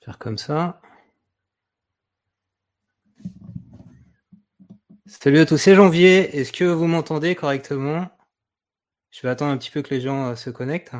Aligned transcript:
Faire 0.00 0.18
comme 0.18 0.38
ça. 0.38 0.80
Salut 5.06 5.38
à 5.38 5.46
tous, 5.46 5.56
c'est 5.56 5.74
Janvier. 5.74 6.36
Est-ce 6.38 6.52
que 6.52 6.64
vous 6.64 6.86
m'entendez 6.86 7.34
correctement? 7.34 8.08
Je 9.10 9.22
vais 9.22 9.30
attendre 9.30 9.52
un 9.52 9.56
petit 9.56 9.70
peu 9.70 9.82
que 9.82 9.92
les 9.94 10.00
gens 10.00 10.28
euh, 10.28 10.34
se 10.36 10.50
connectent. 10.50 10.94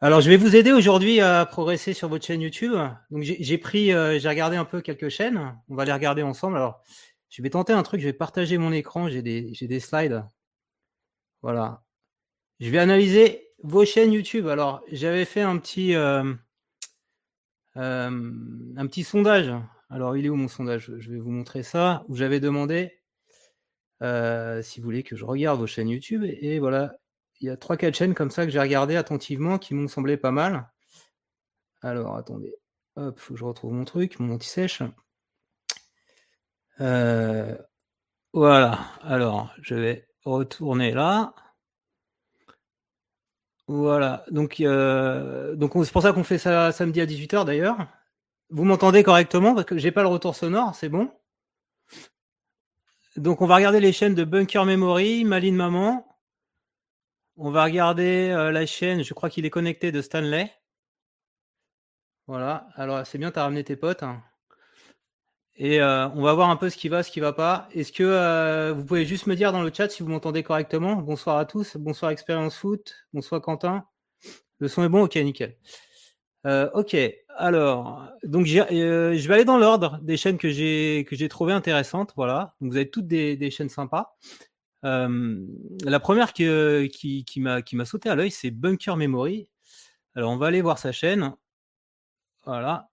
Alors, 0.00 0.20
je 0.20 0.30
vais 0.30 0.36
vous 0.36 0.56
aider 0.56 0.72
aujourd'hui 0.72 1.20
à 1.20 1.44
progresser 1.46 1.94
sur 1.94 2.08
votre 2.08 2.24
chaîne 2.24 2.40
YouTube. 2.40 2.74
Donc, 3.10 3.22
j'ai 3.22 3.58
pris, 3.58 3.92
euh, 3.92 4.18
j'ai 4.18 4.28
regardé 4.28 4.56
un 4.56 4.64
peu 4.64 4.80
quelques 4.80 5.10
chaînes. 5.10 5.56
On 5.68 5.74
va 5.74 5.84
les 5.84 5.92
regarder 5.92 6.22
ensemble. 6.22 6.56
Alors, 6.56 6.82
je 7.28 7.42
vais 7.42 7.50
tenter 7.50 7.72
un 7.72 7.82
truc. 7.82 8.00
Je 8.00 8.06
vais 8.06 8.12
partager 8.12 8.56
mon 8.58 8.72
écran. 8.72 9.08
J'ai 9.08 9.22
des, 9.22 9.52
des 9.60 9.80
slides. 9.80 10.24
Voilà. 11.42 11.84
Je 12.60 12.70
vais 12.70 12.78
analyser 12.78 13.51
vos 13.62 13.84
chaînes 13.84 14.12
YouTube. 14.12 14.46
Alors, 14.48 14.82
j'avais 14.90 15.24
fait 15.24 15.42
un 15.42 15.58
petit, 15.58 15.94
euh, 15.94 16.34
euh, 17.76 18.32
un 18.76 18.86
petit 18.86 19.04
sondage. 19.04 19.52
Alors, 19.90 20.16
il 20.16 20.26
est 20.26 20.28
où 20.28 20.36
mon 20.36 20.48
sondage? 20.48 20.92
Je 20.98 21.10
vais 21.10 21.18
vous 21.18 21.30
montrer 21.30 21.62
ça. 21.62 22.04
Où 22.08 22.16
j'avais 22.16 22.40
demandé 22.40 22.98
si 24.62 24.80
vous 24.80 24.84
voulez 24.84 25.04
que 25.04 25.14
je 25.14 25.24
regarde 25.24 25.60
vos 25.60 25.66
chaînes 25.66 25.88
YouTube. 25.88 26.24
Et 26.24 26.58
voilà, 26.58 26.96
il 27.40 27.46
y 27.46 27.50
a 27.50 27.56
3-4 27.56 27.94
chaînes 27.94 28.14
comme 28.14 28.30
ça 28.30 28.44
que 28.44 28.52
j'ai 28.52 28.60
regardé 28.60 28.96
attentivement 28.96 29.58
qui 29.58 29.74
m'ont 29.74 29.88
semblé 29.88 30.16
pas 30.16 30.30
mal. 30.30 30.68
Alors, 31.82 32.16
attendez. 32.16 32.54
Hop, 32.96 33.18
faut 33.18 33.34
que 33.34 33.40
je 33.40 33.44
retrouve 33.44 33.72
mon 33.72 33.84
truc, 33.84 34.20
mon 34.20 34.34
anti-sèche. 34.34 34.82
Euh, 36.80 37.56
voilà. 38.32 38.78
Alors, 39.02 39.52
je 39.60 39.74
vais 39.74 40.08
retourner 40.24 40.92
là. 40.92 41.34
Voilà. 43.74 44.22
Donc, 44.30 44.60
euh, 44.60 45.56
c'est 45.84 45.92
pour 45.92 46.02
ça 46.02 46.12
qu'on 46.12 46.24
fait 46.24 46.36
ça 46.36 46.72
samedi 46.72 47.00
à 47.00 47.06
18h 47.06 47.46
d'ailleurs. 47.46 47.78
Vous 48.50 48.64
m'entendez 48.64 49.02
correctement 49.02 49.54
parce 49.54 49.64
que 49.64 49.78
j'ai 49.78 49.90
pas 49.90 50.02
le 50.02 50.08
retour 50.08 50.36
sonore, 50.36 50.74
c'est 50.74 50.90
bon. 50.90 51.10
Donc, 53.16 53.40
on 53.40 53.46
va 53.46 53.56
regarder 53.56 53.80
les 53.80 53.92
chaînes 53.92 54.14
de 54.14 54.24
Bunker 54.24 54.66
Memory, 54.66 55.24
Maline 55.24 55.56
Maman, 55.56 56.06
on 57.36 57.50
va 57.50 57.64
regarder 57.64 58.28
euh, 58.28 58.52
la 58.52 58.66
chaîne, 58.66 59.02
je 59.02 59.14
crois 59.14 59.30
qu'il 59.30 59.46
est 59.46 59.50
connecté 59.50 59.90
de 59.90 60.02
Stanley. 60.02 60.52
Voilà, 62.26 62.68
alors 62.74 63.06
c'est 63.06 63.16
bien, 63.16 63.30
tu 63.30 63.38
as 63.38 63.44
ramené 63.44 63.64
tes 63.64 63.76
potes. 63.76 64.02
Hein. 64.02 64.22
Et 65.56 65.80
euh, 65.80 66.08
on 66.10 66.22
va 66.22 66.32
voir 66.34 66.50
un 66.50 66.56
peu 66.56 66.70
ce 66.70 66.76
qui 66.76 66.88
va, 66.88 67.02
ce 67.02 67.10
qui 67.10 67.20
va 67.20 67.32
pas. 67.32 67.68
Est-ce 67.72 67.92
que 67.92 68.02
euh, 68.02 68.72
vous 68.72 68.84
pouvez 68.84 69.04
juste 69.04 69.26
me 69.26 69.36
dire 69.36 69.52
dans 69.52 69.62
le 69.62 69.70
chat 69.72 69.88
si 69.90 70.02
vous 70.02 70.08
m'entendez 70.08 70.42
correctement? 70.42 70.96
Bonsoir 70.96 71.36
à 71.36 71.44
tous, 71.44 71.76
bonsoir 71.76 72.10
Expérience 72.10 72.56
Foot, 72.56 72.94
bonsoir 73.12 73.40
Quentin. 73.40 73.84
Le 74.58 74.68
son 74.68 74.82
est 74.84 74.88
bon? 74.88 75.02
Ok, 75.02 75.16
nickel. 75.16 75.56
ok, 76.44 76.96
alors, 77.36 78.08
donc 78.24 78.46
je 78.46 79.28
vais 79.28 79.34
aller 79.34 79.44
dans 79.44 79.58
l'ordre 79.58 79.98
des 80.02 80.16
chaînes 80.16 80.38
que 80.38 80.50
j'ai 80.50 81.04
que 81.08 81.16
j'ai 81.16 81.28
trouvées 81.28 81.52
intéressantes. 81.52 82.12
Voilà, 82.16 82.54
vous 82.60 82.76
avez 82.76 82.90
toutes 82.90 83.06
des 83.06 83.50
chaînes 83.50 83.68
sympas 83.68 84.16
la 84.82 86.00
première 86.00 86.32
qui, 86.32 86.44
qui, 86.90 87.24
qui 87.24 87.40
m'a 87.40 87.84
sauté 87.84 88.08
à 88.08 88.14
l'œil, 88.14 88.30
c'est 88.30 88.50
Bunker 88.50 88.96
Memory. 88.96 89.48
Alors, 90.14 90.30
on 90.32 90.36
va 90.36 90.48
aller 90.48 90.62
voir 90.62 90.78
sa 90.78 90.92
chaîne. 90.92 91.34
Voilà. 92.44 92.90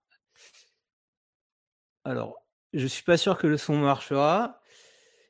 Alors, 2.04 2.39
je 2.72 2.86
suis 2.86 3.02
pas 3.02 3.16
sûr 3.16 3.38
que 3.38 3.46
le 3.46 3.56
son 3.56 3.76
marchera. 3.76 4.60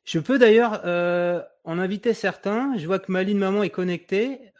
Je 0.03 0.19
peux 0.19 0.39
d'ailleurs 0.39 0.81
en 1.63 1.79
inviter 1.79 2.13
certains. 2.13 2.75
Je 2.77 2.85
vois 2.87 2.99
que 2.99 3.11
Maline 3.11 3.37
Maman 3.37 3.63
est 3.63 3.69
connectée. 3.69 4.51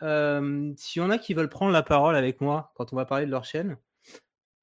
S'il 0.78 1.02
y 1.02 1.06
en 1.06 1.09
a 1.09 1.18
qui 1.18 1.34
veulent 1.34 1.50
prendre 1.50 1.72
la 1.72 1.84
parole 1.84 2.16
avec 2.16 2.42
moi 2.42 2.72
quand 2.76 2.94
on 2.94 2.96
va 2.96 3.06
parler 3.06 3.26
de 3.26 3.32
leur 3.32 3.44
chaîne, 3.46 3.78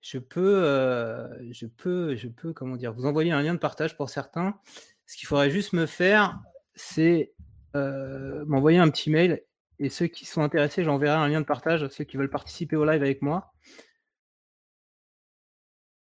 je 0.00 0.18
peux, 0.18 1.28
je 1.50 1.66
peux, 1.66 2.14
je 2.16 2.28
peux, 2.28 2.52
comment 2.52 2.76
dire, 2.76 2.92
vous 2.92 3.06
envoyer 3.06 3.32
un 3.32 3.42
lien 3.42 3.54
de 3.54 3.58
partage 3.58 3.96
pour 3.96 4.08
certains. 4.08 4.58
Ce 5.06 5.16
qu'il 5.16 5.26
faudrait 5.26 5.50
juste 5.50 5.72
me 5.72 5.86
faire, 5.86 6.38
c'est 6.74 7.32
euh, 7.76 8.44
m'envoyer 8.46 8.78
un 8.78 8.88
petit 8.90 9.10
mail 9.10 9.42
et 9.78 9.90
ceux 9.90 10.06
qui 10.06 10.24
sont 10.24 10.42
intéressés, 10.42 10.84
j'enverrai 10.84 11.16
un 11.16 11.28
lien 11.28 11.40
de 11.40 11.46
partage 11.46 11.82
à 11.82 11.90
ceux 11.90 12.04
qui 12.04 12.16
veulent 12.16 12.30
participer 12.30 12.76
au 12.76 12.84
live 12.84 13.02
avec 13.02 13.22
moi. 13.22 13.52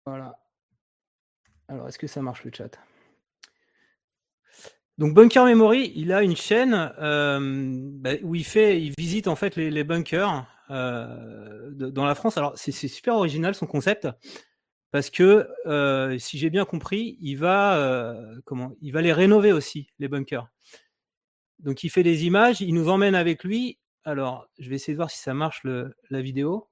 Voilà. 0.07 0.39
Alors, 1.69 1.89
est-ce 1.89 1.99
que 1.99 2.07
ça 2.07 2.23
marche 2.23 2.45
le 2.45 2.51
chat? 2.53 2.79
Donc 4.97 5.15
Bunker 5.15 5.45
Memory, 5.45 5.93
il 5.95 6.13
a 6.13 6.23
une 6.23 6.35
chaîne 6.35 6.93
euh, 6.99 7.39
bah, 7.93 8.15
où 8.23 8.35
il 8.35 8.45
fait, 8.45 8.83
il 8.83 8.93
visite 8.99 9.29
en 9.29 9.37
fait 9.37 9.55
les, 9.55 9.85
bunkers 9.85 10.45
euh, 10.71 11.71
dans 11.71 12.05
la 12.05 12.17
France. 12.17 12.37
Alors 12.37 12.55
c'est 12.57 12.73
super 12.73 13.15
original 13.15 13.55
son 13.55 13.67
concept 13.67 14.09
parce 14.91 15.09
que 15.11 15.47
si 16.19 16.39
j'ai 16.39 16.51
bien 16.51 16.65
compris, 16.65 17.17
il 17.21 17.37
va 17.37 18.17
comment, 18.45 18.73
il 18.81 18.93
va 18.93 19.01
les 19.01 19.13
rénover 19.13 19.53
aussi 19.53 19.89
les 20.01 20.09
bunkers. 20.09 20.49
Donc 21.61 21.85
il 21.85 21.91
fait 21.91 22.03
des 22.03 22.25
images, 22.25 22.61
il 22.61 22.75
nous 22.75 22.89
emmène 22.89 23.15
avec 23.15 23.45
lui. 23.45 23.79
Alors, 24.05 24.49
je 24.59 24.69
vais 24.69 24.77
essayer 24.77 24.95
de 24.95 24.99
voir 24.99 25.11
si 25.11 25.19
ça 25.19 25.35
marche 25.35 25.63
le, 25.65 25.95
la 26.11 26.23
vidéo. 26.23 26.69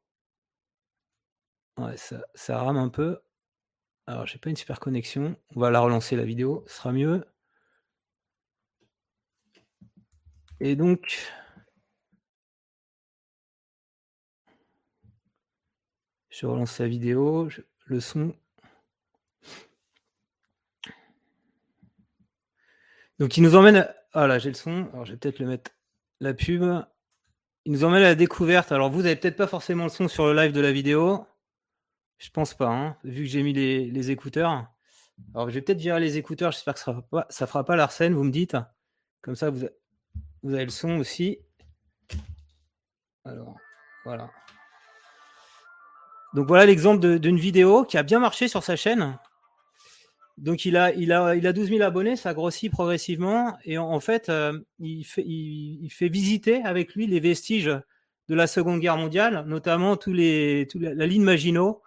Ouais, 1.79 1.97
ça 1.97 2.59
rame 2.59 2.79
un 2.79 2.89
peu. 2.89 3.19
Alors, 4.07 4.27
j'ai 4.27 4.39
pas 4.39 4.51
une 4.51 4.57
super 4.57 4.81
connexion. 4.81 5.37
On 5.55 5.61
va 5.61 5.71
la 5.71 5.81
relancer 5.81 6.17
la 6.17 6.25
vidéo, 6.25 6.65
ce 6.69 6.77
sera 6.77 6.93
mieux. 6.93 7.25
Et 10.61 10.77
donc, 10.77 11.33
je 16.31 16.47
relance 16.47 16.79
la 16.79 16.89
vidéo, 16.89 17.49
le 17.87 18.01
son. 18.01 18.35
Donc, 23.19 23.37
il 23.37 23.43
nous 23.43 23.57
emmène 23.57 23.89
voilà, 24.17 24.39
j'ai 24.39 24.49
le 24.49 24.55
son. 24.55 24.89
Alors, 24.93 25.05
je 25.05 25.13
vais 25.13 25.19
peut-être 25.19 25.41
le 25.41 25.47
mettre 25.47 25.73
la 26.21 26.33
pub. 26.33 26.63
Il 27.67 27.73
nous 27.73 27.85
emmène 27.85 28.03
à 28.03 28.09
la 28.09 28.15
découverte. 28.15 28.73
Alors, 28.73 28.91
vous 28.91 29.03
n'avez 29.03 29.17
peut-être 29.17 29.37
pas 29.37 29.47
forcément 29.47 29.85
le 29.85 29.91
son 29.91 30.09
sur 30.09 30.27
le 30.27 30.35
live 30.35 30.53
de 30.53 30.61
la 30.61 30.73
vidéo. 30.73 31.27
Je 32.19 32.31
pense 32.31 32.55
pas, 32.55 32.69
hein, 32.69 32.97
vu 33.05 33.25
que 33.25 33.29
j'ai 33.31 33.43
mis 33.43 33.53
les, 33.53 34.11
écouteurs. 34.11 34.67
Alors, 35.35 35.49
je 35.49 35.55
vais 35.55 35.63
peut-être 35.63 35.81
virer 35.81 36.01
les 36.01 36.17
écouteurs. 36.17 36.53
J'espère 36.53 36.75
que 36.75 36.81
ça 36.81 36.93
ne 36.93 37.03
fera, 37.03 37.25
pas, 37.25 37.63
fera 37.65 37.77
l'arsène, 37.77 38.15
vous 38.15 38.25
me 38.25 38.31
dites. 38.31 38.57
Comme 39.23 39.37
ça, 39.37 39.51
vous, 39.51 39.65
avez 40.45 40.65
le 40.65 40.71
son 40.71 40.99
aussi. 40.99 41.39
Alors, 43.25 43.57
voilà. 44.05 44.31
Donc, 46.35 46.47
voilà 46.49 46.67
l'exemple 46.67 47.19
d'une 47.19 47.39
vidéo 47.39 47.85
qui 47.85 47.99
a 47.99 48.03
bien 48.03 48.19
marché 48.19 48.49
sur 48.49 48.63
sa 48.63 48.77
chaîne. 48.77 49.19
Donc 50.39 50.67
il 50.67 50.77
a, 50.77 50.93
il 50.93 51.13
a, 51.13 51.35
il 51.35 51.47
a 51.47 51.53
12 51.53 51.71
000 51.71 51.83
abonnés, 51.83 52.17
ça 52.17 52.35
grossit 52.35 52.71
progressivement 52.71 53.57
et 53.65 53.79
en, 53.79 54.01
fait, 54.01 54.29
euh, 54.29 54.59
il, 54.79 55.05
fait 55.05 56.09
visiter 56.09 56.63
avec 56.63 56.95
lui 56.95 57.07
les 57.07 57.21
vestiges 57.21 57.71
de 58.29 58.35
la 58.35 58.47
Seconde 58.47 58.81
Guerre 58.81 58.97
mondiale, 58.97 59.45
notamment 59.47 59.97
tous 59.97 60.13
les, 60.13 60.67
la, 60.75 61.07
ligne 61.07 61.23
Maginot. 61.23 61.83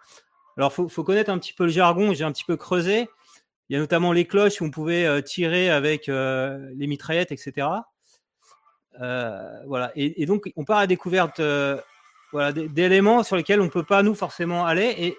Alors 0.56 0.72
faut, 0.72 0.88
faut 0.88 1.04
connaître 1.04 1.30
un 1.30 1.38
petit 1.38 1.52
peu 1.52 1.64
le 1.64 1.70
jargon, 1.70 2.12
j'ai 2.14 2.24
un 2.24 2.32
petit 2.32 2.44
peu 2.44 2.56
creusé. 2.56 3.08
Il 3.68 3.74
y 3.74 3.76
a 3.76 3.78
notamment 3.78 4.12
les 4.12 4.24
cloches 4.24 4.60
où 4.60 4.64
on 4.64 4.70
pouvait 4.70 5.06
euh, 5.06 5.20
tirer 5.20 5.70
avec 5.70 6.08
euh, 6.08 6.70
les 6.76 6.86
mitraillettes, 6.86 7.32
etc. 7.32 7.68
voilà. 8.98 9.92
Et, 9.94 10.26
donc 10.26 10.50
on 10.56 10.64
part 10.64 10.78
à 10.78 10.80
la 10.82 10.86
découverte 10.86 11.40
voilà, 12.32 12.52
d'éléments 12.52 13.22
sur 13.22 13.36
lesquels 13.36 13.60
on 13.60 13.68
peut 13.68 13.84
pas 13.84 14.02
nous 14.02 14.14
forcément 14.14 14.66
aller 14.66 14.94
et 14.98 15.16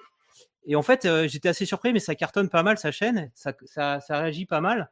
et 0.66 0.76
en 0.76 0.84
fait, 0.84 1.06
euh, 1.06 1.28
j'étais 1.28 1.50
assez 1.50 1.66
surpris, 1.66 1.94
mais 1.94 2.00
ça 2.00 2.16
cartonne 2.16 2.50
pas 2.50 2.64
mal 2.64 2.78
sa 2.78 2.92
chaîne, 2.92 3.32
ça, 3.34 3.54
ça, 3.66 4.00
ça 4.00 4.20
réagit 4.20 4.46
pas 4.46 4.62
mal. 4.62 4.92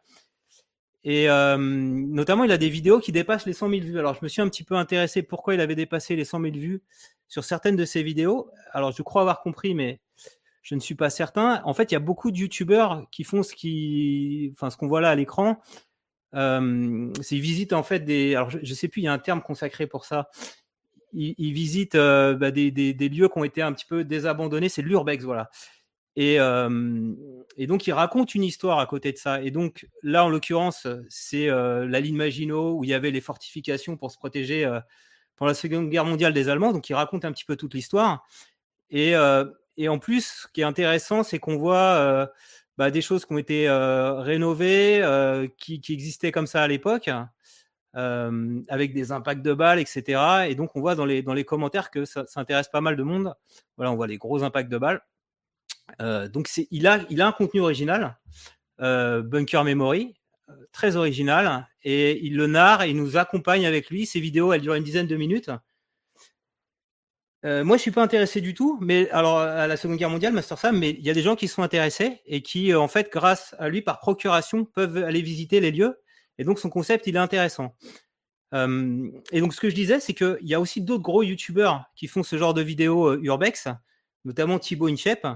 Et 1.04 1.30
euh, 1.30 1.58
notamment, 1.58 2.44
il 2.44 2.52
a 2.52 2.58
des 2.58 2.70
vidéos 2.70 3.00
qui 3.00 3.12
dépassent 3.12 3.46
les 3.46 3.54
100 3.54 3.70
000 3.70 3.82
vues. 3.82 4.00
Alors, 4.00 4.14
je 4.16 4.20
me 4.22 4.28
suis 4.28 4.42
un 4.42 4.50
petit 4.50 4.64
peu 4.64 4.76
intéressé 4.76 5.24
pourquoi 5.24 5.54
il 5.54 5.62
avait 5.62 5.76
dépassé 5.76 6.16
les 6.16 6.26
100 6.26 6.42
000 6.42 6.54
vues 6.56 6.82
sur 7.28 7.44
certaines 7.44 7.76
de 7.76 7.86
ses 7.86 8.04
vidéos. 8.04 8.50
Alors, 8.72 8.92
je 8.92 9.02
crois 9.02 9.22
avoir 9.22 9.42
compris, 9.42 9.76
mais 9.76 10.02
je 10.62 10.76
ne 10.76 10.80
suis 10.80 10.96
pas 10.96 11.10
certain. 11.10 11.62
En 11.64 11.74
fait, 11.74 11.92
il 11.92 11.96
y 11.96 11.98
a 11.98 12.02
beaucoup 12.02 12.32
de 12.32 12.38
YouTubeurs 12.38 13.06
qui 13.12 13.24
font 13.24 13.44
ce 13.44 13.56
qui, 13.56 14.52
enfin, 14.54 14.70
ce 14.70 14.78
qu'on 14.78 14.88
voit 14.88 15.02
là 15.02 15.10
à 15.10 15.16
l'écran. 15.16 15.62
Euh, 16.36 17.12
ils 17.32 17.42
visitent 17.42 17.74
en 17.74 17.84
fait 17.84 18.02
des. 18.02 18.36
Alors, 18.36 18.50
je, 18.50 18.60
je 18.62 18.74
sais 18.74 18.88
plus, 18.88 19.02
il 19.02 19.06
y 19.06 19.08
a 19.08 19.14
un 19.14 19.20
terme 19.20 19.42
consacré 19.42 19.88
pour 19.88 20.06
ça 20.06 20.30
il, 21.14 21.54
visite 21.54 21.96
euh, 21.96 22.36
bah, 22.36 22.52
des, 22.52 22.72
lieux 22.72 23.28
qui 23.28 23.38
ont 23.38 23.44
été 23.44 23.62
un 23.62 23.74
petit 23.74 23.86
peu 23.86 24.04
désabandonnés, 24.04 24.70
c'est 24.70 24.82
l'urbex, 24.82 25.24
voilà. 25.24 25.50
Et, 26.16 26.38
donc 27.68 27.88
il 27.88 27.92
raconte 27.94 28.36
une 28.36 28.44
histoire 28.44 28.80
à 28.80 28.86
côté 28.86 29.12
de 29.12 29.18
ça. 29.18 29.42
Et 29.42 29.52
donc 29.52 29.88
là, 30.04 30.26
en 30.26 30.30
l'occurrence, 30.30 30.88
c'est 31.10 31.48
la 31.48 32.00
ligne 32.00 32.16
Maginot 32.16 32.74
où 32.78 32.84
il 32.84 32.90
y 32.90 32.94
avait 32.94 33.12
les 33.12 33.22
fortifications 33.22 33.98
pour 33.98 34.12
se 34.12 34.18
protéger 34.18 34.66
pendant 35.36 35.50
la 35.50 35.56
Seconde 35.56 35.90
Guerre 35.90 36.06
mondiale 36.06 36.34
des 36.34 36.50
Allemands. 36.50 36.74
Donc 36.74 36.90
il 36.90 36.94
raconte 36.94 37.26
un 37.26 37.32
petit 37.32 37.46
peu 37.46 37.56
toute 37.56 37.74
l'histoire. 37.74 38.26
Et, 38.92 39.16
en 39.18 40.00
plus, 40.00 40.26
ce 40.26 40.48
qui 40.54 40.62
est 40.62 40.66
intéressant, 40.66 41.24
c'est 41.24 41.40
qu'on 41.40 41.58
voit 41.58 42.30
bah, 42.78 42.92
des 42.92 43.02
choses 43.02 43.26
qui 43.26 43.34
ont 43.34 43.38
été 43.38 43.70
rénovées, 43.70 45.02
qui, 45.58 45.82
qui, 45.82 45.94
existaient 45.94 46.32
comme 46.32 46.48
ça 46.48 46.64
à 46.64 46.68
l'époque. 46.68 47.10
avec 47.94 48.94
des 48.94 49.12
impacts 49.12 49.42
de 49.42 49.54
balles, 49.54 49.80
etc. 49.80 50.48
Et 50.50 50.56
donc, 50.56 50.76
on 50.76 50.82
voit 50.82 50.96
dans 50.96 51.06
les, 51.06 51.22
dans 51.22 51.34
les 51.34 51.46
commentaires 51.46 51.92
que 51.92 52.06
ça, 52.06 52.26
intéresse 52.36 52.68
pas 52.68 52.82
mal 52.82 52.96
de 52.96 53.04
monde. 53.04 53.34
Voilà, 53.78 53.92
on 53.92 53.96
voit 53.96 54.08
les 54.08 54.18
gros 54.18 54.44
impacts 54.44 54.70
de 54.70 54.78
balles. 54.78 55.02
Donc, 56.00 56.50
il 56.72 56.88
a, 56.88 57.00
il 57.10 57.22
a 57.22 57.28
un 57.28 57.32
contenu 57.32 57.62
original, 57.62 58.18
Bunker 58.80 59.64
Memory, 59.64 60.16
très 60.72 60.96
original, 60.96 61.68
et 61.84 62.26
il 62.26 62.36
le 62.36 62.48
narre 62.48 62.84
et 62.84 62.90
il 62.90 62.98
nous 62.98 63.18
accompagne 63.18 63.66
avec 63.66 63.90
lui. 63.90 64.06
Ces 64.06 64.20
vidéos, 64.20 64.54
elles 64.54 64.62
durent 64.62 64.76
une 64.76 64.84
dizaine 64.84 65.08
de 65.08 65.16
minutes. 65.16 65.50
moi, 67.44 67.78
je 67.78 67.82
suis 67.82 67.92
pas 67.92 68.04
intéressé 68.04 68.42
du 68.42 68.54
tout, 68.54 68.78
mais 68.82 69.10
alors 69.12 69.40
à 69.40 69.68
la 69.68 69.78
Seconde 69.78 69.98
Guerre 69.98 70.10
mondiale, 70.10 70.34
Master 70.34 70.58
Sam, 70.58 70.78
mais 70.78 70.92
il 70.92 71.06
y 71.06 71.10
a 71.10 71.14
des 71.14 71.22
gens 71.22 71.36
qui 71.36 71.48
sont 71.48 71.64
intéressés 71.64 72.22
et 72.26 72.42
qui, 72.42 72.74
en 72.74 72.88
fait, 72.88 73.10
grâce 73.12 73.56
à 73.60 73.70
lui, 73.70 73.82
par 73.82 74.00
procuration, 74.00 74.66
peuvent 74.66 74.98
aller 75.04 75.22
visiter 75.22 75.60
les 75.60 75.72
lieux 75.72 75.98
et 76.40 76.46
donc, 76.46 76.58
son 76.58 76.70
concept, 76.70 77.06
il 77.06 77.16
est 77.16 77.20
intéressant. 77.20 77.76
et 78.54 79.40
donc, 79.42 79.54
ce 79.54 79.60
que 79.60 79.70
je 79.70 79.76
disais, 79.76 80.00
c'est 80.00 80.14
qu'il 80.14 80.40
y 80.42 80.56
a 80.56 80.62
aussi 80.62 80.82
d'autres 80.82 81.04
gros 81.04 81.22
YouTubeurs 81.22 81.84
qui 81.96 82.08
font 82.08 82.24
ce 82.24 82.38
genre 82.38 82.54
de 82.54 82.62
vidéos 82.62 83.10
euh, 83.10 83.20
urbex, 83.22 83.68
notamment 84.26 84.58
Thibaut 84.58 84.88
Inchep. 84.88 85.28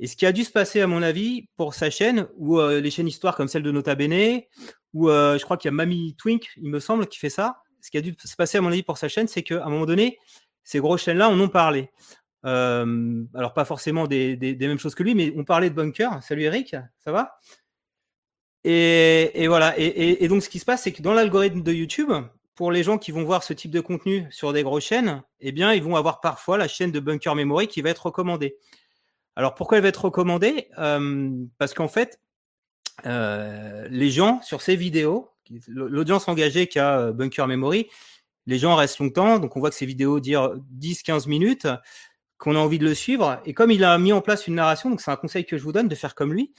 Et 0.00 0.06
ce 0.06 0.16
qui 0.16 0.24
a 0.24 0.32
dû 0.32 0.44
se 0.44 0.50
passer, 0.50 0.80
à 0.80 0.86
mon 0.86 1.02
avis, 1.02 1.46
pour 1.56 1.74
sa 1.74 1.90
chaîne, 1.90 2.26
ou 2.36 2.58
euh, 2.58 2.80
les 2.80 2.90
chaînes 2.90 3.06
histoire 3.06 3.36
comme 3.36 3.48
celle 3.48 3.62
de 3.62 3.70
Nota 3.70 3.94
Bene, 3.94 4.40
ou 4.94 5.10
euh, 5.10 5.38
je 5.38 5.44
crois 5.44 5.58
qu'il 5.58 5.68
y 5.68 5.72
a 5.72 5.72
Mamie 5.72 6.16
Twink, 6.16 6.48
il 6.56 6.70
me 6.70 6.80
semble, 6.80 7.06
qui 7.06 7.18
fait 7.18 7.30
ça. 7.30 7.58
Ce 7.82 7.90
qui 7.90 7.98
a 7.98 8.00
dû 8.00 8.16
se 8.18 8.34
passer, 8.34 8.56
à 8.56 8.62
mon 8.62 8.68
avis, 8.68 8.82
pour 8.82 8.96
sa 8.96 9.08
chaîne, 9.08 9.28
c'est 9.28 9.42
qu'à 9.42 9.64
un 9.64 9.68
moment 9.68 9.84
donné, 9.84 10.18
ces 10.64 10.78
grosses 10.78 11.02
chaînes-là 11.02 11.28
en 11.28 11.38
ont 11.38 11.50
parlé. 11.50 11.90
alors, 12.42 13.52
pas 13.54 13.66
forcément 13.66 14.06
des, 14.06 14.36
des, 14.36 14.68
mêmes 14.68 14.78
choses 14.78 14.94
que 14.94 15.02
lui, 15.02 15.14
mais 15.14 15.34
on 15.36 15.44
parlait 15.44 15.68
de 15.68 15.74
bunker. 15.74 16.22
Salut 16.22 16.44
Eric, 16.44 16.74
ça 16.98 17.12
va? 17.12 17.38
Et, 18.64 19.46
voilà. 19.48 19.74
Et, 19.78 20.26
donc, 20.28 20.42
ce 20.42 20.48
qui 20.48 20.58
se 20.58 20.64
passe, 20.64 20.82
c'est 20.82 20.92
que 20.92 21.02
dans 21.02 21.12
l'algorithme 21.12 21.62
de 21.62 21.72
YouTube, 21.72 22.12
pour 22.54 22.72
les 22.72 22.82
gens 22.82 22.96
qui 22.96 23.12
vont 23.12 23.24
voir 23.24 23.42
ce 23.42 23.52
type 23.52 23.70
de 23.70 23.80
contenu 23.80 24.26
sur 24.30 24.54
des 24.54 24.62
grosses 24.62 24.84
chaînes, 24.84 25.22
eh 25.40 25.52
bien, 25.52 25.74
ils 25.74 25.82
vont 25.82 25.96
avoir 25.96 26.20
parfois 26.20 26.56
la 26.56 26.68
chaîne 26.68 26.90
de 26.90 27.00
Bunker 27.00 27.34
Memory 27.34 27.68
qui 27.68 27.82
va 27.82 27.90
être 27.90 28.06
recommandée. 28.06 28.56
Alors, 29.40 29.54
pourquoi 29.54 29.78
elle 29.78 29.82
va 29.82 29.88
être 29.88 30.04
recommandée? 30.04 30.68
Euh, 30.76 31.30
Parce 31.56 31.72
qu'en 31.72 31.88
fait, 31.88 32.20
euh, 33.06 33.88
les 33.88 34.10
gens 34.10 34.42
sur 34.42 34.60
ces 34.60 34.76
vidéos, 34.76 35.30
l'audience 35.66 36.28
engagée 36.28 36.66
qu'a 36.66 36.98
euh, 36.98 37.12
Bunker 37.12 37.46
Memory, 37.46 37.88
les 38.44 38.58
gens 38.58 38.76
restent 38.76 38.98
longtemps. 38.98 39.38
Donc, 39.38 39.56
on 39.56 39.60
voit 39.60 39.70
que 39.70 39.76
ces 39.76 39.86
vidéos 39.86 40.20
durent 40.20 40.58
10-15 40.78 41.26
minutes, 41.26 41.66
qu'on 42.36 42.54
a 42.54 42.58
envie 42.58 42.78
de 42.78 42.84
le 42.84 42.94
suivre. 42.94 43.40
Et 43.46 43.54
comme 43.54 43.70
il 43.70 43.82
a 43.82 43.96
mis 43.96 44.12
en 44.12 44.20
place 44.20 44.46
une 44.46 44.56
narration, 44.56 44.90
donc 44.90 45.00
c'est 45.00 45.10
un 45.10 45.16
conseil 45.16 45.46
que 45.46 45.56
je 45.56 45.62
vous 45.62 45.72
donne 45.72 45.88
de 45.88 45.94
faire 45.94 46.14
comme 46.14 46.34
lui, 46.34 46.52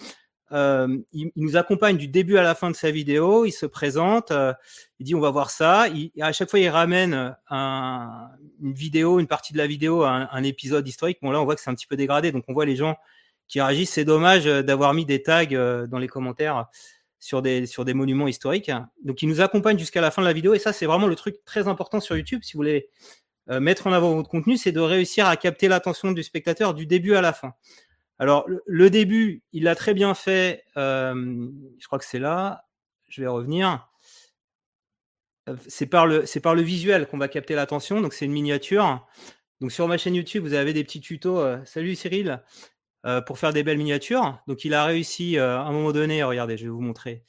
euh, 0.51 0.97
il, 1.13 1.31
nous 1.35 1.55
accompagne 1.55 1.97
du 1.97 2.07
début 2.07 2.37
à 2.37 2.43
la 2.43 2.55
fin 2.55 2.69
de 2.69 2.75
sa 2.75 2.91
vidéo. 2.91 3.45
Il 3.45 3.51
se 3.51 3.65
présente, 3.65 4.31
euh, 4.31 4.53
il 4.99 5.05
dit 5.05 5.15
on 5.15 5.19
va 5.19 5.29
voir 5.29 5.49
ça. 5.49 5.85
À 6.19 6.31
chaque 6.33 6.49
fois, 6.49 6.59
il 6.59 6.67
ramène 6.67 7.35
un, 7.49 8.29
une 8.61 8.73
vidéo, 8.73 9.19
une 9.19 9.27
partie 9.27 9.53
de 9.53 9.57
la 9.57 9.67
vidéo, 9.67 10.03
un, 10.03 10.43
épisode 10.43 10.87
historique. 10.87 11.19
Bon 11.21 11.31
là, 11.31 11.41
on 11.41 11.45
voit 11.45 11.55
que 11.55 11.61
c'est 11.61 11.69
un 11.69 11.75
petit 11.75 11.87
peu 11.87 11.95
dégradé, 11.95 12.31
donc 12.31 12.43
on 12.47 12.53
voit 12.53 12.65
les 12.65 12.75
gens 12.75 12.97
qui 13.47 13.61
réagissent. 13.61 13.91
C'est 13.91 14.05
dommage 14.05 14.45
euh, 14.47 14.61
d'avoir 14.61 14.93
mis 14.93 15.05
des 15.05 15.23
tags 15.23 15.45
dans 15.87 15.99
les 15.99 16.07
commentaires 16.07 16.67
sur 17.19 17.41
des 17.41 17.93
monuments 17.93 18.27
historiques. 18.27 18.71
Donc, 19.03 19.21
il 19.21 19.29
nous 19.29 19.41
accompagne 19.41 19.77
jusqu'à 19.77 20.01
la 20.01 20.09
fin 20.09 20.23
de 20.23 20.27
la 20.27 20.33
vidéo, 20.33 20.55
et 20.55 20.59
ça, 20.59 20.73
c'est 20.73 20.87
vraiment 20.87 21.07
le 21.07 21.15
truc 21.15 21.45
très 21.45 21.67
important 21.67 21.99
sur 21.99 22.17
YouTube. 22.17 22.41
Si 22.43 22.53
vous 22.53 22.57
voulez 22.57 22.89
mettre 23.47 23.85
en 23.85 23.93
avant 23.93 24.15
votre 24.15 24.29
contenu, 24.29 24.57
c'est 24.57 24.71
de 24.71 24.79
réussir 24.79 25.27
à 25.27 25.37
capter 25.37 25.67
l'attention 25.67 26.13
du 26.13 26.23
spectateur 26.23 26.73
du 26.73 26.87
début 26.87 27.13
à 27.13 27.21
la 27.21 27.31
fin. 27.31 27.53
Alors, 28.21 28.45
le, 28.67 28.89
début, 28.91 29.41
il 29.51 29.63
l'a 29.63 29.73
très 29.73 29.95
bien 29.95 30.13
fait. 30.13 30.63
Euh, 30.77 31.49
je 31.79 31.87
crois 31.87 31.97
que 31.97 32.05
c'est 32.05 32.19
là. 32.19 32.67
Je 33.09 33.19
vais 33.19 33.27
revenir. 33.27 33.89
Euh, 35.49 35.55
c'est 35.67 35.87
par 35.87 36.05
le, 36.05 36.23
par 36.39 36.53
le 36.53 36.61
visuel 36.61 37.07
qu'on 37.07 37.17
va 37.17 37.27
capter 37.27 37.55
l'attention. 37.55 37.99
Donc, 37.99 38.13
c'est 38.13 38.25
une 38.25 38.31
miniature. 38.31 39.07
Donc, 39.59 39.71
sur 39.71 39.87
ma 39.87 39.97
chaîne 39.97 40.13
YouTube, 40.13 40.43
vous 40.43 40.53
avez 40.53 40.71
des 40.71 40.83
petits 40.83 41.01
tutos. 41.01 41.39
Euh, 41.39 41.57
salut 41.65 41.95
Cyril, 41.95 42.43
pour 43.25 43.39
faire 43.39 43.53
des 43.53 43.63
belles 43.63 43.79
miniatures. 43.79 44.37
Donc, 44.45 44.65
il 44.65 44.75
a 44.75 44.85
réussi 44.85 45.39
à 45.39 45.61
un 45.61 45.71
moment 45.71 45.91
donné. 45.91 46.21
Regardez, 46.21 46.57
je 46.57 46.65
vais 46.65 46.69
vous 46.69 46.79
montrer. 46.79 47.23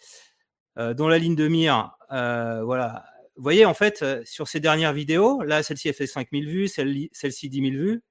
dans 0.76 1.08
la 1.08 1.16
ligne 1.16 1.36
de 1.36 1.48
mire, 1.48 1.96
voilà. 2.10 3.06
Vous 3.36 3.42
voyez, 3.42 3.64
en 3.64 3.72
fait, 3.72 4.04
sur 4.26 4.46
ces 4.46 4.60
dernières 4.60 4.92
vidéos, 4.92 5.40
là, 5.42 5.62
celle-ci, 5.62 5.88
a 5.88 5.94
fait 5.94 6.06
5000 6.06 6.46
vues, 6.46 6.68
celle-ci, 6.68 7.48
10 7.48 7.70
000 7.70 7.82
vues. 7.82 8.02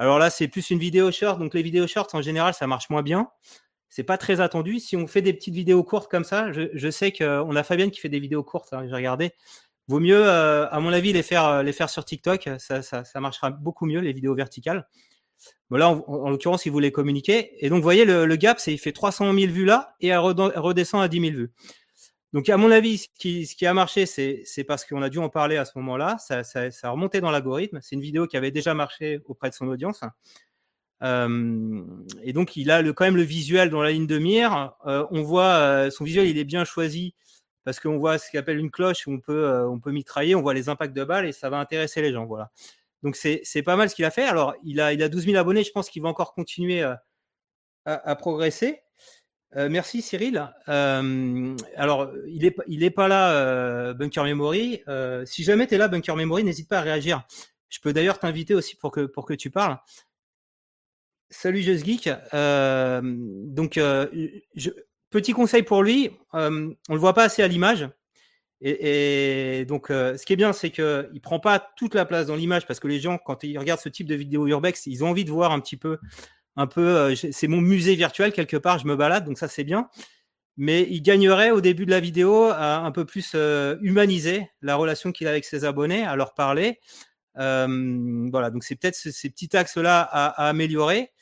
Alors 0.00 0.18
là, 0.18 0.30
c'est 0.30 0.48
plus 0.48 0.70
une 0.70 0.78
vidéo 0.78 1.12
short. 1.12 1.38
Donc 1.38 1.52
les 1.52 1.62
vidéos 1.62 1.86
shorts, 1.86 2.08
en 2.14 2.22
général, 2.22 2.54
ça 2.54 2.66
marche 2.66 2.88
moins 2.88 3.02
bien. 3.02 3.28
C'est 3.90 4.02
pas 4.02 4.16
très 4.16 4.40
attendu. 4.40 4.80
Si 4.80 4.96
on 4.96 5.06
fait 5.06 5.20
des 5.20 5.34
petites 5.34 5.52
vidéos 5.52 5.84
courtes 5.84 6.10
comme 6.10 6.24
ça, 6.24 6.52
je, 6.52 6.90
sais 6.90 7.12
qu'on 7.12 7.54
a 7.54 7.62
Fabienne 7.62 7.90
qui 7.90 8.00
fait 8.00 8.08
des 8.08 8.18
vidéos 8.18 8.42
courtes. 8.42 8.72
Hein, 8.72 8.86
J'ai 8.88 8.94
regardé. 8.94 9.32
Vaut 9.88 10.00
mieux, 10.00 10.26
euh, 10.26 10.66
à 10.70 10.80
mon 10.80 10.90
avis, 10.94 11.12
les 11.12 11.22
faire, 11.22 11.44
euh, 11.44 11.62
les 11.62 11.74
faire 11.74 11.90
sur 11.90 12.06
TikTok. 12.06 12.48
Ça, 12.58 13.04
marchera 13.16 13.50
beaucoup 13.50 13.84
mieux, 13.84 14.00
les 14.00 14.14
vidéos 14.14 14.34
verticales. 14.34 14.88
Bon, 15.68 15.76
là, 15.76 15.90
en, 15.90 16.30
l'occurrence, 16.30 16.64
il 16.64 16.72
voulait 16.72 16.92
communiquer. 16.92 17.62
Et 17.62 17.68
donc, 17.68 17.76
vous 17.76 17.82
voyez, 17.82 18.06
le, 18.06 18.24
le 18.24 18.36
gap, 18.36 18.58
c'est 18.58 18.72
il 18.72 18.78
fait 18.78 18.92
300 18.92 19.34
000 19.34 19.52
vues 19.52 19.66
là 19.66 19.96
et 20.00 20.08
elle 20.08 20.18
redescend 20.18 21.02
à 21.02 21.08
10 21.08 21.20
000 21.20 21.32
vues. 21.32 21.52
Donc, 22.32 22.48
à 22.48 22.56
mon 22.56 22.70
avis, 22.70 22.98
ce 22.98 23.08
qui, 23.54 23.66
a 23.66 23.74
marché, 23.74 24.06
c'est 24.06 24.64
parce 24.64 24.84
qu'on 24.84 25.02
a 25.02 25.08
dû 25.08 25.18
en 25.18 25.28
parler 25.28 25.56
à 25.56 25.64
ce 25.64 25.72
moment-là. 25.76 26.16
Ça, 26.18 26.44
ça, 26.44 26.68
a 26.82 26.90
remonté 26.90 27.20
dans 27.20 27.30
l'algorithme. 27.30 27.80
C'est 27.82 27.96
une 27.96 28.00
vidéo 28.00 28.26
qui 28.28 28.36
avait 28.36 28.52
déjà 28.52 28.72
marché 28.72 29.20
auprès 29.26 29.50
de 29.50 29.54
son 29.54 29.66
audience. 29.66 30.02
Euh, 31.02 31.82
et 32.22 32.32
donc, 32.32 32.56
il 32.56 32.70
a 32.70 32.82
le, 32.82 32.92
quand 32.92 33.04
même 33.04 33.16
le 33.16 33.22
visuel 33.22 33.68
dans 33.70 33.82
la 33.82 33.90
ligne 33.90 34.06
de 34.06 34.18
mire. 34.18 34.74
Euh, 34.86 35.04
on 35.10 35.22
voit 35.22 35.54
euh, 35.54 35.90
son 35.90 36.04
visuel, 36.04 36.28
il 36.28 36.38
est 36.38 36.44
bien 36.44 36.64
choisi 36.64 37.14
parce 37.64 37.80
qu'on 37.80 37.98
voit 37.98 38.18
ce 38.18 38.30
qu'on 38.30 38.38
appelle 38.38 38.58
une 38.58 38.70
cloche 38.70 39.08
où 39.08 39.12
on 39.12 39.18
peut, 39.18 39.90
mitrailler. 39.90 40.36
On 40.36 40.42
voit 40.42 40.54
les 40.54 40.68
impacts 40.68 40.94
de 40.94 41.04
balles 41.04 41.26
et 41.26 41.32
ça 41.32 41.50
va 41.50 41.58
intéresser 41.58 42.00
les 42.00 42.12
gens. 42.12 42.26
Voilà. 42.26 42.52
Donc, 43.02 43.16
c'est 43.16 43.62
pas 43.64 43.74
mal 43.74 43.90
ce 43.90 43.96
qu'il 43.96 44.04
a 44.04 44.10
fait. 44.12 44.24
Alors, 44.24 44.54
il 44.62 44.80
a, 44.80 44.86
a 44.86 45.08
12 45.08 45.24
000 45.24 45.36
abonnés. 45.36 45.64
Je 45.64 45.72
pense 45.72 45.90
qu'il 45.90 46.02
va 46.02 46.08
encore 46.08 46.32
continuer 46.32 46.84
à 47.86 48.16
progresser. 48.16 48.82
Euh, 49.56 49.68
merci 49.68 50.00
Cyril. 50.00 50.48
Euh, 50.68 51.56
alors, 51.76 52.10
il 52.28 52.44
est, 52.44 52.56
il 52.68 52.84
est 52.84 52.90
pas 52.90 53.08
là, 53.08 53.32
euh, 53.32 53.94
Bunker 53.94 54.24
Memory. 54.24 54.82
si 55.24 55.42
jamais 55.42 55.66
tu 55.66 55.74
es 55.74 55.78
là, 55.78 55.88
Bunker 55.88 56.16
Memory, 56.16 56.44
n'hésite 56.44 56.68
pas 56.68 56.78
à 56.78 56.82
réagir. 56.82 57.26
Je 57.68 57.80
peux 57.80 57.92
d'ailleurs 57.92 58.18
t'inviter 58.18 58.54
aussi 58.54 58.76
pour 58.76 58.90
que, 58.92 59.34
tu 59.34 59.50
parles. 59.50 59.78
Salut 61.30 61.62
Just 61.62 61.84
Geek. 61.84 62.08
donc, 62.32 63.80
petit 65.10 65.32
conseil 65.32 65.62
pour 65.62 65.82
lui, 65.82 66.10
on 66.32 66.74
le 66.88 66.98
voit 66.98 67.14
pas 67.14 67.24
assez 67.24 67.42
à 67.42 67.48
l'image. 67.48 67.88
Et, 68.62 69.64
donc, 69.66 69.86
ce 69.88 70.24
qui 70.24 70.32
est 70.32 70.36
bien, 70.36 70.52
c'est 70.52 70.70
que 70.70 71.08
il 71.12 71.20
prend 71.20 71.40
pas 71.40 71.72
toute 71.76 71.94
la 71.94 72.04
place 72.04 72.26
dans 72.26 72.36
l'image 72.36 72.66
parce 72.66 72.78
que 72.78 72.88
les 72.88 73.00
gens, 73.00 73.18
quand 73.18 73.42
ils 73.42 73.58
regardent 73.58 73.80
ce 73.80 73.88
type 73.88 74.06
de 74.06 74.14
vidéo 74.14 74.46
urbex, 74.46 74.86
ils 74.86 75.02
ont 75.02 75.08
envie 75.08 75.24
de 75.24 75.30
voir 75.30 75.52
un 75.52 75.60
petit 75.60 75.76
peu 75.76 75.98
un 76.56 76.66
peu, 76.66 76.96
euh, 76.96 77.14
c'est 77.14 77.48
mon 77.48 77.60
musée 77.60 77.94
virtuel 77.94 78.32
quelque 78.32 78.56
part, 78.56 78.78
je 78.78 78.86
me 78.86 78.96
balade, 78.96 79.24
donc 79.24 79.38
ça 79.38 79.48
c'est 79.48 79.64
bien. 79.64 79.88
Mais 80.56 80.86
il 80.90 81.00
gagnerait 81.00 81.52
au 81.52 81.60
début 81.60 81.86
de 81.86 81.90
la 81.90 82.00
vidéo 82.00 82.44
à 82.52 82.78
un 82.78 82.90
peu 82.90 83.04
plus 83.06 83.32
euh, 83.34 83.76
humaniser 83.82 84.50
la 84.62 84.76
relation 84.76 85.12
qu'il 85.12 85.26
a 85.26 85.30
avec 85.30 85.44
ses 85.44 85.64
abonnés, 85.64 86.04
à 86.04 86.16
leur 86.16 86.34
parler. 86.34 86.80
Euh, 87.38 88.28
voilà, 88.30 88.50
donc 88.50 88.64
c'est 88.64 88.76
peut-être 88.76 88.96
ces, 88.96 89.30
petits 89.30 89.56
axes-là 89.56 90.00
à, 90.02 90.48
améliorer. 90.48 91.12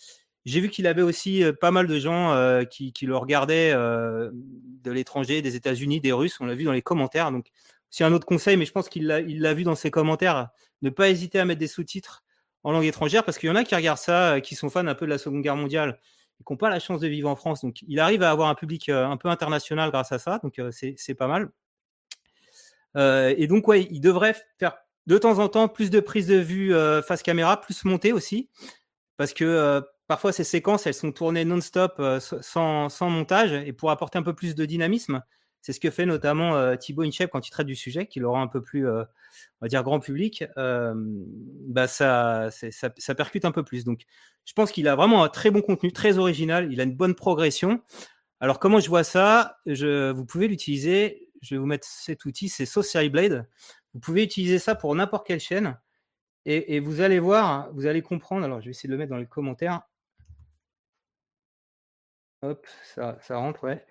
J'ai 0.44 0.61
vu 0.61 0.70
qu'il 0.70 0.87
avait 0.87 1.02
aussi 1.02 1.44
pas 1.61 1.70
mal 1.70 1.87
de 1.87 1.99
gens 1.99 2.64
qui, 2.70 2.94
le 3.02 3.16
regardaient 3.16 3.73
de 3.73 4.90
l'étranger, 4.90 5.42
des 5.42 5.56
États-Unis, 5.56 6.00
des 6.00 6.12
Russes. 6.12 6.38
On 6.40 6.47
l'a 6.47 6.54
vu 6.54 6.64
dans 6.64 6.73
les 6.73 6.80
commentaires. 6.80 7.30
Donc, 7.30 7.49
c'est 7.90 8.04
un 8.04 8.14
autre 8.14 8.26
conseil, 8.26 8.56
mais 8.56 8.64
je 8.64 8.73
pense 8.73 8.88
qu'il 8.88 9.06
l'a 9.06 9.54
vu 9.54 9.64
dans 9.64 9.75
ses 9.75 9.90
commentaires. 9.90 10.49
Ne 10.80 10.88
pas 10.88 11.11
hésiter 11.11 11.38
à 11.38 11.44
mettre 11.44 11.61
des 11.61 11.66
sous-titres 11.66 12.25
en 12.65 12.73
langue 12.73 12.85
étrangère 12.85 13.25
parce 13.25 13.38
qu'il 13.38 13.49
y 13.49 13.53
en 13.53 13.57
a 13.57 13.65
qui 13.65 13.75
regardent 13.75 13.99
ça, 13.99 14.35
euh, 14.35 14.41
qui 14.41 14.55
sont 14.55 14.71
fans 14.71 14.87
un 14.87 14.95
peu 14.95 15.07
de 15.07 15.11
la 15.11 15.19
Seconde 15.19 15.43
Guerre 15.43 15.57
mondiale 15.57 15.99
et 16.41 16.45
qui 16.45 16.53
n'ont 16.53 16.57
pas 16.57 16.71
la 16.71 16.81
chance 16.81 17.00
de 17.00 17.09
vivre 17.09 17.29
en 17.29 17.37
France. 17.37 17.62
Donc, 17.62 17.83
il 17.87 18.00
arrive 18.00 18.23
à 18.23 18.31
avoir 18.31 18.49
un 18.49 18.55
public 18.55 18.88
euh, 18.88 19.07
un 19.07 19.17
peu 19.17 19.29
international 19.29 19.91
grâce 19.91 20.12
à 20.12 20.19
ça. 20.19 20.38
Donc, 20.43 20.59
euh, 20.59 20.71
c'est 20.71 21.15
pas 21.15 21.27
mal. 21.27 21.50
et 23.37 23.47
donc, 23.47 23.69
ouais, 23.69 23.87
il 23.91 24.00
devrait 24.00 24.35
faire 24.59 24.77
de 25.07 25.19
temps 25.19 25.38
en 25.38 25.49
temps 25.49 25.69
plus 25.69 25.91
de 25.91 26.00
prises 26.00 26.27
de 26.27 26.37
vue 26.37 26.75
face 27.07 27.23
caméra, 27.23 27.61
plus 27.61 27.85
monter 27.85 28.12
aussi. 28.12 28.50
Parce 29.17 29.33
que 29.33 29.83
parfois, 30.07 30.33
ces 30.33 30.45
séquences, 30.45 30.87
elles 30.87 30.95
sont 30.95 31.12
tournées 31.12 31.45
non-stop 31.45 32.03
sans, 32.21 32.88
sans, 32.88 33.09
montage. 33.11 33.53
Et 33.53 33.73
pour 33.73 33.91
apporter 33.91 34.19
un 34.19 34.23
peu 34.23 34.35
plus 34.35 34.55
de 34.55 34.65
dynamisme, 34.67 35.23
c'est 35.61 35.73
ce 35.73 35.81
que 35.81 35.91
fait 35.91 36.07
notamment 36.07 36.77
Thibaut 36.77 37.03
Inchep 37.03 37.31
quand 37.31 37.47
il 37.47 37.50
traite 37.50 37.67
du 37.67 37.77
sujet, 37.77 38.07
qu'il 38.07 38.25
aura 38.25 38.41
un 38.41 38.47
peu 38.47 38.62
plus, 38.62 38.88
on 38.88 39.07
va 39.61 39.69
dire, 39.69 39.83
grand 39.83 40.00
public. 40.00 40.45
Bah 40.57 41.87
ça, 41.87 42.50
percute 43.17 43.45
un 43.45 43.53
peu 43.53 43.62
plus. 43.62 43.85
Donc, 43.85 44.03
je 44.45 44.53
pense 44.55 44.73
qu'il 44.73 44.88
a 44.88 44.97
vraiment 44.97 45.25
un 45.25 45.29
très 45.29 45.50
bon 45.50 45.61
contenu, 45.61 45.93
très 45.93 46.19
original. 46.19 46.73
Il 46.73 46.81
a 46.81 46.85
une 46.85 46.97
bonne 46.97 47.15
progression. 47.15 47.83
Alors, 48.41 48.61
comment 48.61 48.81
je 48.81 48.88
vois 48.88 49.05
ça? 49.05 49.59
Vous 49.67 50.25
pouvez 50.25 50.49
l'utiliser. 50.49 51.29
Je 51.43 51.55
vais 51.55 51.59
vous 51.59 51.67
mettre 51.67 51.87
cet 51.87 52.25
outil, 52.25 52.49
c'est 52.49 52.67
Sauce 52.67 52.97
Blade. 52.97 53.47
Vous 53.95 54.00
pouvez 54.00 54.25
utiliser 54.25 54.59
ça 54.59 54.75
pour 54.75 54.95
n'importe 54.95 55.27
quelle 55.27 55.41
chaîne. 55.41 55.79
Et, 56.45 56.77
et, 56.77 56.81
vous 56.81 57.00
allez 57.00 57.19
voir, 57.19 57.71
vous 57.75 57.87
allez 57.87 58.00
comprendre. 58.00 58.45
Alors, 58.45 58.61
je 58.61 58.67
vais 58.67 58.71
essayer 58.71 58.88
de 58.88 58.95
le 58.95 58.99
mettre 58.99 59.11
dans 59.11 59.19
les 59.19 59.27
commentaires. 59.27 59.83
Hop, 62.43 62.67
ça, 62.95 63.19
ça 63.21 63.37
rentre, 63.37 63.65
ouais. 63.65 63.85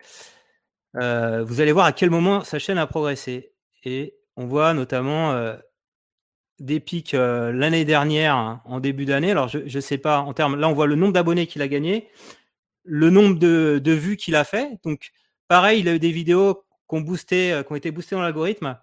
Euh, 0.97 1.43
vous 1.43 1.61
allez 1.61 1.71
voir 1.71 1.85
à 1.85 1.91
quel 1.91 2.09
moment 2.09 2.43
sa 2.43 2.59
chaîne 2.59 2.77
a 2.77 2.87
progressé. 2.87 3.53
Et 3.83 4.15
on 4.35 4.45
voit 4.45 4.73
notamment 4.73 5.55
des 6.59 6.79
pics 6.79 7.13
l'année 7.13 7.85
dernière, 7.85 8.35
hein, 8.35 8.61
en 8.65 8.79
début 8.79 9.05
d'année. 9.05 9.31
Alors, 9.31 9.47
je 9.47 9.59
ne 9.59 9.81
sais 9.81 9.97
pas, 9.97 10.19
en 10.19 10.33
termes, 10.33 10.59
là, 10.59 10.67
on 10.67 10.73
voit 10.73 10.87
le 10.87 10.95
nombre 10.95 11.13
d'abonnés 11.13 11.47
qu'il 11.47 11.61
a 11.61 11.67
gagné, 11.67 12.09
le 12.83 13.09
nombre 13.09 13.39
de, 13.39 13.79
de 13.83 13.91
vues 13.91 14.17
qu'il 14.17 14.35
a 14.35 14.43
fait. 14.43 14.79
Donc, 14.83 15.11
pareil, 15.47 15.79
il 15.81 15.87
a 15.87 15.95
eu 15.95 15.99
des 15.99 16.11
vidéos 16.11 16.65
qui 16.89 16.95
ont, 16.95 17.01
boosté, 17.01 17.61
qui 17.65 17.71
ont 17.71 17.75
été 17.75 17.91
boostées 17.91 18.15
dans 18.15 18.21
l'algorithme. 18.21 18.77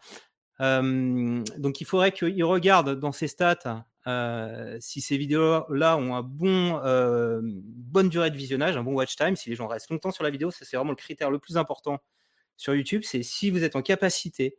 donc, 0.60 1.80
il 1.80 1.84
faudrait 1.84 2.12
qu'il 2.12 2.44
regarde 2.44 2.98
dans 2.98 3.12
ses 3.12 3.28
stats 3.28 3.84
euh, 4.06 4.76
si 4.80 5.00
ces 5.00 5.16
vidéos-là 5.16 5.96
ont 5.96 6.14
un 6.14 6.22
bon, 6.22 6.80
euh, 6.84 7.40
bonne 7.42 8.08
durée 8.08 8.30
de 8.30 8.36
visionnage, 8.36 8.76
un 8.76 8.82
bon 8.82 8.92
watch 8.92 9.16
time, 9.16 9.34
si 9.34 9.48
les 9.48 9.56
gens 9.56 9.66
restent 9.66 9.90
longtemps 9.90 10.10
sur 10.10 10.24
la 10.24 10.30
vidéo, 10.30 10.50
ça 10.50 10.64
c'est 10.64 10.76
vraiment 10.76 10.90
le 10.90 10.96
critère 10.96 11.30
le 11.30 11.38
plus 11.38 11.56
important 11.56 11.98
sur 12.56 12.74
YouTube, 12.74 13.02
c'est 13.04 13.22
si 13.22 13.50
vous 13.50 13.64
êtes 13.64 13.76
en 13.76 13.82
capacité 13.82 14.56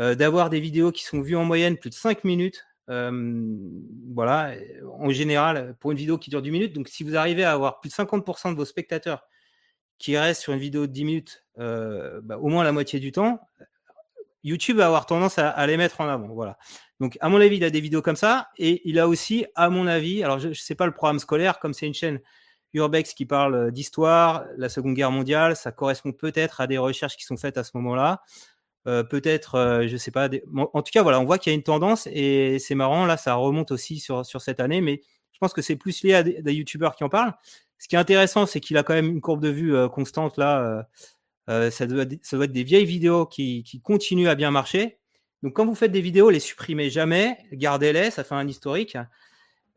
euh, 0.00 0.14
d'avoir 0.14 0.48
des 0.48 0.60
vidéos 0.60 0.92
qui 0.92 1.04
sont 1.04 1.20
vues 1.20 1.36
en 1.36 1.44
moyenne 1.44 1.76
plus 1.76 1.90
de 1.90 1.94
5 1.94 2.24
minutes. 2.24 2.66
voilà, 2.88 4.54
en 4.98 5.10
général, 5.10 5.76
pour 5.78 5.92
une 5.92 5.98
vidéo 5.98 6.18
qui 6.18 6.30
dure 6.30 6.42
10 6.42 6.50
minutes, 6.50 6.72
donc 6.72 6.88
si 6.88 7.04
vous 7.04 7.16
arrivez 7.16 7.44
à 7.44 7.52
avoir 7.52 7.80
plus 7.80 7.90
de 7.90 7.94
50% 7.94 8.50
de 8.50 8.56
vos 8.56 8.64
spectateurs 8.64 9.28
qui 9.98 10.16
restent 10.16 10.42
sur 10.42 10.54
une 10.54 10.58
vidéo 10.58 10.86
de 10.86 10.92
10 10.92 11.04
minutes, 11.04 11.44
bah, 11.56 12.38
au 12.38 12.48
moins 12.48 12.64
la 12.64 12.72
moitié 12.72 12.98
du 12.98 13.12
temps, 13.12 13.40
YouTube 14.42 14.78
va 14.78 14.86
avoir 14.86 15.06
tendance 15.06 15.38
à, 15.38 15.66
les 15.66 15.76
mettre 15.76 16.00
en 16.00 16.08
avant. 16.08 16.28
Voilà. 16.28 16.56
Donc, 17.00 17.16
à 17.20 17.28
mon 17.28 17.40
avis, 17.40 17.56
il 17.56 17.64
a 17.64 17.70
des 17.70 17.80
vidéos 17.80 18.02
comme 18.02 18.16
ça. 18.16 18.48
Et 18.56 18.82
il 18.88 18.98
a 18.98 19.08
aussi, 19.08 19.46
à 19.54 19.70
mon 19.70 19.86
avis, 19.86 20.22
alors 20.22 20.38
je 20.38 20.48
ne 20.48 20.54
sais 20.54 20.74
pas 20.74 20.86
le 20.86 20.92
programme 20.92 21.18
scolaire, 21.18 21.58
comme 21.58 21.74
c'est 21.74 21.86
une 21.86 21.94
chaîne 21.94 22.20
Urbex 22.72 23.14
qui 23.14 23.26
parle 23.26 23.54
euh, 23.54 23.70
d'histoire, 23.70 24.44
la 24.56 24.68
Seconde 24.68 24.94
Guerre 24.94 25.10
mondiale, 25.10 25.56
ça 25.56 25.72
correspond 25.72 26.12
peut-être 26.12 26.60
à 26.60 26.66
des 26.66 26.78
recherches 26.78 27.16
qui 27.16 27.24
sont 27.24 27.36
faites 27.36 27.58
à 27.58 27.64
ce 27.64 27.72
moment-là. 27.74 28.22
Euh, 28.86 29.02
peut-être, 29.02 29.56
euh, 29.56 29.88
je 29.88 29.96
sais 29.96 30.10
pas. 30.10 30.28
En 30.54 30.82
tout 30.82 30.90
cas, 30.92 31.02
voilà, 31.02 31.20
on 31.20 31.24
voit 31.24 31.38
qu'il 31.38 31.52
y 31.52 31.54
a 31.54 31.56
une 31.56 31.62
tendance 31.62 32.08
et 32.12 32.58
c'est 32.58 32.74
marrant. 32.74 33.06
Là, 33.06 33.16
ça 33.16 33.34
remonte 33.34 33.72
aussi 33.72 33.98
sur, 33.98 34.24
sur 34.24 34.40
cette 34.40 34.60
année, 34.60 34.80
mais 34.80 35.00
je 35.32 35.38
pense 35.38 35.52
que 35.52 35.62
c'est 35.62 35.76
plus 35.76 36.02
lié 36.02 36.14
à 36.14 36.22
des, 36.22 36.40
des 36.42 36.54
youtubeurs 36.54 36.94
qui 36.94 37.04
en 37.04 37.08
parlent. 37.08 37.34
Ce 37.78 37.88
qui 37.88 37.96
est 37.96 37.98
intéressant, 37.98 38.46
c'est 38.46 38.60
qu'il 38.60 38.76
a 38.76 38.82
quand 38.82 38.94
même 38.94 39.08
une 39.08 39.20
courbe 39.20 39.42
de 39.42 39.48
vue 39.48 39.88
constante 39.88 40.36
là. 40.36 40.86
Euh, 41.48 41.70
ça, 41.70 41.86
doit, 41.86 42.04
ça, 42.22 42.36
doit, 42.36 42.44
être 42.44 42.52
des 42.52 42.64
vieilles 42.64 42.84
vidéos 42.84 43.26
qui, 43.26 43.62
qui 43.62 43.80
continuent 43.80 44.28
à 44.28 44.34
bien 44.34 44.50
marcher. 44.50 44.98
Donc, 45.42 45.54
quand 45.54 45.64
vous 45.64 45.74
faites 45.74 45.92
des 45.92 46.02
vidéos, 46.02 46.30
les 46.30 46.40
supprimez 46.40 46.90
jamais, 46.90 47.38
gardez-les, 47.52 48.10
ça 48.10 48.24
fait 48.24 48.34
un 48.34 48.46
historique. 48.46 48.96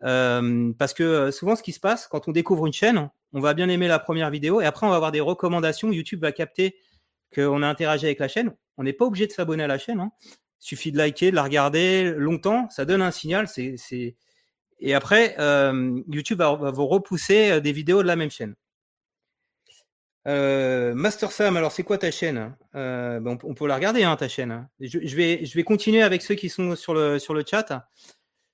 Euh, 0.03 0.73
parce 0.77 0.93
que 0.93 1.03
euh, 1.03 1.31
souvent, 1.31 1.55
ce 1.55 1.63
qui 1.63 1.71
se 1.71 1.79
passe 1.79 2.07
quand 2.07 2.27
on 2.27 2.31
découvre 2.31 2.67
une 2.67 2.73
chaîne, 2.73 3.09
on 3.31 3.39
va 3.39 3.53
bien 3.53 3.69
aimer 3.69 3.87
la 3.87 3.99
première 3.99 4.29
vidéo 4.29 4.59
et 4.59 4.65
après, 4.65 4.85
on 4.85 4.89
va 4.89 4.97
avoir 4.97 5.11
des 5.11 5.21
recommandations. 5.21 5.91
YouTube 5.91 6.21
va 6.21 6.31
capter 6.31 6.75
qu'on 7.33 7.63
a 7.63 7.67
interagi 7.67 8.05
avec 8.05 8.19
la 8.19 8.27
chaîne. 8.27 8.53
On 8.77 8.83
n'est 8.83 8.93
pas 8.93 9.05
obligé 9.05 9.27
de 9.27 9.31
s'abonner 9.31 9.63
à 9.63 9.67
la 9.67 9.77
chaîne. 9.77 9.99
Hein. 9.99 10.11
Il 10.23 10.65
suffit 10.65 10.91
de 10.91 10.97
liker, 10.97 11.31
de 11.31 11.35
la 11.35 11.43
regarder 11.43 12.13
longtemps. 12.15 12.69
Ça 12.69 12.85
donne 12.85 13.01
un 13.01 13.11
signal. 13.11 13.47
C'est, 13.47 13.75
c'est... 13.77 14.15
Et 14.79 14.93
après, 14.93 15.35
euh, 15.39 16.01
YouTube 16.09 16.39
va, 16.39 16.53
vous 16.53 16.87
repousser 16.87 17.51
euh, 17.51 17.59
des 17.59 17.71
vidéos 17.71 18.01
de 18.01 18.07
la 18.07 18.15
même 18.15 18.31
chaîne. 18.31 18.55
Euh, 20.27 20.93
Master 20.93 21.31
Sam, 21.31 21.57
alors 21.57 21.71
c'est 21.71 21.83
quoi 21.83 21.97
ta 21.97 22.11
chaîne? 22.11 22.55
Euh, 22.75 23.19
ben 23.19 23.37
on, 23.43 23.53
peut 23.53 23.67
la 23.67 23.75
regarder, 23.75 24.03
hein, 24.03 24.15
ta 24.15 24.29
chaîne. 24.29 24.67
Je, 24.79 25.15
vais, 25.15 25.45
je 25.45 25.55
vais 25.55 25.63
continuer 25.63 26.01
avec 26.01 26.21
ceux 26.21 26.35
qui 26.35 26.49
sont 26.49 26.75
sur 26.75 26.93
le, 26.93 27.19
sur 27.19 27.33
le 27.33 27.43
chat. 27.45 27.87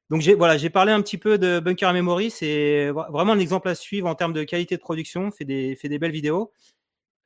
Donc 0.10 0.22
j'ai 0.22 0.34
voilà, 0.34 0.58
j'ai 0.58 0.72
parlé 0.72 0.92
un 0.92 1.02
petit 1.02 1.20
peu 1.20 1.38
de 1.38 1.60
Bunker 1.60 1.94
Memory, 1.94 2.32
c'est 2.32 2.90
vraiment 2.90 3.34
un 3.34 3.40
exemple 3.40 3.70
à 3.70 3.76
suivre 3.76 4.08
en 4.08 4.16
termes 4.16 4.34
de 4.34 4.44
qualité 4.44 4.76
de 4.76 4.82
production, 4.82 5.30
fait 5.32 5.46
des, 5.46 5.76
fait 5.76 5.90
des 5.90 6.00
belles 6.00 6.12
vidéos. 6.12 6.52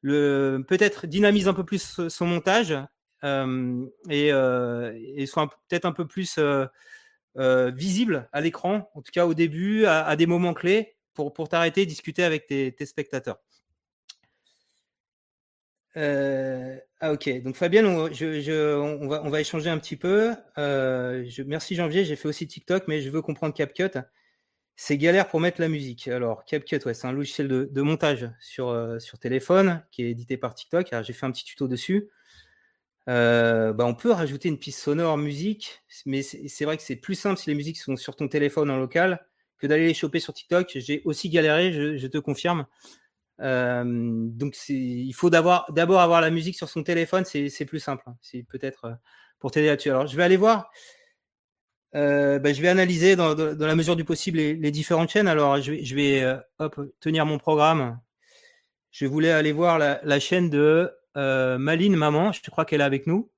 Le 0.02 0.66
peut-être 0.68 1.08
dynamise 1.08 1.48
un 1.48 1.54
peu 1.54 1.64
plus 1.64 2.02
son 2.10 2.26
montage 2.26 2.76
euh, 3.24 3.86
et, 4.10 5.26
soit 5.26 5.50
peut-être 5.70 5.86
un 5.86 5.94
peu 5.94 6.06
plus 6.06 6.38
visible 7.38 8.28
à 8.34 8.42
l'écran, 8.42 8.92
en 8.96 9.02
tout 9.02 9.14
cas 9.14 9.26
au 9.26 9.34
début, 9.34 9.86
à, 9.86 10.14
des 10.18 10.26
moments 10.26 10.54
clés 10.54 10.98
pour, 11.14 11.32
pour 11.32 11.48
t'arrêter, 11.48 11.86
discuter 11.86 12.26
avec 12.26 12.48
tes 12.48 12.86
spectateurs. 12.86 13.38
Euh, 15.96 16.78
ah 17.02 17.14
ok, 17.14 17.42
donc 17.44 17.56
Fabienne, 17.56 17.86
on, 17.86 19.08
va, 19.08 19.22
on 19.24 19.30
va 19.30 19.42
échanger 19.42 19.70
un 19.70 19.78
petit 19.78 19.98
peu. 19.98 20.34
Euh, 20.58 21.26
merci 21.46 21.76
Janvier, 21.76 22.06
j'ai 22.06 22.16
fait 22.16 22.28
aussi 22.28 22.48
TikTok, 22.48 22.88
mais 22.88 23.02
je 23.02 23.10
veux 23.10 23.22
comprendre 23.22 23.54
CapCut. 23.54 24.00
C'est 24.76 24.98
galère 24.98 25.28
pour 25.28 25.40
mettre 25.40 25.62
la 25.62 25.70
musique. 25.70 26.08
Alors 26.08 26.46
CapCut, 26.46 26.80
ouais, 26.86 26.94
c'est 26.96 27.08
un 27.08 27.12
logiciel 27.12 27.48
de, 27.48 27.82
montage 27.82 28.30
sur, 28.40 28.70
euh, 28.70 28.98
sur 29.00 29.20
téléphone 29.20 29.84
qui 29.92 30.04
est 30.04 30.10
édité 30.10 30.38
par 30.38 30.56
TikTok. 30.56 30.90
J'ai 31.04 31.14
fait 31.14 31.26
un 31.26 31.32
petit 31.32 31.46
tuto 31.46 31.68
dessus. 31.68 32.10
Bah 33.06 33.76
on 33.80 33.96
peut 33.96 34.12
rajouter 34.12 34.50
une 34.50 34.58
piste 34.58 34.80
sonore 34.80 35.18
musique, 35.18 35.84
mais 36.06 36.22
c'est 36.24 36.66
vrai 36.66 36.78
que 36.78 36.84
c'est 36.84 36.96
plus 36.96 37.16
simple 37.16 37.38
si 37.40 37.50
les 37.50 37.56
musiques 37.56 37.78
sont 37.78 37.98
sur 37.98 38.16
ton 38.16 38.28
téléphone 38.28 38.72
en 38.72 38.78
local 38.78 39.28
que 39.60 39.68
d'aller 39.68 39.88
les 39.88 39.94
choper 39.94 40.20
sur 40.20 40.34
TikTok. 40.34 40.72
J'ai 40.76 41.02
aussi 41.06 41.30
galéré, 41.30 41.72
je 41.98 42.08
te 42.08 42.18
confirme. 42.18 42.66
Donc 43.40 44.56
il 44.70 45.13
faut 45.13 45.30
d'abord 45.30 45.66
avoir 45.78 46.22
la 46.22 46.30
musique 46.30 46.56
sur 46.56 46.70
son 46.70 46.84
téléphone, 46.84 47.25
c'est 47.25 47.66
plus 47.66 47.80
simple. 47.80 48.04
Hein. 48.08 48.16
C'est 48.22 48.44
peut-être 48.44 48.86
euh, 48.86 48.94
pour 49.40 49.52
t'aider 49.52 49.68
là-dessus. 49.68 49.90
Alors 49.90 50.08
je 50.08 50.16
vais 50.16 50.24
aller 50.24 50.38
voir. 50.38 50.72
Euh, 51.96 52.40
bah, 52.40 52.54
je 52.54 52.62
vais 52.62 52.70
analyser 52.70 53.16
dans, 53.16 53.36
la 53.36 53.75
mesure 53.75 53.96
du 53.96 54.04
possible 54.04 54.38
les, 54.38 54.72
différentes 54.72 55.10
chaînes. 55.10 55.28
Alors 55.28 55.62
je 55.62 55.96
vais, 55.96 56.24
euh, 56.24 56.38
tenir 57.00 57.25
mon 57.25 57.38
programme. 57.38 58.00
Je 58.92 59.06
voulais 59.06 59.32
aller 59.32 59.52
voir 59.52 59.80
la, 59.80 60.20
chaîne 60.20 60.50
de 60.50 60.92
Maline 61.16 61.96
Maman. 61.96 62.32
Je 62.32 62.50
crois 62.50 62.66
qu'elle 62.66 62.82
est 62.82 62.86
avec 62.86 63.08
nous. 63.08 63.32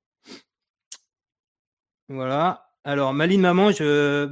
Voilà. 2.08 2.70
Alors 2.84 3.12
Maline 3.12 3.40
Maman, 3.40 3.72
je, 3.72 4.28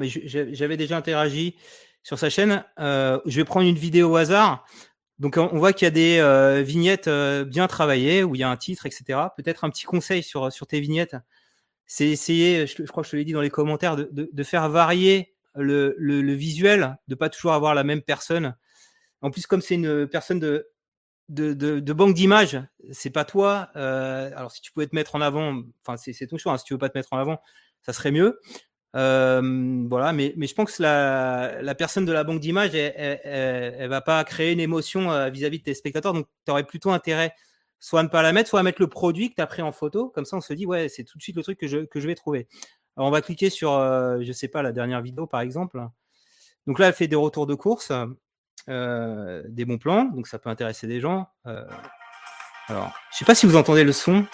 j'avais 0.53 0.77
déjà 0.77 0.97
interagi 0.97 1.57
sur 2.03 2.19
sa 2.19 2.31
chaîne. 2.31 2.65
Je 2.79 3.37
vais 3.37 3.45
prendre 3.45 3.67
une 3.67 3.77
vidéo 3.77 4.13
au 4.13 4.17
hasard. 4.17 4.67
Donc 5.19 5.37
on 5.37 5.57
voit 5.59 5.73
qu'il 5.73 5.87
y 5.87 5.89
a 5.89 5.93
des 5.93 6.19
euh, 6.19 6.63
vignettes 6.63 7.07
euh, 7.07 7.45
bien 7.45 7.69
travaillées 7.69 8.25
où 8.25 8.35
il 8.35 8.41
y 8.41 8.43
a 8.43 8.51
un 8.51 8.57
titre, 8.57 8.87
etc. 8.87 9.21
Peut-être 9.37 9.65
un 9.65 9.71
petit 9.71 9.85
conseil 9.85 10.23
sur 10.23 10.53
sur 10.53 10.67
tes 10.67 10.81
vignettes, 10.81 11.17
c'est 11.87 12.09
essayer, 12.09 12.67
je, 12.67 12.83
crois 12.85 13.03
que 13.03 13.07
je 13.07 13.13
te 13.13 13.17
l'ai 13.17 13.25
dit 13.25 13.33
dans 13.33 13.41
les 13.41 13.51
commentaires, 13.51 13.97
de, 13.97 14.43
faire 14.43 14.69
varier 14.69 15.35
le, 15.55 16.33
visuel, 16.33 16.99
de 17.09 17.15
pas 17.15 17.29
toujours 17.29 17.53
avoir 17.53 17.75
la 17.75 17.85
même 17.85 18.03
personne. 18.03 18.57
En 19.21 19.31
plus, 19.31 19.47
comme 19.47 19.61
c'est 19.61 19.75
une 19.75 20.07
personne 20.09 20.41
de 21.29 21.93
banque 21.93 22.15
d'images, 22.15 22.61
c'est 22.93 23.11
pas 23.11 23.25
toi. 23.25 23.71
Euh, 23.77 24.31
alors 24.35 24.51
si 24.51 24.61
tu 24.63 24.73
pouvais 24.73 24.87
te 24.87 24.95
mettre 24.95 25.15
en 25.15 25.21
avant, 25.21 25.63
enfin 25.87 25.97
c'est 25.97 26.27
ton 26.27 26.39
choix. 26.39 26.53
Hein, 26.53 26.59
si 26.59 26.65
tu 26.65 26.75
veux 26.75 26.79
pas 26.79 26.89
te 26.89 26.99
mettre 26.99 27.13
en 27.13 27.19
avant, 27.19 27.41
ça 27.83 27.93
serait 27.93 28.11
mieux. 28.11 28.41
Euh, 28.95 29.85
voilà, 29.89 30.13
mais, 30.13 30.35
je 30.37 30.55
pense 30.55 30.77
que 30.77 30.83
la, 30.83 31.75
personne 31.75 32.05
de 32.05 32.13
la 32.13 32.25
banque 32.25 32.41
d'images, 32.41 32.75
elle, 32.75 33.21
elle, 33.25 33.89
va 33.89 34.01
pas 34.01 34.23
créer 34.25 34.53
une 34.53 34.61
émotion 34.61 35.11
euh, 35.11 35.31
vis-à-vis 35.31 35.59
-vis 35.59 35.61
de 35.61 35.65
tes 35.65 35.75
spectateurs. 35.75 36.13
Donc, 36.13 36.27
tu 36.45 36.51
aurais 36.53 36.65
plutôt 36.65 36.91
intérêt 36.93 37.35
soit 37.85 38.01
à 38.01 38.03
ne 38.03 38.09
pas 38.09 38.23
la 38.23 38.33
mettre, 38.33 38.49
soit 38.49 38.61
à 38.61 38.63
mettre 38.63 38.81
le 38.81 38.89
produit 38.89 39.29
que 39.29 39.35
tu 39.35 39.43
as 39.43 39.47
pris 39.47 39.61
en 39.61 39.71
photo. 39.71 40.09
Comme 40.09 40.25
ça, 40.25 40.39
on 40.39 40.41
se 40.41 40.55
dit, 40.55 40.65
ouais, 40.65 40.89
c'est 40.89 41.05
tout 41.05 41.19
de 41.19 41.23
suite 41.23 41.37
le 41.37 41.43
truc 41.43 41.59
que 41.59 41.67
je, 41.67 42.07
vais 42.07 42.15
trouver. 42.15 42.49
Alors, 42.97 43.09
on 43.09 43.11
va 43.11 43.21
cliquer 43.21 43.51
sur, 43.51 43.73
euh, 43.73 44.21
je 44.23 44.33
sais 44.33 44.49
pas, 44.49 44.63
la 44.63 44.73
dernière 44.73 45.03
vidéo, 45.03 45.27
par 45.27 45.43
exemple. 45.43 45.87
Donc 46.67 46.79
là, 46.79 46.89
elle 46.89 46.95
fait 46.95 47.09
des 47.09 47.17
retours 47.17 47.47
de 47.47 47.55
course, 47.55 47.93
euh, 48.71 49.43
des 49.49 49.67
bons 49.67 49.77
plans. 49.77 50.05
Donc, 50.05 50.29
ça 50.29 50.39
peut 50.39 50.49
intéresser 50.49 50.87
des 50.87 51.01
gens. 51.01 51.29
Alors, 52.69 52.91
je 53.13 53.19
sais 53.19 53.27
pas 53.27 53.35
si 53.35 53.45
vous 53.45 53.57
entendez 53.57 53.85
le 53.85 53.93
son. 53.93 54.25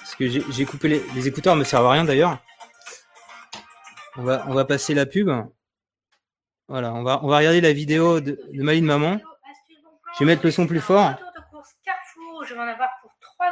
Parce 0.00 0.16
que 0.16 0.26
j'ai 0.28 0.64
coupé 0.64 0.88
les, 0.88 1.02
les 1.14 1.28
écouteurs, 1.28 1.54
me 1.54 1.62
servent 1.62 1.86
à 1.86 1.92
rien 1.92 2.04
d'ailleurs. 2.04 2.40
On 4.16 4.22
va, 4.22 4.44
on 4.48 4.54
va 4.54 4.64
passer 4.64 4.94
la 4.94 5.06
pub. 5.06 5.30
Voilà, 6.68 6.94
on 6.94 7.02
va, 7.02 7.20
on 7.24 7.28
va 7.28 7.38
regarder 7.38 7.60
la 7.60 7.72
vidéo 7.72 8.20
de, 8.20 8.38
de 8.52 8.62
Maline 8.62 8.86
Maman. 8.86 9.20
Je 10.14 10.20
vais 10.20 10.26
mettre 10.26 10.44
le 10.44 10.50
son 10.50 10.66
plus 10.66 10.80
fort. 10.80 11.14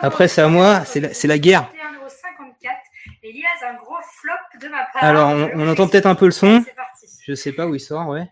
Après, 0.01 0.29
c'est 0.29 0.41
à 0.41 0.49
moi, 0.49 0.85
c'est 0.85 1.01
la, 1.01 1.11
la, 1.25 1.39
guerre. 1.39 1.69
Alors, 4.95 5.31
on, 5.31 5.51
on 5.55 5.69
entend 5.69 5.89
peut-être 5.89 6.07
un 6.07 6.15
peu 6.15 6.27
le 6.27 6.31
son. 6.31 6.65
Je 7.27 7.35
sais 7.35 7.53
pas 7.53 7.67
où 7.67 7.75
il 7.75 7.81
sort, 7.81 8.09
ouais. 8.09 8.27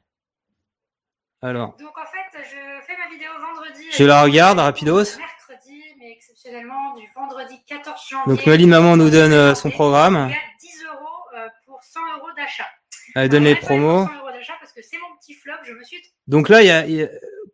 Alors. 1.42 1.76
Donc, 1.78 1.96
en 1.98 2.06
fait, 2.06 2.42
je 2.42 2.86
fais 2.86 2.96
ma 2.96 3.10
vidéo 3.10 3.30
vendredi. 3.40 3.84
Je 3.90 4.04
la 4.04 4.22
regarde, 4.22 4.58
rapidos. 4.58 5.18
Mercredi, 5.18 5.82
mais 5.98 6.12
exceptionnellement 6.12 6.94
du 6.94 7.08
vendredi 7.14 7.62
14 7.66 8.08
janvier. 8.08 8.36
Donc, 8.36 8.46
Maline 8.46 8.70
Maman 8.70 8.96
nous 8.96 9.10
donne 9.10 9.32
euh, 9.32 9.54
son 9.54 9.70
programme 9.70 10.30
d'achat. 12.40 12.66
Elle 13.14 13.28
donne 13.28 13.44
les 13.44 13.56
promos. 13.56 14.06
Donc 16.26 16.48
là, 16.48 16.62
il 16.62 16.66
y 16.66 16.70
a, 16.70 16.86
y 16.86 17.02
a, 17.02 17.08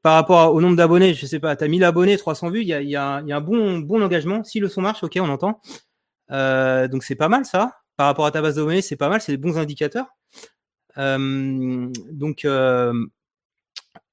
par 0.07 0.15
rapport 0.15 0.55
au 0.55 0.61
nombre 0.61 0.77
d'abonnés, 0.77 1.15
je 1.15 1.27
sais 1.27 1.41
pas, 1.41 1.57
tu 1.57 1.65
as 1.65 1.69
1000 1.69 1.83
abonnés, 1.83 2.17
300 2.17 2.51
vues, 2.51 2.61
il 2.61 2.69
y 2.69 2.75
a, 2.75 2.81
y 2.81 2.97
un 2.97 3.41
bon, 3.41 3.79
bon 3.79 4.01
engagement. 4.03 4.45
Si 4.45 4.61
le 4.61 4.69
son 4.69 4.83
marche, 4.83 5.03
ok, 5.03 5.19
on 5.21 5.29
entend. 5.29 5.61
Euh, 6.31 6.87
donc 6.87 7.03
c'est 7.03 7.17
pas 7.17 7.29
mal 7.29 7.45
ça. 7.45 7.81
Par 7.97 8.07
rapport 8.07 8.27
à 8.27 8.31
ta 8.31 8.41
base 8.43 8.55
de 8.55 8.63
données, 8.63 8.83
c'est 8.83 8.97
pas 8.97 9.09
mal, 9.09 9.21
c'est 9.21 9.33
des 9.33 9.39
bons 9.39 9.59
indicateurs. 9.59 10.07
Euh, 10.99 11.91
donc, 12.13 12.45
euh, 12.45 12.93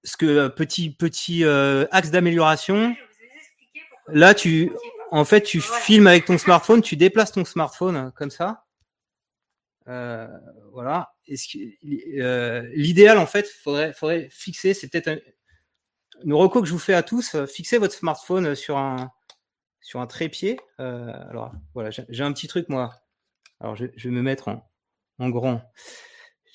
ce 0.03 0.18
que 0.18 0.48
petit 0.48 0.89
petit 0.89 1.44
axe 1.44 2.10
d'amélioration. 2.10 2.96
Là, 4.08 4.34
tu 4.34 4.72
en 5.12 5.25
fait, 5.25 5.42
tu 5.42 5.62
filmes 5.62 6.08
avec 6.08 6.25
ton 6.25 6.39
smartphone, 6.39 6.82
tu 6.82 6.96
déplaces 6.96 7.34
ton 7.34 7.46
smartphone 7.46 8.12
comme 8.15 8.32
ça. 8.32 8.65
Euh, 10.74 10.75
voilà. 10.75 11.13
Euh, 12.20 12.70
l'idéal, 12.74 13.18
en 13.18 13.25
fait, 13.25 13.48
faudrait, 13.48 14.30
fixer, 14.30 14.74
c'est 14.74 14.89
peut-être 14.89 15.22
une 16.24 16.34
reco 16.34 16.62
que 16.62 16.68
je 16.68 16.74
vous 16.74 16.80
fais 16.80 16.94
à 16.94 17.03
tous, 17.03 17.36
fixez 17.46 17.77
votre 17.77 17.94
smartphone 17.94 18.56
sur 18.56 18.77
un, 18.77 19.12
sur 19.82 20.00
un 20.00 20.08
trépied. 20.08 20.60
alors, 20.77 21.53
voilà, 21.74 21.89
j'ai 21.92 22.24
un 22.24 22.34
petit 22.34 22.48
truc, 22.48 22.70
moi. 22.70 22.96
Alors, 23.60 23.75
je, 23.75 23.86
vais 23.86 24.10
me 24.10 24.22
mettre 24.22 24.50
en, 25.20 25.30
grand. 25.30 25.62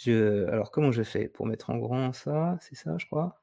Alors, 0.07 0.71
comment 0.71 0.93
je 0.93 1.03
fais 1.03 1.29
pour 1.29 1.47
mettre 1.47 1.71
en 1.71 1.79
grand 1.79 2.13
ça? 2.13 2.59
C'est 2.61 2.77
ça, 2.77 2.97
je 2.99 3.07
crois? 3.07 3.43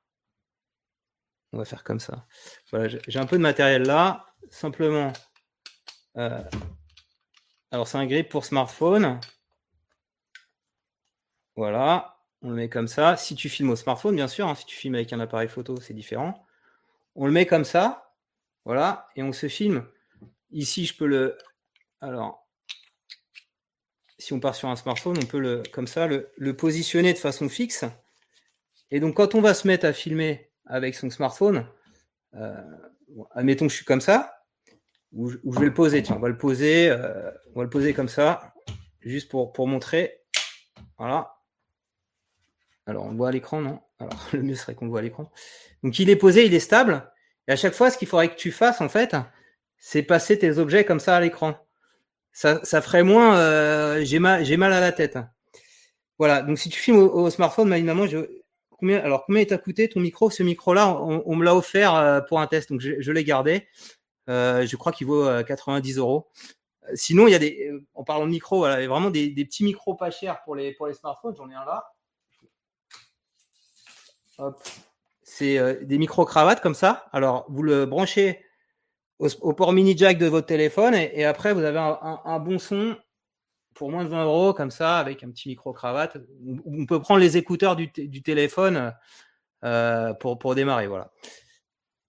On 1.52 1.58
va 1.58 1.66
faire 1.66 1.84
comme 1.84 2.00
ça. 2.00 2.28
Voilà, 2.72 3.00
j'ai 3.08 3.20
un 3.20 3.26
peu 3.26 3.38
de 3.38 3.42
matériel 3.42 3.84
là. 3.84 4.26
Simplement. 4.50 5.14
Euh, 6.18 6.44
alors, 7.72 7.88
c'est 7.88 7.98
un 7.98 8.06
grip 8.06 8.30
pour 8.30 8.46
smartphone. 8.46 9.20
Voilà. 11.56 12.18
On 12.42 12.50
le 12.50 12.56
met 12.56 12.70
comme 12.70 12.88
ça. 12.88 13.18
Si 13.18 13.36
tu 13.36 13.50
filmes 13.50 13.72
au 13.72 13.76
smartphone, 13.76 14.16
bien 14.16 14.28
sûr. 14.28 14.48
Hein, 14.48 14.56
si 14.56 14.66
tu 14.66 14.76
filmes 14.76 14.96
avec 14.96 15.14
un 15.14 15.20
appareil 15.20 15.48
photo, 15.48 15.80
c'est 15.80 15.94
différent. 15.94 16.46
On 17.16 17.26
le 17.26 17.32
met 17.32 17.46
comme 17.46 17.66
ça. 17.66 18.14
Voilà. 18.66 19.08
Et 19.16 19.24
on 19.24 19.34
se 19.34 19.48
filme. 19.48 19.86
Ici, 20.52 20.86
je 20.86 20.96
peux 20.96 21.08
le. 21.08 21.38
Alors, 22.02 22.48
si 24.18 24.34
on 24.34 24.40
part 24.40 24.56
sur 24.56 24.70
un 24.70 24.76
smartphone, 24.76 25.18
on 25.22 25.26
peut 25.26 25.40
le, 25.40 25.64
comme 25.72 25.88
ça, 25.88 26.08
le, 26.08 26.56
positionner 26.56 27.14
de 27.14 27.18
façon 27.18 27.50
fixe. 27.50 27.86
Et 28.92 29.00
donc, 29.00 29.16
quand 29.16 29.36
on 29.36 29.42
va 29.42 29.54
se 29.54 29.68
mettre 29.68 29.86
à 29.86 29.94
filmer 29.94 30.52
avec 30.66 30.96
son 30.96 31.10
smartphone, 31.10 31.68
euh, 32.36 32.56
admettons 33.32 33.66
que 33.66 33.72
je 33.72 33.78
suis 33.78 33.86
comme 33.86 34.02
ça, 34.02 34.44
ou 35.14 35.30
je, 35.30 35.38
vais 35.60 35.66
le 35.66 35.74
poser. 35.74 36.04
Tiens, 36.04 36.16
on 36.18 36.20
va 36.20 36.30
le 36.30 36.38
poser, 36.38 36.90
euh, 36.90 37.32
on 37.54 37.60
va 37.60 37.64
le 37.64 37.70
poser 37.70 37.94
comme 37.94 38.10
ça, 38.10 38.54
juste 39.02 39.30
pour, 39.30 39.54
pour 39.54 39.68
montrer. 39.68 40.22
Voilà. 40.98 41.35
Alors, 42.86 43.06
on 43.06 43.12
le 43.12 43.18
voit 43.18 43.30
à 43.30 43.32
l'écran, 43.32 43.62
non? 43.62 43.80
Alors, 44.00 44.20
le 44.34 44.44
mieux 44.44 44.56
serait 44.56 44.76
qu'on 44.76 44.86
le 44.86 44.92
voit 44.92 45.00
à 45.00 45.04
l'écran. 45.04 45.32
Donc, 45.84 46.00
il 46.00 46.10
est 46.10 46.16
posé, 46.16 46.46
il 46.46 46.54
est 46.54 46.60
stable. 46.60 47.12
Et 47.48 47.52
à 47.52 47.56
chaque 47.56 47.74
fois, 47.74 47.92
ce 47.92 47.98
qu'il 47.98 48.08
faudrait 48.08 48.30
que 48.30 48.36
tu 48.36 48.52
fasses, 48.52 48.82
en 48.82 48.90
fait, 48.90 49.16
c'est 49.78 50.04
passer 50.04 50.40
tes 50.40 50.58
objets 50.58 50.86
comme 50.86 51.00
ça 51.00 51.16
à 51.16 51.22
l'écran 51.22 51.58
ça, 52.36 52.82
ferait 52.82 53.04
moins 53.04 53.38
euh, 53.38 54.04
j'ai 54.04 54.20
mal, 54.20 54.46
mal 54.58 54.74
à 54.74 54.82
la 54.82 54.92
tête. 54.92 55.18
Voilà, 56.20 56.42
donc 56.42 56.60
si 56.60 56.70
tu 56.70 56.80
filmes 56.80 56.98
au, 56.98 57.30
smartphone, 57.30 57.68
maman, 57.68 58.08
je, 58.08 58.20
combien, 58.70 59.00
alors 59.00 59.26
combien 59.26 59.44
t'a 59.46 59.58
coûté 59.58 59.90
ton 59.90 60.00
micro? 60.00 60.30
Ce 60.30 60.44
micro-là, 60.44 60.98
on, 61.02 61.36
me 61.36 61.44
l'a 61.44 61.56
offert 61.56 61.96
euh, 61.96 62.22
pour 62.22 62.40
un 62.40 62.48
test, 62.48 62.70
donc 62.70 62.82
je, 62.82 63.12
l'ai 63.12 63.24
gardé. 63.24 63.68
Euh, 64.30 64.66
je 64.66 64.76
crois 64.76 64.92
qu'il 64.92 65.08
vaut 65.08 65.28
90 65.44 65.98
euros. 65.98 66.28
Sinon, 66.94 67.28
il 67.28 67.32
y 67.32 67.36
a 67.36 67.40
des, 67.40 67.72
en 67.96 68.04
parlant 68.04 68.26
de 68.26 68.32
micro, 68.32 68.68
il 68.68 68.82
y 68.82 68.86
a 68.86 68.88
vraiment 68.88 69.10
des, 69.10 69.30
petits 69.34 69.64
micros 69.64 69.96
pas 69.96 70.12
chers 70.12 70.44
pour 70.44 70.56
les, 70.56 70.74
pour 70.74 70.88
les 70.88 70.94
smartphones. 70.94 71.36
J'en 71.38 71.50
ai 71.50 71.56
un 71.56 71.66
là. 71.66 71.95
Hop. 74.38 74.62
C'est 75.24 75.86
des 75.86 75.98
micros 75.98 76.26
cravates 76.26 76.62
comme 76.62 76.76
ça. 76.76 77.08
Alors, 77.12 77.46
vous 77.50 77.64
le 77.64 77.86
branchez 77.86 78.46
au, 79.20 79.54
port 79.54 79.74
mini 79.74 79.98
jack 79.98 80.18
de 80.18 80.26
votre 80.26 80.48
téléphone 80.48 80.94
et, 80.94 81.26
après 81.26 81.54
vous 81.54 81.64
avez 81.64 81.80
un, 81.80 82.40
bon 82.40 82.60
son 82.60 82.98
pour 83.74 83.92
moins 83.92 84.04
de 84.04 84.10
20 84.10 84.26
euros 84.26 84.54
comme 84.54 84.72
ça 84.72 84.98
avec 84.98 85.24
un 85.24 85.30
petit 85.30 85.50
micro 85.50 85.74
cravate. 85.74 86.18
On 86.66 86.86
peut 86.86 87.00
prendre 87.00 87.20
les 87.20 87.38
écouteurs 87.38 87.76
du, 87.76 87.92
téléphone 88.22 88.94
euh, 89.64 90.14
pour, 90.14 90.56
démarrer. 90.56 90.88
Voilà. 90.88 91.12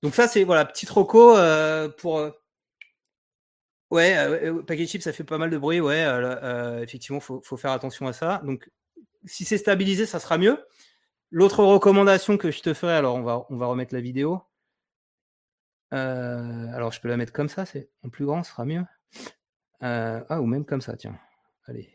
Donc 0.03 0.15
ça 0.15 0.29
c'est 0.29 0.45
voilà 0.45 0.65
petite 0.65 0.91
roco 0.91 1.37
euh, 1.37 1.89
pour 1.89 2.19
euh, 2.19 2.31
ouais 3.91 4.17
paquet 4.67 4.87
chip 4.87 5.03
ça 5.03 5.13
fait 5.13 5.25
pas 5.25 5.39
mal 5.39 5.51
de 5.51 5.59
bruit 5.59 5.81
ouais 5.81 6.05
effectivement 6.83 7.19
faut, 7.19 7.41
faut 7.43 7.57
faire 7.57 7.73
attention 7.73 8.07
à 8.07 8.13
ça. 8.13 8.43
Donc 8.45 8.71
si 9.25 9.45
c'est 9.45 9.59
stabilisé 9.59 10.07
ça 10.07 10.21
sera 10.21 10.39
mieux. 10.39 10.65
L'autre 11.37 11.63
recommandation 11.63 12.39
que 12.39 12.51
je 12.51 12.63
te 12.63 12.73
ferai 12.73 12.95
alors 12.95 13.17
on 13.17 13.23
va 13.23 13.45
on 13.51 13.59
va 13.59 13.67
remettre 13.67 13.93
la 13.93 14.01
vidéo. 14.01 14.41
Euh, 15.93 16.67
alors 16.73 16.93
je 16.93 17.01
peux 17.03 17.09
la 17.09 17.19
mettre 17.19 17.35
comme 17.35 17.51
ça, 17.51 17.67
c'est 17.67 17.91
en 18.03 18.09
plus 18.09 18.25
grand, 18.25 18.43
ce 18.43 18.53
sera 18.53 18.65
mieux. 18.65 18.83
Euh, 19.83 20.25
ah, 20.31 20.41
ou 20.41 20.47
même 20.47 20.65
comme 20.65 20.81
ça, 20.81 20.97
tiens. 20.97 21.15
Allez. 21.67 21.91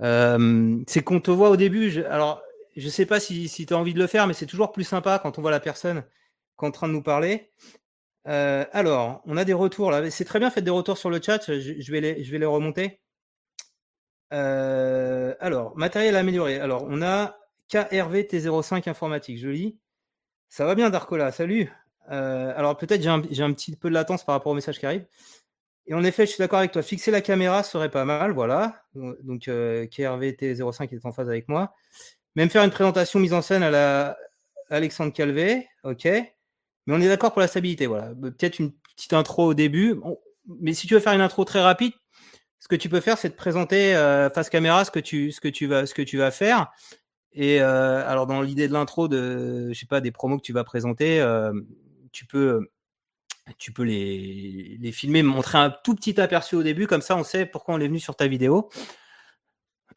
Euh, 0.00 0.80
c'est 0.86 1.02
qu'on 1.02 1.20
te 1.20 1.32
voit 1.32 1.50
au 1.50 1.56
début. 1.56 1.90
Je, 1.90 2.02
alors, 2.02 2.40
je 2.76 2.88
sais 2.88 3.04
pas 3.04 3.18
si, 3.18 3.48
si 3.48 3.66
tu 3.66 3.74
as 3.74 3.78
envie 3.78 3.94
de 3.94 3.98
le 3.98 4.06
faire, 4.06 4.28
mais 4.28 4.34
c'est 4.34 4.46
toujours 4.46 4.70
plus 4.70 4.84
sympa 4.84 5.18
quand 5.18 5.36
on 5.40 5.42
voit 5.42 5.50
la 5.50 5.58
personne 5.58 6.04
qui 6.56 6.64
est 6.64 6.68
en 6.68 6.70
train 6.70 6.86
de 6.86 6.92
nous 6.92 7.02
parler. 7.02 7.50
alors, 8.26 9.22
on 9.24 9.36
a 9.36 9.44
des 9.44 9.54
retours 9.54 9.90
là. 9.90 10.08
C'est 10.12 10.24
très 10.24 10.38
bien, 10.38 10.52
faites 10.52 10.62
des 10.62 10.70
retours 10.70 10.98
sur 10.98 11.10
le 11.10 11.20
chat. 11.20 11.42
Je, 11.48 11.90
vais, 11.90 12.00
les, 12.00 12.22
je 12.22 12.30
vais 12.30 12.38
les 12.38 12.46
remonter. 12.46 13.00
alors, 14.30 15.76
matériel 15.76 16.14
amélioré. 16.14 16.60
Alors, 16.60 16.86
on 16.88 17.02
a 17.02 17.36
KRV 17.74 18.22
T05 18.22 18.88
informatique. 18.88 19.38
Joli. 19.38 19.76
Ça 20.48 20.64
va 20.64 20.76
bien, 20.76 20.90
Darkola. 20.90 21.32
Salut. 21.32 21.72
Euh, 22.12 22.52
alors 22.56 22.76
peut-être 22.76 23.02
j'ai 23.02 23.08
un, 23.08 23.52
petit 23.52 23.74
peu 23.74 23.88
de 23.88 23.94
latence 23.94 24.24
par 24.24 24.34
rapport 24.34 24.52
au 24.52 24.54
message 24.54 24.78
qui 24.78 24.86
arrive. 24.86 25.06
Et 25.86 25.94
en 25.94 26.04
effet, 26.04 26.24
je 26.24 26.30
suis 26.30 26.38
d'accord 26.38 26.60
avec 26.60 26.70
toi. 26.70 26.82
Fixer 26.82 27.10
la 27.10 27.20
caméra 27.20 27.64
serait 27.64 27.90
pas 27.90 28.04
mal, 28.04 28.30
voilà. 28.30 28.84
Donc 28.94 29.48
euh, 29.48 29.86
KRVT05 29.86 30.94
est 30.94 31.04
en 31.04 31.12
phase 31.12 31.28
avec 31.28 31.48
moi. 31.48 31.74
Même 32.36 32.48
faire 32.48 32.62
une 32.62 32.70
présentation 32.70 33.18
mise 33.18 33.34
en 33.34 33.42
scène 33.42 33.64
à 33.64 33.70
la 33.70 34.16
Alexandre 34.70 35.12
Calvé, 35.12 35.68
ok. 35.82 36.04
Mais 36.04 36.94
on 36.94 37.00
est 37.00 37.08
d'accord 37.08 37.32
pour 37.32 37.40
la 37.40 37.48
stabilité, 37.48 37.86
voilà. 37.86 38.12
Peut-être 38.14 38.60
une 38.60 38.72
petite 38.94 39.12
intro 39.14 39.46
au 39.46 39.54
début. 39.54 39.96
mais 40.60 40.74
si 40.74 40.86
tu 40.86 40.94
veux 40.94 41.00
faire 41.00 41.12
une 41.12 41.20
intro 41.20 41.44
très 41.44 41.60
rapide, 41.60 41.92
ce 42.60 42.68
que 42.68 42.76
tu 42.76 42.88
peux 42.88 43.00
faire, 43.00 43.18
c'est 43.18 43.30
de 43.30 43.34
présenter 43.34 43.96
euh, 43.96 44.30
face 44.30 44.48
caméra 44.48 44.84
ce 44.84 44.90
que 44.90 45.00
tu 45.00 46.16
vas 46.16 46.30
faire. 46.30 46.72
Et 47.34 47.60
euh, 47.60 48.08
alors 48.08 48.26
dans 48.26 48.40
l'idée 48.40 48.68
de 48.68 48.72
l'intro 48.72 49.08
de, 49.08 49.70
je 49.72 49.78
sais 49.78 49.86
pas, 49.86 50.00
des 50.00 50.12
promos 50.12 50.36
que 50.36 50.42
tu 50.42 50.52
vas 50.52 50.64
présenter, 50.64 51.20
euh, 51.20 51.52
tu 52.12 52.26
peux, 52.26 52.68
tu 53.58 53.72
peux 53.72 53.82
les, 53.82 54.78
les 54.80 54.92
filmer, 54.92 55.22
montrer 55.22 55.58
un 55.58 55.70
tout 55.70 55.96
petit 55.96 56.20
aperçu 56.20 56.54
au 56.54 56.62
début, 56.62 56.86
comme 56.86 57.02
ça 57.02 57.16
on 57.16 57.24
sait 57.24 57.44
pourquoi 57.44 57.74
on 57.74 57.80
est 57.80 57.88
venu 57.88 57.98
sur 57.98 58.14
ta 58.14 58.28
vidéo. 58.28 58.70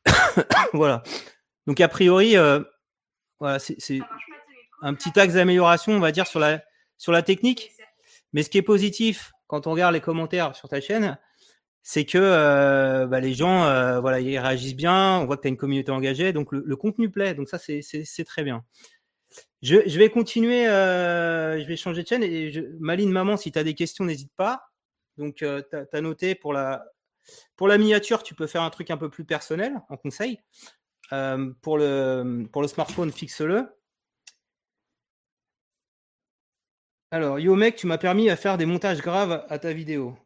voilà. 0.74 1.04
Donc 1.68 1.80
a 1.80 1.88
priori, 1.88 2.38
euh, 2.38 2.62
voilà, 3.40 3.60
c'est 3.60 4.00
un 4.82 4.94
petit 4.96 5.20
axe 5.20 5.36
d'amélioration, 5.36 5.94
on 5.94 6.00
va 6.00 6.12
dire, 6.12 6.26
sur 6.26 6.40
la, 6.40 6.64
sur 6.98 7.12
la 7.12 7.22
technique. 7.22 7.72
Mais 8.34 8.42
ce 8.42 8.50
qui 8.50 8.58
est 8.58 8.64
positif 8.64 9.32
quand 9.46 9.68
on 9.68 9.72
regarde 9.72 9.94
les 9.94 10.02
commentaires 10.02 10.56
sur 10.56 10.70
ta 10.70 10.82
chaîne, 10.82 11.18
c'est 11.90 12.04
que 12.04 12.18
euh, 12.18 13.08
bah, 13.08 13.22
les 13.22 13.34
gens, 13.34 13.64
euh, 13.64 14.02
voilà, 14.02 14.20
ils 14.20 14.38
réagissent 14.38 14.76
bien. 14.76 15.20
On 15.20 15.26
voit 15.26 15.38
que 15.38 15.44
tu 15.44 15.48
as 15.48 15.52
une 15.52 15.56
communauté 15.56 15.90
engagée, 15.90 16.34
donc 16.34 16.52
le, 16.52 16.76
contenu 16.76 17.10
plaît. 17.10 17.34
Donc 17.34 17.48
ça, 17.48 17.60
c'est 17.60 18.26
très 18.26 18.44
bien. 18.44 18.66
Je, 19.62 19.98
vais 19.98 20.10
continuer, 20.10 20.68
euh, 20.68 21.62
je 21.62 21.66
vais 21.66 21.78
changer 21.78 22.04
de 22.04 22.08
chaîne. 22.10 22.24
Et 22.24 22.52
Maline, 22.82 23.10
maman, 23.10 23.38
si 23.38 23.54
tu 23.54 23.58
as 23.60 23.64
des 23.64 23.74
questions, 23.74 24.04
n'hésite 24.04 24.34
pas. 24.36 24.64
Donc, 25.16 25.36
tu 25.36 25.46
as, 25.46 26.02
noté 26.02 26.36
pour 26.36 26.52
la, 26.52 26.84
miniature, 27.62 28.22
tu 28.22 28.36
peux 28.36 28.48
faire 28.48 28.64
un 28.64 28.70
truc 28.70 28.92
un 28.92 28.98
peu 28.98 29.10
plus 29.10 29.24
personnel 29.24 29.82
en 29.88 29.96
conseil. 29.96 30.42
Pour, 31.10 31.78
le, 31.78 32.44
pour 32.52 32.62
le 32.62 32.68
smartphone, 32.68 33.14
fixe-le. 33.14 33.66
Alors, 37.12 37.40
yo 37.40 37.56
mec, 37.56 37.78
tu 37.78 37.88
m'as 37.88 37.98
permis 37.98 38.30
à 38.30 38.36
faire 38.36 38.58
des 38.58 38.66
montages 38.66 39.00
graves 39.00 39.46
à 39.48 39.58
ta 39.58 39.72
vidéo. 39.72 40.18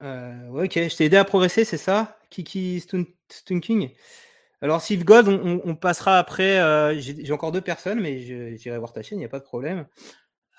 Ok, 0.00 0.72
je 0.74 0.96
t'ai 0.96 1.04
aidé 1.04 1.16
à 1.16 1.24
progresser, 1.24 1.64
c'est 1.64 1.76
ça? 1.76 2.18
Kiki 2.30 2.84
Stunking? 3.28 3.90
Alors, 4.62 4.82
Steve 4.82 5.04
Gold, 5.04 5.28
on, 5.28 5.74
passera 5.74 6.18
après. 6.18 6.58
Euh, 6.58 6.98
j'ai 6.98 7.32
encore 7.32 7.52
deux 7.52 7.62
personnes, 7.62 8.00
mais 8.00 8.20
j'irai 8.58 8.78
voir 8.78 8.92
ta 8.92 9.02
chaîne, 9.02 9.18
il 9.18 9.20
n'y 9.20 9.26
a 9.26 9.30
pas 9.30 9.38
de 9.38 9.44
problème. 9.44 9.86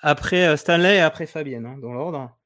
Après 0.00 0.48
euh, 0.48 0.56
Stanley 0.56 0.96
et 0.96 1.00
après 1.00 1.26
Fabienne, 1.26 1.66
hein, 1.66 1.78
dans 1.78 1.92
l'ordre. 1.92 2.36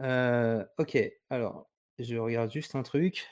Euh, 0.00 0.64
ok, 0.78 0.96
alors, 1.30 1.68
je 1.98 2.16
regarde 2.16 2.50
juste 2.52 2.76
un 2.76 2.82
truc. 2.84 3.26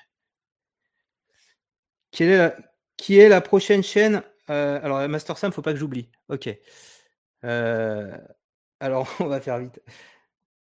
Qui 2.10 2.24
est 2.24 3.28
la 3.28 3.40
prochaine 3.40 3.84
chaîne? 3.84 4.22
Alors, 4.48 5.08
Master 5.08 5.38
Sam, 5.38 5.52
faut 5.52 5.62
pas 5.62 5.72
que 5.72 5.78
j'oublie. 5.78 6.10
Ok. 6.28 6.48
alors, 7.42 9.08
on 9.20 9.26
va 9.26 9.40
faire 9.40 9.58
vite. 9.58 9.80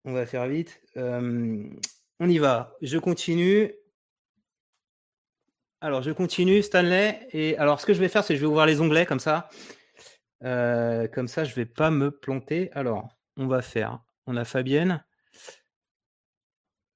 On 0.05 0.13
va 0.13 0.25
faire 0.25 0.47
vite. 0.47 0.81
on 0.95 2.29
y 2.29 2.37
va. 2.37 2.75
Je 2.81 2.97
continue. 2.97 3.73
Alors, 5.81 6.01
je 6.01 6.11
continue, 6.11 6.61
Stanley. 6.61 7.27
Et 7.31 7.57
alors, 7.57 7.81
ce 7.81 7.85
que 7.85 7.93
je 7.93 7.99
vais 7.99 8.07
faire, 8.07 8.23
c'est 8.23 8.33
que 8.33 8.39
je 8.39 8.45
vais 8.45 8.49
ouvrir 8.49 8.65
les 8.65 8.79
onglets 8.79 9.05
comme 9.05 9.19
ça. 9.19 9.49
Euh, 10.43 11.07
comme 11.07 11.27
ça, 11.27 11.43
je 11.43 11.51
ne 11.51 11.55
vais 11.55 11.65
pas 11.65 11.91
me 11.91 12.11
planter. 12.11 12.71
Alors, 12.73 13.09
on 13.37 13.47
va 13.47 13.61
faire. 13.61 14.01
On 14.25 14.37
a 14.37 14.45
Fabienne. 14.45 15.03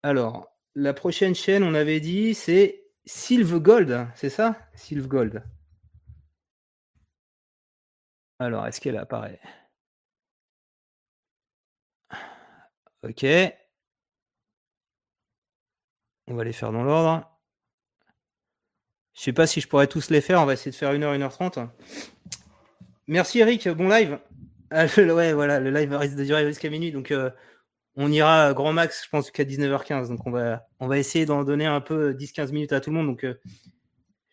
Alors, 0.04 0.48
la 0.76 0.94
prochaine 0.94 1.36
chaîne, 1.36 1.64
on 1.64 1.74
avait 1.74 2.00
dit, 2.00 2.34
c'est 2.34 2.86
Sylve 3.06 3.60
Gold. 3.60 4.08
C'est 4.16 4.30
ça? 4.30 4.58
Sylve 4.74 5.08
Gold. 5.08 5.44
Alors, 8.40 8.68
est-ce 8.68 8.80
qu'elle 8.80 8.98
apparaît? 8.98 9.42
Ok. 13.04 13.26
On 16.28 16.36
va 16.36 16.44
les 16.44 16.54
faire 16.54 16.72
dans 16.72 16.84
l'ordre. 16.84 17.26
Je 19.14 19.22
sais 19.22 19.34
pas 19.34 19.48
si 19.48 19.62
je 19.62 19.68
pourrais 19.68 19.88
tous 19.88 20.10
les 20.10 20.22
faire. 20.22 20.42
On 20.42 20.46
va 20.46 20.54
essayer 20.54 20.72
de 20.72 20.76
faire 20.76 20.94
1h, 20.94 21.18
1h30. 21.18 21.70
Merci 23.08 23.40
Eric. 23.40 23.68
Bon 23.70 23.90
live. 23.90 24.20
Ah, 24.70 24.86
ouais, 24.98 25.32
voilà, 25.32 25.62
le 25.62 25.72
live 25.72 25.96
risque 25.96 26.18
de 26.18 26.26
durer 26.26 26.46
jusqu'à 26.46 26.70
minuit. 26.70 26.92
Donc, 26.92 27.12
euh, 27.12 27.30
on 27.96 28.12
ira 28.12 28.54
grand 28.54 28.74
max, 28.74 29.06
je 29.06 29.10
pense, 29.10 29.28
jusqu'à 29.28 29.46
19h15. 29.46 30.10
Donc, 30.10 30.28
on 30.28 30.32
va, 30.32 30.68
on 30.82 30.88
va 30.88 30.98
essayer 30.98 31.26
d'en 31.26 31.46
donner 31.46 31.66
un 31.66 31.80
peu 31.80 32.12
10-15 32.12 32.52
minutes 32.52 32.74
à 32.74 32.82
tout 32.82 32.90
le 32.90 32.98
monde. 32.98 33.08
Donc, 33.08 33.24
euh, 33.24 33.40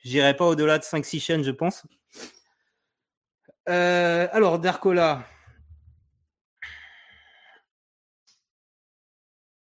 j'irai 0.02 0.34
pas 0.34 0.44
au-delà 0.44 0.78
de 0.78 0.82
5-6 0.82 1.20
chaînes, 1.20 1.44
je 1.44 1.52
pense. 1.52 1.86
Euh, 3.68 4.26
alors, 4.32 4.58
Darkola. 4.58 5.24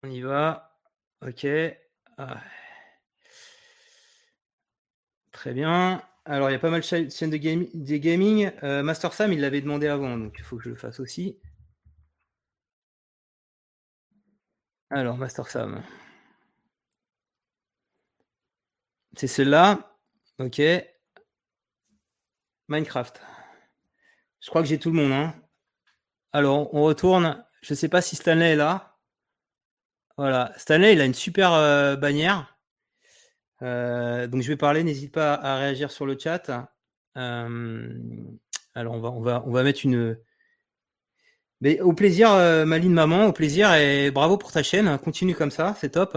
On 0.04 0.10
y 0.10 0.20
va. 0.20 0.76
Ok. 1.20 1.46
Ah. 2.18 2.40
Très 5.32 5.52
bien. 5.54 6.02
Alors, 6.24 6.50
il 6.50 6.52
y 6.52 6.56
a 6.56 6.58
pas 6.58 6.70
mal 6.70 6.80
de 6.80 6.86
chaînes 6.86 7.30
de, 7.30 7.96
gaming. 7.96 8.52
Euh, 8.62 8.82
Master 8.82 9.12
Sam, 9.12 9.32
il 9.32 9.40
l'avait 9.40 9.60
demandé 9.60 9.88
avant, 9.88 10.16
donc 10.16 10.34
il 10.38 10.44
faut 10.44 10.56
que 10.56 10.64
je 10.64 10.70
le 10.70 10.76
fasse 10.76 11.00
aussi. 11.00 11.38
Alors, 14.90 15.16
Master 15.16 15.48
Sam. 15.48 15.82
C'est 19.16 19.26
celle-là. 19.26 19.96
Ok. 20.38 20.60
Minecraft. 22.68 23.20
Je 24.40 24.48
crois 24.48 24.62
que 24.62 24.68
j'ai 24.68 24.78
tout 24.78 24.90
le 24.90 24.96
monde. 24.96 25.12
Hein. 25.12 25.34
Alors, 26.32 26.74
on 26.74 26.82
retourne. 26.82 27.44
Je 27.62 27.72
ne 27.72 27.76
sais 27.76 27.88
pas 27.88 28.02
si 28.02 28.16
Stanley 28.16 28.52
est 28.52 28.56
là. 28.56 28.91
Voilà. 30.22 30.52
Stanley, 30.56 30.92
il 30.92 31.00
a 31.00 31.04
une 31.04 31.14
super 31.14 31.52
euh, 31.52 31.96
bannière. 31.96 32.56
Euh, 33.60 34.28
donc 34.28 34.42
je 34.42 34.46
vais 34.46 34.56
parler, 34.56 34.84
n'hésite 34.84 35.10
pas 35.10 35.34
à 35.34 35.56
réagir 35.56 35.90
sur 35.90 36.06
le 36.06 36.16
chat. 36.16 36.48
Euh, 37.16 37.92
alors 38.76 38.94
on 38.94 39.00
va, 39.00 39.42
on 39.44 39.50
va, 39.50 39.62
mettre 39.64 39.80
une. 39.82 40.16
Mais 41.60 41.80
au 41.80 41.92
plaisir, 41.92 42.30
Maline 42.64 42.92
maman, 42.92 43.26
au 43.26 43.32
plaisir 43.32 43.74
et 43.74 44.12
bravo 44.12 44.38
pour 44.38 44.52
ta 44.52 44.62
chaîne. 44.62 44.96
Continue 44.98 45.34
comme 45.34 45.50
ça, 45.50 45.74
c'est 45.80 45.90
top. 45.90 46.16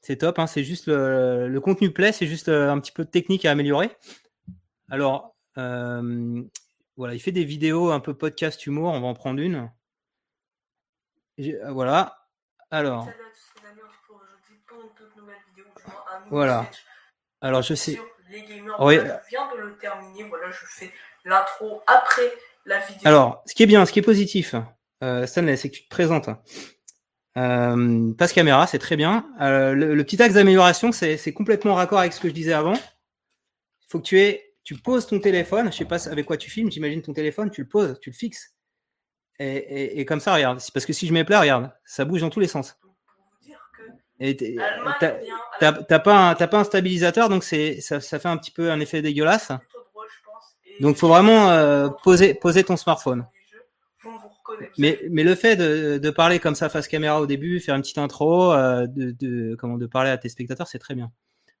C'est 0.00 0.16
top. 0.16 0.38
Hein, 0.38 0.46
c'est 0.46 0.64
juste 0.64 0.86
le, 0.86 1.46
le, 1.46 1.60
contenu 1.60 1.90
plaît, 1.92 2.12
c'est 2.12 2.26
juste 2.26 2.48
un 2.48 2.80
petit 2.80 2.92
peu 2.92 3.04
de 3.04 3.10
technique 3.10 3.44
à 3.44 3.50
améliorer. 3.50 3.90
Alors 4.88 5.36
voilà, 5.56 7.12
il 7.12 7.20
fait 7.20 7.32
des 7.32 7.44
vidéos 7.44 7.90
un 7.90 8.00
peu 8.00 8.14
podcast 8.14 8.64
humour. 8.64 8.94
On 8.94 9.00
va 9.02 9.08
en 9.08 9.14
prendre 9.14 9.40
une. 9.42 9.70
Voilà. 11.68 12.19
Alors. 12.70 13.08
Voilà. 16.30 16.70
Alors 17.40 17.62
je 17.62 17.74
sais. 17.74 18.00
Les 18.30 18.42
gamers, 18.42 18.80
oui. 18.80 18.96
je 18.96 19.28
viens 19.28 19.52
de 19.52 19.60
le 19.60 19.76
terminer. 19.78 20.22
Voilà, 20.24 20.50
je 20.50 20.64
fais 20.66 20.92
l'intro 21.24 21.82
après 21.86 22.32
la 22.64 22.78
vidéo. 22.78 23.00
Alors, 23.04 23.42
ce 23.46 23.54
qui 23.54 23.64
est 23.64 23.66
bien, 23.66 23.84
ce 23.84 23.92
qui 23.92 23.98
est 23.98 24.02
positif, 24.02 24.54
euh, 25.02 25.26
Stanley, 25.26 25.56
c'est 25.56 25.68
que 25.70 25.76
tu 25.76 25.84
te 25.84 25.88
présentes. 25.88 26.30
Euh, 27.36 28.12
passe 28.14 28.32
caméra, 28.32 28.66
c'est 28.66 28.78
très 28.78 28.96
bien. 28.96 29.26
Euh, 29.40 29.72
le, 29.74 30.04
petit 30.04 30.22
axe 30.22 30.34
d'amélioration, 30.34 30.92
c'est 30.92 31.32
complètement 31.32 31.74
raccord 31.74 31.98
avec 31.98 32.12
ce 32.12 32.20
que 32.20 32.28
je 32.28 32.34
disais 32.34 32.52
avant. 32.52 32.74
Il 32.74 33.86
faut 33.88 33.98
que 33.98 34.06
tu 34.06 34.20
aies, 34.20 34.54
tu 34.62 34.76
poses 34.76 35.06
ton 35.06 35.18
téléphone. 35.18 35.72
Je 35.72 35.78
sais 35.78 35.84
pas 35.84 36.08
avec 36.08 36.26
quoi 36.26 36.36
tu 36.36 36.50
filmes. 36.50 36.70
J'imagine 36.70 37.02
ton 37.02 37.12
téléphone, 37.12 37.50
tu 37.50 37.62
le 37.62 37.68
poses, 37.68 37.98
tu 38.00 38.10
le 38.10 38.14
fixes. 38.14 38.54
Et, 39.40 39.56
et, 39.56 40.00
et 40.00 40.04
comme 40.04 40.20
ça, 40.20 40.34
regarde. 40.34 40.60
Parce 40.72 40.84
que 40.84 40.92
si 40.92 41.06
je 41.06 41.12
mets 41.12 41.24
plat, 41.24 41.40
regarde, 41.40 41.72
ça 41.84 42.04
bouge 42.04 42.20
dans 42.20 42.30
tous 42.30 42.40
les 42.40 42.46
sens. 42.46 42.76
Et 44.22 44.36
t'as 44.36 45.98
pas, 45.98 46.30
un, 46.30 46.34
pas 46.34 46.58
un 46.58 46.64
stabilisateur, 46.64 47.30
donc 47.30 47.42
c'est 47.42 47.80
ça, 47.80 48.00
ça, 48.00 48.18
fait 48.18 48.28
un 48.28 48.36
petit 48.36 48.50
peu 48.50 48.70
un 48.70 48.78
effet 48.78 49.00
dégueulasse. 49.00 49.50
Donc 50.80 50.96
faut 50.96 51.08
vraiment 51.08 51.50
euh, 51.50 51.88
poser, 52.02 52.34
poser 52.34 52.62
ton 52.62 52.76
smartphone. 52.76 53.26
Mais, 54.76 55.00
mais 55.10 55.24
le 55.24 55.34
fait 55.34 55.56
de, 55.56 55.96
de, 55.96 56.10
parler 56.10 56.38
comme 56.38 56.54
ça 56.54 56.68
face 56.68 56.86
caméra 56.86 57.20
au 57.20 57.26
début, 57.26 57.60
faire 57.60 57.76
une 57.76 57.80
petite 57.80 57.98
intro, 57.98 58.52
euh, 58.52 58.86
de, 58.86 59.12
de, 59.12 59.54
comment, 59.54 59.78
de 59.78 59.86
parler 59.86 60.10
à 60.10 60.18
tes 60.18 60.28
spectateurs, 60.28 60.68
c'est 60.68 60.78
très 60.78 60.94
bien. 60.94 61.10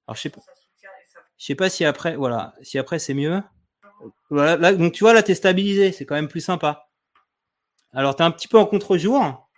Alors 0.06 0.16
je 0.16 0.22
sais 0.22 0.28
pas, 0.28 0.40
je 1.38 1.46
sais 1.46 1.54
pas 1.54 1.70
si 1.70 1.86
après, 1.86 2.16
voilà, 2.16 2.54
si 2.60 2.78
après 2.78 2.98
c'est 2.98 3.14
mieux. 3.14 3.40
Voilà, 4.28 4.56
là, 4.56 4.72
donc 4.74 4.92
tu 4.92 5.04
vois 5.04 5.14
là 5.14 5.22
t'es 5.22 5.34
stabilisé, 5.34 5.92
c'est 5.92 6.04
quand 6.04 6.14
même 6.14 6.28
plus 6.28 6.40
sympa. 6.40 6.89
Alors 7.92 8.14
t'es 8.14 8.22
un 8.22 8.30
petit 8.30 8.48
peu 8.48 8.58
en 8.58 8.66
contre-jour, 8.66 9.48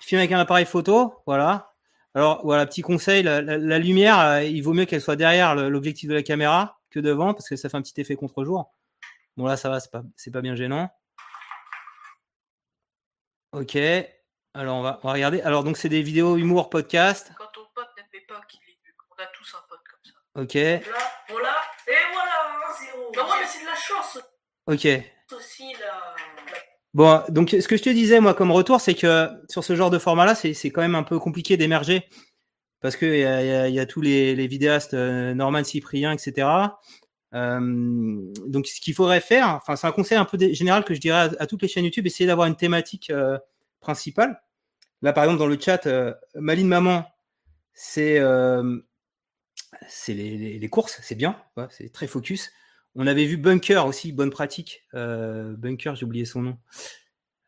tu 0.00 0.08
filmes 0.08 0.20
avec 0.20 0.32
un 0.32 0.38
appareil 0.38 0.64
photo, 0.64 1.22
voilà, 1.26 1.74
alors 2.14 2.42
voilà, 2.44 2.64
petit 2.64 2.82
conseil, 2.82 3.24
la, 3.24 3.78
lumière, 3.78 4.20
euh, 4.20 4.42
il 4.42 4.62
vaut 4.62 4.72
mieux 4.72 4.84
qu'elle 4.84 5.00
soit 5.00 5.16
derrière 5.16 5.56
l'objectif 5.56 6.08
de 6.08 6.14
la 6.14 6.22
caméra 6.22 6.78
que 6.90 7.00
devant 7.00 7.34
parce 7.34 7.48
que 7.48 7.56
ça 7.56 7.68
fait 7.68 7.76
un 7.76 7.82
petit 7.82 8.00
effet 8.00 8.14
contre-jour. 8.14 8.72
Bon 9.36 9.46
là 9.46 9.56
ça 9.56 9.68
va, 9.68 9.80
c'est 9.80 9.90
pas, 9.90 10.02
pas 10.32 10.40
bien 10.40 10.54
gênant. 10.54 10.88
Ok, 13.50 13.76
alors 14.54 14.76
on 14.76 14.82
va, 14.82 15.00
on 15.02 15.08
va 15.08 15.14
regarder. 15.14 15.40
Alors 15.42 15.64
donc 15.64 15.76
c'est 15.76 15.88
des 15.88 16.02
vidéos 16.02 16.36
humour 16.36 16.70
podcast. 16.70 17.32
Quand 17.36 17.50
ton 17.52 17.66
pote 17.74 17.88
ne 17.98 18.02
fait 18.16 18.24
pas 18.26 18.40
qu'il 18.48 18.60
est 18.60 18.78
vu, 18.84 18.94
on 19.10 19.20
a 19.20 19.26
tous 19.26 19.54
un 19.56 19.62
pote 19.68 19.80
comme 19.90 20.04
ça. 20.04 20.40
Ok. 20.40 20.54
Voilà, 20.54 21.04
voilà, 21.28 21.56
et 21.88 22.12
voilà, 22.12 22.32
1-0. 22.72 23.16
Non, 23.16 23.34
mais 23.40 23.46
c'est 23.46 23.60
de 23.60 23.66
la 23.66 23.74
chance. 23.74 24.18
Ok. 24.66 24.86
Aussi 25.32 25.72
la... 25.80 26.14
Bon, 26.94 27.20
donc 27.28 27.50
ce 27.50 27.66
que 27.66 27.76
je 27.76 27.82
te 27.82 27.90
disais 27.90 28.20
moi 28.20 28.34
comme 28.34 28.52
retour, 28.52 28.80
c'est 28.80 28.94
que 28.94 29.28
sur 29.48 29.64
ce 29.64 29.74
genre 29.74 29.90
de 29.90 29.98
format-là, 29.98 30.36
c'est 30.36 30.70
quand 30.70 30.80
même 30.80 30.94
un 30.94 31.02
peu 31.02 31.18
compliqué 31.18 31.56
d'émerger 31.56 32.08
parce 32.80 32.96
que 32.96 33.06
il 33.06 33.20
y 33.20 33.24
a, 33.24 33.68
y 33.68 33.80
a, 33.80 33.86
tous 33.86 34.00
les, 34.00 34.46
vidéastes 34.46 34.94
euh, 34.94 35.34
Norman 35.34 35.64
Cyprien, 35.64 36.12
etc. 36.12 36.46
Euh, 37.32 38.32
donc 38.46 38.66
ce 38.66 38.80
qu'il 38.80 38.94
faudrait 38.94 39.22
faire, 39.22 39.48
enfin 39.48 39.74
c'est 39.74 39.86
un 39.86 39.92
conseil 39.92 40.18
un 40.18 40.24
peu 40.24 40.38
général 40.52 40.84
que 40.84 40.94
je 40.94 41.00
dirais 41.00 41.30
à, 41.38 41.46
toutes 41.46 41.62
les 41.62 41.68
chaînes 41.68 41.84
YouTube, 41.84 42.06
essayer 42.06 42.26
d'avoir 42.26 42.46
une 42.46 42.56
thématique 42.56 43.10
euh, 43.10 43.38
principale. 43.80 44.40
Là 45.02 45.12
par 45.12 45.24
exemple 45.24 45.40
dans 45.40 45.46
le 45.46 45.58
chat, 45.58 45.88
Maline 46.36 46.68
Maman, 46.68 47.06
c'est 47.72 48.20
les, 50.08 50.58
les, 50.58 50.68
courses, 50.68 51.00
c'est 51.02 51.16
bien, 51.16 51.36
c'est 51.70 51.92
très 51.92 52.06
focus. 52.06 52.52
On 52.96 53.06
avait 53.06 53.24
vu 53.24 53.36
Bunker 53.36 53.86
aussi, 53.86 54.12
bonne 54.12 54.30
pratique. 54.30 54.84
Euh, 54.94 55.54
Bunker, 55.56 55.96
j'ai 55.96 56.04
oublié 56.04 56.24
son 56.24 56.42
nom. 56.42 56.58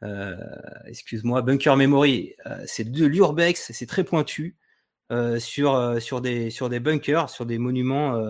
Euh, 0.03 0.37
excuse-moi, 0.87 1.43
Bunker 1.43 1.77
Memory. 1.77 2.35
Euh, 2.47 2.63
c'est 2.67 2.91
de 2.91 3.07
l'urbex, 3.07 3.71
c'est 3.73 3.87
très 3.87 4.05
pointu. 4.05 4.57
sur 5.39 6.21
des 6.21 6.81
bunkers, 6.81 7.31
sur 7.31 7.47
des 7.47 7.59
monuments, 7.59 8.21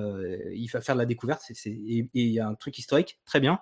il 0.52 0.68
va 0.68 0.80
faire 0.82 0.94
de 0.94 1.00
la 1.00 1.06
découverte. 1.06 1.42
il 1.64 2.08
y 2.14 2.38
a 2.38 2.46
un 2.46 2.54
truc 2.54 2.78
historique, 2.78 3.18
très 3.24 3.40
bien. 3.40 3.60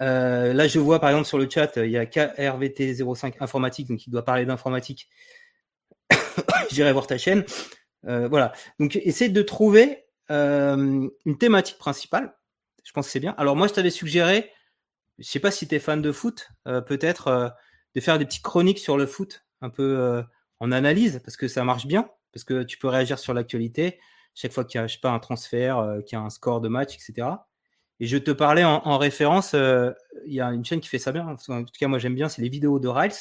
là, 0.00 0.66
je 0.66 0.78
vois 0.80 0.98
par 0.98 1.10
exemple 1.10 1.28
sur 1.28 1.38
le 1.38 1.48
chat, 1.48 1.76
il 1.76 1.90
y 1.90 1.96
a 1.96 2.06
KRVT05 2.06 3.34
informatique, 3.38 3.88
donc 3.88 4.04
il 4.06 4.10
doit 4.10 4.24
parler 4.24 4.46
d'informatique. 4.46 5.08
J'irai 6.72 6.92
voir 6.92 7.06
ta 7.06 7.18
chaîne. 7.18 7.44
voilà. 8.02 8.52
Donc, 8.80 8.96
essaie 8.96 9.28
de 9.28 9.42
trouver 9.42 10.06
une 10.28 11.38
thématique 11.38 11.78
principale 11.78 12.34
je 12.84 12.92
pense 12.92 13.06
que 13.06 13.12
c'est 13.12 13.20
bien. 13.20 13.34
Alors 13.38 13.56
moi, 13.56 13.66
je 13.66 13.72
t'avais 13.72 13.90
suggéré, 13.90 14.52
je 15.18 15.24
sais 15.24 15.40
pas 15.40 15.50
si 15.50 15.66
tu 15.66 15.74
es 15.74 15.78
fan 15.78 16.00
de 16.00 16.12
foot, 16.12 16.50
euh, 16.68 16.80
peut-être 16.80 17.28
euh, 17.28 17.48
de 17.94 18.00
faire 18.00 18.18
des 18.18 18.26
petites 18.26 18.42
chroniques 18.42 18.78
sur 18.78 18.96
le 18.96 19.06
foot, 19.06 19.44
un 19.62 19.70
peu 19.70 19.98
euh, 19.98 20.22
en 20.60 20.70
analyse, 20.70 21.20
parce 21.24 21.36
que 21.36 21.48
ça 21.48 21.64
marche 21.64 21.86
bien, 21.86 22.08
parce 22.32 22.44
que 22.44 22.62
tu 22.62 22.78
peux 22.78 22.88
réagir 22.88 23.18
sur 23.18 23.34
l'actualité 23.34 23.98
chaque 24.34 24.52
fois 24.52 24.64
qu'il 24.64 24.80
y 24.80 24.84
a, 24.84 24.86
je 24.86 24.94
sais 24.94 25.00
pas, 25.00 25.10
un 25.10 25.20
transfert, 25.20 25.98
qu'il 26.06 26.18
y 26.18 26.20
a 26.20 26.24
un 26.24 26.30
score 26.30 26.60
de 26.60 26.68
match, 26.68 26.96
etc. 26.96 27.28
Et 28.00 28.06
je 28.06 28.18
te 28.18 28.32
parlais 28.32 28.64
en, 28.64 28.98
référence, 28.98 29.52
il 29.52 30.34
y 30.34 30.40
a 30.40 30.48
une 30.48 30.64
chaîne 30.64 30.80
qui 30.80 30.88
fait 30.88 30.98
ça 30.98 31.12
bien. 31.12 31.24
En 31.28 31.36
tout 31.36 31.72
cas, 31.78 31.86
moi 31.86 32.00
j'aime 32.00 32.16
bien, 32.16 32.28
c'est 32.28 32.42
les 32.42 32.48
vidéos 32.48 32.80
de 32.80 32.88
Riles. 32.88 33.12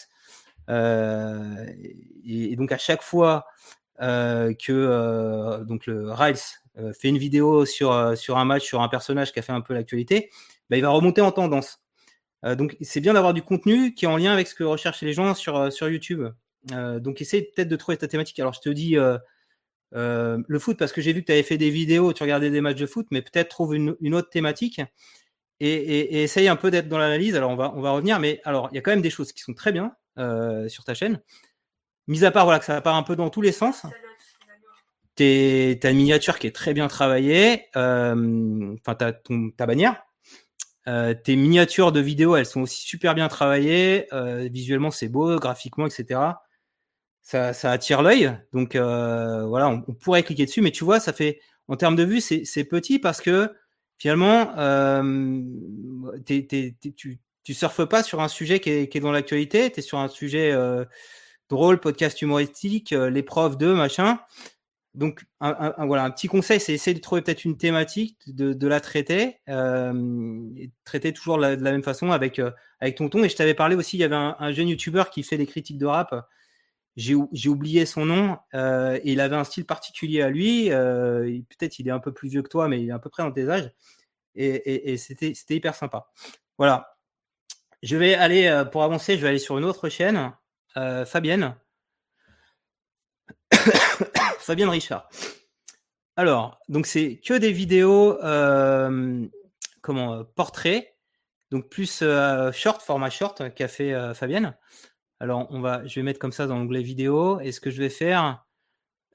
Et, 2.26 2.56
donc 2.56 2.71
à 2.71 2.80
chaque 2.80 3.04
fois 3.04 3.45
que 3.99 5.63
donc 5.65 5.86
le 5.86 6.12
Riles 6.12 6.39
fait 6.93 7.09
une 7.09 7.17
vidéo 7.17 7.65
sur, 7.65 7.91
euh, 7.91 8.15
sur 8.15 8.38
un 8.38 8.45
match, 8.45 8.63
sur 8.63 8.81
un 8.81 8.89
personnage 8.89 9.31
qui 9.31 9.39
a 9.39 9.41
fait 9.41 9.51
un 9.51 9.62
peu 9.62 9.73
l'actualité, 9.73 10.29
bah, 10.69 10.77
il 10.77 10.81
va 10.81 10.89
remonter 10.89 11.21
en 11.21 11.31
tendance. 11.31 11.79
Euh, 12.45 12.55
donc 12.55 12.75
c'est 12.81 12.99
bien 12.99 13.13
d'avoir 13.13 13.33
du 13.33 13.41
contenu 13.41 13.93
qui 13.93 14.05
est 14.05 14.07
en 14.07 14.17
lien 14.17 14.33
avec 14.33 14.47
ce 14.47 14.55
que 14.55 14.63
recherchent 14.63 15.01
les 15.01 15.13
gens 15.13 15.33
sur, 15.33 15.71
sur 15.71 15.89
YouTube. 15.89 16.23
donc 16.71 17.21
essaye 17.21 17.43
peut-être 17.43 17.69
de 17.69 17.75
trouver 17.75 17.97
ta 17.97 18.07
thématique. 18.07 18.39
Alors 18.39 18.53
je 18.53 18.62
te 18.62 18.69
dis 18.69 18.95
le 19.91 20.59
foot 20.59 20.77
parce 20.77 20.91
que 20.91 21.01
j'ai 21.01 21.13
vu 21.13 21.21
que 21.21 21.27
tu 21.27 21.31
avais 21.31 21.43
fait 21.43 21.57
des 21.57 21.69
vidéos, 21.69 22.13
tu 22.13 22.23
regardais 22.23 22.49
des 22.49 22.62
matchs 22.62 22.79
de 22.79 22.88
foot, 22.88 23.07
mais 23.12 23.21
peut-être 23.21 23.49
trouve 23.49 23.75
une, 23.75 23.95
une, 24.01 24.15
autre 24.15 24.29
thématique 24.29 24.81
et, 25.59 25.73
et, 25.73 26.15
et 26.15 26.23
essaye 26.23 26.47
un 26.47 26.55
peu 26.55 26.71
d'être 26.71 26.89
dans 26.89 26.97
l'analyse. 26.97 27.36
Alors 27.36 27.51
on 27.51 27.55
va, 27.55 27.71
on 27.75 27.81
va 27.81 27.91
revenir, 27.91 28.19
mais 28.19 28.41
alors 28.43 28.69
il 28.71 28.75
y 28.75 28.77
a 28.79 28.81
quand 28.81 28.91
même 28.91 29.01
des 29.01 29.12
choses 29.12 29.31
qui 29.31 29.41
sont 29.41 29.53
très 29.53 29.71
bien 29.71 29.95
sur 30.67 30.83
ta 30.83 30.95
chaîne. 30.95 31.21
Mis 32.07 32.25
à 32.25 32.31
part 32.31 32.45
voilà 32.45 32.59
que 32.59 32.65
ça 32.65 32.81
part 32.81 32.95
un 32.95 33.03
peu 33.03 33.15
dans 33.15 33.29
tous 33.29 33.41
les 33.41 33.53
sens. 33.53 33.86
T'as 35.15 35.91
une 35.91 35.97
miniature 35.97 36.39
qui 36.39 36.47
est 36.47 36.56
très 36.56 36.73
bien 36.73 36.88
travaillée, 36.88 37.65
euh, 37.76 38.76
enfin 38.80 38.95
t'as 38.95 39.13
ta 39.58 39.65
bannière. 39.67 40.04
Euh, 40.88 41.13
tes 41.13 41.36
miniatures 41.36 41.91
de 41.91 41.99
vidéo, 41.99 42.36
elles 42.36 42.47
sont 42.47 42.62
aussi 42.62 42.82
super 42.82 43.13
bien 43.13 43.28
travaillées. 43.28 44.08
Euh, 44.13 44.49
visuellement, 44.52 44.91
c'est 44.91 45.10
beau, 45.10 45.38
graphiquement, 45.39 45.86
etc. 45.86 46.19
ça, 47.21 47.54
ça 47.54 47.71
attire 47.71 48.02
l'œil. 48.02 48.36
Donc 48.54 48.76
voilà, 48.76 49.69
on, 49.69 49.82
pourrait 49.82 50.23
cliquer 50.23 50.45
dessus, 50.45 50.62
mais 50.62 50.71
tu 50.71 50.84
vois, 50.84 50.99
ça 50.99 51.13
fait 51.13 51.39
en 51.67 51.76
termes 51.76 51.95
de 51.95 52.04
vue, 52.04 52.19
c'est 52.19 52.63
petit 52.63 52.97
parce 52.97 53.21
que 53.21 53.54
finalement, 53.97 54.54
tu, 56.26 57.19
tu 57.43 57.54
surfes 57.54 57.86
pas 57.86 58.02
sur 58.02 58.19
un 58.19 58.28
sujet 58.28 58.60
qui 58.60 58.71
est, 58.71 58.88
qui 58.89 58.97
est 58.97 59.02
dans 59.02 59.12
l'actualité, 59.12 59.71
tu 59.71 59.80
es 59.80 59.84
sur 59.84 59.99
un 59.99 60.08
sujet 60.08 60.58
drôle, 61.49 61.80
podcast 61.80 62.19
humoristique, 62.23 62.91
l'épreuve 62.91 63.58
de 63.58 63.73
machin. 63.73 64.19
Donc, 64.95 65.25
un, 65.39 65.73
voilà, 65.88 66.03
un 66.03 66.12
petit 66.12 66.27
conseil, 66.27 66.60
c'est 66.60 66.73
essayer 66.73 66.93
de 66.93 66.99
trouver 67.01 67.23
peut-être 67.23 67.45
une 67.45 67.58
thématique, 67.58 68.19
de, 68.27 68.67
la 68.67 68.79
traiter, 68.79 69.39
euh, 69.49 70.47
et 70.56 70.71
traiter 70.86 71.12
toujours 71.13 71.38
de 71.38 71.41
la, 71.41 71.71
même 71.71 71.82
façon 71.82 72.12
avec, 72.12 72.38
euh, 72.38 72.51
avec 72.79 72.95
Tonton. 72.97 73.23
Et 73.23 73.29
je 73.29 73.36
t'avais 73.36 73.56
parlé 73.56 73.75
aussi, 73.75 73.97
il 73.97 74.01
y 74.01 74.03
avait 74.03 74.15
un, 74.15 74.51
jeune 74.51 74.67
youtubeur 74.67 75.10
qui 75.10 75.23
fait 75.23 75.38
des 75.38 75.47
critiques 75.47 75.79
de 75.79 75.88
rap. 75.88 76.27
J'ai 76.95 77.15
oublié 77.49 77.88
son 77.88 78.06
nom, 78.06 78.38
euh, 78.53 78.99
il 79.03 79.19
avait 79.19 79.36
un 79.36 79.43
style 79.43 79.65
particulier 79.65 80.21
à 80.21 80.29
lui. 80.29 80.71
Euh, 80.71 81.23
peut-être 81.49 81.79
il 81.79 81.88
est 81.88 81.91
un 81.91 81.99
peu 81.99 82.13
plus 82.13 82.29
vieux 82.29 82.43
que 82.43 82.49
toi, 82.49 82.67
mais 82.67 82.79
il 82.79 82.89
est 82.89 82.93
à 82.93 82.99
peu 82.99 83.10
près 83.10 83.23
dans 83.23 83.32
tes 83.32 83.49
âges. 83.49 83.71
Et, 84.36 84.91
et, 84.93 84.97
c'était 84.97 85.34
hyper 85.49 85.73
sympa. 85.73 86.12
Voilà. 86.60 86.97
Je 87.82 87.97
vais 87.97 88.13
aller, 88.13 88.63
pour 88.71 88.84
avancer, 88.84 89.17
je 89.17 89.21
vais 89.23 89.29
aller 89.29 89.39
sur 89.39 89.58
une 89.58 89.65
autre 89.65 89.89
chaîne, 89.89 90.34
Fabienne. 90.75 91.56
Fabienne 94.43 94.69
Richard. 94.69 95.10
Alors, 96.15 96.60
donc 96.69 96.86
c'est 96.86 97.17
que 97.17 97.34
des 97.34 97.51
vidéos, 97.51 98.21
euh, 98.23 99.25
comment, 99.82 100.13
euh, 100.13 100.23
portraits, 100.23 100.95
donc 101.49 101.69
plus 101.69 102.01
euh, 102.03 102.51
short, 102.51 102.82
format 102.82 103.10
short 103.10 103.53
qu'a 103.56 103.67
fait 103.67 104.13
Fabienne. 104.13 104.56
Alors, 105.19 105.47
on 105.51 105.62
va, 105.62 105.86
je 105.88 105.95
vais 105.95 106.03
mettre 106.03 106.19
comme 106.19 106.32
ça 106.32 106.47
dans 106.47 106.58
l'onglet 106.58 106.82
vidéo. 106.84 107.39
Et 107.39 107.51
ce 107.51 107.62
que 107.62 107.71
je 107.71 107.79
vais 107.79 107.89
faire, 107.89 108.45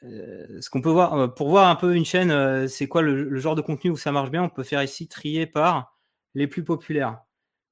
ce 0.02 0.70
qu'on 0.70 0.80
peut 0.80 0.90
voir, 0.90 1.34
pour 1.34 1.50
voir 1.50 1.68
un 1.68 1.76
peu 1.76 1.94
une 1.94 2.04
chaîne, 2.04 2.68
c'est 2.68 2.88
quoi 2.88 3.02
le, 3.02 3.36
genre 3.38 3.54
de 3.54 3.60
contenu 3.60 3.90
où 3.90 3.96
ça 3.96 4.12
marche 4.12 4.30
bien, 4.30 4.42
on 4.42 4.48
peut 4.48 4.62
faire 4.62 4.82
ici 4.82 5.08
trier 5.08 5.46
par 5.46 5.98
les 6.34 6.46
plus 6.46 6.64
populaires. 6.64 7.20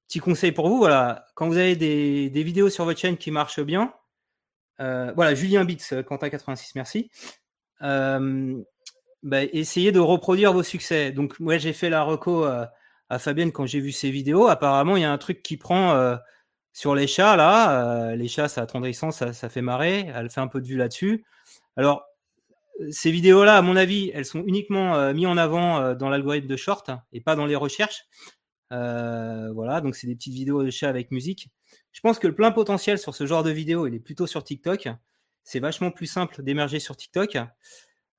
Petit 0.07 0.19
conseil 0.19 0.51
pour 0.51 0.69
vous, 0.69 0.77
voilà, 0.77 1.25
quand 1.35 1.47
vous 1.47 1.57
avez 1.57 1.75
des, 1.75 2.43
vidéos 2.43 2.69
sur 2.69 2.85
votre 2.85 2.99
chaîne 2.99 3.17
qui 3.17 3.31
marchent 3.31 3.61
bien, 3.61 3.93
voilà, 4.77 5.33
Julien 5.33 5.65
Bits, 5.65 5.77
Quentin86, 5.77 6.73
merci. 6.75 7.09
Euh, 7.81 8.61
essayez 9.31 9.91
de 9.91 9.99
reproduire 9.99 10.53
vos 10.53 10.63
succès. 10.63 11.11
Donc, 11.11 11.39
moi, 11.39 11.57
j'ai 11.57 11.73
fait 11.73 11.89
la 11.89 12.03
reco 12.03 12.43
à, 12.43 12.71
à 13.09 13.19
Fabienne 13.19 13.51
quand 13.51 13.65
j'ai 13.65 13.79
vu 13.79 13.91
ses 13.91 14.11
vidéos. 14.11 14.47
Apparemment, 14.47 14.97
il 14.97 15.01
y 15.01 15.05
a 15.05 15.11
un 15.11 15.17
truc 15.17 15.41
qui 15.43 15.57
prend 15.57 15.93
euh, 15.93 16.15
sur 16.73 16.95
les 16.95 17.07
chats, 17.07 17.35
là. 17.35 18.11
Euh, 18.11 18.15
les 18.15 18.27
chats, 18.27 18.47
ça 18.47 18.61
attendrissant, 18.61 19.11
ça, 19.11 19.33
ça 19.33 19.49
fait 19.49 19.61
marrer. 19.61 20.11
Elle 20.13 20.29
fait 20.29 20.41
un 20.41 20.47
peu 20.47 20.61
de 20.61 20.67
vue 20.67 20.77
là-dessus. 20.77 21.25
Alors, 21.75 22.03
ces 22.91 23.11
vidéos-là, 23.11 23.57
à 23.57 23.61
mon 23.61 23.75
avis, 23.75 24.11
elles 24.13 24.25
sont 24.25 24.43
uniquement 24.45 24.95
euh, 24.95 25.13
mises 25.13 25.25
en 25.25 25.37
avant 25.37 25.79
euh, 25.79 25.95
dans 25.95 26.09
l'algorithme 26.09 26.47
de 26.47 26.55
short 26.55 26.89
et 27.11 27.21
pas 27.21 27.35
dans 27.35 27.45
les 27.45 27.55
recherches. 27.55 28.05
Euh, 28.71 29.51
voilà, 29.53 29.81
donc 29.81 29.95
c'est 29.95 30.07
des 30.07 30.15
petites 30.15 30.33
vidéos 30.33 30.63
de 30.63 30.69
chats 30.69 30.89
avec 30.89 31.11
musique. 31.11 31.49
Je 31.91 32.01
pense 32.01 32.19
que 32.19 32.27
le 32.27 32.35
plein 32.35 32.51
potentiel 32.51 32.99
sur 32.99 33.15
ce 33.15 33.25
genre 33.25 33.43
de 33.43 33.51
vidéo, 33.51 33.87
il 33.87 33.95
est 33.95 33.99
plutôt 33.99 34.27
sur 34.27 34.43
TikTok. 34.43 34.89
C'est 35.47 35.61
vachement 35.61 35.91
plus 35.91 36.07
simple 36.07 36.43
d'émerger 36.43 36.77
sur 36.81 36.97
TikTok. 36.97 37.37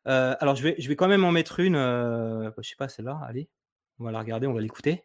Euh, 0.06 0.34
alors, 0.40 0.56
je 0.56 0.62
vais, 0.62 0.74
je 0.78 0.88
vais 0.88 0.96
quand 0.96 1.08
même 1.08 1.26
en 1.26 1.30
mettre 1.30 1.60
une. 1.60 1.76
Euh, 1.76 2.50
je 2.56 2.70
sais 2.70 2.74
pas, 2.74 2.88
celle-là. 2.88 3.20
Allez, 3.28 3.50
on 3.98 4.04
va 4.04 4.12
la 4.12 4.20
regarder, 4.20 4.46
on 4.46 4.54
va 4.54 4.62
l'écouter. 4.62 5.04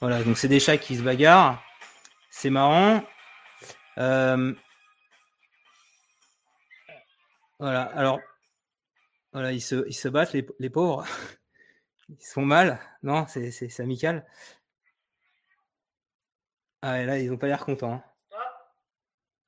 Voilà, 0.00 0.22
donc 0.22 0.38
c'est 0.38 0.46
des 0.46 0.60
chats 0.60 0.78
qui 0.78 0.96
se 0.96 1.02
bagarrent. 1.02 1.60
C'est 2.30 2.50
marrant. 2.50 3.02
Euh, 3.98 4.54
voilà, 7.58 7.82
alors, 7.82 8.20
voilà, 9.32 9.50
ils 9.50 9.60
se, 9.60 9.84
ils 9.88 9.94
se 9.94 10.06
battent, 10.06 10.32
les, 10.32 10.46
les 10.60 10.70
pauvres. 10.70 11.04
Ils 12.08 12.24
se 12.24 12.34
font 12.34 12.44
mal. 12.44 12.78
Non, 13.02 13.26
c'est 13.26 13.80
amical. 13.80 14.26
Ah, 16.82 17.00
et 17.00 17.06
là, 17.06 17.18
ils 17.18 17.30
n'ont 17.30 17.38
pas 17.38 17.46
l'air 17.46 17.64
contents. 17.64 17.92
hein. 17.94 18.02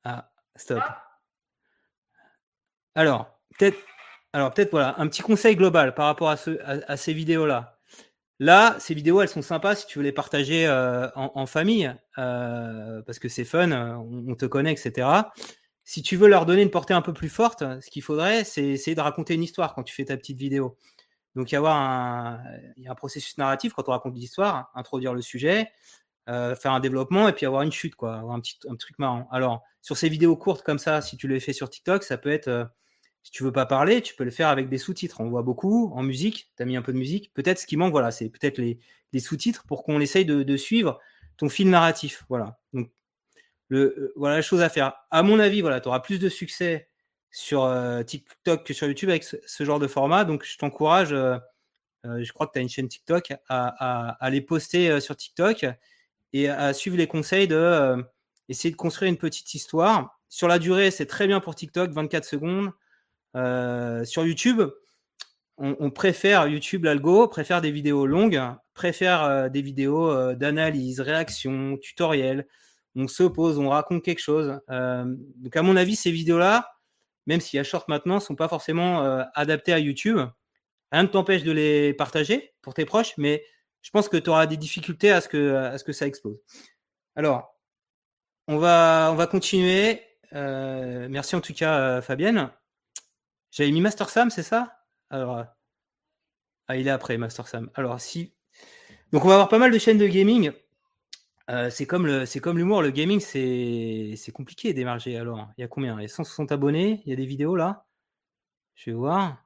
Ah, 0.05 0.31
stop. 0.57 0.83
Alors, 2.95 3.39
peut-être, 3.59 3.79
alors 4.33 4.53
peut-être 4.53 4.71
voilà, 4.71 4.95
un 4.99 5.09
petit 5.09 5.23
conseil 5.23 5.57
global 5.57 5.95
par 5.95 6.07
rapport 6.07 6.31
à, 6.31 6.37
ce, 6.37 6.59
à, 6.63 6.93
à 6.93 6.97
ces 6.97 7.13
vidéos-là. 7.13 7.79
Là, 8.41 8.77
ces 8.79 8.95
vidéos, 8.95 9.21
elles 9.21 9.29
sont 9.29 9.43
sympas 9.43 9.75
si 9.77 9.87
tu 9.87 9.99
veux 9.99 10.05
les 10.05 10.13
partager 10.13 10.67
euh, 10.67 11.09
en, 11.15 11.33
en, 11.35 11.47
famille, 11.47 11.93
euh, 12.19 13.03
parce 13.03 13.19
que 13.19 13.29
c'est 13.29 13.45
fun, 13.45 13.71
on, 13.73 14.25
on, 14.29 14.35
te 14.35 14.47
connaît, 14.47 14.73
etc. 14.73 15.09
Si 15.85 16.03
tu 16.03 16.17
veux 16.17 16.29
leur 16.29 16.47
donner 16.47 16.63
une 16.63 16.71
portée 16.71 16.95
un 16.95 17.03
peu 17.03 17.13
plus 17.13 17.29
forte, 17.29 17.63
ce 17.81 17.91
qu'il 17.91 18.03
faudrait, 18.03 18.45
c'est 18.45 18.65
essayer 18.65 18.95
de 18.95 19.01
raconter 19.01 19.35
une 19.35 19.43
histoire 19.43 19.75
quand 19.75 19.83
tu 19.85 19.95
fais 19.95 20.05
ta 20.05 20.17
petite 20.17 20.39
vidéo. 20.39 20.77
Donc, 21.37 21.51
il 21.51 21.55
y, 21.55 21.59
avoir 21.59 21.77
un, 21.77 22.41
il 22.77 22.85
y 22.85 22.89
a 22.89 22.93
un 22.93 22.95
processus 22.95 23.39
narratif 23.39 23.73
quand 23.73 23.89
on 23.89 23.93
raconte 23.93 24.15
l'histoire, 24.15 24.71
introduire 24.75 25.15
le 25.15 25.23
sujet, 25.23 25.71
euh, 26.31 26.57
faire 26.57 26.73
un 26.73 26.81
développement 26.81 27.29
et 27.29 27.35
puis 27.35 27.45
avoir 27.45 27.61
une 27.61 27.73
chute, 27.73 27.97
quoi, 27.97 28.17
avoir 28.17 28.35
un 28.35 28.41
petit 28.41 28.59
un 28.67 28.77
truc 28.77 28.99
marrant. 28.99 29.29
Alors, 29.31 29.63
sur 29.83 29.99
ces 29.99 30.09
vidéos 30.09 30.37
courtes 30.37 30.63
comme 30.63 30.79
ça, 30.79 31.03
si 31.03 31.19
tu 31.19 31.29
les 31.29 31.39
fais 31.39 31.53
sur 31.53 31.69
TikTok, 31.69 32.03
ça 32.03 32.17
peut 32.17 32.31
être, 32.31 32.49
euh, 32.49 32.65
si 33.23 33.31
tu 33.31 33.43
veux 33.43 33.53
pas 33.53 33.67
parler, 33.67 34.01
tu 34.01 34.15
peux 34.15 34.25
le 34.25 34.31
faire 34.31 34.49
avec 34.49 34.71
des 34.71 34.79
sous-titres. 34.79 35.21
On 35.21 35.29
voit 35.29 35.43
beaucoup 35.43 35.93
en 35.95 36.03
musique, 36.03 36.51
tu 36.57 36.63
as 36.63 36.67
mis 36.67 36.79
un 36.79 36.83
peu 36.83 36.95
de 36.95 36.99
musique. 36.99 37.31
Peut-être 37.35 37.59
ce 37.59 37.67
qui 37.67 37.77
manque, 37.77 37.93
voilà, 37.93 38.11
c'est 38.11 38.31
peut-être 38.31 38.57
les, 38.57 38.79
sous-titres 39.21 39.65
pour 39.67 39.85
qu'on 39.85 40.01
essaye 40.01 40.25
de, 40.25 40.57
suivre 40.57 40.99
ton 41.37 41.51
fil 41.51 41.69
narratif. 41.69 42.25
Voilà. 42.31 42.59
Donc, 42.73 42.91
le, 43.69 43.95
euh, 43.99 44.13
voilà 44.17 44.37
la 44.37 44.43
chose 44.43 44.63
à 44.63 44.71
faire. 44.71 44.95
À 45.11 45.23
mon 45.23 45.39
avis, 45.39 45.61
voilà, 45.61 45.83
tu 45.83 45.89
auras 45.89 46.01
plus 46.01 46.19
de 46.19 46.31
succès 46.31 46.89
sur 47.31 47.71
TikTok 48.07 48.65
que 48.65 48.73
sur 48.73 48.87
YouTube 48.87 49.11
avec 49.11 49.25
ce, 49.25 49.65
genre 49.65 49.79
de 49.79 49.89
format. 49.89 50.25
Donc, 50.25 50.45
je 50.45 50.57
t'encourage, 50.57 51.11
je 51.11 52.33
crois 52.33 52.47
que 52.47 52.53
tu 52.53 52.61
as 52.61 52.63
une 52.63 52.69
chaîne 52.71 52.89
TikTok, 52.89 53.35
à 53.51 54.31
les 54.31 54.41
poster 54.41 55.01
sur 55.01 55.17
TikTok 55.17 55.67
et 56.35 56.49
à 56.49 56.75
suivre 56.75 56.99
les 56.99 57.07
conseils 57.07 57.49
de 57.49 57.55
euh, 57.55 58.03
essayer 58.49 58.71
de 58.71 58.77
construire 58.77 59.09
une 59.09 59.17
petite 59.17 59.55
histoire. 59.55 60.21
Sur 60.29 60.49
la 60.49 60.59
durée, 60.59 60.91
c'est 60.91 61.07
très 61.07 61.29
bien 61.29 61.41
pour 61.41 61.55
TikTok, 61.55 61.93
24 61.93 62.25
secondes. 62.25 62.73
Euh, 63.37 64.05
sur 64.05 64.27
YouTube, 64.27 64.61
on, 65.57 65.91
préfère 65.93 66.49
YouTube, 66.49 66.85
l'algo, 66.85 67.29
préfère 67.29 67.61
des 67.61 67.71
vidéos 67.71 68.07
longues, 68.07 68.43
préfère 68.75 69.23
euh, 69.23 69.49
des 69.49 69.63
vidéos 69.63 70.35
d'analyse, 70.35 71.01
réaction, 71.01 71.79
tutoriel. 71.81 72.49
On 72.97 73.07
se 73.07 73.23
pose, 73.23 73.59
on 73.59 73.69
raconte 73.69 74.03
quelque 74.03 74.21
chose. 74.21 74.59
Donc, 74.69 75.57
à 75.57 75.63
mon 75.63 75.77
avis, 75.77 75.95
ces 75.95 76.11
vidéos-là, 76.11 76.69
même 77.27 77.41
y 77.53 77.59
a 77.59 77.65
short 77.65 77.89
maintenant, 77.89 78.19
sont 78.19 78.35
pas 78.35 78.49
forcément 78.49 79.03
adaptées 79.35 79.73
à 79.73 79.79
YouTube. 79.79 80.19
Rien 80.91 81.03
ne 81.05 81.09
t'empêche 81.09 81.45
de 81.45 81.53
les 81.53 81.95
partager 81.95 82.55
pour 82.61 82.75
tes 82.75 82.85
proches, 82.85 83.15
mais 83.17 83.45
je 83.85 83.91
pense 83.91 84.09
que 84.09 84.17
tu 84.17 84.31
auras 84.31 84.47
des 84.47 84.57
difficultés 84.57 85.11
à 85.11 85.21
ce 85.21 85.29
que, 85.29 85.93
ça 85.93 86.07
explose. 86.07 86.39
Alors, 87.17 87.55
on 88.49 88.57
va, 88.57 89.11
on 89.13 89.15
va 89.15 89.27
continuer. 89.27 90.03
Euh, 90.33 91.07
merci 91.11 91.37
en 91.37 91.43
tout 91.43 91.53
cas, 91.53 91.79
euh, 91.79 92.03
Fabienne. 92.03 92.51
J'avais 93.51 93.71
mis 93.71 93.83
Master 93.83 94.09
Sam, 94.09 94.31
c'est 94.31 94.43
ça? 94.43 94.79
Alors, 95.11 95.45
ah, 96.67 96.77
il 96.77 96.89
est 96.89 96.91
après 96.91 97.19
Master 97.19 97.47
Sam. 97.47 97.71
Alors, 97.75 98.01
si. 98.01 98.33
Donc, 99.13 99.27
on 99.27 99.29
va 99.29 99.35
avoir 99.35 99.49
pas 99.51 99.59
mal 99.59 99.71
de 99.71 99.79
chaînes 99.79 99.99
de 99.99 100.07
gaming. 100.07 100.51
Euh, 101.51 101.69
c'est 101.69 101.85
comme 101.87 102.07
l'humour. 102.07 102.81
Le 102.81 102.91
gaming, 102.91 103.21
c'est, 103.21 104.33
compliqué 104.33 104.73
d'émerger. 104.73 105.19
Alors, 105.19 105.51
il 105.59 105.61
y 105.61 105.65
a 105.65 105.69
combien? 105.69 105.99
Il 105.99 106.03
y 106.03 106.07
a 106.07 106.09
160 106.09 106.53
abonnés. 106.53 107.03
Il 107.05 107.11
y 107.11 107.13
a 107.13 107.17
des 107.17 107.27
vidéos 107.27 107.55
là? 107.55 107.87
Je 108.77 108.91
vais 108.91 108.97
voir. 108.97 109.45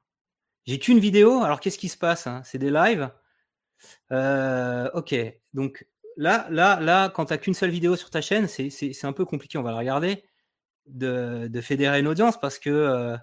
J'ai 0.65 0.79
qu'une 0.79 0.99
vidéo. 0.99 1.43
Alors, 1.43 1.59
qu'est-ce 1.59 1.77
qui 1.77 1.89
se 1.89 1.97
passe 1.97 2.25
hein? 2.25 2.41
C'est 2.45 2.57
des 2.57 2.71
lives? 2.71 3.11
Euh, 4.11 4.89
ok, 4.93 5.15
donc 5.53 5.85
là, 6.17 6.47
là, 6.49 6.79
là, 6.79 7.09
quand 7.09 7.25
tu 7.25 7.33
n'as 7.33 7.37
qu'une 7.37 7.53
seule 7.53 7.69
vidéo 7.69 7.95
sur 7.95 8.09
ta 8.09 8.21
chaîne, 8.21 8.47
c'est 8.47 9.05
un 9.05 9.13
peu 9.13 9.25
compliqué, 9.25 9.57
on 9.57 9.63
va 9.63 9.71
le 9.71 9.77
regarder, 9.77 10.23
de, 10.87 11.47
de 11.47 11.61
fédérer 11.61 11.99
une 11.99 12.07
audience 12.07 12.39
parce 12.39 12.57
que 12.57 12.69
euh, 12.69 13.17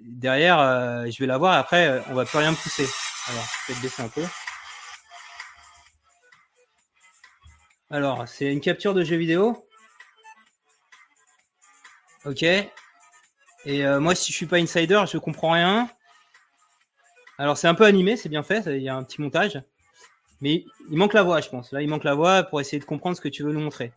derrière, 0.00 0.58
euh, 0.58 1.06
je 1.10 1.18
vais 1.18 1.26
la 1.26 1.38
voir 1.38 1.54
et 1.54 1.58
après, 1.58 2.02
on 2.08 2.14
va 2.14 2.24
plus 2.24 2.38
rien 2.38 2.54
pousser. 2.54 2.86
Alors, 3.28 3.44
peut-être 3.66 3.80
baisser 3.80 4.02
un 4.02 4.08
peu. 4.08 4.24
Alors, 7.90 8.26
c'est 8.26 8.52
une 8.52 8.60
capture 8.60 8.94
de 8.94 9.04
jeu 9.04 9.16
vidéo. 9.16 9.68
Ok. 12.24 12.42
Et 12.42 13.86
moi, 14.00 14.14
si 14.14 14.32
je 14.32 14.36
suis 14.36 14.46
pas 14.46 14.56
insider, 14.56 15.04
je 15.06 15.18
comprends 15.18 15.52
rien. 15.52 15.88
Alors 17.42 17.58
c'est 17.58 17.66
un 17.66 17.74
peu 17.74 17.84
animé, 17.84 18.16
c'est 18.16 18.28
bien 18.28 18.44
fait, 18.44 18.62
il 18.66 18.82
y 18.84 18.88
a 18.88 18.94
un 18.94 19.02
petit 19.02 19.20
montage. 19.20 19.60
Mais 20.40 20.64
il 20.90 20.96
manque 20.96 21.12
la 21.12 21.24
voix, 21.24 21.40
je 21.40 21.48
pense. 21.48 21.72
Là, 21.72 21.82
il 21.82 21.88
manque 21.88 22.04
la 22.04 22.14
voix 22.14 22.44
pour 22.44 22.60
essayer 22.60 22.78
de 22.78 22.84
comprendre 22.84 23.16
ce 23.16 23.20
que 23.20 23.28
tu 23.28 23.42
veux 23.42 23.52
nous 23.52 23.58
montrer. 23.58 23.92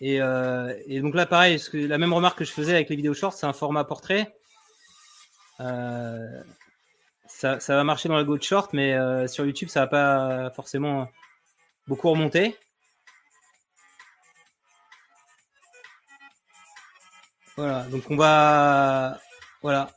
Et, 0.00 0.22
euh, 0.22 0.72
donc 1.02 1.14
là, 1.14 1.26
pareil, 1.26 1.60
la 1.74 1.98
même 1.98 2.14
remarque 2.14 2.38
que 2.38 2.46
je 2.46 2.52
faisais 2.52 2.72
avec 2.72 2.88
les 2.88 2.96
vidéos 2.96 3.12
shorts, 3.12 3.34
c'est 3.34 3.44
un 3.44 3.52
format 3.52 3.84
portrait. 3.84 4.34
Euh, 5.60 6.42
ça, 7.26 7.58
va 7.68 7.84
marcher 7.84 8.08
dans 8.08 8.16
la 8.16 8.24
go 8.24 8.40
short, 8.40 8.72
mais 8.72 8.94
euh, 8.94 9.28
sur 9.28 9.44
YouTube, 9.44 9.68
ça 9.68 9.80
va 9.80 9.86
pas 9.88 10.50
forcément 10.52 11.06
beaucoup 11.86 12.08
remonté. 12.08 12.56
Voilà, 17.58 17.82
donc 17.88 18.10
on 18.10 18.16
va. 18.16 19.20
Voilà. 19.60 19.90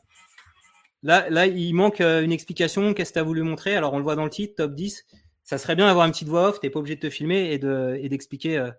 Là, 1.02 1.46
il 1.46 1.74
manque 1.74 2.00
euh, 2.00 2.22
une 2.22 2.32
explication. 2.32 2.92
Qu'est-ce 2.92 3.10
que 3.10 3.14
tu 3.14 3.20
as 3.20 3.24
voulu 3.24 3.42
montrer? 3.42 3.74
Alors, 3.74 3.94
on 3.94 3.98
le 3.98 4.02
voit 4.02 4.16
dans 4.16 4.24
le 4.24 4.30
titre, 4.30 4.54
top 4.56 4.74
10. 4.74 5.06
Ça 5.44 5.56
serait 5.58 5.74
bien 5.74 5.86
d'avoir 5.86 6.06
une 6.06 6.12
petite 6.12 6.28
voix 6.28 6.48
off. 6.48 6.60
Tu 6.60 6.70
pas 6.70 6.78
obligé 6.78 6.96
de 6.96 7.00
te 7.00 7.10
filmer 7.10 7.52
et 7.52 7.58
de 7.58 7.98
et 8.00 8.08
d'expliquer 8.08 8.58
euh, 8.58 8.70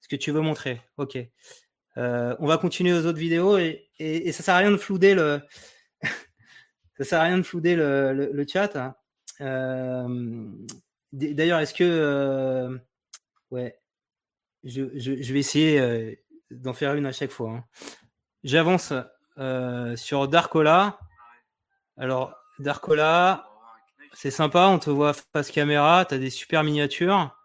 ce 0.00 0.08
que 0.08 0.16
tu 0.16 0.32
veux 0.32 0.40
montrer. 0.40 0.80
Ok. 0.96 1.16
Euh, 1.96 2.36
on 2.40 2.46
va 2.46 2.58
continuer 2.58 2.92
aux 2.92 3.06
autres 3.06 3.18
vidéos 3.18 3.58
et, 3.58 3.88
ça 4.32 4.42
sert 4.42 4.54
à 4.54 4.58
rien 4.58 4.72
de 4.72 4.76
flouder 4.76 5.14
le. 5.14 5.40
ça 6.98 7.04
sert 7.04 7.20
à 7.20 7.24
rien 7.24 7.38
de 7.38 7.42
flouder 7.42 7.76
le, 7.76 8.44
chat. 8.48 8.76
Hein. 8.76 10.08
D'ailleurs, 11.12 11.60
est-ce 11.60 11.74
que. 11.74 12.78
ouais. 13.50 13.76
Je, 14.64 15.32
vais 15.32 15.38
essayer 15.38 16.18
d'en 16.50 16.74
faire 16.74 16.94
une 16.94 17.06
à 17.06 17.12
chaque 17.12 17.30
fois. 17.30 17.50
Hein. 17.52 17.64
J'avance 18.42 18.92
sur 19.96 20.28
Darkola. 20.28 20.98
Alors, 22.00 22.34
Darkola, 22.58 23.46
c'est 24.14 24.30
sympa, 24.30 24.68
on 24.68 24.78
te 24.78 24.88
voit 24.88 25.12
face 25.12 25.50
caméra, 25.50 26.06
tu 26.06 26.14
as 26.14 26.18
des 26.18 26.30
super 26.30 26.64
miniatures. 26.64 27.36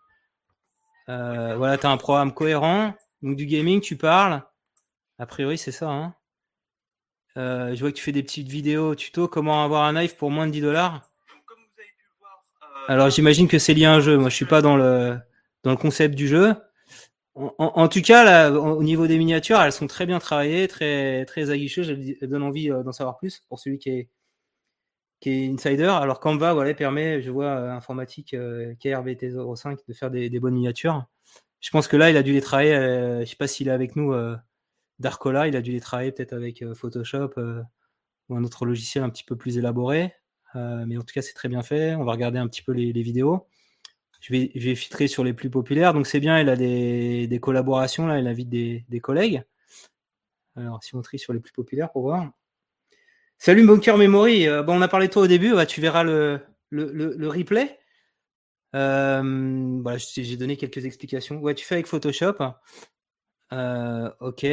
Euh, 1.10 1.58
voilà, 1.58 1.78
tu 1.78 1.86
as 1.86 1.91
un 1.91 1.98
programme 1.98 2.34
cohérent. 2.34 2.94
Donc, 3.22 3.36
du 3.36 3.48
gaming, 3.48 3.82
tu 3.82 3.98
parles. 3.98 4.41
A 5.20 5.26
priori, 5.26 5.58
c'est 5.58 5.74
ça. 5.74 5.89
Hein. 5.89 6.15
Euh, 7.36 7.76
je 7.76 7.82
vois 7.82 7.91
que 7.91 7.98
tu 7.98 8.04
fais 8.04 8.13
des 8.13 8.24
petites 8.24 8.48
vidéos 8.48 8.96
tuto 8.96 9.28
comment 9.28 9.62
avoir 9.62 9.84
un 9.84 9.91
knife 9.91 10.15
pour 10.15 10.32
moins 10.32 10.48
de 10.48 10.54
10 10.54 10.62
dollars? 10.62 11.02
Alors, 12.88 13.10
j'imagine 13.10 13.50
que 13.50 13.60
c'est 13.60 13.74
lié 13.74 13.84
à 13.84 13.94
un 13.96 14.00
jeu. 14.00 14.18
Moi, 14.18 14.30
je 14.30 14.36
suis 14.38 14.46
pas 14.46 14.62
dans 14.62 14.78
le, 14.78 15.20
concept 15.76 16.15
du 16.15 16.30
jeu. 16.30 16.56
En, 17.36 17.89
tout 17.89 18.02
cas, 18.02 18.50
au 18.52 18.82
niveau 18.82 19.06
des 19.06 19.18
miniatures, 19.18 19.60
elles 19.60 19.74
sont 19.74 19.88
très 19.88 20.06
bien 20.06 20.20
travaillées, 20.20 20.70
très 20.70 21.26
très 21.26 21.50
aguicheuses. 21.50 21.89
Elles, 21.89 22.30
donnent 22.30 22.44
envie 22.44 22.72
euh, 22.72 22.84
d'en 22.84 22.94
savoir 22.94 23.18
plus 23.18 23.41
pour 23.50 23.60
celui 23.60 23.80
qui 23.80 23.89
est 23.89 24.10
qui 25.19 25.30
est 25.30 25.54
insider. 25.54 25.86
Alors 25.86 26.19
Canva, 26.19 26.54
voilà, 26.54 26.73
permet, 26.73 27.21
je 27.21 27.32
vois, 27.32 27.45
euh, 27.45 27.71
informatique 27.71 28.34
euh, 28.34 28.73
KRBT05 28.75 29.80
de 29.88 29.93
faire 29.93 30.12
des, 30.12 30.39
bonnes 30.39 30.56
miniatures. 30.56 31.06
Je 31.65 31.71
pense 31.71 31.88
que 31.88 31.97
là, 31.97 32.12
il 32.12 32.17
a 32.17 32.23
dû 32.23 32.34
les 32.34 32.41
travailler. 32.41 32.75
Euh, 32.75 33.21
je 33.21 33.25
sais 33.25 33.36
pas 33.36 33.47
s'il 33.47 33.69
est 33.69 33.71
avec 33.71 33.95
nous, 33.95 34.13
euh, 34.13 34.38
Darkola. 34.99 35.47
Il 35.47 35.56
a 35.56 35.62
dû 35.62 35.71
les 35.71 35.80
travailler 35.80 36.12
peut-être 36.12 36.34
avec 36.34 36.62
euh, 36.62 36.75
Photoshop 36.75 37.34
ou 38.30 38.36
un 38.36 38.43
autre 38.43 38.65
logiciel 38.65 39.04
un 39.04 39.10
petit 39.10 39.23
peu 39.23 39.36
plus 39.36 39.58
élaboré. 39.58 40.13
mais 40.54 40.97
en 40.97 41.01
tout 41.01 41.13
cas, 41.13 41.21
c'est 41.23 41.34
très 41.34 41.49
bien 41.49 41.63
fait. 41.63 41.95
On 41.95 42.04
va 42.04 42.12
regarder 42.12 42.39
un 42.39 42.47
petit 42.47 42.62
peu 42.62 42.71
les, 42.71 42.91
vidéos 42.91 43.47
je 44.21 44.32
vais, 44.34 44.75
filtrer 44.75 45.08
sur 45.08 45.23
les 45.23 45.34
plus 45.34 45.49
populaires. 45.49 45.93
Donc 45.93 46.08
c'est 46.08 46.19
bien, 46.19 46.39
il 46.39 46.49
a 46.49 46.56
des, 46.56 47.28
des, 47.28 47.39
collaborations, 47.39 48.08
là, 48.08 48.19
il 48.19 48.28
invite 48.28 48.49
des, 48.49 48.86
des, 48.89 48.99
collègues. 48.99 49.43
Alors 50.56 50.84
si 50.84 50.95
on 50.95 51.01
trie 51.01 51.19
sur 51.19 51.34
les 51.34 51.39
plus 51.39 51.51
populaires 51.51 51.91
pour 51.91 52.04
voir. 52.04 52.32
Salut 53.38 53.65
Bunker 53.65 53.98
Memory, 53.98 54.48
euh, 54.48 54.63
bon, 54.63 54.78
on 54.78 54.82
a 54.82 54.88
parlé 54.88 55.08
de 55.08 55.13
toi 55.13 55.24
au 55.24 55.28
début, 55.28 55.54
ouais, 55.54 55.65
tu 55.65 55.82
verras 55.82 56.04
le, 56.04 56.41
replay. 56.71 57.80
Euh, 58.76 59.98
j'ai 59.98 60.38
donné 60.38 60.58
quelques 60.58 60.86
explications. 60.86 61.39
Ouais, 61.39 61.54
tu 61.54 61.65
fais 61.65 61.76
avec 61.76 61.88
Photoshop. 61.88 62.38
Euh, 63.54 64.10
ok. 64.19 64.45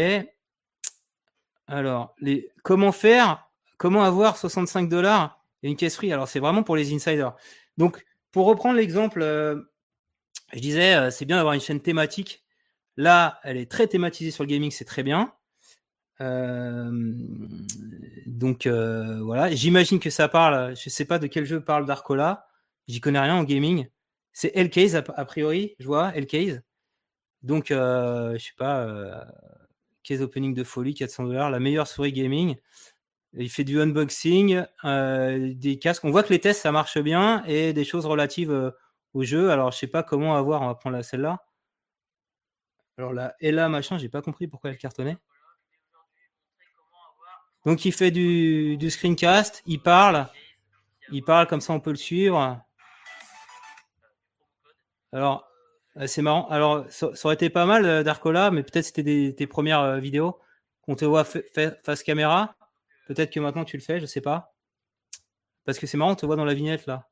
Alors, 1.67 2.15
comment 2.63 2.93
faire 2.93 3.49
Comment 3.79 4.05
avoir 4.05 4.37
65 4.37 4.89
dollars 4.89 5.43
et 5.63 5.69
une 5.69 5.77
caisse 5.77 5.97
free? 5.97 6.13
Alors, 6.13 6.29
c'est 6.29 6.41
vraiment 6.41 6.63
pour 6.63 6.77
les 6.77 6.93
insiders. 6.93 7.35
Donc, 7.79 8.05
pour 8.31 8.47
reprendre 8.47 8.77
l'exemple, 8.77 9.23
je 10.53 10.59
disais, 10.59 11.11
c'est 11.11 11.25
bien 11.25 11.37
d'avoir 11.37 11.55
une 11.55 11.61
chaîne 11.61 11.81
thématique. 11.81 12.45
Là, 12.97 13.41
elle 13.43 13.57
est 13.57 13.71
très 13.71 13.87
thématisée 13.87 14.31
sur 14.31 14.45
le 14.45 14.49
gaming, 14.49 14.71
c'est 14.71 14.85
très 14.85 15.03
bien. 15.03 15.33
Euh, 16.23 17.13
donc 18.27 18.67
voilà, 18.67 19.55
j'imagine 19.55 20.01
que 20.01 20.11
ça 20.11 20.29
parle. 20.29 20.75
Je 20.77 20.89
sais 20.89 21.05
pas 21.05 21.19
de 21.19 21.27
quel 21.27 21.45
jeu 21.45 21.61
parle 21.61 21.85
Darkola. 21.85 22.47
J'y 22.89 23.01
connais 23.01 23.21
rien 23.21 23.37
en 23.37 23.45
gaming. 23.45 23.89
C'est 24.33 24.53
L-Case 24.55 24.97
a, 24.97 25.25
priori, 25.25 25.77
je 25.79 25.87
vois 25.87 26.15
L-Case. 26.15 26.63
Donc 27.43 27.67
je 27.69 28.37
sais 28.39 28.55
pas, 28.57 29.27
case 30.03 30.23
opening 30.23 30.55
de 30.55 30.65
folie, 30.65 30.95
400 30.95 31.25
dollars, 31.25 31.51
la 31.51 31.61
meilleure 31.61 31.87
souris 31.87 32.13
gaming. 32.13 32.57
Il 33.35 33.51
fait 33.51 33.65
du 33.65 33.81
unboxing, 33.81 34.65
euh, 34.85 35.55
des 35.55 35.79
casques. 35.79 36.05
On 36.05 36.11
voit 36.11 36.23
que 36.23 36.33
les 36.33 36.41
tests, 36.41 36.63
ça 36.63 36.73
marche 36.73 36.99
bien 36.99 37.43
et 37.47 37.73
des 37.73 37.85
choses 37.85 38.05
relatives 38.05 38.51
euh, 38.51 38.71
au 39.15 39.23
jeu. 39.23 39.51
Alors, 39.51 39.73
je 39.73 39.79
sais 39.79 39.87
pas 39.87 40.03
comment 40.03 40.37
avoir. 40.37 40.61
On 40.63 40.67
va 40.67 40.75
prendre 40.75 40.97
la 40.97 41.03
celle-là. 41.03 41.43
Alors 42.99 43.15
là, 43.15 43.35
et 43.41 43.53
là, 43.53 43.71
machin, 43.71 43.97
j'ai 43.97 44.11
pas 44.11 44.21
compris 44.21 44.49
pourquoi 44.49 44.71
elle 44.71 44.77
cartonnait. 44.77 45.17
Donc, 47.65 47.85
il 47.85 47.93
fait 47.93 48.11
du, 48.11 48.77
du 48.77 48.91
screencast, 48.91 49.63
il 49.67 49.81
parle. 49.81 50.29
Il 51.11 51.23
parle, 51.23 51.47
comme 51.47 51.61
ça, 51.61 51.73
on 51.73 51.81
peut 51.81 51.91
le 51.91 51.97
suivre. 51.97 52.61
Alors, 55.13 55.47
euh, 55.99 56.07
c'est 56.07 56.23
marrant. 56.23 56.49
Alors, 56.49 56.85
ça, 56.91 57.11
aurait 57.25 57.35
été 57.35 57.51
pas 57.51 57.67
mal, 57.67 57.85
euh, 57.85 58.03
Darkola, 58.03 58.51
mais 58.51 58.63
peut-être 58.63 58.87
c'était 58.87 59.35
tes 59.37 59.47
premières 59.47 59.99
vidéos 60.01 60.39
qu'on 60.83 60.97
te 60.97 61.05
voit 61.05 61.25
face 61.25 62.03
caméra. 62.03 62.57
Peut-être 63.07 63.33
que 63.33 63.41
maintenant 63.41 63.65
tu 63.65 63.77
le 63.77 63.83
fais, 63.83 64.01
je 64.01 64.07
sais 64.07 64.21
pas. 64.21 64.55
Parce 65.65 65.79
que 65.79 65.87
c'est 65.87 65.97
marrant, 65.97 66.13
on 66.13 66.17
te 66.17 66.27
voit 66.27 66.37
dans 66.37 66.45
la 66.45 66.55
vignette 66.55 66.87
là. 66.87 67.09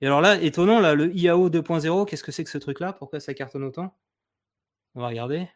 Et 0.00 0.06
alors 0.06 0.20
là, 0.20 0.36
étonnant, 0.40 0.80
là, 0.80 0.94
le 0.94 1.14
IAO 1.14 1.50
2.0, 1.50 2.06
qu'est-ce 2.06 2.24
que 2.24 2.32
c'est 2.32 2.44
que 2.44 2.50
ce 2.50 2.58
truc-là? 2.58 2.92
Pourquoi 2.92 3.20
ça 3.20 3.34
cartonne 3.34 3.64
autant? 3.64 3.96
On 4.94 5.00
va 5.00 5.08
regarder. 5.08 5.48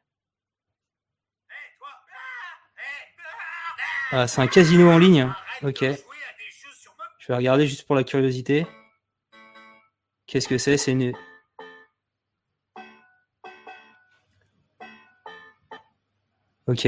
Ah, 4.10 4.26
c'est 4.28 4.40
un 4.40 4.46
casino 4.46 4.90
en 4.90 4.98
ligne. 4.98 5.32
Ok. 5.62 5.84
Je 7.18 7.28
vais 7.28 7.36
regarder 7.36 7.66
juste 7.66 7.86
pour 7.86 7.96
la 7.96 8.04
curiosité. 8.04 8.66
Qu'est-ce 10.26 10.48
que 10.48 10.58
c'est? 10.58 10.76
C'est 10.76 10.92
une. 10.92 11.12
Ok. 16.66 16.86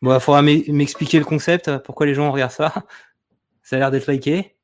Bon, 0.00 0.14
il 0.14 0.20
faudra 0.20 0.42
m'expliquer 0.42 1.18
le 1.18 1.24
concept, 1.24 1.78
pourquoi 1.78 2.06
les 2.06 2.14
gens 2.14 2.30
regardent 2.30 2.52
ça? 2.52 2.72
Ça 3.62 3.76
a 3.76 3.78
l'air 3.80 3.90
d'être 3.90 4.10
liké. 4.10 4.56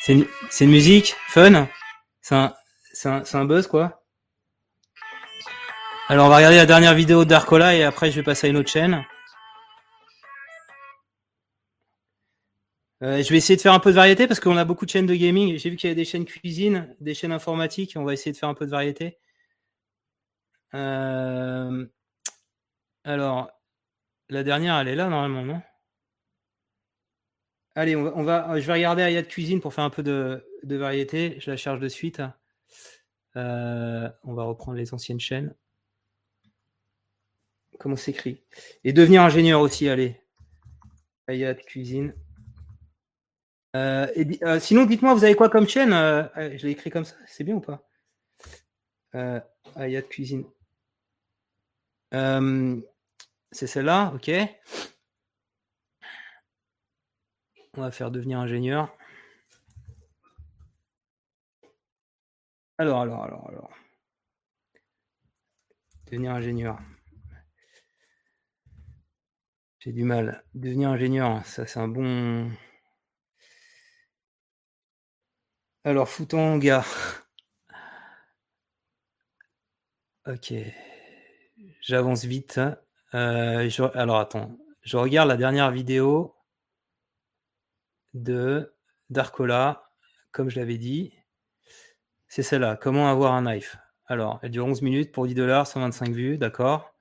C'est 0.00 0.12
une, 0.12 0.26
une, 0.60 0.70
musique, 0.70 1.16
fun? 1.28 1.66
C'est 2.22 2.34
un, 2.34 2.54
un, 3.04 3.22
un, 3.32 3.44
buzz, 3.44 3.66
quoi? 3.66 4.02
Alors, 6.08 6.26
on 6.26 6.28
va 6.28 6.36
regarder 6.36 6.56
la 6.56 6.66
dernière 6.66 6.94
vidéo 6.94 7.24
d'Arcola 7.24 7.74
et 7.74 7.82
après, 7.82 8.10
je 8.10 8.16
vais 8.16 8.22
passer 8.22 8.46
à 8.46 8.50
une 8.50 8.56
autre 8.56 8.70
chaîne. 8.70 9.04
Euh, 13.04 13.22
je 13.22 13.28
vais 13.28 13.36
essayer 13.36 13.56
de 13.56 13.60
faire 13.60 13.74
un 13.74 13.80
peu 13.80 13.90
de 13.90 13.96
variété 13.96 14.26
parce 14.26 14.40
qu'on 14.40 14.56
a 14.56 14.64
beaucoup 14.64 14.86
de 14.86 14.90
chaînes 14.90 15.04
de 15.04 15.14
gaming. 15.14 15.58
J'ai 15.58 15.68
vu 15.68 15.76
qu'il 15.76 15.88
y 15.88 15.90
avait 15.90 15.94
des 15.94 16.06
chaînes 16.06 16.24
cuisine, 16.24 16.96
des 17.00 17.12
chaînes 17.12 17.32
informatiques. 17.32 17.94
On 17.96 18.04
va 18.04 18.14
essayer 18.14 18.32
de 18.32 18.36
faire 18.38 18.48
un 18.48 18.54
peu 18.54 18.64
de 18.64 18.70
variété. 18.70 19.18
Euh, 20.72 21.86
alors, 23.04 23.50
la 24.30 24.42
dernière, 24.42 24.78
elle 24.78 24.88
est 24.88 24.94
là 24.94 25.10
normalement, 25.10 25.44
non? 25.44 25.60
Allez, 27.74 27.94
on 27.94 28.22
va, 28.22 28.46
va, 28.46 28.58
je 28.58 28.66
vais 28.66 28.72
regarder 28.72 29.02
Ayat 29.02 29.24
Cuisine 29.24 29.60
pour 29.60 29.74
faire 29.74 29.84
un 29.84 29.90
peu 29.90 30.02
de, 30.02 30.42
variété. 30.62 31.36
Je 31.40 31.50
la 31.50 31.58
charge 31.58 31.80
de 31.80 31.88
suite. 31.88 32.22
Euh, 33.36 34.08
on 34.22 34.32
va 34.32 34.44
reprendre 34.44 34.78
les 34.78 34.94
anciennes 34.94 35.20
chaînes. 35.20 35.54
Comment 37.78 37.96
s'écrit? 37.96 38.40
Et 38.82 38.94
devenir 38.94 39.20
ingénieur 39.22 39.60
aussi, 39.60 39.90
allez. 39.90 40.18
Ayat 41.26 41.54
Cuisine. 41.54 42.14
Euh, 43.74 44.06
et, 44.14 44.38
euh, 44.44 44.60
sinon, 44.60 44.84
dites-moi, 44.86 45.14
vous 45.14 45.24
avez 45.24 45.34
quoi 45.34 45.48
comme 45.48 45.68
chaîne 45.68 45.92
euh, 45.92 46.26
Je 46.56 46.66
l'ai 46.66 46.72
écrit 46.72 46.90
comme 46.90 47.04
ça, 47.04 47.16
c'est 47.26 47.44
bien 47.44 47.56
ou 47.56 47.60
pas? 47.60 47.82
Euh, 49.14 49.40
Ayat 49.76 50.02
Cuisine. 50.02 50.44
C'est 52.12 53.66
celle-là, 53.66 54.12
ok. 54.14 54.30
On 57.76 57.80
va 57.80 57.90
faire 57.90 58.10
devenir 58.10 58.38
ingénieur. 58.38 58.96
Alors, 62.78 63.00
alors, 63.00 63.24
alors, 63.24 63.48
alors. 63.48 63.70
Devenir 66.06 66.32
ingénieur. 66.32 66.78
J'ai 69.80 69.92
du 69.92 70.04
mal. 70.04 70.44
Devenir 70.54 70.90
ingénieur, 70.90 71.44
ça 71.46 71.66
c'est 71.66 71.80
un 71.80 71.88
bon. 71.88 72.50
Alors, 75.84 76.08
fouton 76.08 76.56
gars. 76.58 76.84
Ok. 80.26 80.52
J'avance 81.80 82.24
vite. 82.24 82.60
Euh, 83.14 83.68
je, 83.68 83.82
alors 83.96 84.18
attends, 84.18 84.58
je 84.82 84.96
regarde 84.96 85.28
la 85.28 85.36
dernière 85.36 85.70
vidéo 85.70 86.34
de 88.14 88.74
Darkola, 89.10 89.90
comme 90.32 90.48
je 90.48 90.58
l'avais 90.58 90.78
dit. 90.78 91.12
C'est 92.28 92.42
celle-là. 92.42 92.76
Comment 92.76 93.08
avoir 93.08 93.32
un 93.32 93.42
knife? 93.42 93.78
Alors, 94.06 94.38
elle 94.42 94.50
dure 94.50 94.66
11 94.66 94.82
minutes 94.82 95.10
pour 95.12 95.26
10 95.26 95.34
dollars, 95.34 95.66
125 95.66 96.10
vues, 96.10 96.36
d'accord? 96.38 96.92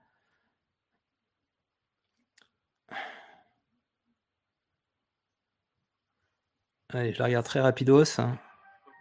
Allez, 6.94 7.14
je 7.14 7.20
la 7.20 7.26
regarde 7.26 7.46
très 7.46 7.60
rapidos. 7.60 8.22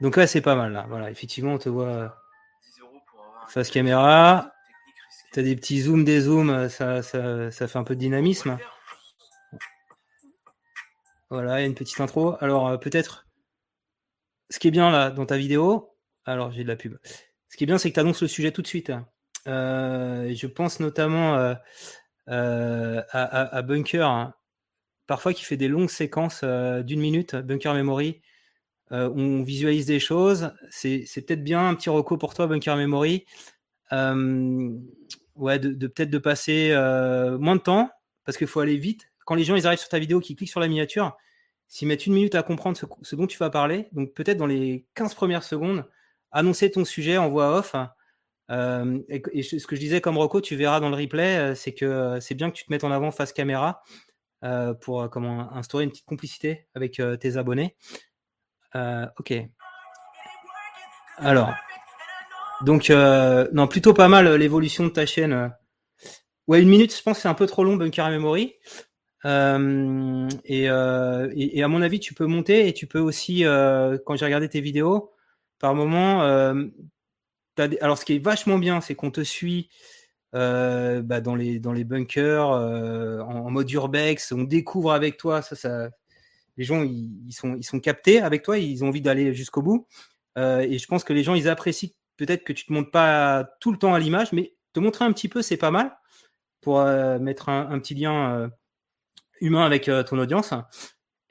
Donc 0.03 0.16
là, 0.16 0.26
c'est 0.26 0.40
pas 0.40 0.57
mal. 0.57 0.72
Là. 0.72 0.84
Voilà, 0.88 1.12
effectivement, 1.12 1.55
on 1.55 1.59
te 1.59 1.68
voit 1.68 2.20
face 3.46 3.70
caméra. 3.70 4.53
Tu 5.32 5.38
as 5.38 5.44
des 5.44 5.55
petits 5.55 5.82
zooms, 5.82 6.05
des 6.05 6.22
zooms, 6.22 6.68
ça, 6.68 7.03
ça, 7.03 7.53
ça, 7.53 7.68
fait 7.68 7.78
un 7.78 7.84
peu 7.84 7.94
de 7.94 8.00
dynamisme. 8.00 8.59
Voilà, 11.30 11.61
il 11.61 11.62
y 11.62 11.64
a 11.64 11.66
une 11.68 11.76
petite 11.76 12.00
intro. 12.00 12.34
Alors, 12.40 12.66
euh, 12.66 12.78
peut-être, 12.78 13.28
ce 14.50 14.59
qui 14.59 14.66
est 14.66 14.72
bien 14.72 14.90
là 14.90 15.11
dans 15.11 15.24
ta 15.24 15.38
vidéo, 15.38 15.94
alors 16.24 16.50
j'ai 16.50 16.64
de 16.64 16.68
la 16.68 16.76
pub. 16.76 16.98
Ce 17.48 17.57
qui 17.57 17.62
est 17.62 17.66
bien, 17.68 17.78
c'est 17.78 17.90
que 17.90 17.94
tu 17.94 18.00
annonces 18.00 18.22
le 18.22 18.28
sujet 18.28 18.50
tout 18.50 18.61
de 18.61 18.66
suite. 18.66 18.90
Euh, 19.46 20.34
je 20.34 20.46
pense 20.48 20.80
notamment 20.80 21.55
euh, 22.28 23.03
à, 23.12 23.62
Bunker, 23.62 24.09
hein. 24.09 24.34
parfois 25.07 25.32
qui 25.32 25.44
fait 25.44 25.57
des 25.57 25.68
longues 25.68 25.90
séquences 25.90 26.42
d'une 26.42 27.00
minute, 27.00 27.36
Bunker 27.36 27.72
Memory. 27.72 28.20
On 28.93 29.43
visualise 29.43 29.86
des 29.86 30.01
choses. 30.01 30.53
C'est 30.70 31.07
peut-être 31.26 31.43
bien 31.43 31.68
un 31.68 31.74
petit 31.74 31.90
recours 31.90 32.18
pour 32.18 32.34
toi, 32.34 32.47
Bunker 32.47 32.76
Memory. 32.76 33.24
ouais, 33.90 35.59
de, 35.59 35.86
peut-être 35.86 36.11
de 36.11 36.18
passer 36.18 36.72
moins 37.40 37.57
de 37.57 37.62
temps, 37.62 37.90
parce 38.24 38.38
qu'il 38.38 38.47
faut 38.47 38.61
aller 38.61 38.76
vite. 38.76 39.11
Quand 39.24 39.34
les 39.34 39.45
gens 39.45 39.55
arrivent 39.64 39.78
sur 39.78 39.88
ta 39.88 39.99
vidéo, 39.99 40.20
qui 40.20 40.36
cliquent 40.36 40.51
sur 40.51 40.61
la 40.61 40.68
miniature, 40.68 41.16
s'ils 41.72 41.88
mettent 41.88 42.07
une 42.07 42.12
minute 42.12 42.34
à 42.34 42.43
comprendre 42.43 42.76
ce, 42.76 43.16
dont 43.16 43.26
tu 43.26 43.38
vas 43.38 43.49
parler, 43.49 43.88
donc 43.93 44.12
peut-être 44.12 44.36
dans 44.36 44.47
les 44.47 44.84
15 44.95 45.14
premières 45.14 45.43
secondes, 45.43 45.88
annoncer 46.30 46.70
ton 46.70 46.84
sujet 46.84 47.16
en 47.16 47.30
voix 47.30 47.57
off. 47.57 47.74
Euh, 48.51 49.01
et, 49.09 49.43
ce 49.43 49.66
que 49.66 49.74
je 49.74 49.80
disais 49.80 50.03
comme 50.03 50.18
Rocco, 50.18 50.43
tu 50.43 50.55
verras 50.55 50.80
dans 50.80 50.90
le 50.90 50.97
replay, 50.97 51.38
euh, 51.38 51.55
c'est 51.55 51.72
que 51.72 51.86
euh, 51.86 52.20
c'est 52.20 52.34
bien 52.34 52.51
que 52.51 52.57
tu 52.57 52.66
te 52.66 52.70
mettes 52.70 52.84
en 52.84 52.90
avant 52.90 53.11
face 53.11 53.32
caméra 53.32 53.82
pour 54.80 55.09
comment 55.09 55.53
instaurer 55.55 55.84
une 55.84 55.90
petite 55.90 56.05
complicité 56.05 56.66
avec 56.74 57.01
tes 57.20 57.36
abonnés. 57.36 57.76
Ok. 58.74 59.34
Alors, 61.18 61.52
donc 62.62 62.90
non, 62.90 63.66
plutôt 63.66 63.94
pas 63.94 64.08
mal 64.08 64.34
l'évolution 64.34 64.84
de 64.84 64.90
ta 64.90 65.06
chaîne. 65.06 65.52
Ouais, 66.48 66.60
une 66.60 66.68
minute, 66.68 66.96
je 66.96 67.02
pense 67.02 67.20
c'est 67.20 67.28
un 67.28 67.34
peu 67.34 67.46
trop 67.46 67.64
long, 67.64 67.76
Bunker 67.76 68.10
Memory. 68.10 68.54
Euh, 69.24 70.28
euh, 70.50 71.30
et, 71.34 71.58
et, 71.58 71.62
à 71.62 71.68
mon 71.68 71.82
avis, 71.82 72.00
tu 72.00 72.14
peux 72.14 72.26
monter 72.26 72.68
et 72.68 72.72
tu 72.72 72.86
peux 72.86 72.98
aussi, 72.98 73.44
euh, 73.44 73.98
quand 74.04 74.16
j'ai 74.16 74.24
regardé 74.24 74.48
tes 74.48 74.60
vidéos, 74.60 75.12
par 75.58 75.74
moment, 75.74 76.22
alors 77.80 77.98
ce 77.98 78.04
qui 78.04 78.14
est 78.14 78.18
vachement 78.24 78.58
bien, 78.58 78.80
c'est 78.80 78.94
qu'on 78.94 79.10
te 79.12 79.22
suit 79.22 79.68
bah, 80.32 81.20
dans 81.20 81.36
les 81.36 81.60
dans 81.60 81.72
les 81.72 81.84
bunkers 81.84 82.48
en, 82.50 83.50
mode 83.50 83.70
urbex, 83.70 84.32
on 84.32 84.42
découvre 84.42 84.92
avec 84.92 85.16
toi, 85.18 85.40
ça, 85.42 85.54
ça 85.54 85.90
les 86.57 86.64
gens 86.64 86.82
ils, 86.82 87.32
sont 87.32 87.80
captés 87.80 88.20
avec 88.20 88.42
toi, 88.42 88.59
ils 88.59 88.84
ont 88.84 88.88
envie 88.88 89.00
d'aller 89.00 89.34
jusqu'au 89.34 89.62
bout. 89.62 89.86
et 90.36 90.78
je 90.78 90.86
pense 90.86 91.05
que 91.05 91.12
les 91.12 91.22
gens 91.22 91.34
ils 91.34 91.48
apprécient 91.48 91.90
peut-être 92.16 92.44
que 92.44 92.53
tu 92.53 92.66
te 92.66 92.72
montres 92.72 92.90
pas 92.90 93.48
tout 93.61 93.72
le 93.72 93.78
temps 93.78 93.94
à 93.94 93.98
l'image, 93.98 94.32
mais 94.32 94.55
te 94.72 94.80
montrer 94.80 95.05
un 95.05 95.12
petit 95.12 95.28
peu, 95.28 95.42
c'est 95.42 95.57
pas 95.57 95.70
mal 95.70 95.96
pour 96.61 96.84
mettre 97.20 97.48
un, 97.48 97.78
petit 97.78 97.94
lien 97.94 98.50
humain 99.42 99.66
avec 99.66 99.88
euh, 99.88 100.03
ton 100.03 100.18
audience 100.18 100.55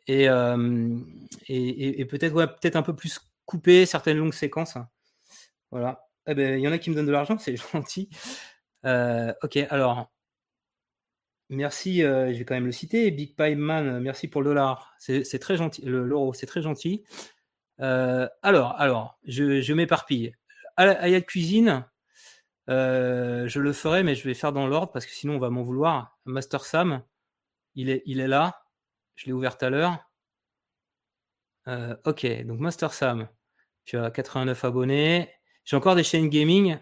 et, 0.07 0.29
euh, 0.29 0.57
peut-être 1.47 2.33
ouais, 2.33 2.47
peut-être 2.47 2.75
un 2.75 2.81
peu 2.81 2.95
plus 2.95 3.19
couper 3.45 3.85
certaines 3.85 4.17
longues 4.17 4.33
séquences. 4.33 4.77
Voilà. 5.71 6.05
Eh 6.27 6.35
ben, 6.35 6.59
il 6.59 6.63
y 6.63 6.67
en 6.67 6.71
a 6.71 6.77
qui 6.77 6.89
me 6.89 6.95
donnent 6.95 7.05
de 7.05 7.11
l'argent, 7.11 7.37
c'est 7.39 7.55
gentil. 7.55 8.09
Euh, 8.85 9.33
ok, 9.41 9.57
alors. 9.69 10.11
Merci, 11.51 11.99
je 11.99 12.31
vais 12.31 12.45
quand 12.45 12.55
même 12.55 12.65
le 12.65 12.71
citer. 12.71 13.11
Big 13.11 13.35
Pie 13.35 13.55
Man, 13.55 13.99
merci 13.99 14.27
pour 14.27 14.41
le 14.41 14.49
dollar. 14.49 14.95
C'est 14.97 15.39
très 15.39 15.57
gentil. 15.57 15.81
L'euro, 15.83 16.33
c'est 16.33 16.45
très 16.45 16.61
gentil. 16.61 17.03
alors, 17.77 18.73
alors, 18.79 19.19
je, 19.25 19.73
m'éparpille. 19.73 20.33
Ayat 20.77 21.21
Cuisine, 21.21 21.85
je 22.67 23.59
le 23.59 23.73
ferai, 23.73 24.03
mais 24.03 24.15
je 24.15 24.23
vais 24.23 24.33
faire 24.33 24.53
dans 24.53 24.65
l'ordre 24.65 24.91
parce 24.91 25.05
que 25.05 25.11
sinon 25.11 25.35
on 25.35 25.39
va 25.39 25.49
m'en 25.49 25.63
vouloir. 25.63 26.17
Master 26.25 26.63
Sam, 26.63 27.03
il 27.75 27.89
est, 27.89 28.01
il 28.05 28.19
est 28.21 28.27
là. 28.27 28.63
Je 29.15 29.25
l'ai 29.27 29.33
ouvert 29.33 29.57
à 29.61 29.69
l'heure. 29.69 29.99
Euh, 31.67 31.95
ok, 32.05 32.25
donc 32.45 32.59
Master 32.59 32.93
Sam, 32.93 33.27
tu 33.85 33.97
as 33.97 34.09
89 34.09 34.65
abonnés. 34.65 35.29
J'ai 35.63 35.75
encore 35.75 35.95
des 35.95 36.03
chaînes 36.03 36.29
gaming. 36.29 36.79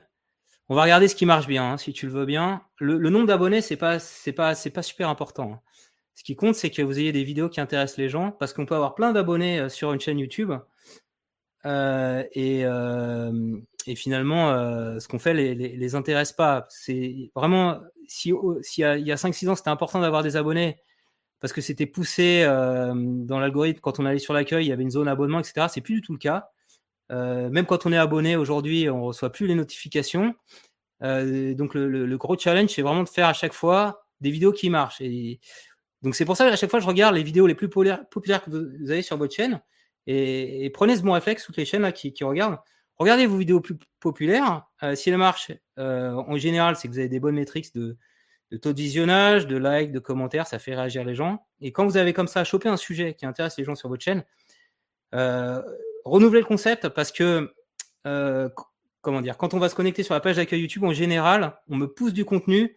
On 0.69 0.75
va 0.75 0.83
regarder 0.83 1.07
ce 1.07 1.15
qui 1.15 1.25
marche 1.25 1.47
bien, 1.47 1.71
hein, 1.73 1.77
si 1.77 1.93
tu 1.93 2.05
le 2.05 2.11
veux 2.11 2.25
bien. 2.25 2.61
Le, 2.77 3.09
nombre 3.09 3.27
d'abonnés, 3.27 3.61
c'est 3.61 3.75
pas, 3.77 3.99
c'est 3.99 4.33
pas, 4.33 4.55
c'est 4.55 4.69
pas 4.69 4.83
super 4.83 5.09
important. 5.09 5.61
Ce 6.15 6.23
qui 6.23 6.35
compte, 6.35 6.55
c'est 6.55 6.69
que 6.69 6.81
vous 6.81 6.99
ayez 6.99 7.11
des 7.11 7.23
vidéos 7.23 7.49
qui 7.49 7.59
intéressent 7.59 7.97
les 7.97 8.09
gens, 8.09 8.31
parce 8.31 8.53
qu'on 8.53 8.65
peut 8.65 8.75
avoir 8.75 8.95
plein 8.95 9.11
d'abonnés 9.11 9.59
euh, 9.59 9.69
sur 9.69 9.93
une 9.93 9.99
chaîne 9.99 10.19
YouTube. 10.19 10.53
Euh, 11.65 12.23
et, 12.33 12.61
et, 13.87 13.95
finalement, 13.95 14.53
ce 14.99 15.07
qu'on 15.07 15.19
fait 15.19 15.33
les, 15.33 15.55
les, 15.55 15.95
intéresse 15.95 16.31
pas. 16.31 16.65
C'est 16.69 17.31
vraiment 17.35 17.79
si 18.07 18.33
s'il 18.61 18.83
y 18.83 18.85
a, 18.85 18.91
a 18.91 19.17
5-6 19.17 19.49
ans, 19.49 19.55
c'était 19.55 19.69
important 19.69 19.99
d'avoir 19.99 20.23
des 20.23 20.37
abonnés 20.37 20.77
parce 21.39 21.53
que 21.53 21.61
c'était 21.61 21.85
poussé 21.85 22.43
euh, 22.45 22.93
dans 22.95 23.39
l'algorithme 23.39 23.79
quand 23.79 23.99
on 23.99 24.05
allait 24.05 24.19
sur 24.19 24.33
l'accueil, 24.33 24.65
il 24.65 24.69
y 24.69 24.71
avait 24.71 24.83
une 24.83 24.91
zone 24.91 25.07
abonnement, 25.07 25.39
etc. 25.39 25.67
C'est 25.69 25.81
plus 25.81 25.95
du 25.95 26.01
tout 26.01 26.13
le 26.13 26.19
cas. 26.19 26.49
Euh, 27.11 27.49
même 27.49 27.65
quand 27.65 27.85
on 27.85 27.91
est 27.91 27.97
abonné 27.97 28.35
aujourd'hui, 28.35 28.89
on 28.89 29.03
reçoit 29.03 29.31
plus 29.31 29.47
les 29.47 29.55
notifications. 29.55 30.35
Euh, 31.01 31.53
donc 31.53 31.73
le, 31.73 32.17
gros 32.17 32.37
challenge, 32.37 32.69
c'est 32.69 32.81
vraiment 32.81 33.03
de 33.03 33.09
faire 33.09 33.27
à 33.27 33.33
chaque 33.33 33.53
fois 33.53 34.05
des 34.21 34.31
vidéos 34.31 34.51
qui 34.51 34.69
marchent. 34.69 35.01
Donc 36.01 36.15
c'est 36.15 36.25
pour 36.25 36.37
ça 36.37 36.49
qu'à 36.49 36.55
chaque 36.55 36.69
fois, 36.69 36.79
je 36.79 36.87
regarde 36.87 37.15
les 37.15 37.23
vidéos 37.23 37.47
les 37.47 37.55
plus 37.55 37.69
populaires, 37.69 38.05
que 38.43 38.49
vous 38.49 38.91
avez 38.91 39.01
sur 39.01 39.17
votre 39.17 39.33
chaîne. 39.33 39.61
Et, 40.07 40.69
prenez 40.73 40.95
ce 40.95 41.01
bon 41.01 41.13
réflexe, 41.13 41.45
toutes 41.45 41.57
les 41.57 41.65
chaînes 41.65 41.91
qui, 41.93 42.13
regardent. 42.23 42.57
Regardez 42.97 43.25
vos 43.25 43.37
vidéos 43.37 43.61
plus 43.61 43.77
populaires. 43.99 44.67
si 44.95 45.09
elles 45.09 45.17
marchent, 45.17 45.51
en 45.77 46.37
général, 46.37 46.75
c'est 46.75 46.87
que 46.87 46.93
vous 46.93 46.99
avez 46.99 47.09
des 47.09 47.19
bonnes 47.19 47.35
métriques 47.35 47.73
de, 47.73 47.97
taux 48.57 48.73
de 48.73 48.81
visionnage, 48.81 49.47
de 49.47 49.57
likes, 49.57 49.91
de 49.91 49.99
commentaires, 49.99 50.47
ça 50.47 50.59
fait 50.59 50.75
réagir 50.75 51.03
les 51.03 51.15
gens. 51.15 51.45
Et 51.61 51.71
quand 51.71 51.85
vous 51.85 51.97
avez 51.97 52.13
comme 52.13 52.27
ça 52.27 52.43
chopé 52.43 52.67
un 52.67 52.77
sujet 52.77 53.13
qui 53.13 53.25
intéresse 53.25 53.57
les 53.57 53.63
gens 53.63 53.75
sur 53.75 53.89
votre 53.89 54.03
chaîne, 54.03 54.23
euh, 55.15 55.61
renouvelez 56.05 56.39
le 56.39 56.45
concept 56.45 56.89
parce 56.89 57.11
que, 57.11 57.53
euh, 58.05 58.49
comment 59.01 59.21
dire, 59.21 59.37
quand 59.37 59.53
on 59.53 59.59
va 59.59 59.69
se 59.69 59.75
connecter 59.75 60.03
sur 60.03 60.13
la 60.13 60.19
page 60.19 60.37
d'accueil 60.37 60.61
YouTube, 60.61 60.83
en 60.83 60.93
général, 60.93 61.53
on 61.67 61.75
me 61.75 61.87
pousse 61.87 62.13
du 62.13 62.25
contenu 62.25 62.75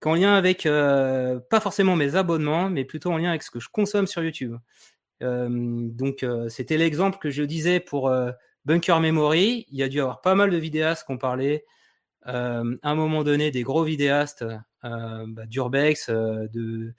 qu'en 0.00 0.14
lien 0.14 0.34
avec, 0.34 0.66
euh, 0.66 1.40
pas 1.50 1.60
forcément 1.60 1.96
mes 1.96 2.14
abonnements, 2.14 2.68
mais 2.70 2.84
plutôt 2.84 3.10
en 3.12 3.18
lien 3.18 3.30
avec 3.30 3.42
ce 3.42 3.50
que 3.50 3.60
je 3.60 3.68
consomme 3.68 4.06
sur 4.06 4.22
YouTube. 4.22 4.56
donc, 5.20 6.26
c'était 6.48 6.76
l'exemple 6.76 7.18
que 7.18 7.30
je 7.30 7.42
disais 7.42 7.80
pour 7.80 8.12
Bunker 8.66 9.00
Memory. 9.00 9.64
Il 9.70 9.78
y 9.78 9.82
a 9.82 9.88
dû 9.88 10.00
avoir 10.00 10.20
pas 10.20 10.34
mal 10.34 10.50
de 10.50 10.56
vidéastes 10.58 11.06
qui 11.06 11.12
ont 11.12 11.18
parlé 11.18 11.64
à 12.24 12.60
un 12.60 12.94
moment 12.94 13.24
donné 13.24 13.50
des 13.50 13.62
gros 13.62 13.84
vidéastes 13.84 14.44
euh, 14.84 15.24
bah, 15.28 15.46
d'urbex, 15.46 16.10
euh, 16.10 16.46
de, 16.52 16.92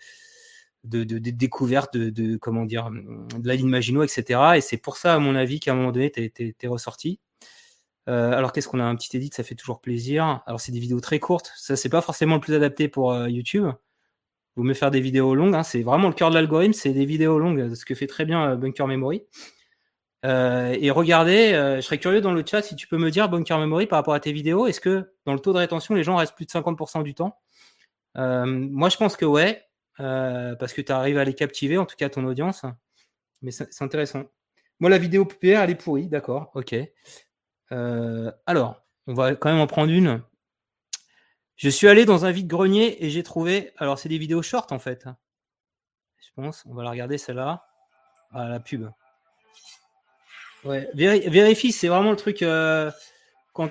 de, 0.85 1.03
de, 1.03 1.19
de 1.19 1.29
découverte 1.31 1.97
de, 1.97 2.37
comment 2.37 2.65
dire 2.65 2.89
de 2.91 3.47
la 3.47 3.55
ligne 3.55 3.69
Maginot, 3.69 4.03
etc. 4.03 4.39
Et 4.55 4.61
c'est 4.61 4.77
pour 4.77 4.97
ça, 4.97 5.15
à 5.15 5.19
mon 5.19 5.35
avis, 5.35 5.59
qu'à 5.59 5.71
un 5.71 5.75
moment 5.75 5.91
donné, 5.91 6.11
tu 6.11 6.31
es, 6.59 6.67
ressorti. 6.67 7.19
Euh, 8.07 8.31
alors 8.33 8.51
qu'est-ce 8.51 8.67
qu'on 8.67 8.79
a? 8.79 8.83
Un 8.83 8.95
petit 8.95 9.15
edit, 9.17 9.31
ça 9.33 9.43
fait 9.43 9.55
toujours 9.55 9.81
plaisir. 9.81 10.41
Alors 10.45 10.59
c'est 10.59 10.71
des 10.71 10.79
vidéos 10.79 10.99
très 10.99 11.19
courtes, 11.19 11.51
ça 11.55 11.75
c'est 11.75 11.89
pas 11.89 12.01
forcément 12.01 12.35
le 12.35 12.41
plus 12.41 12.53
adapté 12.53 12.87
pour 12.87 13.15
YouTube. 13.27 13.67
Vous 14.55 14.63
me 14.63 14.73
faire 14.73 14.91
des 14.91 15.01
vidéos 15.01 15.35
longues, 15.35 15.55
hein. 15.55 15.63
c'est 15.63 15.81
vraiment 15.81 16.07
le 16.07 16.13
cœur 16.13 16.29
de 16.29 16.35
l'algorithme, 16.35 16.73
c'est 16.73 16.93
des 16.93 17.05
vidéos 17.05 17.39
longues, 17.39 17.73
ce 17.73 17.83
que 17.83 17.93
fait 17.95 18.07
très 18.07 18.23
bien 18.25 18.55
Bunker 18.55 18.87
Memory. 18.87 19.23
et 20.23 20.91
regardez, 20.91 21.51
je 21.77 21.81
serais 21.81 21.97
curieux 21.97 22.21
dans 22.21 22.31
le 22.31 22.43
chat 22.45 22.61
si 22.61 22.75
tu 22.75 22.87
peux 22.87 22.97
me 22.97 23.11
dire 23.11 23.27
Bunker 23.27 23.59
Memory 23.59 23.87
par 23.87 23.97
rapport 23.97 24.13
à 24.13 24.19
tes 24.19 24.31
vidéos, 24.31 24.67
est-ce 24.67 24.79
que 24.79 25.11
dans 25.25 25.33
le 25.33 25.39
taux 25.39 25.51
de 25.51 25.57
rétention 25.57 25.95
les 25.95 26.03
gens 26.03 26.15
restent 26.15 26.35
plus 26.35 26.45
de 26.45 26.51
50% 26.51 27.03
du 27.03 27.15
temps? 27.15 27.37
Euh, 28.17 28.45
moi, 28.45 28.89
je 28.89 28.97
pense 28.97 29.17
que 29.17 29.25
ouais, 29.25 29.64
euh, 29.99 30.55
parce 30.55 30.73
que 30.73 30.81
tu 30.81 30.91
arrives 30.91 31.17
à 31.17 31.23
les 31.23 31.33
captiver, 31.33 31.77
en 31.77 31.85
tout 31.85 31.95
cas 31.95 32.09
ton 32.09 32.25
audience. 32.25 32.65
Mais 33.41 33.51
c'est 33.51 33.81
intéressant. 33.81 34.23
Moi, 34.79 34.89
la 34.89 34.97
vidéo 34.97 35.25
populaire, 35.25 35.61
elle 35.61 35.69
est 35.69 35.75
pourrie, 35.75 36.07
d'accord, 36.07 36.51
ok. 36.53 36.75
Euh, 37.71 38.31
alors, 38.45 38.83
on 39.07 39.13
va 39.13 39.35
quand 39.35 39.49
même 39.49 39.61
en 39.61 39.67
prendre 39.67 39.91
une. 39.91 40.21
Je 41.55 41.69
suis 41.69 41.87
allé 41.87 42.05
dans 42.05 42.25
un 42.25 42.31
vide-grenier 42.31 43.03
et 43.05 43.09
j'ai 43.09 43.23
trouvé. 43.23 43.71
Alors, 43.77 43.97
c'est 43.97 44.09
des 44.09 44.17
vidéos 44.17 44.41
short 44.41 44.71
en 44.71 44.79
fait. 44.79 45.05
Je 46.19 46.29
pense. 46.35 46.65
On 46.65 46.73
va 46.73 46.83
la 46.83 46.89
regarder 46.89 47.17
celle-là. 47.17 47.65
Ah, 48.31 48.49
la 48.49 48.59
pub. 48.59 48.89
Ouais. 50.65 50.89
vérifie, 50.93 51.71
c'est 51.71 51.87
vraiment 51.87 52.11
le 52.11 52.17
truc 52.17 52.43
quand... 53.53 53.69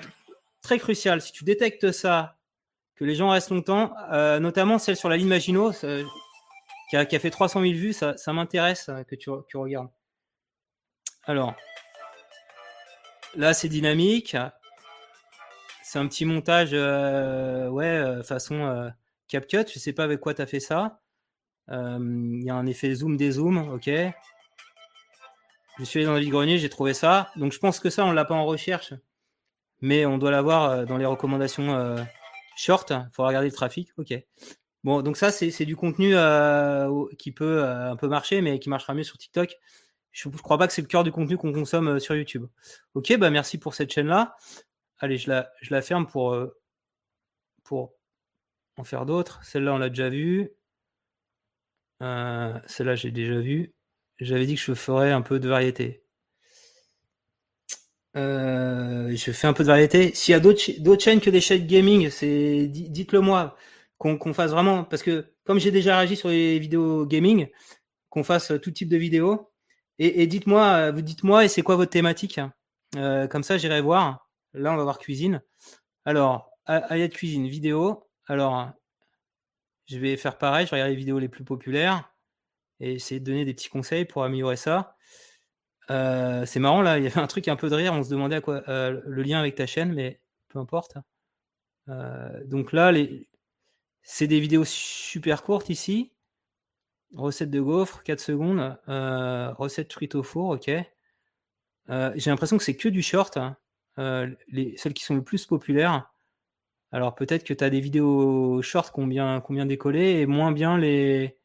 très 0.61 0.79
crucial. 0.79 1.21
Si 1.21 1.31
tu 1.31 1.43
détectes 1.43 1.91
ça 1.91 2.34
que 2.95 3.03
les 3.03 3.15
gens 3.15 3.29
restent 3.29 3.51
longtemps, 3.51 3.93
euh, 4.11 4.39
notamment 4.39 4.79
celle 4.79 4.95
sur 4.95 5.09
la 5.09 5.17
ligne 5.17 5.27
Maginot, 5.27 5.71
qui, 6.89 6.95
a, 6.97 7.05
fait 7.05 7.29
300 7.29 7.61
000 7.61 7.73
vues, 7.73 7.93
ça, 7.93 8.15
m'intéresse 8.33 8.89
euh, 8.89 9.03
que 9.03 9.15
tu, 9.15 9.29
regardes. 9.57 9.89
Alors, 11.25 11.55
là, 13.35 13.53
c'est 13.53 13.69
dynamique. 13.69 14.37
C'est 15.83 15.99
un 15.99 16.07
petit 16.07 16.25
montage, 16.25 16.71
euh, 16.73 17.69
ouais, 17.69 17.85
euh, 17.85 18.23
façon 18.23 18.55
euh, 18.55 18.89
CapCut. 19.27 19.65
Je 19.73 19.79
sais 19.79 19.93
pas 19.93 20.03
avec 20.03 20.19
quoi 20.19 20.33
tu 20.33 20.41
as 20.41 20.45
fait 20.45 20.59
ça. 20.59 20.99
Il 21.69 22.43
y 22.43 22.49
a 22.49 22.55
un 22.55 22.65
effet 22.67 22.93
zoom 22.93 23.17
dézoom, 23.17 23.57
ok. 23.73 23.89
Je 25.79 25.83
suis 25.83 25.99
allé 25.99 26.05
dans 26.05 26.13
le 26.13 26.19
vide-grenier, 26.19 26.57
j'ai 26.57 26.69
trouvé 26.69 26.93
ça. 26.93 27.31
Donc 27.35 27.53
je 27.53 27.59
pense 27.59 27.79
que 27.79 27.89
ça, 27.89 28.05
on 28.05 28.11
l'a 28.11 28.25
pas 28.25 28.35
en 28.35 28.45
recherche, 28.45 28.93
mais 29.81 30.05
on 30.05 30.17
doit 30.17 30.31
l'avoir 30.31 30.85
dans 30.85 30.97
les 30.97 31.05
recommandations 31.05 31.97
short. 32.55 32.91
Il 32.91 33.09
faudra 33.13 33.29
regarder 33.29 33.49
le 33.49 33.55
trafic, 33.55 33.91
ok. 33.97 34.13
Bon, 34.83 35.01
donc 35.01 35.17
ça, 35.17 35.31
c'est 35.31 35.65
du 35.65 35.75
contenu 35.75 36.13
qui 37.17 37.31
peut 37.31 37.63
un 37.65 37.95
peu 37.95 38.07
marcher, 38.07 38.41
mais 38.41 38.59
qui 38.59 38.69
marchera 38.69 38.93
mieux 38.93 39.03
sur 39.03 39.17
TikTok. 39.17 39.57
Je 40.15 40.29
ne 40.29 40.37
crois 40.37 40.57
pas 40.57 40.65
que 40.65 40.71
c'est 40.71 40.81
le 40.81 40.87
cœur 40.87 41.03
du 41.03 41.11
contenu 41.11 41.37
qu'on 41.37 41.51
consomme 41.51 41.99
sur 41.99 42.15
YouTube. 42.15 42.45
Ok, 42.93 43.17
bah 43.17 43.29
merci 43.29 43.57
pour 43.57 43.73
cette 43.73 43.91
chaîne-là. 43.91 44.37
Allez, 44.99 45.17
je 45.17 45.29
la, 45.29 45.51
je 45.61 45.73
la 45.73 45.81
ferme 45.81 46.07
pour, 46.07 46.33
euh, 46.33 46.57
pour 47.65 47.93
en 48.77 48.85
faire 48.85 49.05
d'autres. 49.05 49.43
Celle-là, 49.43 49.73
on 49.73 49.77
l'a 49.77 49.89
déjà 49.89 50.07
vue. 50.07 50.51
Euh, 52.01 52.57
celle-là, 52.65 52.95
j'ai 52.95 53.11
déjà 53.11 53.39
vue. 53.41 53.73
J'avais 54.19 54.45
dit 54.45 54.55
que 54.55 54.61
je 54.61 54.73
ferais 54.73 55.11
un 55.11 55.21
peu 55.21 55.37
de 55.37 55.49
variété. 55.49 56.04
Euh, 58.15 59.13
je 59.15 59.31
fais 59.31 59.47
un 59.47 59.53
peu 59.53 59.63
de 59.63 59.67
variété. 59.67 60.13
S'il 60.13 60.31
y 60.31 60.35
a 60.35 60.39
d'autres 60.39 61.03
chaînes 61.03 61.19
que 61.19 61.29
des 61.29 61.41
chaînes 61.41 61.65
gaming, 61.65 62.09
c'est 62.09 62.67
dites-le 62.67 63.21
moi. 63.21 63.55
Qu'on 63.97 64.33
fasse 64.33 64.51
vraiment. 64.51 64.83
Parce 64.83 65.03
que 65.03 65.33
comme 65.45 65.59
j'ai 65.59 65.71
déjà 65.71 65.97
réagi 65.97 66.15
sur 66.15 66.29
les 66.29 66.59
vidéos 66.59 67.05
gaming, 67.05 67.47
qu'on 68.09 68.23
fasse 68.23 68.53
tout 68.61 68.71
type 68.71 68.89
de 68.89 68.97
vidéos. 68.97 69.51
Et, 69.97 70.27
dites-moi, 70.27 70.91
vous 70.91 71.01
dites-moi, 71.01 71.45
et 71.45 71.47
c'est 71.47 71.61
quoi 71.61 71.77
votre 71.77 71.91
thématique 71.91 72.39
Comme 72.93 73.43
ça, 73.43 73.57
j'irai 73.57 73.81
voir. 73.81 74.29
Là, 74.53 74.73
on 74.73 74.75
va 74.75 74.83
voir 74.83 74.99
cuisine. 74.99 75.41
Alors, 76.03 76.51
de 76.67 77.07
cuisine, 77.07 77.47
vidéo. 77.47 78.03
Alors, 78.27 78.71
je 79.87 79.97
vais 79.97 80.17
faire 80.17 80.37
pareil, 80.37 80.65
je 80.65 80.71
vais 80.71 80.77
regarder 80.77 80.93
les 80.93 80.99
vidéos 80.99 81.19
les 81.19 81.29
plus 81.29 81.43
populaires 81.43 82.11
et 82.79 82.93
essayer 82.93 83.19
de 83.19 83.25
donner 83.25 83.45
des 83.45 83.53
petits 83.53 83.69
conseils 83.69 84.05
pour 84.05 84.23
améliorer 84.23 84.57
ça. 84.57 84.94
Euh, 85.91 86.45
c'est 86.45 86.59
marrant, 86.59 86.81
là, 86.81 86.97
il 86.97 87.03
y 87.03 87.07
avait 87.07 87.19
un 87.19 87.27
truc 87.27 87.47
un 87.47 87.55
peu 87.55 87.69
de 87.69 87.75
rire, 87.75 87.93
on 87.93 88.03
se 88.03 88.09
demandait 88.09 88.37
à 88.37 88.41
quoi 88.41 88.63
euh, 88.69 89.01
le 89.05 89.23
lien 89.23 89.39
avec 89.39 89.55
ta 89.55 89.65
chaîne, 89.65 89.93
mais 89.93 90.19
peu 90.49 90.59
importe. 90.59 90.97
Euh, 91.89 92.43
donc 92.45 92.71
là, 92.73 92.91
les... 92.91 93.29
c'est 94.01 94.27
des 94.27 94.39
vidéos 94.39 94.65
super 94.65 95.43
courtes 95.43 95.69
ici. 95.69 96.11
Recette 97.13 97.51
de 97.51 97.61
gaufre, 97.61 98.03
4 98.03 98.19
secondes. 98.19 98.77
recette 98.87 99.87
truite 99.87 100.15
au 100.15 100.23
four, 100.23 100.49
ok. 100.49 100.65
J'ai 101.87 102.29
l'impression 102.29 102.57
que 102.57 102.63
c'est 102.63 102.75
que 102.75 102.89
du 102.89 103.01
short. 103.01 103.37
Hein. 103.37 103.57
Les, 104.47 104.75
celles 104.77 104.93
qui 104.93 105.03
sont 105.05 105.15
le 105.15 105.23
plus 105.23 105.45
populaires. 105.45 106.11
Alors 106.91 107.15
peut-être 107.15 107.43
que 107.43 107.53
tu 107.53 107.63
as 107.63 107.69
des 107.69 107.79
vidéos 107.79 108.61
short 108.61 108.93
qui 108.93 108.99
ont 108.99 109.07
bien, 109.07 109.65
décollé 109.65 110.21
et 110.21 110.25
moins 110.25 110.51
bien 110.51 110.77
les, 110.77 111.37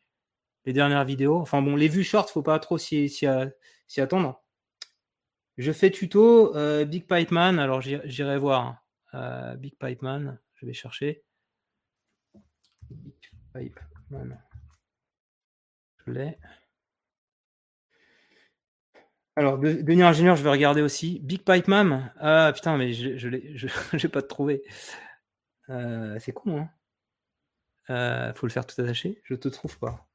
les 0.64 0.72
dernières 0.72 1.04
vidéos. 1.04 1.38
Enfin 1.38 1.62
bon, 1.62 1.76
les 1.76 1.88
vues 1.88 2.04
short, 2.04 2.30
faut 2.30 2.42
pas 2.42 2.58
trop 2.58 2.78
s'y 2.78 3.08
attendre. 3.98 4.44
Je 5.56 5.72
fais 5.72 5.90
tuto 5.90 6.54
euh, 6.54 6.84
Big 6.84 7.06
Pipe 7.06 7.32
Man. 7.32 7.58
Alors 7.58 7.80
j'irai 7.80 8.38
voir 8.38 8.84
euh, 9.14 9.56
Big 9.56 9.76
Pipe 9.78 10.02
Man. 10.02 10.38
Je 10.54 10.66
vais 10.66 10.72
chercher. 10.72 11.24
Big 12.90 13.14
Pipe 13.52 13.80
Man. 14.10 14.40
Je 16.06 16.12
l'ai. 16.12 16.38
Alors, 19.36 19.58
devenir 19.58 20.06
ingénieur, 20.06 20.36
je 20.36 20.42
vais 20.42 20.50
regarder 20.50 20.82
aussi. 20.82 21.18
Big 21.20 21.42
Pipe 21.44 21.66
Mam. 21.68 22.12
Ah 22.18 22.52
putain, 22.54 22.76
mais 22.76 22.92
je 22.92 23.16
je 23.16 23.28
vais 23.28 24.08
pas 24.12 24.22
te 24.22 24.28
trouver. 24.28 24.62
Euh, 25.70 26.18
c'est 26.18 26.32
con, 26.32 26.58
hein. 26.58 26.70
Euh, 27.90 28.34
faut 28.34 28.46
le 28.46 28.52
faire 28.52 28.66
tout 28.66 28.80
attaché. 28.80 29.20
Je 29.24 29.34
te 29.34 29.48
trouve 29.48 29.78
pas. 29.78 30.06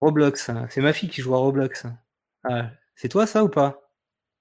Roblox, 0.00 0.48
hein. 0.48 0.66
c'est 0.70 0.80
ma 0.80 0.92
fille 0.92 1.08
qui 1.08 1.20
joue 1.20 1.34
à 1.34 1.38
Roblox. 1.38 1.86
Ah, 2.44 2.70
c'est 2.94 3.08
toi 3.08 3.26
ça 3.26 3.44
ou 3.44 3.48
pas? 3.48 3.90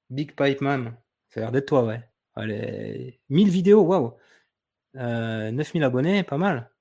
Big 0.09 0.35
Pipe 0.35 0.61
Mam. 0.61 0.95
Ça 1.29 1.39
a 1.39 1.43
l'air 1.43 1.51
d'être 1.51 1.67
toi, 1.67 1.83
ouais. 1.83 2.01
Allez, 2.35 3.19
1000 3.29 3.49
vidéos, 3.49 3.81
waouh. 3.83 4.13
9000 4.95 5.83
euh, 5.83 5.85
abonnés, 5.85 6.23
pas 6.23 6.37
mal. 6.37 6.71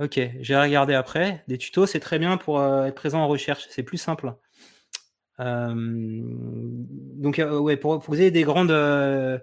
Ok, 0.00 0.20
j'ai 0.40 0.56
regardé 0.56 0.94
après. 0.94 1.44
Des 1.48 1.58
tutos, 1.58 1.86
c'est 1.86 2.00
très 2.00 2.18
bien 2.18 2.36
pour 2.36 2.62
être 2.62 2.94
présent 2.94 3.20
en 3.20 3.28
recherche. 3.28 3.66
C'est 3.70 3.82
plus 3.82 3.98
simple. 3.98 4.34
Euh, 5.40 5.72
donc, 5.74 7.38
euh, 7.38 7.58
ouais, 7.58 7.76
pour, 7.76 8.00
pour 8.00 8.16
des 8.16 8.42
grandes 8.42 8.70
euh, 8.70 9.38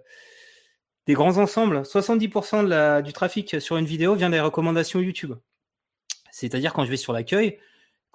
des 1.07 1.13
grands 1.13 1.37
ensembles, 1.37 1.81
70% 1.81 2.63
de 2.63 2.69
la, 2.69 3.01
du 3.01 3.13
trafic 3.13 3.61
sur 3.61 3.77
une 3.77 3.85
vidéo 3.85 4.15
vient 4.15 4.29
des 4.29 4.39
recommandations 4.39 4.99
YouTube. 4.99 5.33
C'est-à-dire 6.31 6.73
quand 6.73 6.83
je 6.85 6.89
vais 6.89 6.97
sur 6.97 7.13
l'accueil, 7.13 7.59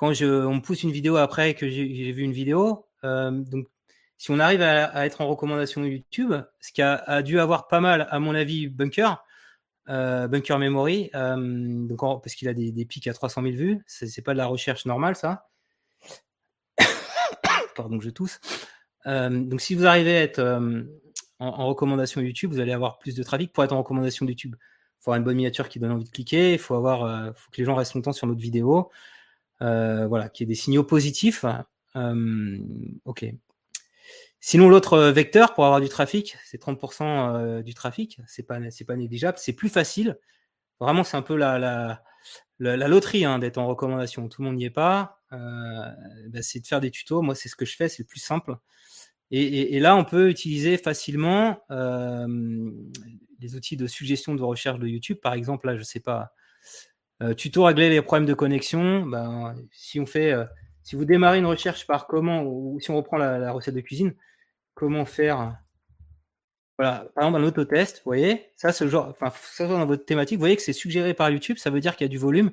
quand 0.01 0.15
je, 0.15 0.25
on 0.25 0.55
me 0.55 0.61
pousse 0.63 0.83
une 0.83 0.93
vidéo 0.93 1.17
après 1.17 1.53
que 1.53 1.69
j'ai 1.69 2.11
vu 2.11 2.23
une 2.23 2.33
vidéo, 2.33 2.87
euh, 3.05 3.31
donc 3.33 3.67
si 4.17 4.31
on 4.31 4.39
arrive 4.39 4.63
à, 4.63 5.05
être 5.05 5.21
en 5.21 5.29
recommandation 5.29 5.85
YouTube, 5.85 6.33
ce 6.59 6.73
qui 6.73 6.81
a, 6.81 7.21
dû 7.21 7.39
avoir 7.39 7.69
pas 7.69 7.81
mal, 7.81 8.09
à 8.11 8.19
mon 8.19 8.35
avis, 8.35 8.67
Bunker, 8.67 9.23
euh, 9.91 10.27
Bunker 10.27 10.59
Memory, 10.59 11.11
euh, 11.15 11.87
donc 11.87 11.99
parce 12.23 12.35
qu'il 12.35 12.49
a 12.49 12.55
des, 12.55 12.85
pics 12.87 13.09
à 13.09 13.13
300 13.13 13.43
000 13.43 13.55
vues, 13.57 13.85
c'est 13.87 14.23
pas 14.23 14.33
de 14.33 14.39
la 14.39 14.47
recherche 14.47 14.87
normale 14.87 15.17
ça 15.17 15.51
pardon, 17.77 18.01
je 18.01 18.09
tousse. 18.09 18.41
Donc, 19.05 19.61
si 19.61 19.75
vous 19.75 19.85
arrivez 19.85 20.17
à 20.17 20.23
être 20.23 20.41
en, 21.39 21.67
recommandation 21.69 22.23
YouTube, 22.23 22.53
vous 22.53 22.61
allez 22.61 22.73
avoir 22.73 22.99
plus 22.99 23.15
de 23.15 23.23
trafic. 23.23 23.53
Pour 23.53 23.65
être 23.65 23.73
en 23.73 23.79
recommandation 23.81 24.25
YouTube, 24.25 24.57
il 24.59 25.03
faut 25.03 25.11
avoir 25.11 25.19
une 25.19 25.25
bonne 25.25 25.37
miniature 25.37 25.69
qui 25.69 25.79
donne 25.79 25.93
envie 25.93 26.05
de 26.05 26.11
cliquer. 26.11 26.55
Il 26.55 26.59
faut 26.59 26.75
avoir, 26.75 27.35
faut 27.37 27.51
que 27.51 27.59
les 27.59 27.67
gens 27.67 27.75
restent 27.75 27.95
longtemps 27.95 28.15
sur 28.15 28.27
notre 28.27 28.41
vidéo. 28.41 28.91
Voilà, 29.61 30.29
qu'il 30.29 30.47
y 30.47 30.49
ait 30.49 30.55
des 30.55 30.61
signaux 30.61 30.85
positifs. 30.85 31.45
ok. 33.05 33.27
Sinon, 34.43 34.71
l'autre 34.71 34.99
vecteur 35.11 35.53
pour 35.53 35.67
avoir 35.67 35.83
du 35.83 35.91
trafic, 35.91 36.37
c'est 36.47 36.63
30% 36.63 37.63
du 37.63 37.75
trafic. 37.75 38.21
C'est 38.27 38.43
pas, 38.43 38.59
c'est 38.71 38.87
pas 38.87 38.97
négligeable. 38.97 39.39
C'est 39.39 39.53
plus 39.53 39.69
facile. 39.69 40.19
Vraiment, 40.81 41.05
c'est 41.05 41.19
un 41.19 41.23
peu 41.23 41.37
la, 41.37 41.59
la, 41.59 42.03
la, 42.59 42.89
loterie 42.89 43.25
hein, 43.25 43.39
d'être 43.39 43.59
en 43.59 43.67
recommandation. 43.67 44.29
Tout 44.29 44.43
le 44.43 44.49
monde 44.49 44.57
n'y 44.57 44.65
est 44.65 44.71
pas. 44.71 45.21
Euh, 45.33 45.37
bah, 46.29 46.43
c'est 46.43 46.61
de 46.61 46.67
faire 46.67 46.81
des 46.81 46.91
tutos. 46.91 47.23
Moi, 47.23 47.35
c'est 47.35 47.49
ce 47.49 47.57
que 47.57 47.65
je 47.65 47.77
fais, 47.77 47.89
c'est 47.89 48.03
le 48.03 48.07
plus 48.07 48.21
simple. 48.21 48.57
Et, 49.33 49.79
là, 49.79 49.95
on 49.95 50.05
peut 50.05 50.29
utiliser 50.29 50.77
facilement 50.77 51.63
euh, 51.71 52.27
les 53.39 53.55
outils 53.55 53.77
de 53.77 53.87
suggestion 53.87 54.35
de 54.35 54.43
recherche 54.43 54.81
de 54.81 54.89
YouTube. 54.89 55.19
Par 55.23 55.35
exemple, 55.35 55.69
là, 55.69 55.77
je 55.77 55.85
sais 55.85 56.01
pas, 56.01 56.33
euh, 57.23 57.35
tuto 57.35 57.65
régler 57.65 57.91
les 57.91 58.03
problèmes 58.03 58.27
de 58.27 58.35
connexion. 58.35 59.07
Ben, 59.07 59.55
si 59.73 60.01
on 60.01 60.07
fait, 60.07 60.35
si 60.83 60.97
vous 60.97 61.05
démarrez 61.05 61.39
une 61.39 61.47
recherche 61.47 61.87
par 61.87 62.07
comment, 62.07 62.43
ou 62.43 62.79
si 62.81 62.91
on 62.91 62.97
reprend 62.97 63.17
la, 63.17 63.53
recette 63.53 63.75
de 63.75 63.81
cuisine, 63.81 64.15
comment 64.75 65.05
faire 65.05 65.57
voilà, 66.79 67.11
par 67.15 67.25
exemple, 67.25 67.43
un 67.43 67.47
autotest, 67.47 67.99
vous 67.99 68.05
voyez, 68.07 68.47
ça, 68.57 68.73
ce 68.73 68.89
genre, 68.89 69.09
enfin, 69.09 69.31
ça 69.43 69.69
dans 69.69 69.85
votre 69.85 70.07
thématique, 70.07 70.39
vous 70.39 70.41
voyez 70.41 70.57
que 70.57 70.63
c'est 70.63 70.73
suggéré 70.73 71.13
par 71.13 71.29
YouTube, 71.29 71.59
ça 71.59 71.69
veut 71.69 71.79
dire 71.81 71.95
qu'il 71.95 72.07
y 72.07 72.09
a 72.09 72.09
du 72.09 72.17
volume. 72.17 72.53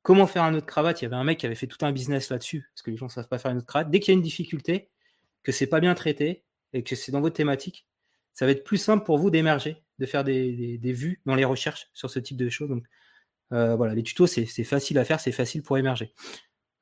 Comment 0.00 0.26
faire 0.26 0.44
un 0.44 0.54
autre 0.54 0.64
cravate? 0.64 1.02
Il 1.02 1.04
y 1.04 1.06
avait 1.06 1.16
un 1.16 1.24
mec 1.24 1.38
qui 1.38 1.44
avait 1.44 1.54
fait 1.54 1.66
tout 1.66 1.84
un 1.84 1.92
business 1.92 2.30
là-dessus, 2.30 2.66
parce 2.72 2.80
que 2.80 2.90
les 2.90 2.96
gens 2.96 3.06
ne 3.06 3.10
savent 3.10 3.28
pas 3.28 3.36
faire 3.36 3.50
une 3.50 3.58
autre 3.58 3.66
cravate. 3.66 3.90
Dès 3.90 4.00
qu'il 4.00 4.14
y 4.14 4.16
a 4.16 4.16
une 4.16 4.22
difficulté, 4.22 4.88
que 5.42 5.52
c'est 5.52 5.66
pas 5.66 5.80
bien 5.80 5.94
traité 5.94 6.44
et 6.72 6.82
que 6.82 6.96
c'est 6.96 7.12
dans 7.12 7.20
votre 7.20 7.36
thématique, 7.36 7.86
ça 8.32 8.46
va 8.46 8.52
être 8.52 8.64
plus 8.64 8.78
simple 8.78 9.04
pour 9.04 9.18
vous 9.18 9.28
d'émerger, 9.30 9.82
de 9.98 10.06
faire 10.06 10.24
des, 10.24 10.78
vues 10.82 11.20
dans 11.26 11.34
les 11.34 11.44
recherches 11.44 11.88
sur 11.92 12.08
ce 12.08 12.18
type 12.18 12.38
de 12.38 12.48
choses. 12.48 12.70
Donc 12.70 12.84
euh, 13.52 13.76
voilà, 13.76 13.94
les 13.94 14.02
tutos, 14.02 14.26
c'est 14.26 14.64
facile 14.64 14.98
à 14.98 15.04
faire, 15.04 15.20
c'est 15.20 15.32
facile 15.32 15.62
pour 15.62 15.78
émerger. 15.78 16.12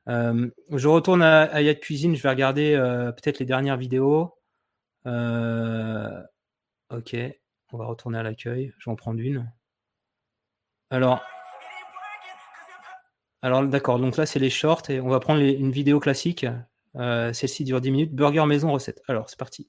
Euh, 0.08 0.48
je 0.72 0.88
retourne 0.88 1.22
à, 1.22 1.42
à 1.42 1.60
Yad 1.60 1.80
Cuisine, 1.80 2.14
je 2.16 2.22
vais 2.22 2.28
regarder 2.28 2.74
euh, 2.74 3.12
peut-être 3.12 3.38
les 3.38 3.46
dernières 3.46 3.76
vidéos. 3.76 4.34
ok, 6.90 7.16
on 7.72 7.78
va 7.78 7.86
retourner 7.86 8.18
à 8.18 8.22
l'accueil, 8.22 8.72
je 8.78 8.88
vais 8.88 8.92
en 8.92 8.96
prendre 8.96 9.20
une. 9.20 9.50
Alors, 10.90 11.22
alors 13.42 13.62
d'accord, 13.64 13.98
donc 13.98 14.16
là 14.16 14.26
c'est 14.26 14.38
les 14.38 14.50
shorts 14.50 14.88
et 14.90 15.00
on 15.00 15.08
va 15.08 15.20
prendre 15.20 15.40
une 15.40 15.70
vidéo 15.70 16.00
classique. 16.00 16.46
Celle-ci 16.94 17.64
dure 17.64 17.80
10 17.80 17.90
minutes. 17.90 18.14
Burger 18.14 18.46
maison 18.46 18.72
recette. 18.72 19.02
Alors 19.08 19.28
c'est 19.28 19.38
parti. 19.38 19.68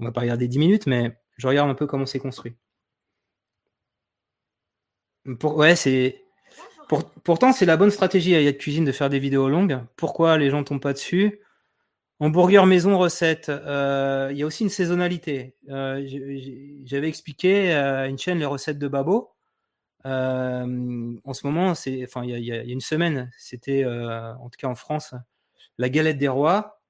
On 0.00 0.04
va 0.04 0.12
pas 0.12 0.22
regarder 0.22 0.48
10 0.48 0.58
minutes, 0.58 0.86
mais 0.86 1.16
je 1.36 1.46
regarde 1.46 1.70
un 1.70 1.74
peu 1.74 1.86
comment 1.86 2.06
c'est 2.06 2.18
construit. 2.18 2.56
Ouais, 5.26 5.76
c'est. 5.76 6.24
pourtant, 7.24 7.52
c'est 7.52 7.66
la 7.66 7.76
bonne 7.76 7.90
stratégie 7.90 8.34
à 8.34 8.40
Yad 8.40 8.58
Cuisine 8.58 8.84
de 8.84 8.92
faire 8.92 9.10
des 9.10 9.18
vidéos 9.18 9.48
longues. 9.48 9.80
Pourquoi 9.96 10.38
les 10.38 10.50
gens 10.50 10.64
tombent 10.64 10.80
pas 10.80 10.92
dessus? 10.92 11.40
En 12.22 12.30
burger 12.30 12.66
maison 12.66 12.98
recette, 12.98 13.48
euh, 13.48 14.28
il 14.30 14.38
y 14.38 14.44
a 14.44 14.46
aussi 14.46 14.62
une 14.62 14.70
saisonnalité. 14.70 15.56
Euh, 15.70 16.06
j'avais 16.84 17.08
expliqué 17.08 17.72
à 17.72 18.06
une 18.06 18.16
chaîne 18.16 18.38
les 18.38 18.44
recettes 18.44 18.78
de 18.78 18.86
Babo. 18.86 19.32
Euh, 20.06 21.14
en 21.24 21.32
ce 21.34 21.44
moment, 21.44 21.74
c'est, 21.74 22.04
enfin, 22.04 22.24
il 22.24 22.44
y, 22.44 22.52
a 22.52 22.62
une 22.62 22.80
semaine, 22.80 23.28
c'était, 23.38 23.84
en 23.84 24.48
tout 24.50 24.56
cas 24.56 24.68
en 24.68 24.76
France, 24.76 25.14
la 25.78 25.88
galette 25.88 26.18
des 26.18 26.28
rois. 26.28 26.80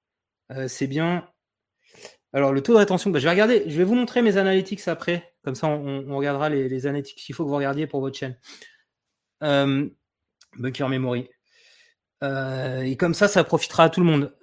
C'est 0.67 0.87
bien 0.87 1.27
Alors, 2.35 2.53
le 2.53 2.63
taux 2.63 2.75
de 2.75 2.79
rétention, 2.79 3.09
bah, 3.09 3.19
je 3.19 3.25
vais 3.25 3.31
regarder, 3.31 3.65
je 3.69 3.79
vais 3.79 3.85
vous 3.85 3.95
montrer 3.95 4.21
mes 4.21 4.37
analytics 4.37 4.87
après. 4.87 5.32
Comme 5.45 5.55
ça, 5.57 5.67
on, 5.67 6.17
regardera 6.17 6.49
les, 6.49 6.87
analytics 6.87 7.19
qu'il 7.19 7.35
faut 7.35 7.45
que 7.45 7.49
vous 7.49 7.57
regardiez 7.57 7.87
pour 7.87 8.01
votre 8.01 8.17
chaîne. 8.17 8.37
Euh, 9.43 9.89
Bunker 10.59 10.89
Memory. 10.89 11.29
Euh, 12.23 12.83
et 12.83 12.97
comme 12.97 13.15
ça, 13.15 13.27
ça 13.27 13.43
profitera 13.43 13.85
à 13.85 13.91
tout 13.91 14.01
le 14.01 14.07
monde. 14.07 14.37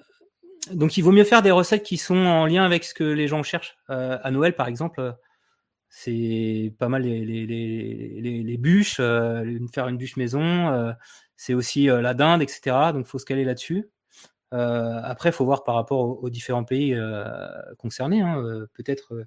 Donc, 0.72 0.98
il 0.98 1.02
vaut 1.02 1.14
mieux 1.14 1.24
faire 1.24 1.42
des 1.42 1.52
recettes 1.52 1.84
qui 1.84 1.98
sont 1.98 2.18
en 2.18 2.46
lien 2.46 2.66
avec 2.66 2.84
ce 2.84 2.94
que 2.94 3.06
les 3.06 3.30
gens 3.30 3.44
cherchent. 3.44 3.78
Euh, 3.90 4.18
à 4.22 4.32
Noël, 4.32 4.56
par 4.56 4.68
exemple, 4.68 5.16
c'est 5.88 6.74
pas 6.78 6.90
mal 6.90 7.04
les, 7.04 7.24
les, 7.24 8.58
bûches, 8.58 8.98
faire 8.98 9.88
une 9.88 9.98
bûche 9.98 10.18
maison. 10.18 10.94
c'est 11.38 11.54
aussi 11.54 11.86
la 11.86 12.14
dinde, 12.14 12.42
etc. 12.42 12.76
Donc, 12.94 13.06
il 13.06 13.10
faut 13.10 13.20
se 13.20 13.26
caler 13.26 13.46
là-dessus. 13.46 13.90
Après, 14.52 15.30
il 15.30 15.34
faut 15.34 15.46
voir 15.46 15.64
par 15.64 15.76
rapport 15.76 16.22
aux, 16.22 16.30
différents 16.30 16.66
pays 16.66 16.96
concernés. 17.78 18.22
Hein, 18.22 18.68
peut-être, 18.74 19.26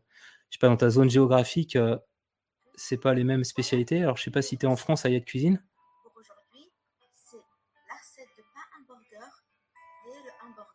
je 0.52 0.56
sais 0.56 0.60
pas, 0.60 0.68
dans 0.68 0.76
ta 0.76 0.90
zone 0.90 1.08
géographique, 1.08 1.78
c'est 2.74 3.00
pas 3.00 3.14
les 3.14 3.24
mêmes 3.24 3.42
spécialités? 3.42 4.02
Alors, 4.02 4.18
je 4.18 4.22
sais 4.22 4.30
pas 4.30 4.42
si 4.42 4.58
tu 4.58 4.66
es 4.66 4.68
en 4.68 4.76
France 4.76 5.06
à 5.06 5.08
de 5.08 5.18
Cuisine. 5.18 5.62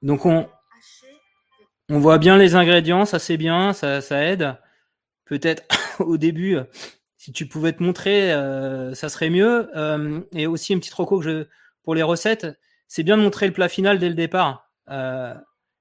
Donc, 0.02 0.26
on, 0.26 0.50
on 1.90 2.00
voit 2.00 2.18
bien 2.18 2.38
les 2.38 2.56
ingrédients, 2.56 3.06
ça 3.06 3.20
c'est 3.20 3.38
bien, 3.38 3.74
ça, 3.74 4.02
ça 4.02 4.24
aide. 4.24 4.58
Peut-être 5.26 5.64
au 6.00 6.18
début, 6.18 6.58
si 7.18 7.32
tu 7.32 7.48
pouvais 7.48 7.74
te 7.74 7.84
montrer, 7.84 8.32
ça 8.96 9.10
serait 9.10 9.30
mieux. 9.30 9.70
et 10.34 10.48
aussi, 10.48 10.74
reco 10.74 11.20
que 11.20 11.24
je, 11.24 11.48
pour 11.84 11.94
les 11.94 12.04
recettes, 12.04 12.48
c'est 12.88 13.04
bien 13.04 13.18
de 13.18 13.22
montrer 13.22 13.48
le 13.48 13.54
plat 13.54 13.70
final 13.70 14.00
dès 14.00 14.10
le 14.10 14.16
départ. 14.16 14.70
Euh, 14.90 15.34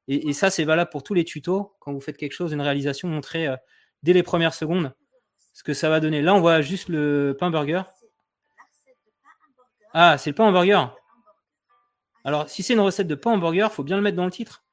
et, 0.08 0.32
ça, 0.32 0.50
c'est 0.50 0.64
valable 0.64 0.90
pour 0.90 1.02
tous 1.02 1.14
les 1.14 1.24
tutos. 1.24 1.74
Quand 1.80 1.92
vous 1.92 2.00
faites 2.00 2.16
quelque 2.16 2.32
chose, 2.32 2.52
une 2.52 2.60
réalisation, 2.60 3.08
montrer 3.08 3.48
euh, 3.48 3.56
dès 4.02 4.12
les 4.12 4.22
premières 4.22 4.54
secondes 4.54 4.94
ce 5.52 5.62
que 5.62 5.72
ça 5.72 5.88
va 5.88 6.00
donner. 6.00 6.20
Là, 6.20 6.34
on 6.34 6.40
voit 6.40 6.60
juste 6.60 6.90
le 6.90 7.34
pain 7.38 7.50
burger. 7.50 7.82
Ah, 9.94 10.18
c'est 10.18 10.30
le 10.30 10.34
pain 10.34 10.44
en 10.44 10.52
burger. 10.52 10.84
Alors, 12.24 12.50
si 12.50 12.62
c'est 12.62 12.74
une 12.74 12.80
recette 12.80 13.06
de 13.06 13.14
pain 13.14 13.30
en 13.30 13.38
burger, 13.38 13.68
faut 13.70 13.82
bien 13.82 13.96
le 13.96 14.02
mettre 14.02 14.18
dans 14.18 14.26
le 14.26 14.30
titre. 14.30 14.64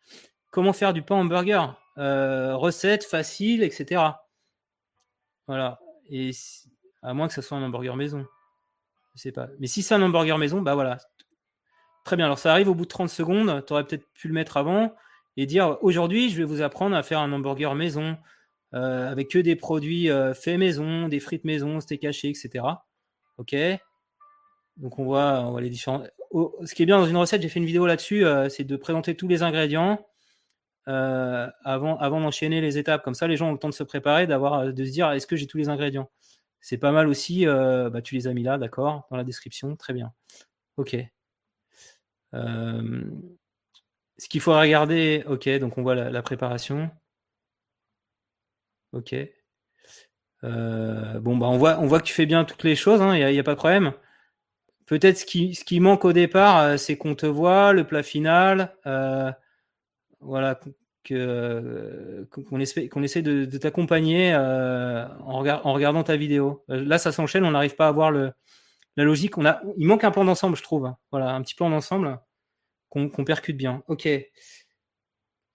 Comment 0.51 0.74
faire 0.74 0.91
du 0.91 1.01
pain 1.01 1.15
en 1.15 1.24
burger 1.24 1.65
euh, 1.97 2.57
Recette 2.57 3.05
facile, 3.05 3.63
etc. 3.63 4.01
Voilà. 5.47 5.80
Et 6.09 6.32
à 7.01 7.13
moins 7.13 7.30
que 7.30 7.34
ça 7.34 7.41
soit 7.41 7.57
un 7.57 7.63
hamburger 7.63 7.95
maison. 7.95 8.26
Je 9.15 9.21
sais 9.21 9.32
pas. 9.32 9.47
Mais 9.59 9.67
si 9.67 9.84
c'est 9.84 9.95
un 9.95 10.01
hamburger 10.01 10.38
maison, 10.38 10.61
bah 10.61 10.74
voilà, 10.76 10.97
Très 12.03 12.17
bien. 12.17 12.26
Alors, 12.26 12.39
ça 12.39 12.51
arrive 12.51 12.67
au 12.67 12.76
bout 12.76 12.84
de 12.84 12.89
30 12.89 13.09
secondes. 13.09 13.63
Tu 13.65 13.71
aurais 13.71 13.86
peut-être 13.86 14.05
pu 14.13 14.28
le 14.28 14.34
mettre 14.34 14.57
avant 14.57 14.93
et 15.38 15.45
dire 15.45 15.78
aujourd'hui, 15.82 16.30
je 16.30 16.38
vais 16.38 16.43
vous 16.43 16.61
apprendre 16.61 16.95
à 16.95 17.03
faire 17.03 17.19
un 17.19 17.32
hamburger 17.32 17.74
maison 17.76 18.17
euh, 18.74 19.11
avec 19.11 19.30
que 19.30 19.39
des 19.39 19.55
produits 19.55 20.09
euh, 20.09 20.34
faits 20.34 20.57
maison, 20.57 21.07
des 21.07 21.19
frites 21.19 21.45
maison, 21.45 21.80
steak 21.80 22.03
haché, 22.05 22.30
etc. 22.30 22.65
Ok. 23.38 23.55
Donc, 24.78 24.97
on 24.97 25.03
voit, 25.03 25.41
on 25.41 25.51
voit 25.51 25.61
les 25.61 25.69
différents. 25.69 26.03
ce 26.65 26.74
qui 26.74 26.84
est 26.84 26.86
bien 26.86 26.97
dans 26.97 27.05
une 27.05 27.17
recette, 27.17 27.41
j'ai 27.41 27.49
fait 27.49 27.59
une 27.59 27.65
vidéo 27.65 27.86
là-dessus, 27.86 28.26
euh, 28.26 28.49
c'est 28.49 28.63
de 28.63 28.76
présenter 28.76 29.15
tous 29.15 29.28
les 29.28 29.43
ingrédients 29.43 30.05
avant, 30.86 31.97
d'enchaîner 32.19 32.59
les 32.59 32.78
étapes. 32.78 33.03
Comme 33.03 33.13
ça, 33.13 33.28
les 33.28 33.38
gens 33.38 33.49
ont 33.49 33.53
le 33.53 33.59
temps 33.59 33.69
de 33.69 33.74
se 33.74 33.84
préparer, 33.84 34.28
d'avoir, 34.28 34.74
de 34.74 34.86
se 34.86 34.91
dire 34.91 35.11
est-ce 35.11 35.28
que 35.28 35.36
j'ai 35.36 35.47
tous 35.47 35.57
les 35.57 35.69
ingrédients? 35.69 36.09
C'est 36.59 36.78
pas 36.78 36.91
mal 36.91 37.07
aussi. 37.07 37.45
bah, 37.45 38.01
tu 38.01 38.15
les 38.15 38.28
as 38.28 38.34
mis 38.34 38.43
là, 38.43 38.57
d'accord, 38.57 39.07
dans 39.11 39.17
la 39.17 39.24
description. 39.24 39.76
Très 39.78 39.93
bien. 39.93 40.11
Ok. 40.78 40.97
Ce 44.17 44.30
qu'il 44.30 44.41
faut 44.41 44.57
regarder, 44.57 45.24
ok, 45.28 45.49
donc 45.59 45.78
on 45.78 45.82
voit 45.82 45.95
la, 45.95 46.21
préparation. 46.21 46.91
Ok. 48.93 49.15
Euh, 50.43 51.19
bon, 51.19 51.37
bah 51.37 51.47
on 51.47 51.57
voit, 51.57 51.99
que 51.99 52.05
tu 52.05 52.13
fais 52.13 52.25
bien 52.25 52.45
toutes 52.45 52.63
les 52.63 52.75
choses, 52.75 52.99
il 52.99 53.03
hein, 53.03 53.31
n'y 53.31 53.39
a, 53.39 53.43
pas 53.43 53.53
de 53.53 53.57
problème. 53.57 53.93
Peut-être 54.85 55.17
ce 55.17 55.25
qui, 55.25 55.79
manque 55.79 56.05
au 56.05 56.13
départ, 56.13 56.59
euh, 56.59 56.77
c'est 56.77 56.97
qu'on 56.97 57.15
te 57.15 57.25
voit, 57.25 57.73
le 57.73 57.85
plat 57.85 58.03
final, 58.03 58.75
voilà, 60.19 60.59
qu'on 61.05 62.59
essaie, 62.59 62.87
qu'on 62.87 63.01
de, 63.01 63.57
t'accompagner 63.57 64.35
en, 64.35 65.39
regardant 65.39 66.03
ta 66.03 66.15
vidéo. 66.15 66.63
Là, 66.67 66.97
ça 66.97 67.11
s'enchaîne, 67.11 67.45
on 67.45 67.51
n'arrive 67.51 67.75
pas 67.75 67.87
à 67.87 67.91
voir 67.91 68.11
le, 68.11 68.31
la 68.95 69.03
logique. 69.03 69.37
On 69.37 69.45
il 69.77 69.87
manque 69.87 70.03
un 70.03 70.11
plan 70.11 70.25
d'ensemble, 70.25 70.55
je 70.55 70.63
trouve. 70.63 70.93
Voilà, 71.11 71.31
un 71.33 71.41
petit 71.41 71.55
plan 71.55 71.69
d'ensemble 71.69 72.19
qu'on 72.89 73.25
percute 73.25 73.57
bien. 73.57 73.83
Ok. 73.87 74.07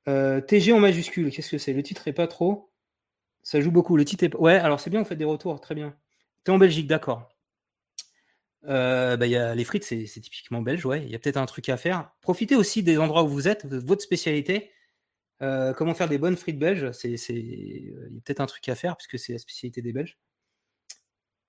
Euh, 0.09 0.41
TG 0.41 0.73
en 0.73 0.81
majuscule, 0.81 1.31
qu'est-ce 1.31 1.51
que 1.51 1.59
c'est? 1.59 1.73
Le 1.73 1.83
titre 1.83 2.09
est 2.09 2.13
pas 2.13 2.27
trop. 2.27 2.73
Ça 3.49 3.63
joue 3.63 3.71
beaucoup. 3.71 3.97
Le 3.97 4.05
titre 4.05 4.25
est. 4.25 4.35
Ouais, 4.35 4.57
alors 4.57 4.79
c'est 4.79 4.91
bien, 4.91 5.01
vous 5.01 5.09
faites 5.09 5.17
des 5.17 5.25
retours, 5.25 5.59
très 5.59 5.75
bien. 5.75 5.97
T'es 6.45 6.53
en 6.53 6.59
Belgique, 6.59 6.87
d'accord. 6.87 7.31
Euh, 8.67 9.17
bah, 9.17 9.27
y 9.27 9.37
a 9.37 9.55
les 9.55 9.65
frites, 9.65 9.85
c'est 9.85 10.05
typiquement 10.05 10.61
belge, 10.61 10.85
ouais. 10.85 11.03
Il 11.03 11.09
y 11.09 11.15
a 11.15 11.19
peut-être 11.19 11.39
un 11.39 11.47
truc 11.47 11.71
à 11.71 11.79
faire. 11.79 12.11
Profitez 12.21 12.57
aussi 12.57 12.83
des 12.83 12.99
endroits 12.99 13.23
où 13.23 13.29
vous 13.29 13.49
êtes, 13.49 13.65
votre 13.65 14.03
spécialité. 14.03 14.71
Euh, 15.41 15.73
comment 15.73 15.95
faire 15.95 16.11
des 16.11 16.19
bonnes 16.19 16.37
frites 16.37 16.59
belges 16.59 16.93
c'est, 16.93 17.15
Il 17.31 17.87
y 17.87 18.19
a 18.19 18.21
peut-être 18.23 18.41
un 18.41 18.47
truc 18.47 18.69
à 18.69 18.75
faire, 18.75 18.99
puisque 18.99 19.19
c'est 19.19 19.33
la 19.33 19.39
spécialité 19.39 19.81
des 19.81 19.95
Belges. 19.95 20.19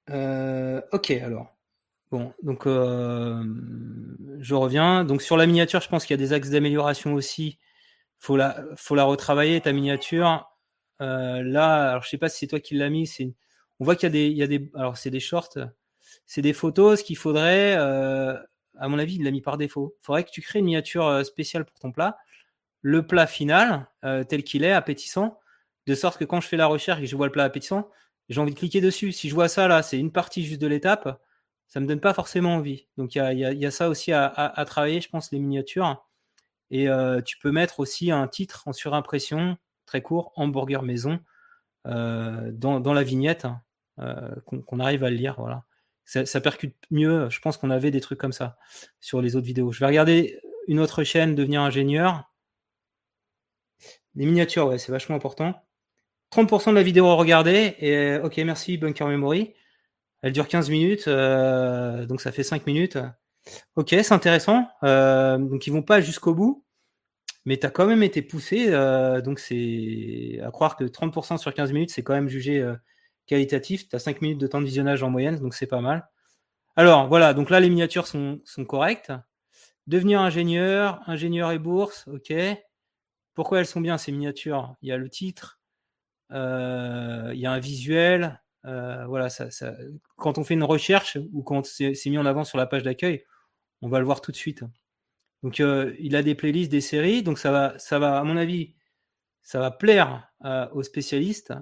ok, 0.07 1.11
alors. 1.11 1.53
Bon, 2.11 2.33
donc 2.43 2.65
euh, 2.65 3.43
je 4.39 4.55
reviens. 4.55 5.03
Donc 5.03 5.21
sur 5.21 5.35
la 5.35 5.45
miniature, 5.47 5.81
je 5.81 5.89
pense 5.89 6.05
qu'il 6.05 6.13
y 6.13 6.19
a 6.23 6.25
des 6.25 6.31
axes 6.31 6.49
d'amélioration 6.49 7.13
aussi. 7.13 7.59
Faut 8.19 8.37
faut 8.77 8.95
la 8.95 9.03
retravailler 9.03 9.59
ta 9.59 9.73
miniature. 9.73 10.48
Euh, 11.01 11.41
là, 11.43 11.91
alors 11.91 12.03
je 12.03 12.09
sais 12.09 12.17
pas 12.17 12.29
si 12.29 12.39
c'est 12.39 12.47
toi 12.47 12.59
qui 12.59 12.75
l'as 12.75 12.89
mis. 12.89 13.07
C'est, 13.07 13.33
on 13.79 13.85
voit 13.85 13.95
qu'il 13.95 14.07
y 14.07 14.07
a 14.07 14.11
des, 14.11 14.27
il 14.27 14.37
y 14.37 14.43
a 14.43 14.47
des, 14.47 14.69
alors 14.75 14.97
c'est 14.97 15.09
des 15.09 15.19
shorts, 15.19 15.57
c'est 16.25 16.41
des 16.41 16.53
photos. 16.53 16.99
Ce 16.99 17.03
qu'il 17.03 17.17
faudrait, 17.17 17.75
euh, 17.77 18.37
à 18.77 18.87
mon 18.89 18.99
avis, 18.99 19.15
il 19.15 19.23
l'a 19.23 19.31
mis 19.31 19.41
par 19.41 19.57
défaut. 19.57 19.95
Il 20.01 20.05
faudrait 20.05 20.23
que 20.23 20.31
tu 20.31 20.41
crées 20.41 20.59
une 20.59 20.65
miniature 20.65 21.25
spéciale 21.25 21.65
pour 21.65 21.79
ton 21.79 21.91
plat, 21.91 22.17
le 22.81 23.05
plat 23.05 23.27
final 23.27 23.87
tel 24.29 24.43
qu'il 24.43 24.63
est, 24.63 24.71
appétissant, 24.71 25.39
de 25.87 25.95
sorte 25.95 26.17
que 26.17 26.25
quand 26.25 26.41
je 26.41 26.47
fais 26.47 26.57
la 26.57 26.67
recherche 26.67 26.99
et 26.99 27.03
que 27.03 27.09
je 27.09 27.15
vois 27.15 27.27
le 27.27 27.31
plat 27.31 27.43
appétissant, 27.43 27.89
j'ai 28.29 28.39
envie 28.41 28.53
de 28.53 28.59
cliquer 28.59 28.81
dessus. 28.81 29.11
Si 29.11 29.29
je 29.29 29.35
vois 29.35 29.49
ça 29.49 29.67
là, 29.67 29.81
c'est 29.83 29.99
une 29.99 30.11
partie 30.11 30.45
juste 30.45 30.61
de 30.61 30.67
l'étape 30.67 31.19
ça 31.69 31.79
me 31.79 31.85
donne 31.85 32.01
pas 32.01 32.13
forcément 32.13 32.55
envie. 32.55 32.87
Donc 32.97 33.15
il 33.15 33.37
y 33.37 33.65
a, 33.65 33.71
ça 33.71 33.89
aussi 33.89 34.11
à, 34.11 34.65
travailler, 34.65 34.99
je 35.01 35.09
pense, 35.09 35.31
les 35.31 35.39
miniatures. 35.39 36.03
Et 36.71 36.89
euh, 36.89 37.21
tu 37.21 37.37
peux 37.37 37.51
mettre 37.51 37.79
aussi 37.79 38.11
un 38.11 38.27
titre 38.27 38.63
en 38.67 38.73
surimpression 38.73 39.57
très 39.89 40.01
court, 40.03 40.31
hamburger 40.35 40.83
maison, 40.83 41.19
euh, 41.87 42.51
dans, 42.53 42.93
la 42.93 43.03
vignette, 43.03 43.45
hein, 43.45 43.61
euh, 43.99 44.35
qu'on 44.45 44.79
arrive 44.79 45.03
à 45.03 45.09
le 45.09 45.15
lire. 45.15 45.35
Voilà. 45.39 45.63
Ça, 46.05 46.41
percute 46.41 46.75
mieux. 46.91 47.29
Je 47.29 47.39
pense 47.39 47.57
qu'on 47.57 47.71
avait 47.71 47.91
des 47.91 48.01
trucs 48.01 48.19
comme 48.19 48.31
ça 48.31 48.57
sur 48.99 49.21
les 49.21 49.35
autres 49.35 49.45
vidéos. 49.45 49.71
Je 49.71 49.79
vais 49.79 49.87
regarder 49.87 50.39
une 50.67 50.79
autre 50.79 51.03
chaîne, 51.03 51.35
devenir 51.35 51.61
ingénieur. 51.61 52.31
Les 54.15 54.25
miniatures, 54.25 54.67
ouais, 54.67 54.77
c'est 54.77 54.91
vachement 54.91 55.15
important. 55.15 55.55
30% 56.31 56.69
de 56.69 56.75
la 56.75 56.83
vidéo 56.83 57.15
regardée. 57.15 57.75
Et 57.79 58.17
ok, 58.23 58.37
merci 58.37 58.77
Bunker 58.77 59.07
Memory. 59.07 59.53
Elle 60.21 60.33
dure 60.33 60.47
15 60.47 60.69
minutes, 60.69 61.07
euh, 61.07 62.05
donc 62.05 62.21
ça 62.21 62.31
fait 62.31 62.43
5 62.43 62.67
minutes. 62.67 62.97
Ok, 63.75 63.89
c'est 63.89 64.11
intéressant. 64.11 64.67
Euh, 64.83 65.37
donc 65.37 65.65
ils 65.65 65.73
vont 65.73 65.81
pas 65.81 66.01
jusqu'au 66.01 66.33
bout, 66.33 66.63
mais 67.45 67.57
tu 67.57 67.65
as 67.65 67.69
quand 67.69 67.85
même 67.85 68.03
été 68.03 68.21
poussé. 68.21 68.67
Euh, 68.69 69.21
donc 69.21 69.39
c'est 69.39 70.39
à 70.43 70.51
croire 70.51 70.75
que 70.75 70.83
30% 70.83 71.37
sur 71.37 71.53
15 71.53 71.71
minutes, 71.73 71.91
c'est 71.91 72.03
quand 72.03 72.13
même 72.13 72.29
jugé 72.29 72.65
qualitatif. 73.25 73.87
Tu 73.89 73.95
as 73.95 73.99
5 73.99 74.21
minutes 74.21 74.39
de 74.39 74.47
temps 74.47 74.61
de 74.61 74.65
visionnage 74.65 75.03
en 75.03 75.09
moyenne, 75.09 75.37
donc 75.37 75.53
c'est 75.53 75.67
pas 75.67 75.81
mal. 75.81 76.09
Alors 76.75 77.07
voilà, 77.07 77.33
donc 77.33 77.49
là 77.49 77.59
les 77.59 77.69
miniatures 77.69 78.07
sont, 78.07 78.41
correctes. 78.67 79.11
Devenir 79.87 80.21
ingénieur, 80.21 81.01
ingénieur 81.07 81.51
et 81.51 81.59
bourse, 81.59 82.07
ok. 82.07 82.33
Pourquoi 83.33 83.59
elles 83.59 83.65
sont 83.65 83.81
bien 83.81 83.97
ces 83.97 84.11
miniatures? 84.11 84.75
Il 84.81 84.89
y 84.89 84.91
a 84.91 84.97
le 84.97 85.09
titre, 85.09 85.59
il 86.31 86.35
y 86.35 87.45
a 87.45 87.51
un 87.51 87.59
visuel, 87.59 88.39
euh, 88.65 89.05
voilà, 89.05 89.29
ça, 89.29 89.47
quand 90.17 90.37
on 90.37 90.43
fait 90.43 90.53
une 90.53 90.63
recherche 90.63 91.17
ou 91.33 91.43
quand 91.43 91.65
c'est 91.65 91.93
mis 92.07 92.17
en 92.17 92.25
avant 92.25 92.43
sur 92.43 92.57
la 92.57 92.65
page 92.65 92.83
d'accueil, 92.83 93.25
on 93.81 93.89
va 93.89 93.99
le 93.99 94.05
voir 94.05 94.21
tout 94.21 94.31
de 94.31 94.37
suite. 94.37 94.63
Donc, 95.43 95.59
euh, 95.59 95.95
il 95.99 96.15
a 96.15 96.23
des 96.23 96.35
playlists, 96.35 96.71
des 96.71 96.81
séries, 96.81 97.23
donc 97.23 97.39
ça 97.39 97.51
va, 97.51 97.79
ça 97.79 97.99
va, 97.99 98.19
à 98.19 98.23
mon 98.23 98.37
avis, 98.37 98.73
ça 99.41 99.59
va 99.59 99.71
plaire 99.71 100.27
euh, 100.45 100.67
aux 100.73 100.83
spécialistes 100.83 101.53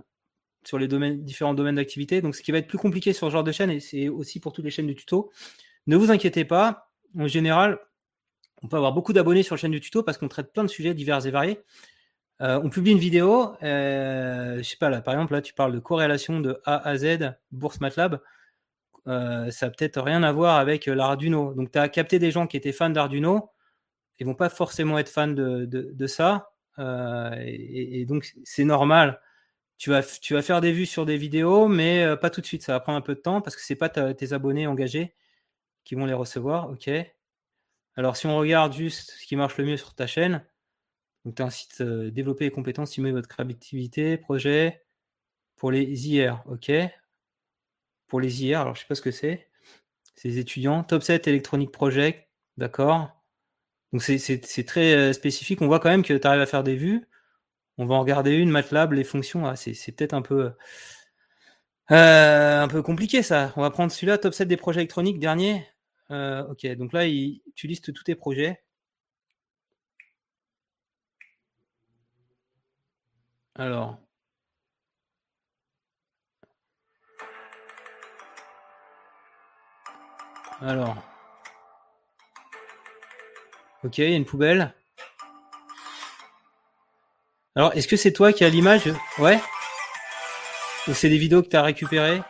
sur 0.65 0.79
les 0.79 0.87
différents 1.17 1.53
domaines 1.53 1.75
d'activité. 1.75 2.21
Donc, 2.21 2.35
ce 2.35 2.41
qui 2.41 2.51
va 2.51 2.57
être 2.57 2.67
plus 2.67 2.77
compliqué 2.77 3.13
sur 3.13 3.27
ce 3.27 3.31
genre 3.31 3.43
de 3.43 3.51
chaîne, 3.51 3.69
et 3.69 3.79
c'est 3.79 4.09
aussi 4.09 4.39
pour 4.39 4.51
toutes 4.51 4.65
les 4.65 4.71
chaînes 4.71 4.87
de 4.87 4.93
tuto, 4.93 5.31
ne 5.85 5.95
vous 5.95 6.11
inquiétez 6.11 6.43
pas. 6.43 6.91
En 7.17 7.27
général, 7.27 7.79
on 8.63 8.67
peut 8.67 8.77
avoir 8.77 8.93
beaucoup 8.93 9.13
d'abonnés 9.13 9.43
sur 9.43 9.55
la 9.55 9.61
chaîne 9.61 9.71
du 9.71 9.79
tuto 9.79 10.03
parce 10.03 10.17
qu'on 10.17 10.27
traite 10.27 10.51
plein 10.51 10.63
de 10.63 10.69
sujets 10.69 10.93
divers 10.93 11.25
et 11.25 11.31
variés. 11.31 11.61
Euh, 12.41 12.59
on 12.63 12.69
publie 12.69 12.91
une 12.91 12.99
vidéo, 12.99 13.53
euh, 13.63 14.57
je 14.57 14.63
sais 14.63 14.77
pas 14.77 14.89
là, 14.89 15.01
par 15.01 15.15
exemple 15.15 15.33
là 15.33 15.41
tu 15.41 15.55
parles 15.55 15.73
de 15.73 15.79
corrélation 15.79 16.39
de 16.39 16.61
A 16.65 16.87
à 16.87 16.95
Z, 16.95 17.33
bourse 17.51 17.79
MATLAB, 17.79 18.21
ça 19.05 19.49
n'a 19.61 19.69
peut-être 19.71 19.99
rien 20.01 20.21
à 20.21 20.31
voir 20.31 20.57
avec 20.57 20.85
l'Arduino. 20.85 21.53
Donc 21.55 21.71
tu 21.71 21.79
as 21.79 21.89
capté 21.89 22.19
des 22.19 22.29
gens 22.29 22.45
qui 22.45 22.57
étaient 22.57 22.73
fans 22.73 22.91
d'Arduino, 22.91 23.49
ils 24.19 24.25
vont 24.25 24.35
pas 24.35 24.49
forcément 24.49 24.97
être 24.97 25.09
fans 25.09 25.27
de, 25.27 26.07
ça. 26.07 26.51
euh, 26.79 27.35
et, 27.39 28.05
donc 28.05 28.33
c'est 28.43 28.65
normal. 28.65 29.21
Tu 29.77 29.91
vas, 29.91 30.01
tu 30.03 30.33
vas 30.33 30.41
faire 30.41 30.61
des 30.61 30.71
vues 30.71 30.85
sur 30.87 31.05
des 31.05 31.17
vidéos, 31.17 31.67
mais 31.67 32.03
euh, 32.03 32.15
pas 32.15 32.29
tout 32.31 32.41
de 32.41 32.45
suite. 32.47 32.63
Ça 32.63 32.73
va 32.73 32.79
prendre 32.79 32.97
un 32.97 33.01
peu 33.01 33.15
de 33.15 33.19
temps 33.19 33.41
parce 33.41 33.55
que 33.55 33.61
c'est 33.61 33.75
pas 33.75 33.89
tes 33.89 34.33
abonnés 34.33 34.67
engagés 34.67 35.15
qui 35.83 35.95
vont 35.95 36.05
les 36.05 36.13
recevoir. 36.13 36.69
Ok. 36.69 36.89
Alors 37.95 38.17
si 38.17 38.27
on 38.27 38.37
regarde 38.37 38.73
juste 38.73 39.11
ce 39.11 39.25
qui 39.25 39.35
marche 39.35 39.57
le 39.57 39.65
mieux 39.65 39.77
sur 39.77 39.95
ta 39.95 40.07
chaîne, 40.07 40.45
donc 41.25 41.35
tu 41.35 41.41
as 41.41 41.45
un 41.45 41.49
site 41.49 41.81
euh, 41.81 42.11
développer 42.11 42.45
les 42.45 42.51
compétences, 42.51 42.91
stimuler 42.91 43.13
votre 43.13 43.27
créativité, 43.27 44.17
projet 44.17 44.85
pour 45.57 45.71
les 45.71 46.09
IR. 46.09 46.43
Ok. 46.47 46.71
Pour 48.07 48.21
les 48.21 48.45
IR, 48.45 48.61
alors 48.61 48.75
je 48.75 48.81
sais 48.81 48.87
pas 48.87 48.95
ce 48.95 49.01
que 49.01 49.11
c'est. 49.11 49.49
C'est 50.15 50.29
les 50.29 50.39
étudiants. 50.39 50.83
Top 50.83 51.03
7 51.03 51.27
Electronic 51.27 51.71
Project. 51.71 52.29
D'accord. 52.57 53.16
Donc 53.93 54.01
c'est- 54.03 54.65
très 54.65 54.93
euh, 54.95 55.13
spécifique. 55.13 55.61
On 55.61 55.67
voit 55.67 55.79
quand 55.79 55.89
même 55.89 56.03
que 56.03 56.13
tu 56.13 56.27
arrives 56.27 56.41
à 56.41 56.45
faire 56.45 56.63
des 56.63 56.75
vues. 56.75 57.07
On 57.77 57.85
va 57.87 57.95
en 57.95 58.01
regarder 58.01 58.33
une, 58.35 58.49
MATLAB, 58.51 58.93
les 58.93 59.03
fonctions. 59.05 59.45
Ah, 59.47 59.55
c'est 59.57 59.73
peut-être 59.93 60.13
un 60.13 60.21
peu 60.23 60.51
euh, 61.91 62.61
un 62.63 62.67
peu 62.67 62.81
compliqué 62.81 63.23
ça. 63.23 63.53
On 63.55 63.61
va 63.61 63.69
prendre 63.71 63.91
celui-là, 63.91 64.17
top 64.17 64.33
7 64.33 64.47
des 64.47 64.57
projets 64.57 64.81
électroniques, 64.81 65.19
dernier. 65.19 65.65
Euh, 66.11 66.43
ok, 66.47 66.65
donc 66.77 66.93
là, 66.93 67.05
tu 67.55 67.67
listes 67.67 67.93
tous 67.93 68.03
tes 68.03 68.15
projets. 68.15 68.61
Alors. 73.55 73.99
Alors. 80.61 81.03
Ok, 83.87 83.99
il 83.99 84.09
y 84.09 84.13
a 84.13 84.17
une 84.17 84.25
poubelle. 84.25 84.73
Alors, 87.55 87.71
est-ce 87.73 87.87
que 87.87 87.95
c'est 87.95 88.11
toi 88.11 88.33
qui 88.33 88.43
as 88.43 88.49
l'image? 88.49 88.89
Ouais 89.17 89.39
Ou 90.89 90.93
c'est 90.93 91.07
des 91.07 91.17
vidéos 91.17 91.41
que 91.41 91.47
tu 91.47 91.55
as 91.55 91.61
récupérées? 91.61 92.21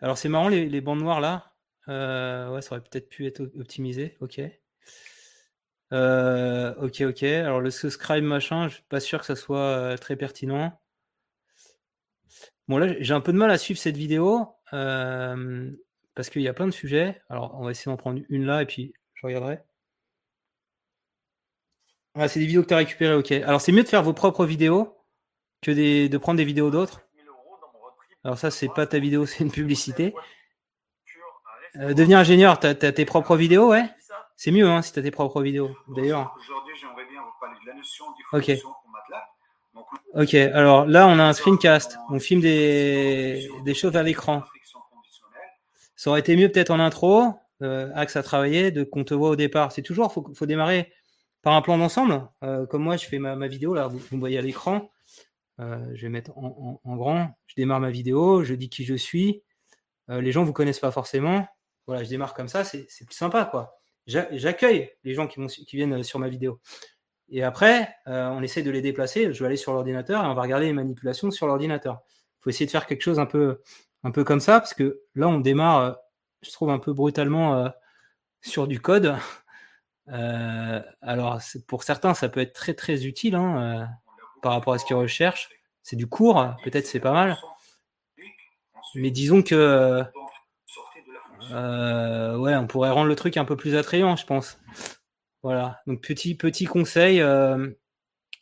Alors, 0.00 0.18
c'est 0.18 0.28
marrant, 0.28 0.48
les, 0.48 0.80
bandes 0.82 1.00
noires 1.00 1.22
là. 1.22 1.54
Euh, 1.88 2.50
ouais, 2.50 2.60
ça 2.60 2.72
aurait 2.72 2.82
peut-être 2.82 3.08
pu 3.08 3.26
être 3.26 3.50
optimisé. 3.58 4.18
Ok. 4.20 4.38
Euh, 5.94 6.74
ok, 6.74 7.00
ok. 7.08 7.22
Alors, 7.22 7.62
le 7.62 7.70
subscribe 7.70 8.22
machin, 8.22 8.68
je 8.68 8.74
suis 8.74 8.84
pas 8.90 9.00
sûr 9.00 9.20
que 9.20 9.26
ça 9.26 9.34
soit 9.34 9.58
euh, 9.58 9.96
très 9.96 10.16
pertinent. 10.16 10.78
Bon, 12.68 12.76
là, 12.76 12.94
j'ai 13.00 13.14
un 13.14 13.22
peu 13.22 13.32
de 13.32 13.38
mal 13.38 13.50
à 13.50 13.56
suivre 13.56 13.80
cette 13.80 13.96
vidéo 13.96 14.46
euh, 14.74 15.70
parce 16.14 16.30
qu'il 16.30 16.42
y 16.42 16.48
a 16.48 16.52
plein 16.54 16.66
de 16.66 16.72
sujets. 16.72 17.20
Alors, 17.28 17.56
on 17.58 17.64
va 17.64 17.70
essayer 17.70 17.90
d'en 17.90 17.96
prendre 17.96 18.20
une 18.28 18.44
là 18.46 18.62
et 18.62 18.66
puis 18.66 18.94
je 19.14 19.26
regarderai. 19.26 19.58
Ah, 22.16 22.28
c'est 22.28 22.38
des 22.40 22.46
vidéos 22.46 22.62
que 22.62 22.68
tu 22.68 22.74
as 22.74 22.78
récupérées, 22.78 23.14
ok. 23.14 23.32
Alors, 23.32 23.60
c'est 23.60 23.72
mieux 23.72 23.82
de 23.82 23.88
faire 23.88 24.02
vos 24.02 24.12
propres 24.12 24.44
vidéos 24.46 24.96
que 25.62 25.72
des- 25.72 26.08
de 26.08 26.18
prendre 26.18 26.36
des 26.36 26.44
vidéos 26.44 26.70
d'autres. 26.70 27.00
Alors, 28.22 28.38
ça, 28.38 28.50
c'est 28.50 28.68
pas 28.68 28.86
ta 28.86 28.98
vidéo, 28.98 29.26
c'est 29.26 29.42
une 29.44 29.50
publicité. 29.50 30.14
Euh, 31.76 31.92
devenir 31.92 32.18
ingénieur, 32.18 32.60
tu 32.60 32.68
as, 32.68 32.74
tes 32.74 33.04
propres 33.04 33.36
vidéos, 33.36 33.70
ouais? 33.70 33.84
C'est 34.36 34.52
mieux 34.52 34.68
hein, 34.68 34.82
si 34.82 34.92
tu 34.92 34.98
as 35.00 35.02
tes 35.02 35.10
propres 35.10 35.42
vidéos. 35.42 35.76
D'ailleurs, 35.88 36.34
Aujourd'hui, 36.38 36.74
j'aimerais 36.80 37.04
bien 37.06 37.20
vous 37.20 37.32
parler 37.40 37.56
de 37.64 37.70
la 37.70 37.74
notion 37.74 38.04
ok. 40.14 40.34
Alors 40.34 40.86
là, 40.86 41.06
on 41.08 41.18
a 41.18 41.24
un 41.24 41.32
screencast. 41.32 41.98
On 42.10 42.18
filme 42.20 42.40
des, 42.40 43.48
des 43.64 43.74
choses 43.74 43.96
à 43.96 44.02
l'écran. 44.02 44.44
Ça 46.04 46.10
aurait 46.10 46.20
été 46.20 46.36
mieux 46.36 46.52
peut-être 46.52 46.68
en 46.68 46.80
intro, 46.80 47.32
euh, 47.62 47.90
axe 47.94 48.16
à 48.16 48.22
travailler, 48.22 48.70
de 48.70 48.84
qu'on 48.84 49.04
te 49.04 49.14
voit 49.14 49.30
au 49.30 49.36
départ. 49.36 49.72
C'est 49.72 49.80
toujours, 49.80 50.12
faut, 50.12 50.22
faut 50.34 50.44
démarrer 50.44 50.92
par 51.40 51.54
un 51.54 51.62
plan 51.62 51.78
d'ensemble. 51.78 52.28
Euh, 52.42 52.66
comme 52.66 52.82
moi, 52.82 52.98
je 52.98 53.06
fais 53.06 53.18
ma, 53.18 53.48
vidéo 53.48 53.72
là, 53.72 53.86
vous, 53.88 53.98
me 54.14 54.20
voyez 54.20 54.36
à 54.36 54.42
l'écran. 54.42 54.90
Euh, 55.60 55.78
je 55.94 56.02
vais 56.02 56.10
mettre 56.10 56.36
en, 56.36 56.78
grand. 56.84 57.34
Je 57.46 57.54
démarre 57.56 57.80
ma 57.80 57.88
vidéo, 57.88 58.44
je 58.44 58.52
dis 58.52 58.68
qui 58.68 58.84
je 58.84 58.94
suis. 58.94 59.42
Les 60.08 60.30
gens 60.30 60.44
vous 60.44 60.52
connaissent 60.52 60.78
pas 60.78 60.90
forcément. 60.90 61.48
Voilà, 61.86 62.04
je 62.04 62.10
démarre 62.10 62.34
comme 62.34 62.48
ça, 62.48 62.64
c'est 62.64 62.86
plus 63.06 63.16
sympa 63.16 63.46
quoi. 63.46 63.78
J'a- 64.06 64.28
J'accueille 64.30 64.90
les 65.04 65.14
gens 65.14 65.26
qui, 65.26 65.40
qui 65.46 65.76
viennent 65.76 66.02
sur 66.02 66.18
ma 66.18 66.28
vidéo. 66.28 66.60
Et 67.30 67.42
après, 67.42 67.88
on 68.04 68.42
essaie 68.42 68.62
de 68.62 68.70
les 68.70 68.82
déplacer. 68.82 69.32
Je 69.32 69.40
vais 69.40 69.46
aller 69.46 69.56
sur 69.56 69.72
l'ordinateur 69.72 70.22
et 70.22 70.26
on 70.26 70.34
va 70.34 70.42
regarder 70.42 70.66
les 70.66 70.74
manipulations 70.74 71.30
sur 71.30 71.46
l'ordinateur. 71.46 72.02
Il 72.10 72.42
faut 72.42 72.50
essayer 72.50 72.66
de 72.66 72.70
faire 72.70 72.84
quelque 72.84 73.00
chose 73.00 73.18
un 73.18 73.24
peu, 73.24 73.62
un 74.04 74.10
peu 74.10 74.22
comme 74.24 74.40
ça, 74.40 74.60
parce 74.60 74.74
que 74.74 75.00
là, 75.14 75.28
on 75.28 75.40
démarre, 75.40 75.80
euh, 75.80 75.92
je 76.42 76.52
trouve, 76.52 76.70
un 76.70 76.78
peu 76.78 76.92
brutalement 76.92 77.56
euh, 77.56 77.68
sur 78.42 78.66
du 78.66 78.80
code. 78.80 79.16
Euh, 80.08 80.82
alors, 81.00 81.40
pour 81.66 81.82
certains, 81.82 82.12
ça 82.12 82.28
peut 82.28 82.40
être 82.40 82.52
très 82.52 82.74
très 82.74 83.06
utile 83.06 83.36
hein, 83.36 83.88
par 84.42 84.52
rapport 84.52 84.74
à 84.74 84.78
ce 84.78 84.84
qu'ils 84.84 84.96
recherchent. 84.96 85.48
C'est 85.82 85.96
du 85.96 86.06
cours, 86.06 86.46
peut-être 86.62 86.86
c'est 86.86 87.00
pas 87.00 87.14
mal. 87.14 87.38
Mais 88.94 89.10
disons 89.10 89.42
que 89.42 90.04
euh, 91.50 92.36
ouais, 92.36 92.54
on 92.56 92.66
pourrait 92.66 92.90
rendre 92.90 93.08
le 93.08 93.16
truc 93.16 93.36
un 93.36 93.44
peu 93.44 93.56
plus 93.56 93.76
attrayant, 93.76 94.16
je 94.16 94.26
pense. 94.26 94.58
Voilà. 95.42 95.80
Donc 95.86 96.00
petit 96.00 96.34
petit 96.34 96.64
conseil, 96.64 97.20
euh, 97.20 97.70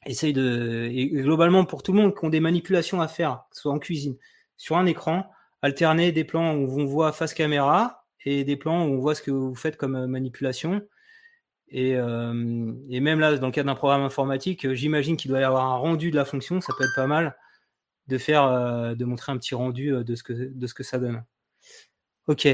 essaye 0.07 0.33
de 0.33 0.89
et 0.93 1.09
globalement 1.09 1.65
pour 1.65 1.83
tout 1.83 1.93
le 1.93 2.01
monde 2.01 2.15
qui 2.17 2.25
ont 2.25 2.31
des 2.31 2.41
manipulations 2.41 3.01
à 3.01 3.09
faire, 3.09 3.45
que 3.51 3.57
ce 3.57 3.63
soit 3.63 3.73
en 3.73 3.79
cuisine, 3.79 4.17
sur 4.57 4.77
un 4.77 4.87
écran, 4.87 5.31
alterner 5.63 6.13
des 6.13 6.25
plans 6.25 6.55
où 6.55 6.81
on 6.81 6.85
voit 6.85 7.13
face 7.13 7.35
caméra 7.35 8.05
et 8.25 8.45
des 8.45 8.57
plans 8.57 8.85
où 8.85 8.95
on 8.95 8.99
voit 8.99 9.15
ce 9.15 9.23
que 9.23 9.31
vous 9.31 9.55
faites 9.55 9.77
comme 9.77 9.95
euh, 9.95 10.07
manipulation. 10.07 10.83
Et, 11.69 11.97
euh, 11.97 12.73
et 12.91 13.01
même 13.01 13.19
là, 13.19 13.37
dans 13.39 13.47
le 13.47 13.53
cadre 13.53 13.69
d'un 13.69 13.75
programme 13.75 14.03
informatique, 14.03 14.67
euh, 14.67 14.75
j'imagine 14.75 15.17
qu'il 15.17 15.31
doit 15.31 15.41
y 15.41 15.45
avoir 15.45 15.65
un 15.65 15.77
rendu 15.77 16.11
de 16.11 16.17
la 16.17 16.25
fonction. 16.25 16.61
Ça 16.61 16.75
peut 16.77 16.85
être 16.85 16.95
pas 16.95 17.07
mal 17.07 17.37
de 18.09 18.19
faire, 18.19 18.97
de 18.97 19.05
montrer 19.05 19.33
un 19.33 19.39
petit 19.39 19.55
rendu 19.55 19.93
de 19.93 20.15
ce 20.17 20.25
que 20.25 20.33
de 20.33 20.67
ce 20.67 20.75
que 20.75 20.83
ça 20.83 20.99
donne. 20.99 21.25
Ok. 22.27 22.49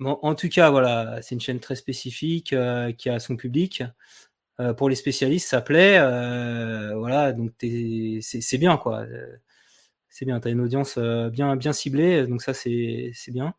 Bon, 0.00 0.18
en 0.22 0.34
tout 0.34 0.48
cas, 0.48 0.70
voilà, 0.70 1.20
c'est 1.20 1.34
une 1.34 1.40
chaîne 1.40 1.60
très 1.60 1.76
spécifique 1.76 2.54
qui 2.96 3.10
a 3.10 3.20
son 3.20 3.36
public. 3.36 3.82
Pour 4.78 4.88
les 4.88 4.96
spécialistes, 4.96 5.48
ça 5.48 5.60
plaît. 5.60 5.98
voilà, 6.94 7.32
donc 7.32 7.52
c'est 7.60 8.58
bien, 8.58 8.78
quoi. 8.78 9.04
C'est 10.08 10.24
bien, 10.24 10.40
tu 10.40 10.48
as 10.48 10.50
une 10.50 10.60
audience 10.60 10.96
euh, 10.98 11.30
bien, 11.30 11.56
bien 11.56 11.72
ciblée, 11.72 12.26
donc 12.26 12.42
ça, 12.42 12.54
c'est 12.54 13.12
bien. 13.28 13.54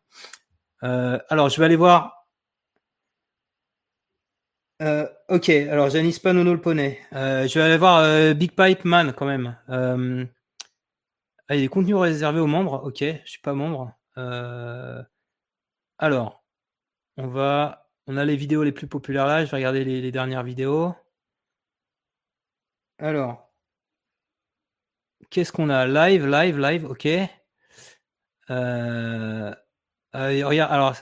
Euh, 0.82 1.18
alors, 1.28 1.48
je 1.48 1.58
vais 1.58 1.64
aller 1.66 1.76
voir. 1.76 2.26
Euh, 4.82 5.06
ok, 5.28 5.50
alors 5.50 5.90
Janice 5.90 6.18
Panono 6.18 6.54
le 6.54 6.60
poney. 6.60 6.98
Je 7.12 7.54
vais 7.58 7.64
aller 7.64 7.76
voir 7.76 8.34
Big 8.34 8.52
Pipe 8.52 8.84
Man 8.84 9.12
quand 9.12 9.26
même. 9.26 9.56
Ah, 9.68 11.54
il 11.56 11.60
y 11.62 11.64
a 11.64 11.68
contenus 11.68 11.96
réservés 11.96 12.40
aux 12.40 12.46
membres. 12.46 12.82
Ok, 12.84 13.00
je 13.00 13.20
suis 13.30 13.40
pas 13.40 13.52
membre. 13.54 13.92
Alors, 15.98 16.44
on 17.16 17.28
va, 17.28 17.90
on 18.06 18.16
a 18.16 18.24
les 18.24 18.36
vidéos 18.36 18.62
les 18.62 18.72
plus 18.72 18.86
populaires 18.86 19.26
là. 19.26 19.44
Je 19.44 19.50
vais 19.50 19.58
regarder 19.58 19.84
les 19.84 20.12
dernières 20.12 20.44
vidéos. 20.44 20.94
Alors, 22.98 23.49
qu'est-ce 25.30 25.52
qu'on 25.52 25.70
a? 25.70 25.86
Live, 25.86 26.26
live, 26.26 26.58
live. 26.58 26.84
Ok. 26.86 27.06
Euh, 28.50 29.54
euh, 30.14 30.46
regarde, 30.46 30.72
alors, 30.72 30.96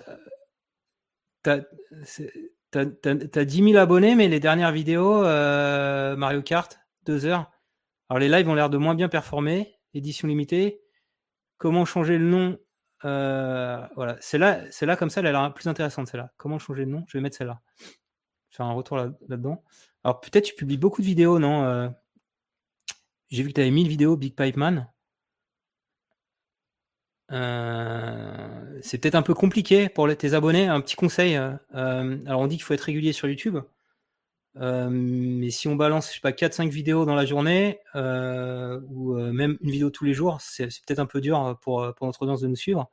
t'as, 1.42 1.60
c'est- 2.04 2.32
t'as 2.70 3.44
10 3.44 3.62
000 3.64 3.76
abonnés, 3.78 4.14
mais 4.14 4.28
les 4.28 4.40
dernières 4.40 4.72
vidéos, 4.72 5.24
euh, 5.24 6.16
Mario 6.16 6.42
Kart, 6.42 6.78
2 7.06 7.24
heures. 7.26 7.50
Alors, 8.10 8.18
les 8.20 8.28
lives 8.28 8.48
ont 8.48 8.54
l'air 8.54 8.70
de 8.70 8.78
moins 8.78 8.94
bien 8.94 9.08
performer. 9.08 9.74
Édition 9.94 10.28
limitée. 10.28 10.82
Comment 11.58 11.84
changer 11.84 12.18
le 12.18 12.24
nom 12.26 12.58
Voilà, 13.02 14.16
celle-là, 14.20 14.70
celle-là 14.70 14.96
comme 14.96 15.10
ça, 15.10 15.20
elle 15.20 15.26
a 15.28 15.32
l'air 15.32 15.54
plus 15.54 15.66
intéressante, 15.68 16.08
celle-là. 16.08 16.32
Comment 16.36 16.58
changer 16.58 16.84
le 16.84 16.90
nom? 16.90 17.04
Je 17.08 17.16
vais 17.16 17.22
mettre 17.22 17.36
celle-là. 17.36 17.60
Faire 18.50 18.66
un 18.66 18.72
retour 18.72 18.96
là- 18.96 19.10
là-dedans. 19.28 19.62
Alors, 20.04 20.20
peut-être 20.20 20.44
tu 20.44 20.54
publies 20.54 20.78
beaucoup 20.78 21.00
de 21.00 21.06
vidéos, 21.06 21.38
non 21.38 21.92
J'ai 23.30 23.42
vu 23.42 23.50
que 23.50 23.54
tu 23.54 23.60
avais 23.60 23.70
1000 23.70 23.88
vidéos 23.88 24.16
Big 24.16 24.34
Pipe 24.34 24.56
Man. 24.56 24.88
Euh, 27.30 28.78
c'est 28.82 28.98
peut-être 28.98 29.14
un 29.14 29.22
peu 29.22 29.34
compliqué 29.34 29.88
pour 29.88 30.14
tes 30.16 30.34
abonnés. 30.34 30.66
Un 30.66 30.80
petit 30.80 30.96
conseil. 30.96 31.36
euh, 31.36 31.52
euh, 31.74 32.18
alors, 32.26 32.40
on 32.40 32.46
dit 32.46 32.56
qu'il 32.56 32.64
faut 32.64 32.74
être 32.74 32.80
régulier 32.82 33.12
sur 33.12 33.28
YouTube. 33.28 33.58
Mais 34.60 35.50
si 35.50 35.68
on 35.68 35.76
balance, 35.76 36.08
je 36.08 36.14
sais 36.14 36.20
pas, 36.20 36.32
4-5 36.32 36.70
vidéos 36.70 37.04
dans 37.04 37.14
la 37.14 37.24
journée, 37.26 37.78
ou 37.94 39.14
même 39.14 39.56
une 39.60 39.70
vidéo 39.70 39.90
tous 39.90 40.04
les 40.04 40.14
jours, 40.14 40.40
c'est 40.40 40.66
peut-être 40.66 40.98
un 40.98 41.06
peu 41.06 41.20
dur 41.20 41.56
pour, 41.62 41.94
pour 41.94 42.06
notre 42.06 42.22
audience 42.22 42.40
de 42.40 42.48
nous 42.48 42.56
suivre. 42.56 42.90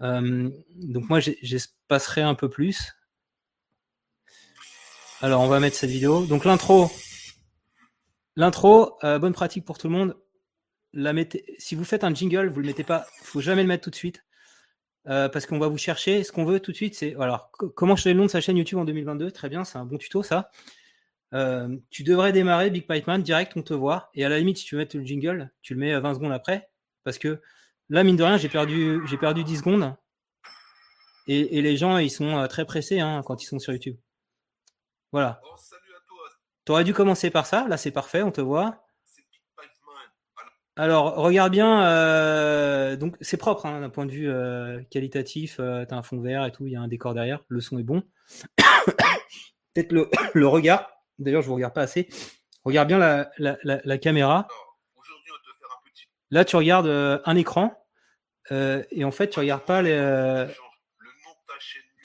Donc 0.00 1.08
moi, 1.10 1.20
j'espacerai 1.20 2.22
un 2.22 2.34
peu 2.34 2.48
plus. 2.48 2.94
Alors, 5.20 5.42
on 5.42 5.48
va 5.48 5.60
mettre 5.60 5.76
cette 5.76 5.90
vidéo. 5.90 6.24
Donc 6.24 6.46
l'intro, 6.46 6.90
l'intro, 8.36 8.96
euh, 9.04 9.18
bonne 9.18 9.32
pratique 9.32 9.64
pour 9.64 9.78
tout 9.78 9.88
le 9.88 9.94
monde. 9.94 10.16
Si 11.58 11.74
vous 11.74 11.84
faites 11.84 12.02
un 12.04 12.12
jingle, 12.14 12.48
vous 12.48 12.60
le 12.60 12.66
mettez 12.66 12.84
pas, 12.84 13.06
faut 13.22 13.40
jamais 13.40 13.62
le 13.62 13.68
mettre 13.68 13.84
tout 13.84 13.90
de 13.90 13.94
suite. 13.96 14.24
euh, 15.08 15.28
parce 15.30 15.46
qu'on 15.46 15.58
va 15.58 15.68
vous 15.68 15.78
chercher. 15.78 16.24
Ce 16.24 16.30
qu'on 16.32 16.44
veut 16.44 16.60
tout 16.60 16.72
de 16.72 16.76
suite, 16.76 16.94
c'est 16.94 17.16
alors 17.16 17.50
co- 17.52 17.70
comment 17.70 17.96
changer 17.96 18.12
le 18.12 18.18
nom 18.18 18.26
de 18.26 18.30
sa 18.30 18.40
chaîne 18.42 18.56
YouTube 18.58 18.78
en 18.78 18.84
2022. 18.84 19.30
Très 19.30 19.48
bien, 19.48 19.64
c'est 19.64 19.78
un 19.78 19.84
bon 19.86 19.96
tuto 19.98 20.22
ça. 20.22 20.50
Euh, 21.32 21.74
tu 21.90 22.02
devrais 22.04 22.32
démarrer 22.32 22.70
Big 22.70 22.86
Pipeman 22.86 23.22
direct, 23.22 23.52
on 23.56 23.62
te 23.62 23.72
voit. 23.74 24.10
Et 24.14 24.24
à 24.24 24.28
la 24.28 24.38
limite, 24.38 24.58
si 24.58 24.64
tu 24.66 24.74
veux 24.74 24.80
mettre 24.80 24.96
le 24.98 25.04
jingle, 25.04 25.50
tu 25.62 25.74
le 25.74 25.80
mets 25.80 25.94
euh, 25.94 26.00
20 26.00 26.14
secondes 26.16 26.32
après. 26.32 26.70
Parce 27.04 27.18
que 27.18 27.40
là, 27.88 28.04
mine 28.04 28.16
de 28.16 28.22
rien, 28.24 28.36
j'ai 28.36 28.48
perdu, 28.50 29.00
j'ai 29.06 29.16
perdu 29.16 29.42
10 29.44 29.58
secondes. 29.58 29.94
Et, 31.28 31.62
les 31.62 31.76
gens, 31.76 31.96
ils 31.98 32.10
sont 32.10 32.46
très 32.48 32.64
pressés 32.66 33.00
hein, 33.00 33.22
quand 33.24 33.42
ils 33.42 33.46
sont 33.46 33.58
sur 33.60 33.72
YouTube. 33.72 33.96
Voilà. 35.12 35.40
Oh, 35.44 35.54
à 36.70 36.84
toi, 36.84 36.84
Tu 36.84 36.84
aurais 36.84 36.84
dû 36.84 36.94
commencer 36.94 37.30
par 37.30 37.46
ça. 37.46 37.66
Là, 37.68 37.76
c'est 37.76 37.90
parfait, 37.90 38.22
on 38.22 38.30
te 38.30 38.40
voit. 38.40 38.84
Alors, 40.76 41.16
regarde 41.16 41.52
bien. 41.52 41.84
euh, 41.86 42.96
donc, 42.96 43.16
c'est 43.20 43.36
propre 43.36 43.66
hein, 43.66 43.80
d'un 43.80 43.90
point 43.90 44.06
de 44.06 44.10
vue 44.12 44.30
euh, 44.30 44.80
qualitatif. 44.90 45.58
Euh, 45.60 45.84
tu 45.84 45.92
as 45.92 45.96
un 45.98 46.02
fond 46.02 46.20
vert 46.20 46.46
et 46.46 46.52
tout. 46.52 46.66
Il 46.66 46.72
y 46.72 46.76
a 46.76 46.80
un 46.80 46.88
décor 46.88 47.12
derrière. 47.12 47.40
Le 47.48 47.60
son 47.60 47.78
est 47.78 47.82
bon. 47.82 48.02
Peut-être 49.74 49.92
le, 49.92 50.08
le 50.34 50.46
regard. 50.46 50.90
D'ailleurs, 51.18 51.42
je 51.42 51.48
vous 51.48 51.54
regarde 51.54 51.74
pas 51.74 51.82
assez. 51.82 52.08
Regarde 52.64 52.88
bien 52.88 52.98
la, 52.98 53.30
la, 53.38 53.58
la, 53.62 53.80
la 53.84 53.98
caméra. 53.98 54.48
Là, 56.30 56.44
tu 56.44 56.56
regardes 56.56 56.86
euh, 56.86 57.18
un 57.24 57.36
écran. 57.36 57.74
et 58.50 59.04
en 59.04 59.10
fait, 59.10 59.28
tu 59.28 59.38
regardes 59.38 59.64
pas 59.64 59.82
les, 59.82 60.46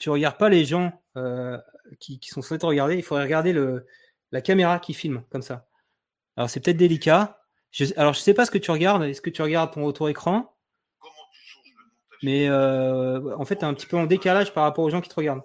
tu 0.00 0.10
regardes 0.10 0.36
pas 0.36 0.48
les 0.48 0.64
gens 0.64 0.92
qui, 1.98 2.18
qui 2.20 2.28
sont 2.28 2.42
censés 2.42 2.58
te 2.58 2.66
regarder. 2.66 2.96
Il 2.96 3.02
faudrait 3.02 3.24
regarder 3.24 3.52
le, 3.52 3.86
la 4.36 4.42
caméra 4.42 4.78
qui 4.78 4.92
filme 4.92 5.24
comme 5.30 5.40
ça. 5.40 5.66
Alors, 6.36 6.50
c'est 6.50 6.60
peut-être 6.60 6.76
délicat. 6.76 7.40
Je, 7.70 7.86
alors, 7.96 8.12
je 8.12 8.20
sais 8.20 8.34
pas 8.34 8.44
ce 8.44 8.50
que 8.50 8.58
tu 8.58 8.70
regardes. 8.70 9.02
Est-ce 9.04 9.22
que 9.22 9.30
tu 9.30 9.40
regardes 9.40 9.72
ton 9.72 9.82
retour 9.82 10.10
écran? 10.10 10.54
Comment 10.98 11.14
tu 11.32 11.40
changes 11.40 11.72
le 11.74 12.16
Mais 12.22 12.48
euh, 12.50 13.34
en 13.38 13.46
fait, 13.46 13.56
tu 13.56 13.62
es 13.62 13.64
un 13.64 13.72
petit 13.72 13.86
peu 13.86 13.96
en 13.96 14.04
décalage 14.04 14.52
par 14.52 14.64
rapport 14.64 14.84
aux 14.84 14.90
gens 14.90 15.00
qui 15.00 15.08
te 15.08 15.14
regardent. 15.14 15.42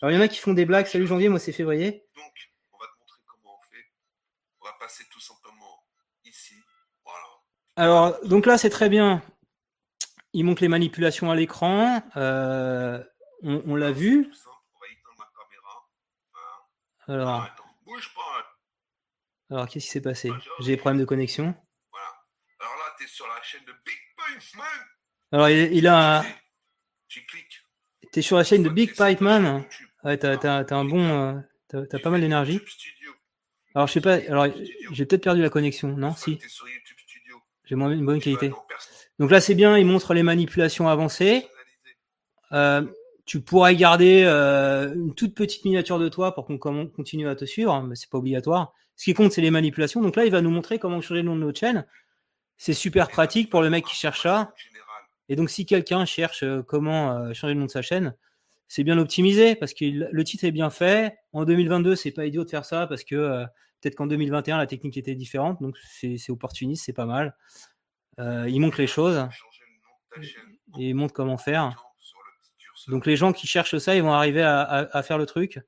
Alors, 0.00 0.12
il 0.12 0.14
y 0.14 0.18
en 0.18 0.22
a 0.22 0.28
qui 0.28 0.38
font 0.38 0.54
des 0.54 0.64
blagues. 0.64 0.86
Salut 0.86 1.06
janvier, 1.06 1.28
moi 1.28 1.38
c'est 1.38 1.52
février. 1.52 2.06
Donc, 2.16 2.32
on 2.72 2.78
va 2.78 2.86
te 2.86 2.98
montrer 3.00 3.20
comment 3.26 3.58
on 3.58 3.62
fait. 3.70 3.84
On 4.62 4.64
va 4.64 4.72
passer 4.80 5.04
tout 5.12 5.20
simplement 5.20 5.84
ici. 6.24 6.54
Voilà. 7.04 7.26
Alors, 7.76 8.26
donc 8.26 8.46
là, 8.46 8.56
c'est 8.56 8.70
très 8.70 8.88
bien. 8.88 9.20
Il 10.32 10.44
montre 10.46 10.62
les 10.62 10.68
manipulations 10.68 11.30
à 11.30 11.34
l'écran. 11.34 12.02
Euh, 12.16 13.04
on 13.42 13.62
on 13.66 13.74
l'a 13.74 13.92
vu. 13.92 14.24
Tout 14.26 14.32
simple, 14.32 14.56
on 14.74 14.78
va 14.78 14.86
éteindre 14.86 15.18
ma 15.18 15.26
caméra. 15.36 15.88
Voilà. 17.06 17.22
Alors, 17.22 17.42
Attends, 17.42 17.64
bouge 17.84 18.14
pas. 18.14 18.20
Alors 19.50 19.68
qu'est-ce 19.68 19.86
qui 19.86 19.90
s'est 19.90 20.00
passé 20.00 20.30
J'ai 20.60 20.72
des 20.72 20.76
problèmes 20.76 21.00
de 21.00 21.04
connexion. 21.04 21.54
Voilà. 21.90 22.06
Alors 22.60 22.74
là, 22.76 22.94
tu 22.98 23.04
es 23.04 23.08
sur 23.08 23.26
la 23.26 23.42
chaîne 23.42 23.64
de 23.66 23.72
Big 23.84 23.98
Pipeman. 24.16 24.64
Alors, 25.32 25.48
il, 25.48 25.72
il 25.76 25.86
a. 25.88 26.24
Tu 27.08 27.24
cliques. 27.26 27.64
T'es 28.12 28.22
sur 28.22 28.36
la 28.36 28.44
chaîne 28.44 28.62
de 28.62 28.68
Big 28.68 28.94
chaîne 28.94 28.96
YouTube, 29.62 29.88
Ouais, 30.04 30.16
t'as, 30.18 30.36
t'as- 30.36 30.64
t'as 30.64 30.76
un 30.76 30.84
bon. 30.84 31.00
euh, 31.04 31.40
t'as, 31.68 31.86
t'as 31.86 31.98
tu 31.98 32.02
pas 32.02 32.10
mal 32.10 32.20
d'énergie. 32.20 32.60
Alors, 33.74 33.86
je 33.86 33.92
sais 33.92 34.00
pas. 34.00 34.14
Alors, 34.14 34.46
j'ai 34.92 35.06
peut-être 35.06 35.22
perdu 35.24 35.42
la 35.42 35.50
connexion. 35.50 35.96
Non, 35.96 36.14
si. 36.14 36.38
J'ai 37.64 37.76
moins 37.76 37.90
une 37.92 38.04
bonne 38.04 38.18
tu 38.18 38.24
qualité. 38.24 38.52
Donc 39.18 39.30
là, 39.30 39.40
c'est 39.40 39.54
bien. 39.54 39.78
Il 39.78 39.86
montre 39.86 40.12
les 40.14 40.22
manipulations 40.24 40.88
avancées. 40.88 41.46
Euh, 42.52 42.84
tu 43.26 43.40
pourrais 43.40 43.76
garder 43.76 44.24
euh, 44.24 44.92
une 44.94 45.14
toute 45.14 45.36
petite 45.36 45.64
miniature 45.64 46.00
de 46.00 46.08
toi 46.08 46.34
pour 46.34 46.46
qu'on 46.46 46.88
continue 46.88 47.28
à 47.28 47.36
te 47.36 47.44
suivre, 47.44 47.72
hein, 47.72 47.84
mais 47.88 47.94
c'est 47.94 48.10
pas 48.10 48.18
obligatoire. 48.18 48.74
Ce 49.00 49.06
qui 49.06 49.14
compte, 49.14 49.32
c'est 49.32 49.40
les 49.40 49.50
manipulations. 49.50 50.02
Donc 50.02 50.14
là, 50.14 50.26
il 50.26 50.30
va 50.30 50.42
nous 50.42 50.50
montrer 50.50 50.78
comment 50.78 51.00
changer 51.00 51.22
le 51.22 51.28
nom 51.28 51.34
de 51.34 51.40
notre 51.40 51.58
chaîne. 51.58 51.86
C'est 52.58 52.74
super 52.74 53.08
pratique 53.08 53.48
pour 53.48 53.62
le 53.62 53.70
mec 53.70 53.86
qui 53.86 53.94
cherche 53.94 54.24
ça. 54.24 54.52
Et 55.30 55.36
donc, 55.36 55.48
si 55.48 55.64
quelqu'un 55.64 56.04
cherche 56.04 56.42
euh, 56.42 56.62
comment 56.62 57.12
euh, 57.12 57.32
changer 57.32 57.54
le 57.54 57.60
nom 57.60 57.64
de 57.64 57.70
sa 57.70 57.80
chaîne, 57.80 58.14
c'est 58.68 58.84
bien 58.84 58.98
optimisé 58.98 59.54
parce 59.54 59.72
que 59.72 59.86
le 59.86 60.24
titre 60.24 60.44
est 60.44 60.50
bien 60.50 60.68
fait. 60.68 61.16
En 61.32 61.46
2022, 61.46 61.96
c'est 61.96 62.10
pas 62.10 62.26
idiot 62.26 62.44
de 62.44 62.50
faire 62.50 62.66
ça 62.66 62.86
parce 62.86 63.02
que 63.02 63.14
euh, 63.14 63.46
peut-être 63.80 63.94
qu'en 63.94 64.06
2021, 64.06 64.58
la 64.58 64.66
technique 64.66 64.98
était 64.98 65.14
différente. 65.14 65.62
Donc, 65.62 65.78
c'est 65.78 66.18
opportuniste, 66.28 66.84
c'est 66.84 66.92
pas 66.92 67.06
mal. 67.06 67.34
Il 68.18 68.60
montre 68.60 68.78
les 68.82 68.86
choses 68.86 69.26
et 70.78 70.90
il 70.90 70.94
montre 70.94 71.14
comment 71.14 71.38
faire. 71.38 71.86
Donc 72.88 73.06
les 73.06 73.16
gens 73.16 73.32
qui 73.32 73.46
cherchent 73.46 73.78
ça, 73.78 73.96
ils 73.96 74.02
vont 74.02 74.12
arriver 74.12 74.42
à 74.42 75.02
faire 75.02 75.16
le 75.16 75.24
truc. 75.24 75.58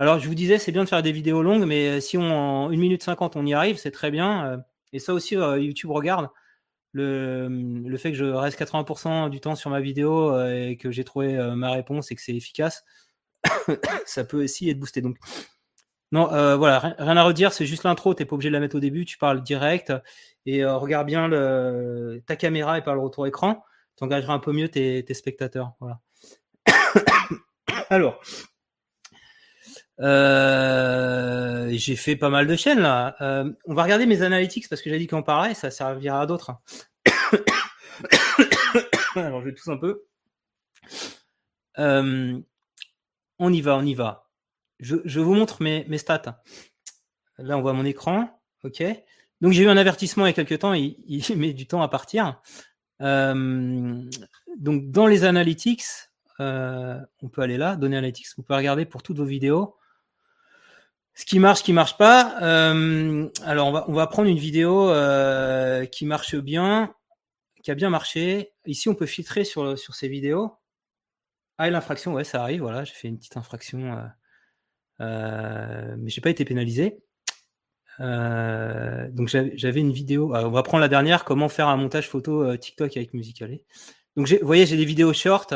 Alors 0.00 0.18
je 0.18 0.26
vous 0.26 0.34
disais, 0.34 0.58
c'est 0.58 0.72
bien 0.72 0.82
de 0.82 0.88
faire 0.88 1.02
des 1.02 1.12
vidéos 1.12 1.42
longues, 1.42 1.66
mais 1.66 1.98
euh, 1.98 2.00
si 2.00 2.16
on, 2.16 2.22
en 2.22 2.70
1 2.70 2.76
minute 2.78 3.02
50 3.02 3.36
on 3.36 3.44
y 3.44 3.52
arrive, 3.52 3.76
c'est 3.76 3.90
très 3.90 4.10
bien. 4.10 4.46
Euh, 4.46 4.56
Et 4.94 4.98
ça 4.98 5.12
aussi, 5.12 5.36
euh, 5.36 5.60
YouTube 5.60 5.90
regarde. 5.90 6.30
Le, 6.92 7.96
fait 7.98 8.10
que 8.10 8.16
je 8.16 8.24
reste 8.24 8.58
80% 8.58 9.28
du 9.28 9.40
temps 9.40 9.54
sur 9.54 9.70
ma 9.70 9.80
vidéo 9.80 10.36
et 10.48 10.76
que 10.80 10.90
j'ai 10.90 11.04
trouvé 11.04 11.36
ma 11.54 11.70
réponse 11.70 12.10
et 12.10 12.16
que 12.16 12.22
c'est 12.22 12.34
efficace, 12.34 12.84
ça 14.06 14.24
peut 14.24 14.42
aussi 14.42 14.70
être 14.70 14.80
boosté. 14.80 15.00
Donc, 15.02 15.16
non, 16.12 16.26
voilà, 16.56 16.78
rien, 16.98 17.16
à 17.16 17.22
redire, 17.22 17.52
c'est 17.52 17.66
juste 17.66 17.84
l'intro, 17.84 18.14
t'es 18.14 18.24
pas 18.24 18.34
obligé 18.34 18.50
de 18.50 18.54
la 18.54 18.60
mettre 18.60 18.76
au 18.76 18.80
début, 18.80 19.04
tu 19.04 19.18
parles 19.18 19.42
direct 19.42 19.92
et 20.46 20.64
regarde 20.64 21.06
bien 21.06 21.30
ta 22.26 22.36
caméra 22.36 22.78
et 22.78 22.82
pas 22.82 22.94
le 22.94 23.00
retour 23.00 23.26
écran, 23.28 23.62
tu 23.96 24.02
engageras 24.04 24.34
un 24.34 24.40
peu 24.40 24.52
mieux 24.52 24.68
tes, 24.68 25.04
tes 25.04 25.14
spectateurs. 25.14 25.74
Voilà. 25.78 26.00
Alors, 27.90 28.20
euh, 30.00 31.68
j'ai 31.72 31.94
fait 31.94 32.16
pas 32.16 32.30
mal 32.30 32.46
de 32.46 32.56
chaînes 32.56 32.80
là. 32.80 33.16
Euh, 33.20 33.52
on 33.66 33.74
va 33.74 33.82
regarder 33.82 34.06
mes 34.06 34.22
analytics 34.22 34.68
parce 34.68 34.80
que 34.80 34.88
j'ai 34.88 34.98
dit 34.98 35.06
qu'on 35.06 35.22
parlait, 35.22 35.54
ça 35.54 35.70
servira 35.70 36.22
à 36.22 36.26
d'autres. 36.26 36.52
Alors 39.14 39.44
je 39.44 39.50
tousse 39.50 39.68
un 39.68 39.76
peu. 39.76 40.04
Euh, 41.78 42.40
on 43.38 43.52
y 43.52 43.60
va, 43.60 43.76
on 43.76 43.84
y 43.84 43.94
va. 43.94 44.30
Je, 44.78 44.96
je 45.04 45.20
vous 45.20 45.34
montre 45.34 45.62
mes, 45.62 45.84
mes 45.88 45.98
stats. 45.98 46.42
Là, 47.38 47.58
on 47.58 47.62
voit 47.62 47.74
mon 47.74 47.84
écran. 47.84 48.40
OK. 48.64 48.82
Donc, 49.40 49.52
j'ai 49.52 49.64
eu 49.64 49.68
un 49.68 49.76
avertissement 49.76 50.26
il 50.26 50.30
y 50.30 50.30
a 50.30 50.34
quelques 50.34 50.60
temps. 50.60 50.74
Il, 50.74 50.96
il 51.06 51.36
met 51.38 51.52
du 51.52 51.66
temps 51.66 51.82
à 51.82 51.88
partir. 51.88 52.40
Donc, 53.00 54.90
dans 54.90 55.06
les 55.06 55.24
analytics, 55.24 55.84
on 56.38 57.28
peut 57.30 57.42
aller 57.42 57.58
là, 57.58 57.76
donner 57.76 57.96
analytics. 57.96 58.28
Vous 58.36 58.42
pouvez 58.42 58.58
regarder 58.58 58.86
pour 58.86 59.02
toutes 59.02 59.18
vos 59.18 59.24
vidéos. 59.24 59.76
Ce 61.20 61.26
qui 61.26 61.38
marche, 61.38 61.58
ce 61.58 61.64
qui 61.64 61.74
marche 61.74 61.98
pas. 61.98 62.38
Euh, 62.40 63.28
alors, 63.44 63.68
on 63.68 63.72
va, 63.72 63.84
on 63.88 63.92
va 63.92 64.06
prendre 64.06 64.30
une 64.30 64.38
vidéo 64.38 64.88
euh, 64.88 65.84
qui 65.84 66.06
marche 66.06 66.34
bien, 66.34 66.94
qui 67.62 67.70
a 67.70 67.74
bien 67.74 67.90
marché. 67.90 68.54
Ici, 68.64 68.88
on 68.88 68.94
peut 68.94 69.04
filtrer 69.04 69.44
sur, 69.44 69.78
sur 69.78 69.94
ces 69.94 70.08
vidéos. 70.08 70.56
Ah, 71.58 71.68
et 71.68 71.70
l'infraction, 71.70 72.14
ouais, 72.14 72.24
ça 72.24 72.40
arrive. 72.40 72.62
Voilà, 72.62 72.84
j'ai 72.84 72.94
fait 72.94 73.08
une 73.08 73.18
petite 73.18 73.36
infraction, 73.36 73.98
euh, 73.98 74.06
euh, 75.02 75.94
mais 75.98 76.08
j'ai 76.08 76.22
pas 76.22 76.30
été 76.30 76.46
pénalisé. 76.46 77.02
Donc 77.98 79.28
j'avais 79.28 79.80
une 79.80 79.92
vidéo. 79.92 80.34
on 80.34 80.50
va 80.50 80.62
prendre 80.62 80.80
la 80.80 80.88
dernière. 80.88 81.26
Comment 81.26 81.50
faire 81.50 81.68
un 81.68 81.76
montage 81.76 82.08
photo 82.08 82.56
TikTok 82.56 82.96
avec 82.96 83.12
Musical.ly. 83.12 83.62
Donc 84.16 84.26
vous 84.26 84.38
voyez, 84.40 84.64
j'ai 84.64 84.78
des 84.78 84.86
vidéos 84.86 85.12
short 85.12 85.52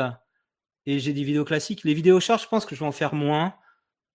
et 0.85 0.99
j'ai 0.99 1.13
des 1.13 1.23
vidéos 1.23 1.43
classiques. 1.43 1.83
Les 1.83 1.95
vidéos 1.95 2.19
short, 2.19 2.39
je 2.39 2.47
pense 2.47 2.67
que 2.67 2.75
je 2.75 2.81
vais 2.81 2.85
en 2.85 2.91
faire 2.91 3.15
moins. 3.15 3.55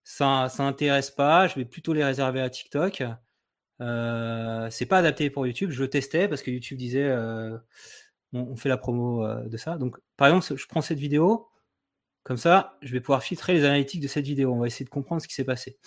Ça, 0.03 0.49
ça 0.49 0.63
intéresse 0.63 1.11
pas. 1.11 1.47
Je 1.47 1.55
vais 1.55 1.65
plutôt 1.65 1.93
les 1.93 2.03
réserver 2.03 2.41
à 2.41 2.49
TikTok. 2.49 3.03
Euh, 3.81 4.69
c'est 4.69 4.85
pas 4.85 4.99
adapté 4.99 5.29
pour 5.29 5.45
YouTube. 5.47 5.71
Je 5.71 5.81
le 5.81 5.89
testais 5.89 6.27
parce 6.27 6.41
que 6.43 6.51
YouTube 6.51 6.77
disait 6.77 7.07
euh, 7.07 7.57
on, 8.33 8.55
fait 8.55 8.69
la 8.69 8.77
promo 8.77 9.25
euh, 9.25 9.47
de 9.47 9.57
ça. 9.57 9.77
Donc 9.77 9.97
par 10.17 10.27
exemple, 10.27 10.59
je 10.59 10.67
prends 10.67 10.81
cette 10.81 10.99
vidéo. 10.99 11.47
Comme 12.23 12.37
ça, 12.37 12.77
je 12.81 12.91
vais 12.93 13.01
pouvoir 13.01 13.23
filtrer 13.23 13.53
les 13.53 13.65
analytiques 13.65 14.01
de 14.01 14.07
cette 14.07 14.25
vidéo. 14.25 14.53
On 14.53 14.59
va 14.59 14.67
essayer 14.67 14.85
de 14.85 14.91
comprendre 14.91 15.21
ce 15.21 15.27
qui 15.27 15.33
s'est 15.33 15.43
passé. 15.43 15.79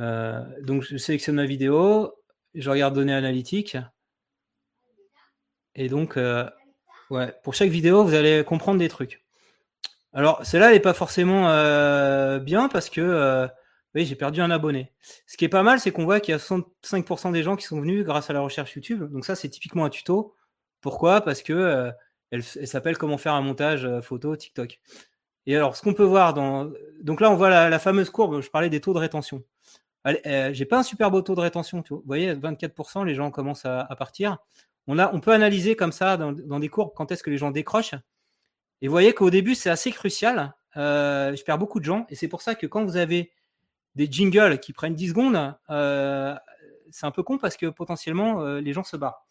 Euh, 0.00 0.44
donc, 0.62 0.82
je 0.82 0.96
sélectionne 0.98 1.36
ma 1.36 1.46
vidéo, 1.46 2.14
je 2.54 2.68
regarde 2.70 2.94
données 2.94 3.14
analytiques. 3.14 3.78
Et 5.74 5.88
donc, 5.88 6.18
pour 7.42 7.54
chaque 7.54 7.70
vidéo, 7.70 8.04
vous 8.04 8.14
allez 8.14 8.44
comprendre 8.44 8.78
des 8.78 8.88
trucs. 8.88 9.24
Alors, 10.12 10.44
celle-là, 10.44 10.68
elle 10.68 10.74
n'est 10.74 10.80
pas 10.80 10.94
forcément 10.94 11.48
euh, 11.50 12.38
bien 12.40 12.68
parce 12.68 12.90
que 12.90 13.00
euh, 13.00 13.46
oui, 13.94 14.04
j'ai 14.06 14.16
perdu 14.16 14.40
un 14.40 14.50
abonné. 14.50 14.92
Ce 15.26 15.36
qui 15.36 15.44
est 15.44 15.48
pas 15.48 15.62
mal, 15.62 15.78
c'est 15.80 15.92
qu'on 15.92 16.04
voit 16.04 16.20
qu'il 16.20 16.32
y 16.32 16.34
a 16.34 16.38
65% 16.38 17.32
des 17.32 17.42
gens 17.42 17.56
qui 17.56 17.64
sont 17.64 17.80
venus 17.80 18.04
grâce 18.04 18.28
à 18.30 18.32
la 18.32 18.40
recherche 18.40 18.74
YouTube. 18.74 19.04
Donc 19.12 19.24
ça, 19.24 19.36
c'est 19.36 19.48
typiquement 19.48 19.84
un 19.84 19.90
tuto. 19.90 20.34
Pourquoi? 20.80 21.20
Parce 21.20 21.42
que 21.42 21.52
euh, 21.52 21.90
elle, 22.30 22.42
elle 22.56 22.66
s'appelle 22.68 22.98
Comment 22.98 23.18
faire 23.18 23.34
un 23.34 23.40
montage 23.40 23.88
photo 24.00 24.34
TikTok. 24.36 24.80
Et 25.46 25.56
alors, 25.56 25.76
ce 25.76 25.82
qu'on 25.82 25.94
peut 25.94 26.04
voir 26.04 26.34
dans. 26.34 26.70
Donc 27.02 27.20
là, 27.20 27.30
on 27.30 27.36
voit 27.36 27.50
la, 27.50 27.78
fameuse 27.78 28.10
courbe, 28.10 28.40
je 28.40 28.50
parlais 28.50 28.68
des 28.68 28.80
taux 28.80 28.92
de 28.94 28.98
rétention. 28.98 29.42
J'ai 30.04 30.64
pas 30.64 30.78
un 30.78 30.82
super 30.82 31.10
beau 31.10 31.22
taux 31.22 31.34
de 31.34 31.40
rétention, 31.40 31.82
tu 31.82 31.90
vois. 31.94 31.98
Vous 32.00 32.06
voyez, 32.06 32.34
24%, 32.34 33.04
les 33.04 33.14
gens 33.14 33.30
commencent 33.30 33.64
à, 33.64 33.84
partir. 33.98 34.38
On, 34.86 34.98
a, 34.98 35.12
on 35.14 35.20
peut 35.20 35.32
analyser 35.32 35.76
comme 35.76 35.92
ça 35.92 36.16
dans 36.16 36.60
des 36.60 36.68
courbes 36.68 36.92
quand 36.94 37.12
est-ce 37.12 37.22
que 37.22 37.30
les 37.30 37.38
gens 37.38 37.50
décrochent. 37.50 37.94
Et 38.82 38.88
vous 38.88 38.92
voyez 38.92 39.12
qu'au 39.12 39.30
début, 39.30 39.54
c'est 39.54 39.70
assez 39.70 39.90
crucial. 39.90 40.54
Euh, 40.76 41.34
je 41.34 41.44
perds 41.44 41.58
beaucoup 41.58 41.80
de 41.80 41.84
gens. 41.84 42.06
Et 42.08 42.14
c'est 42.14 42.28
pour 42.28 42.42
ça 42.42 42.54
que 42.54 42.66
quand 42.66 42.84
vous 42.84 42.96
avez 42.96 43.32
des 43.94 44.10
jingles 44.10 44.58
qui 44.60 44.72
prennent 44.72 44.94
10 44.94 45.08
secondes, 45.08 45.54
euh, 45.70 46.34
c'est 46.90 47.06
un 47.06 47.10
peu 47.10 47.22
con 47.22 47.38
parce 47.38 47.56
que 47.56 47.66
potentiellement, 47.66 48.42
euh, 48.42 48.60
les 48.60 48.72
gens 48.72 48.84
se 48.84 48.96
barrent. 48.96 49.26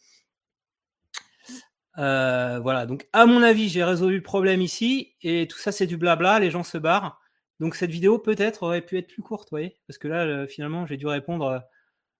Voilà, 1.96 2.86
donc 2.86 3.08
à 3.12 3.26
mon 3.26 3.42
avis, 3.44 3.68
j'ai 3.70 3.84
résolu 3.84 4.18
le 4.18 4.24
problème 4.24 4.62
ici, 4.62 5.16
et 5.22 5.48
tout 5.48 5.58
ça 5.58 5.74
c'est 5.74 5.86
du 5.86 5.98
blabla, 5.98 6.40
les 6.40 6.50
gens 6.50 6.64
se 6.64 6.78
barrent. 6.78 7.20
Donc 7.60 7.76
cette 7.76 7.92
vidéo 7.92 8.20
peut-être 8.20 8.64
aurait 8.64 8.82
pu 8.82 8.98
être 8.98 9.08
plus 9.08 9.22
courte, 9.22 9.50
vous 9.52 9.56
voyez, 9.58 9.78
parce 9.86 9.98
que 9.98 10.08
là, 10.08 10.48
finalement, 10.48 10.86
j'ai 10.86 10.96
dû 10.96 11.08
répondre 11.08 11.62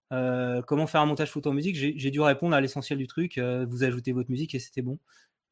comment 0.10 0.88
faire 0.88 1.00
un 1.02 1.06
montage 1.06 1.32
photo 1.32 1.52
en 1.52 1.54
musique. 1.54 1.78
J'ai 1.78 2.12
dû 2.12 2.20
répondre 2.20 2.56
à 2.56 2.62
l'essentiel 2.62 3.00
du 3.00 3.08
truc. 3.08 3.40
vous 3.40 3.84
ajoutez 3.86 4.12
votre 4.12 4.30
musique 4.30 4.54
et 4.54 4.60
c'était 4.60 4.82
bon. 4.82 5.00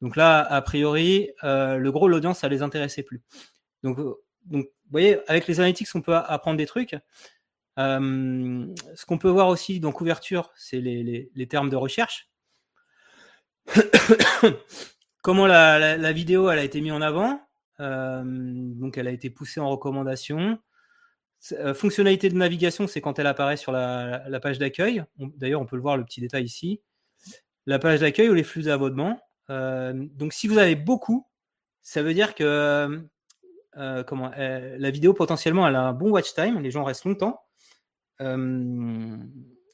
Donc 0.00 0.16
là, 0.16 0.40
a 0.40 0.62
priori, 0.62 1.30
euh, 1.44 1.76
le 1.76 1.92
gros 1.92 2.06
de 2.06 2.12
l'audience, 2.12 2.40
ça 2.40 2.48
les 2.48 2.62
intéressait 2.62 3.02
plus. 3.02 3.22
Donc, 3.82 3.98
euh, 3.98 4.14
vous 4.50 4.64
voyez, 4.90 5.18
avec 5.28 5.46
les 5.46 5.60
analytics, 5.60 5.88
on 5.94 6.02
peut 6.02 6.14
apprendre 6.14 6.56
des 6.56 6.66
trucs. 6.66 6.96
Euh, 7.78 8.66
ce 8.94 9.06
qu'on 9.06 9.18
peut 9.18 9.28
voir 9.28 9.48
aussi 9.48 9.80
dans 9.80 9.92
couverture, 9.92 10.52
c'est 10.56 10.80
les, 10.80 11.48
termes 11.48 11.70
de 11.70 11.76
recherche. 11.76 12.30
Comment 15.22 15.46
la, 15.46 15.96
la- 15.96 16.12
vidéo 16.12 16.48
elle 16.48 16.58
a 16.58 16.64
été 16.64 16.80
mise 16.80 16.92
en 16.92 17.02
avant. 17.02 17.40
Euh, 17.80 18.22
donc, 18.24 18.98
elle 18.98 19.08
a 19.08 19.12
été 19.12 19.30
poussée 19.30 19.60
en 19.60 19.68
recommandation. 19.68 20.58
Fonctionnalité 21.74 22.30
de 22.30 22.36
navigation, 22.36 22.88
c'est 22.88 23.00
quand 23.00 23.20
elle 23.20 23.26
apparaît 23.28 23.56
sur 23.56 23.70
la, 23.70 24.28
la 24.28 24.40
page 24.40 24.58
d'accueil. 24.58 25.04
D'ailleurs, 25.18 25.60
on 25.60 25.66
peut 25.66 25.76
le 25.76 25.82
voir 25.82 25.96
le 25.96 26.04
petit 26.04 26.20
détail 26.20 26.44
ici. 26.44 26.80
La 27.66 27.78
page 27.78 28.00
d'accueil 28.00 28.28
ou 28.28 28.34
les 28.34 28.42
flux 28.42 28.62
d'abonnement. 28.62 29.20
Euh, 29.50 29.92
donc, 30.14 30.32
si 30.32 30.48
vous 30.48 30.58
avez 30.58 30.74
beaucoup, 30.74 31.26
ça 31.82 32.02
veut 32.02 32.14
dire 32.14 32.34
que 32.34 32.44
euh, 32.44 32.98
euh, 33.76 34.76
la 34.78 34.90
vidéo 34.90 35.14
potentiellement 35.14 35.66
elle 35.68 35.76
a 35.76 35.82
un 35.82 35.92
bon 35.92 36.10
watch 36.10 36.34
time, 36.34 36.60
les 36.60 36.70
gens 36.70 36.84
restent 36.84 37.04
longtemps 37.04 37.40
et 38.20 38.24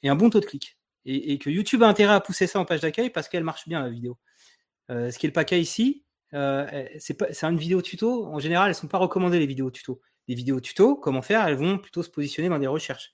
un 0.09 0.17
bon 0.17 0.29
taux 0.31 0.41
de 0.41 0.47
clic. 0.47 0.79
Et, 1.07 1.39
que 1.39 1.51
YouTube 1.51 1.83
a 1.83 1.89
intérêt 1.89 2.15
à 2.15 2.21
pousser 2.21 2.47
ça 2.47 2.61
en 2.61 2.65
page 2.65 2.81
d'accueil 2.81 3.11
parce 3.11 3.29
qu'elle 3.29 3.45
marche 3.45 3.67
bien 3.69 3.83
la 3.83 3.89
vidéo. 3.89 4.19
Ce 4.89 5.17
qui 5.19 5.27
est 5.27 5.29
le 5.29 5.33
paquet 5.33 5.61
ici, 5.61 6.05
euh, 6.35 6.87
c'est 6.99 7.45
une 7.45 7.57
vidéo 7.57 7.81
tuto. 7.83 8.27
En 8.27 8.39
général, 8.39 8.69
elles 8.69 8.75
sont 8.75 8.89
pas 8.89 8.99
recommandées 8.99 9.39
les 9.39 9.47
vidéos 9.47 9.71
tuto. 9.71 10.01
Les 10.29 10.35
vidéos 10.35 10.61
tuto, 10.61 10.97
comment 10.97 11.23
faire, 11.23 11.47
elles 11.47 11.57
vont 11.57 11.79
plutôt 11.79 12.03
se 12.03 12.11
positionner 12.11 12.49
dans 12.49 12.59
des 12.59 12.67
recherches. 12.67 13.13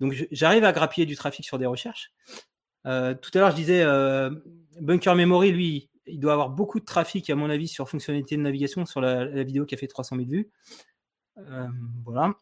Donc 0.00 0.14
j'arrive 0.30 0.64
à 0.64 0.72
grappiller 0.72 1.06
du 1.06 1.16
trafic 1.16 1.44
sur 1.44 1.58
des 1.58 1.66
recherches. 1.66 2.12
Euh, 2.88 3.14
tout 3.14 3.30
à 3.34 3.38
l'heure, 3.38 3.50
je 3.50 3.56
disais 3.56 3.82
euh, 3.82 4.30
Bunker 4.80 5.14
Memory, 5.14 5.52
lui, 5.52 5.90
il 6.06 6.18
doit 6.20 6.32
avoir 6.32 6.48
beaucoup 6.48 6.80
de 6.80 6.84
trafic, 6.84 7.28
à 7.28 7.34
mon 7.34 7.50
avis, 7.50 7.68
sur 7.68 7.88
fonctionnalité 7.88 8.36
de 8.36 8.42
navigation, 8.42 8.86
sur 8.86 9.00
la, 9.00 9.26
vidéo 9.44 9.66
qui 9.66 9.74
a 9.74 9.78
fait 9.78 9.86
300 9.86 10.16
000 10.16 10.28
vues. 10.28 10.50
Euh, 11.38 11.66
voilà. 12.04 12.34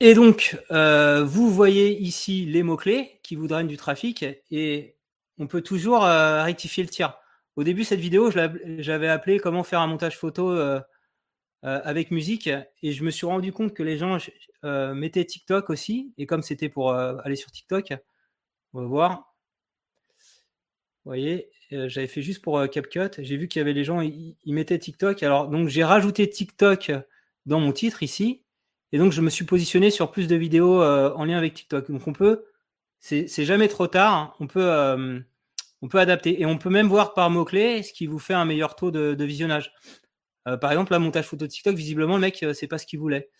Et 0.00 0.14
donc, 0.14 0.58
vous 0.70 1.50
voyez 1.50 1.98
ici 1.98 2.44
les 2.44 2.62
mots-clés 2.62 3.20
qui 3.22 3.36
vous 3.36 3.46
drainent 3.46 3.68
du 3.68 3.78
trafic 3.78 4.26
et 4.50 4.96
on 5.38 5.46
peut 5.46 5.62
toujours 5.62 6.02
rectifier 6.02 6.82
le 6.82 6.90
tir. 6.90 7.16
Au 7.54 7.64
début, 7.64 7.82
cette 7.82 8.00
vidéo, 8.00 8.30
j'avais 8.78 9.08
appelé 9.08 9.38
comment 9.38 9.62
faire 9.62 9.80
un 9.80 9.86
montage 9.86 10.18
photo 10.18 10.54
avec 11.62 12.10
musique 12.10 12.50
et 12.82 12.92
je 12.92 13.04
me 13.04 13.10
suis 13.10 13.24
rendu 13.24 13.54
compte 13.54 13.72
que 13.72 13.82
les 13.82 13.96
gens 13.96 14.18
mettaient 14.62 15.24
TikTok 15.24 15.70
aussi 15.70 16.12
et 16.18 16.26
comme 16.26 16.42
c'était 16.42 16.68
pour 16.68 16.92
aller 16.92 17.36
sur 17.36 17.50
TikTok, 17.50 17.94
on 18.76 18.82
va 18.82 18.86
voir. 18.86 19.34
Vous 21.04 21.10
voyez, 21.10 21.50
euh, 21.72 21.88
j'avais 21.88 22.06
fait 22.06 22.22
juste 22.22 22.42
pour 22.42 22.58
euh, 22.58 22.66
CapCut. 22.66 23.10
J'ai 23.18 23.36
vu 23.36 23.48
qu'il 23.48 23.60
y 23.60 23.62
avait 23.62 23.72
les 23.72 23.84
gens, 23.84 24.00
ils 24.00 24.36
mettaient 24.44 24.78
TikTok. 24.78 25.22
Alors, 25.22 25.48
donc, 25.48 25.68
j'ai 25.68 25.84
rajouté 25.84 26.28
TikTok 26.28 26.92
dans 27.46 27.60
mon 27.60 27.72
titre 27.72 28.02
ici. 28.02 28.42
Et 28.92 28.98
donc, 28.98 29.12
je 29.12 29.20
me 29.20 29.30
suis 29.30 29.44
positionné 29.44 29.90
sur 29.90 30.10
plus 30.10 30.28
de 30.28 30.36
vidéos 30.36 30.82
euh, 30.82 31.12
en 31.14 31.24
lien 31.24 31.38
avec 31.38 31.54
TikTok. 31.54 31.90
Donc, 31.90 32.06
on 32.06 32.12
peut, 32.12 32.44
c'est 33.00 33.44
jamais 33.44 33.68
trop 33.68 33.86
tard. 33.86 34.14
hein. 34.14 34.34
On 34.40 34.46
peut, 35.88 35.98
adapter. 35.98 36.40
Et 36.40 36.46
on 36.46 36.58
peut 36.58 36.70
même 36.70 36.88
voir 36.88 37.14
par 37.14 37.30
mots-clés 37.30 37.82
ce 37.82 37.92
qui 37.92 38.06
vous 38.06 38.18
fait 38.18 38.34
un 38.34 38.44
meilleur 38.44 38.74
taux 38.76 38.90
de, 38.90 39.14
de 39.14 39.24
visionnage. 39.24 39.72
Par 40.44 40.70
exemple, 40.70 40.92
là, 40.92 40.98
montage 40.98 41.26
photo 41.26 41.46
TikTok, 41.46 41.74
visiblement, 41.74 42.14
le 42.14 42.20
mec, 42.20 42.44
c'est 42.54 42.68
pas 42.68 42.78
ce 42.78 42.86
qu'il 42.86 42.98
voulait. 42.98 43.30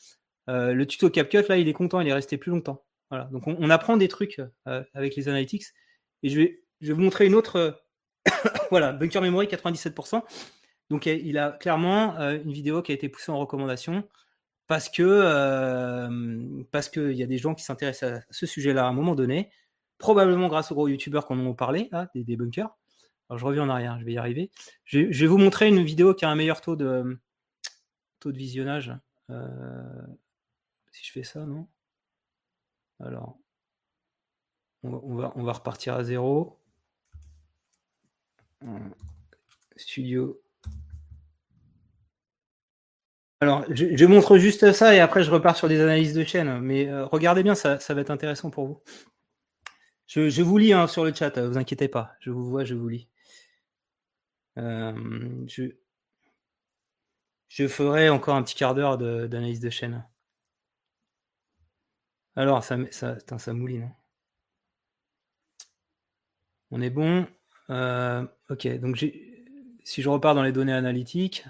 Le 0.49 0.85
tuto 0.85 1.11
CapCut, 1.11 1.45
là, 1.49 1.57
il 1.57 1.69
est 1.69 1.73
content, 1.73 2.01
il 2.01 2.09
est 2.09 2.13
resté 2.13 2.37
plus 2.37 2.51
longtemps. 2.51 2.85
Voilà. 3.11 3.25
Donc, 3.27 3.47
on, 3.47 3.71
apprend 3.71 3.97
des 3.97 4.09
trucs 4.09 4.41
euh, 4.67 4.83
avec 4.95 5.17
les 5.17 5.29
analytics. 5.29 5.65
Et 6.23 6.29
je 6.29 6.41
vais, 6.41 6.63
vous 6.83 7.01
montrer 7.01 7.27
une 7.27 7.35
autre. 7.35 7.81
voilà, 8.71 8.93
Bunker 8.93 9.23
Memory 9.23 9.47
97%. 9.47 10.23
Donc, 10.91 11.07
il 11.07 11.39
a 11.39 11.53
clairement 11.53 12.19
euh, 12.19 12.39
une 12.43 12.53
vidéo 12.53 12.83
qui 12.83 12.93
a 12.93 12.95
été 12.95 13.09
poussée 13.09 13.33
en 13.33 13.39
recommandation 13.39 14.09
parce 14.67 14.89
que 14.89 15.03
euh, 15.03 16.65
parce 16.73 16.89
qu'il 16.89 17.13
y 17.13 17.23
a 17.23 17.27
des 17.27 17.39
gens 17.39 17.55
qui 17.55 17.63
s'intéressent 17.65 18.21
à 18.21 18.21
ce 18.31 18.47
sujet-là 18.47 18.85
à 18.85 18.89
un 18.89 18.93
moment 18.93 19.15
donné, 19.15 19.51
probablement 19.99 20.49
grâce 20.49 20.73
aux 20.73 20.75
gros 20.75 20.89
youtubeurs 20.89 21.27
qu'on 21.27 21.45
en 21.45 21.53
a 21.53 21.55
parlé, 21.55 21.91
des, 22.15 22.37
bunkers. 22.37 22.77
Alors, 23.29 23.39
je 23.39 23.45
reviens 23.45 23.63
en 23.63 23.69
arrière, 23.69 23.99
je 24.01 24.05
vais 24.05 24.13
y 24.13 24.19
arriver. 24.19 24.51
Je, 24.85 25.13
je 25.13 25.21
vais 25.21 25.27
vous 25.27 25.39
montrer 25.39 25.69
une 25.69 25.83
vidéo 25.83 26.15
qui 26.15 26.25
a 26.25 26.31
un 26.31 26.37
meilleur 26.37 26.61
taux 26.61 26.77
de 26.77 27.19
taux 28.19 28.33
de 28.33 28.39
visionnage. 28.39 28.93
Si 30.93 31.05
je 31.05 31.13
fais 31.13 31.25
ça, 31.25 31.45
non? 31.45 31.69
Alors, 33.01 33.39
on 34.83 35.15
va, 35.17 35.53
repartir 35.53 35.95
à 35.95 36.05
zéro. 36.05 36.59
Studio. 39.77 40.41
Alors, 43.41 43.65
je, 43.69 44.07
montre 44.07 44.39
juste 44.39 44.73
ça 44.73 44.95
et 44.95 45.01
après 45.01 45.23
je 45.23 45.31
repars 45.31 45.57
sur 45.57 45.69
des 45.69 45.81
analyses 45.81 46.15
de 46.15 46.25
chaîne. 46.25 46.59
Mais 46.61 46.89
euh, 46.89 47.05
regardez 47.07 47.43
bien, 47.43 47.55
ça, 47.55 47.77
va 47.77 48.01
être 48.01 48.11
intéressant 48.11 48.51
pour 48.51 48.67
vous. 48.67 48.83
Je, 50.07 50.43
vous 50.43 50.59
lis 50.59 50.73
hein, 50.73 50.87
sur 50.87 51.05
le 51.05 51.13
chat, 51.13 51.39
vous 51.39 51.59
inquiétez 51.59 51.89
pas. 51.89 52.13
Je 52.21 52.31
vous 52.31 52.45
vois, 52.49 52.65
je 52.65 52.75
vous 52.75 52.89
lis. 52.89 53.09
Euh, 54.59 55.47
je, 57.49 57.69
ferai 57.69 58.09
encore 58.09 58.37
un 58.37 58.43
petit 58.43 58.55
quart 58.55 58.75
d'heure 58.75 58.97
d'analyse 58.97 59.61
de, 59.61 59.71
chaîne. 59.71 60.07
Alors, 62.37 62.63
ça, 62.63 62.77
mouline. 63.53 63.83
hein. 63.85 63.93
On 66.71 66.81
est 66.83 66.91
bon. 66.91 67.27
Euh, 67.71 68.25
ok, 68.51 68.67
donc 68.81 68.97
si 69.85 70.03
je 70.03 70.09
repars 70.09 70.35
dans 70.35 70.43
les 70.43 70.53
données 70.53 70.73
analytiques, 70.73 71.45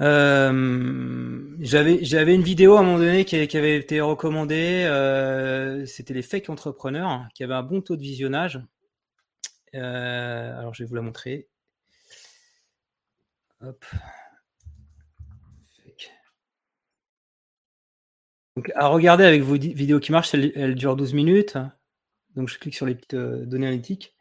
euh, 0.00 1.56
j'avais 1.60 2.34
une 2.34 2.42
vidéo 2.42 2.76
à 2.76 2.80
un 2.80 2.82
moment 2.84 2.98
donné 2.98 3.24
qui, 3.24 3.36
avait 3.56 3.76
été 3.76 4.00
recommandée. 4.00 4.84
euh, 4.88 5.84
C'était 5.86 6.14
les 6.14 6.22
fake 6.22 6.48
entrepreneurs 6.50 7.26
qui 7.34 7.44
avaient 7.44 7.54
un 7.54 7.62
bon 7.62 7.80
taux 7.82 7.96
de 7.96 8.02
visionnage. 8.02 8.60
Alors 9.74 10.74
je 10.74 10.82
vais 10.84 10.88
vous 10.88 10.94
la 10.94 11.02
montrer. 11.02 11.48
Hop. 13.60 13.84
Fake. 15.84 16.12
Donc 18.58 18.72
à 18.74 18.88
regarder 18.88 19.22
avec 19.22 19.42
vos 19.42 19.54
vidéos 19.54 20.00
qui 20.00 20.10
marchent, 20.10 20.34
elle, 20.34 20.50
elle 20.56 20.74
dure 20.74 20.96
12 20.96 21.14
minutes. 21.14 21.56
Donc 22.34 22.48
je 22.48 22.58
clique 22.58 22.74
sur 22.74 22.86
les 22.86 22.96
petites 22.96 23.14
euh, 23.14 23.46
données 23.46 23.68
analytiques. 23.68 24.16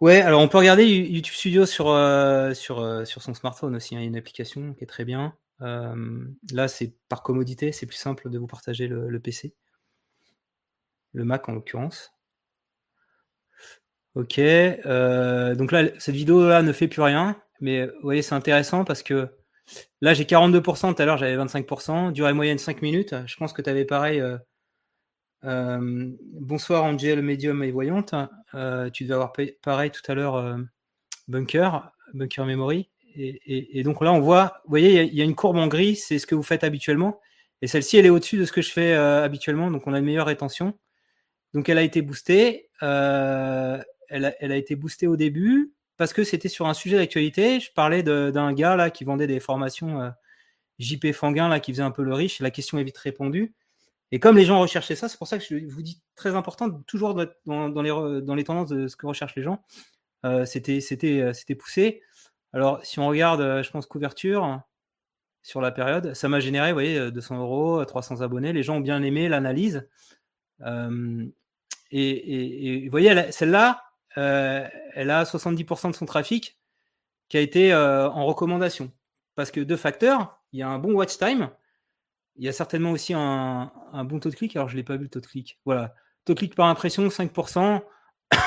Ouais, 0.00 0.22
alors 0.22 0.40
on 0.40 0.48
peut 0.48 0.56
regarder 0.56 0.86
You- 0.86 1.14
YouTube 1.16 1.34
Studio 1.34 1.66
sur, 1.66 1.90
euh, 1.90 2.54
sur, 2.54 2.78
euh, 2.80 3.04
sur 3.04 3.20
son 3.20 3.34
smartphone 3.34 3.76
aussi. 3.76 3.94
hein. 3.96 3.98
Il 3.98 4.04
y 4.04 4.06
a 4.06 4.08
une 4.08 4.16
application 4.16 4.72
qui 4.72 4.84
est 4.84 4.86
très 4.86 5.04
bien. 5.04 5.36
Là, 5.60 6.68
c'est 6.68 6.94
par 7.10 7.22
commodité, 7.22 7.70
c'est 7.70 7.84
plus 7.84 7.98
simple 7.98 8.30
de 8.30 8.38
vous 8.38 8.46
partager 8.46 8.86
le, 8.88 9.20
PC. 9.20 9.54
Le 11.12 11.26
Mac 11.26 11.50
en 11.50 11.52
l'occurrence. 11.52 12.12
Ok, 14.14 14.40
donc 14.40 15.70
là, 15.70 15.82
cette 15.98 16.14
vidéo-là 16.14 16.62
ne 16.62 16.72
fait 16.72 16.88
plus 16.88 17.02
rien, 17.02 17.36
mais 17.60 17.88
vous 17.88 17.92
voyez, 18.04 18.22
c'est 18.22 18.34
intéressant 18.34 18.86
parce 18.86 19.02
que 19.02 19.28
là, 20.00 20.14
j'ai 20.14 20.24
42%, 20.24 20.94
tout 20.94 21.02
à 21.02 21.04
l'heure, 21.04 21.18
j'avais 21.18 21.36
25%, 21.36 22.12
durée 22.12 22.32
moyenne 22.32 22.58
5 22.58 22.82
minutes. 22.82 23.14
Je 23.26 23.36
pense 23.36 23.52
que 23.52 23.62
tu 23.62 23.70
avais 23.70 23.84
pareil. 23.84 24.20
euh, 24.20 24.38
euh, 25.44 26.10
bonsoir 26.32 26.84
Angel, 26.84 27.22
médium 27.22 27.62
et 27.62 27.70
voyante. 27.70 28.14
Euh, 28.54 28.90
tu 28.90 29.04
devais 29.04 29.14
avoir 29.14 29.32
pa- 29.32 29.42
pareil 29.62 29.90
tout 29.90 30.02
à 30.10 30.14
l'heure, 30.14 30.58
Bunker, 31.28 31.92
Bunker 32.14 32.44
Memory. 32.46 32.88
Et, 33.14 33.82
donc 33.82 34.00
là, 34.02 34.12
on 34.12 34.20
voit, 34.20 34.60
vous 34.64 34.70
voyez, 34.70 35.02
il 35.02 35.14
y 35.14 35.20
a- 35.20 35.24
une 35.24 35.34
courbe 35.34 35.56
en 35.56 35.66
gris, 35.66 35.96
c'est 35.96 36.18
ce 36.18 36.26
que 36.26 36.34
vous 36.34 36.42
faites 36.42 36.64
habituellement. 36.64 37.20
Et 37.62 37.66
celle-ci, 37.66 37.96
elle 37.96 38.06
est 38.06 38.10
au-dessus 38.10 38.36
de 38.38 38.44
ce 38.44 38.52
que 38.52 38.62
je 38.62 38.70
fais 38.70 38.92
habituellement, 38.94 39.70
donc 39.70 39.86
on 39.86 39.92
a 39.94 39.98
une 39.98 40.04
meilleure 40.04 40.26
rétention. 40.26 40.78
Donc 41.54 41.68
elle 41.68 41.78
a 41.78 41.82
été 41.82 42.02
boostée. 42.02 42.68
elle 42.80 43.84
a 44.52 44.56
été 44.56 44.76
boostée 44.76 45.06
au 45.06 45.16
début 45.16 45.72
parce 45.98 46.12
que 46.12 46.24
c'était 46.24 46.48
sur 46.48 46.66
un 46.66 46.74
sujet 46.74 46.96
d'actualité. 46.96 47.60
Je 47.60 47.70
parlais 47.72 48.02
d'un 48.02 48.52
gars 48.54 48.76
là 48.76 48.88
qui 48.88 49.04
vendait 49.04 49.26
des 49.26 49.40
formations 49.40 50.00
euh, 50.00 50.10
JP 50.78 51.12
Fanguin 51.12 51.48
là 51.48 51.60
qui 51.60 51.72
faisait 51.72 51.82
un 51.82 51.90
peu 51.90 52.04
le 52.04 52.14
riche. 52.14 52.40
La 52.40 52.50
question 52.50 52.78
est 52.78 52.84
vite 52.84 52.96
répondue. 52.96 53.52
Et 54.12 54.20
comme 54.20 54.36
les 54.36 54.46
gens 54.46 54.60
recherchaient 54.60 54.96
ça, 54.96 55.08
c'est 55.08 55.18
pour 55.18 55.26
ça 55.26 55.36
que 55.36 55.44
je 55.44 55.66
vous 55.66 55.82
dis 55.82 56.00
très 56.14 56.34
important 56.34 56.70
toujours 56.86 57.14
dans, 57.14 57.68
dans 57.68 57.82
les, 58.34 58.44
tendances 58.44 58.70
de 58.70 58.86
ce 58.86 58.96
que 58.96 59.06
recherchent 59.06 59.34
les 59.34 59.42
gens. 59.42 59.62
Euh, 60.24 60.46
c'était 60.46 60.78
euh, 61.04 61.32
c'était 61.32 61.54
poussé. 61.56 62.00
Alors 62.52 62.80
si 62.84 63.00
on 63.00 63.08
regarde, 63.08 63.62
je 63.62 63.70
pense 63.70 63.86
couverture 63.86 64.62
sur 65.42 65.60
la 65.60 65.72
période, 65.72 66.14
ça 66.14 66.28
m'a 66.28 66.40
généré, 66.40 66.72
voyez, 66.72 66.96
euh, 66.96 67.10
200 67.10 67.38
euros, 67.38 67.84
300 67.84 68.20
abonnés. 68.20 68.52
Les 68.52 68.62
gens 68.62 68.76
ont 68.76 68.80
bien 68.80 69.02
aimé 69.02 69.28
l'analyse. 69.28 69.88
Et, 71.90 72.76
et- 72.76 72.84
vous 72.84 72.90
voyez, 72.90 73.32
celle-là, 73.32 73.87
elle 74.16 75.10
a 75.10 75.24
70% 75.24 75.90
de 75.90 75.96
son 75.96 76.06
trafic 76.06 76.58
qui 77.28 77.36
a 77.36 77.40
été 77.40 77.72
euh, 77.72 78.08
en 78.10 78.26
recommandation. 78.26 78.92
Parce 79.34 79.50
que 79.50 79.60
deux 79.60 79.76
facteurs, 79.76 80.40
il 80.52 80.60
y 80.60 80.62
a 80.62 80.68
un 80.68 80.78
bon 80.78 80.92
watch 80.92 81.18
time, 81.18 81.50
il 82.36 82.44
y 82.44 82.48
a 82.48 82.52
certainement 82.52 82.92
aussi 82.92 83.14
un, 83.14 83.70
bon 84.04 84.20
taux 84.20 84.30
de 84.30 84.34
clic. 84.34 84.56
Alors, 84.56 84.68
je 84.68 84.74
ne 84.74 84.78
l'ai 84.78 84.84
pas 84.84 84.96
vu 84.96 85.04
le 85.04 85.10
taux 85.10 85.20
de 85.20 85.26
clic. 85.26 85.60
Voilà. 85.64 85.94
Taux 86.24 86.34
de 86.34 86.38
clic 86.38 86.54
par 86.54 86.66
impression, 86.66 87.08
5%. 87.08 87.82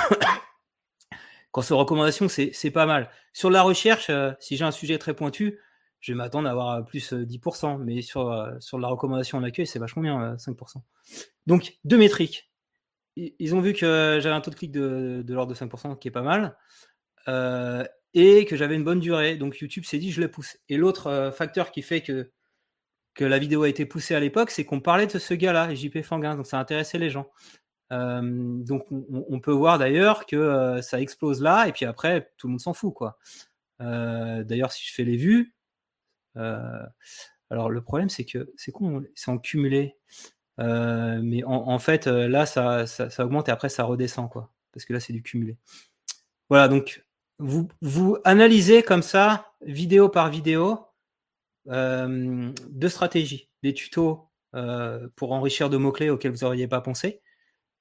Quand 1.52 1.62
c'est 1.62 1.74
recommandation, 1.74 2.28
c'est 2.30 2.72
pas 2.72 2.86
mal. 2.86 3.10
Sur 3.34 3.50
la 3.50 3.62
recherche, 3.62 4.10
euh, 4.10 4.32
si 4.40 4.56
j'ai 4.56 4.64
un 4.64 4.72
sujet 4.72 4.98
très 4.98 5.14
pointu, 5.14 5.60
je 6.00 6.14
vais 6.14 6.18
m'attendre 6.18 6.48
à 6.48 6.52
avoir 6.52 6.72
euh, 6.78 6.82
plus 6.82 7.14
euh, 7.14 7.26
10%. 7.26 7.80
Mais 7.80 8.02
sur, 8.02 8.32
euh, 8.32 8.52
la 8.74 8.88
recommandation 8.88 9.38
en 9.38 9.44
accueil, 9.44 9.68
c'est 9.68 9.80
vachement 9.80 10.02
bien, 10.02 10.22
euh, 10.22 10.36
5%. 10.38 10.82
Donc, 11.48 11.78
deux 11.84 11.98
métriques. 11.98 12.51
Ils 13.16 13.56
ont 13.56 13.62
vu 13.62 13.74
que 13.74 14.20
j'avais 14.22 14.36
un 14.36 14.42
taux 14.42 14.52
de 14.52 14.56
clic 14.56 14.72
de, 14.72 15.24
l'ordre 15.28 15.54
de 15.54 15.58
5%, 15.58 15.98
qui 16.00 16.08
est 16.08 16.12
pas 16.12 16.22
mal. 16.22 16.58
euh, 17.28 17.86
et 18.14 18.46
que 18.46 18.58
j'avais 18.58 18.76
une 18.76 18.84
bonne 18.84 19.00
durée. 19.00 19.38
Donc, 19.38 19.60
YouTube 19.60 19.86
s'est 19.86 20.00
dit, 20.00 20.12
je 20.12 20.22
le 20.22 20.30
pousse. 20.30 20.58
Et 20.70 20.78
l'autre 20.78 21.08
euh, 21.08 21.32
facteur 21.32 21.72
qui 21.72 21.82
fait 21.82 22.02
que, 22.02 22.32
que 23.14 23.24
la 23.26 23.40
vidéo 23.40 23.64
a 23.64 23.70
été 23.70 23.86
poussée 23.86 24.16
à 24.16 24.20
l'époque, 24.20 24.52
c'est 24.52 24.66
qu'on 24.66 24.82
parlait 24.82 25.08
de 25.08 25.18
ce 25.20 25.34
gars-là, 25.34 25.74
JP 25.74 26.02
Fanguin. 26.02 26.36
Donc, 26.36 26.48
ça 26.48 26.60
intéressait 26.60 26.98
les 26.98 27.10
gens. 27.10 27.32
Euh, 27.92 28.22
donc 28.64 28.86
on, 28.90 29.42
peut 29.42 29.52
voir 29.52 29.78
d'ailleurs 29.78 30.26
que 30.26 30.80
ça 30.82 31.02
explose 31.02 31.42
là 31.42 31.68
et 31.68 31.74
puis 31.74 31.84
après 31.84 32.32
tout 32.38 32.48
le 32.48 32.52
monde 32.52 32.62
s'en 32.62 32.74
fout 32.74 32.94
quoi. 32.94 33.18
D'ailleurs 33.80 34.72
si 34.72 34.88
je 34.88 34.94
fais 34.94 35.04
les 35.04 35.18
vues, 35.18 35.54
alors 36.36 37.70
le 37.70 37.82
problème 37.82 38.08
c'est 38.10 38.24
que 38.24 38.54
c'est 38.56 38.72
con, 38.72 39.04
c'est 39.14 39.30
en 39.30 39.38
cumulé. 39.38 39.98
Euh, 40.60 41.20
mais 41.24 41.44
en, 41.46 41.80
fait 41.80 42.08
euh, 42.08 42.28
là 42.28 42.46
ça, 42.46 42.86
ça, 42.86 43.26
augmente 43.26 43.48
et 43.48 43.52
après 43.52 43.70
ça 43.70 43.84
redescend 43.84 44.30
quoi, 44.30 44.52
parce 44.74 44.86
que 44.86 44.94
là 44.94 45.00
c'est 45.00 45.14
du 45.14 45.24
cumulé. 45.24 45.58
Voilà 46.50 46.68
donc 46.68 47.06
vous 47.40 47.70
vous 47.82 48.18
analysez 48.26 48.84
comme 48.84 49.02
ça 49.02 49.54
vidéo 49.62 50.10
par 50.10 50.30
vidéo 50.30 50.88
euh, 51.70 52.52
deux 52.70 52.90
stratégies, 52.90 53.50
des 53.64 53.74
tutos 53.74 54.28
pour 55.16 55.32
enrichir 55.32 55.70
de 55.70 55.78
mots 55.78 55.94
clés 55.94 56.10
auxquels 56.10 56.34
vous 56.34 56.46
n'auriez 56.46 56.68
pas 56.68 56.82
pensé 56.82 57.22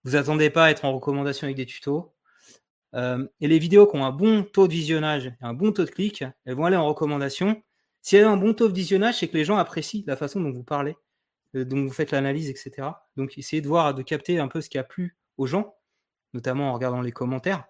vous 0.05 0.17
attendez 0.17 0.49
pas 0.51 0.67
à 0.67 0.71
être 0.71 0.85
en 0.85 0.95
recommandation 0.95 1.47
avec 1.47 1.57
des 1.57 1.67
tutos. 1.67 2.15
Et 2.95 3.49
les 3.49 3.59
vidéos 3.59 3.87
qui 3.87 3.97
ont 3.97 4.05
un 4.05 4.13
bon 4.13 4.45
taux 4.45 4.67
de 4.67 4.73
visionnage 4.73 5.27
et 5.27 5.35
un 5.43 5.53
bon 5.53 5.73
taux 5.73 5.85
de 5.85 5.91
clic, 5.91 6.25
elles 6.45 6.55
vont 6.55 6.65
aller 6.65 6.77
en 6.77 6.87
recommandation. 6.87 7.63
Si 8.01 8.17
elles 8.17 8.27
ont 8.27 8.33
un 8.33 8.37
bon 8.39 8.55
taux 8.55 8.69
de 8.69 8.73
visionnage, 8.73 9.19
c'est 9.19 9.29
que 9.29 9.37
les 9.37 9.45
gens 9.45 9.59
apprécient 9.59 10.05
la 10.07 10.17
façon 10.17 10.41
dont 10.41 10.53
vous 10.53 10.65
parlez, 10.65 10.97
euh, 11.57 11.65
dont 11.65 11.83
vous 11.83 11.93
faites 11.93 12.11
l'analyse, 12.11 12.49
etc. 12.49 12.89
Donc 13.17 13.37
essayez 13.39 13.63
de 13.63 13.69
voir, 13.69 13.95
de 13.95 14.03
capter 14.03 14.39
un 14.39 14.49
peu 14.49 14.61
ce 14.61 14.69
qui 14.69 14.79
a 14.79 14.85
plu 14.85 15.17
aux 15.37 15.47
gens, 15.47 15.77
notamment 16.35 16.71
en 16.71 16.75
regardant 16.75 17.01
les 17.01 17.13
commentaires, 17.13 17.65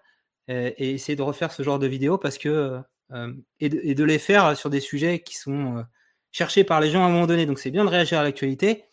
euh, 0.49 0.71
et 0.77 0.91
essayez 0.91 1.15
de 1.15 1.21
refaire 1.21 1.51
ce 1.51 1.63
genre 1.63 1.79
de 1.79 1.87
vidéos 1.87 2.17
parce 2.17 2.37
que 2.37 2.81
euh, 3.11 3.33
et, 3.59 3.69
de, 3.69 4.03
les 4.03 4.19
faire 4.19 4.55
sur 4.57 4.69
des 4.69 4.79
sujets 4.79 5.19
qui 5.19 5.35
sont 5.37 5.85
cherchés 6.31 6.63
par 6.63 6.79
les 6.79 6.89
gens 6.89 7.03
à 7.03 7.07
un 7.07 7.09
moment 7.09 7.27
donné. 7.27 7.45
Donc 7.45 7.59
c'est 7.59 7.71
bien 7.71 7.83
de 7.83 7.89
réagir 7.89 8.19
à 8.19 8.23
l'actualité, 8.23 8.85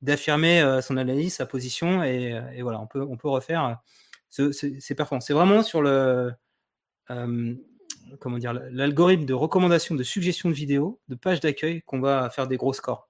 d'affirmer 0.00 0.80
son 0.80 0.96
analyse, 0.96 1.34
sa 1.34 1.44
position, 1.44 2.02
et, 2.02 2.62
voilà, 2.62 2.80
on 2.80 2.86
peut, 2.86 3.28
refaire 3.28 3.78
ce, 4.30 4.50
ce, 4.50 4.80
ces 4.80 4.94
performances. 4.94 5.26
C'est 5.26 5.34
vraiment 5.34 5.62
sur 5.62 5.82
le 5.82 6.32
comment 8.20 8.38
dire 8.38 8.52
l'algorithme 8.52 9.24
de 9.24 9.34
recommandation, 9.34 9.94
de 9.94 10.02
suggestion 10.02 10.48
de 10.48 10.54
vidéos, 10.54 11.00
de 11.08 11.14
page 11.14 11.40
d'accueil 11.40 11.82
qu'on 11.82 12.00
va 12.00 12.30
faire 12.30 12.46
des 12.46 12.56
gros 12.56 12.72
scores. 12.72 13.08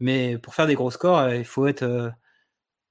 Mais 0.00 0.38
pour 0.38 0.54
faire 0.54 0.66
des 0.66 0.74
gros 0.74 0.90
scores, 0.90 1.18
euh, 1.18 1.36
il 1.36 1.44
faut 1.44 1.66
être 1.66 1.82
euh, 1.82 2.10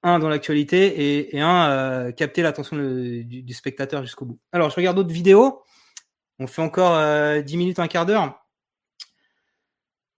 un 0.03 0.19
dans 0.19 0.29
l'actualité 0.29 1.33
et, 1.35 1.41
un 1.41 1.69
euh, 1.69 2.11
capter 2.11 2.41
l'attention 2.41 2.77
du, 2.77 3.53
spectateur 3.53 4.03
jusqu'au 4.03 4.25
bout. 4.25 4.39
Alors 4.51 4.69
je 4.69 4.75
regarde 4.75 4.95
d'autres 4.95 5.13
vidéos. 5.13 5.63
On 6.39 6.47
fait 6.47 6.61
encore 6.61 6.97
10 7.43 7.57
minutes, 7.57 7.79
un 7.79 7.87
quart 7.87 8.05
d'heure. 8.05 8.39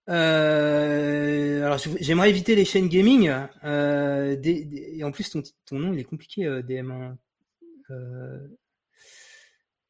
Euh, 0.08 1.64
alors 1.64 1.78
j'aimerais 2.00 2.30
éviter 2.30 2.54
les 2.54 2.64
chaînes 2.64 2.88
gaming. 2.88 3.32
Euh, 3.64 4.36
et 4.42 5.04
en 5.04 5.12
plus 5.12 5.30
ton, 5.30 5.78
nom 5.78 5.92
il 5.92 6.00
est 6.00 6.04
compliqué 6.04 6.46
euh, 6.46 6.62
DM1. 6.62 7.16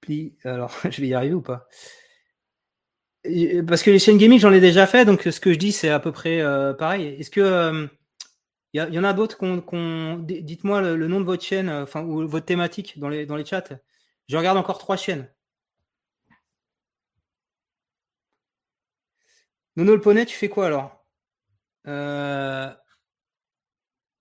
Pli, 0.00 0.36
alors 0.44 0.76
je 0.90 1.00
vais 1.00 1.08
y 1.08 1.14
arriver 1.14 1.34
ou 1.34 1.42
pas? 1.42 1.68
Parce 3.66 3.82
que 3.82 3.90
les 3.90 3.98
chaînes 3.98 4.18
gaming 4.18 4.38
j'en 4.40 4.52
ai 4.52 4.60
déjà 4.60 4.86
fait, 4.86 5.04
donc 5.04 5.22
ce 5.22 5.40
que 5.40 5.52
je 5.52 5.58
dis 5.58 5.72
c'est 5.72 5.90
à 5.90 6.00
peu 6.00 6.12
près 6.12 6.40
euh, 6.40 6.74
pareil. 6.74 7.16
Est-ce 7.20 7.30
que 7.30 7.88
il 8.72 8.82
y, 8.82 8.94
y, 8.94 8.98
en 8.98 9.04
a 9.04 9.12
d'autres 9.12 9.36
qu'on, 9.36 10.18
dites-moi 10.18 10.80
le, 10.80 11.06
nom 11.08 11.20
de 11.20 11.26
votre 11.26 11.44
chaîne, 11.44 11.68
enfin 11.70 12.02
ou 12.02 12.26
votre 12.26 12.46
thématique 12.46 12.98
dans 12.98 13.08
les 13.08 13.26
dans 13.26 13.36
les 13.36 13.44
chats. 13.44 13.64
Je 14.28 14.36
regarde 14.36 14.58
encore 14.58 14.78
trois 14.78 14.96
chaînes. 14.96 15.28
Nono 19.76 19.94
le 19.94 20.00
poney, 20.00 20.26
tu 20.26 20.36
fais 20.36 20.48
quoi 20.48 20.66
alors? 20.66 21.04
Euh... 21.86 22.72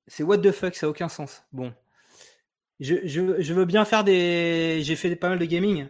C'est 0.08 0.24
what 0.24 0.40
the 0.40 0.52
fuck, 0.52 0.76
ça 0.76 0.86
n'a 0.86 0.92
aucun 0.92 1.10
sens. 1.10 1.44
Bon. 1.52 1.74
Je, 2.80 2.96
je, 3.06 3.54
veux 3.54 3.66
bien 3.66 3.86
faire 3.86 4.04
des. 4.04 4.82
J'ai 4.84 4.96
fait 4.96 5.16
pas 5.16 5.30
mal 5.30 5.40
de 5.40 5.46
gaming. 5.46 5.88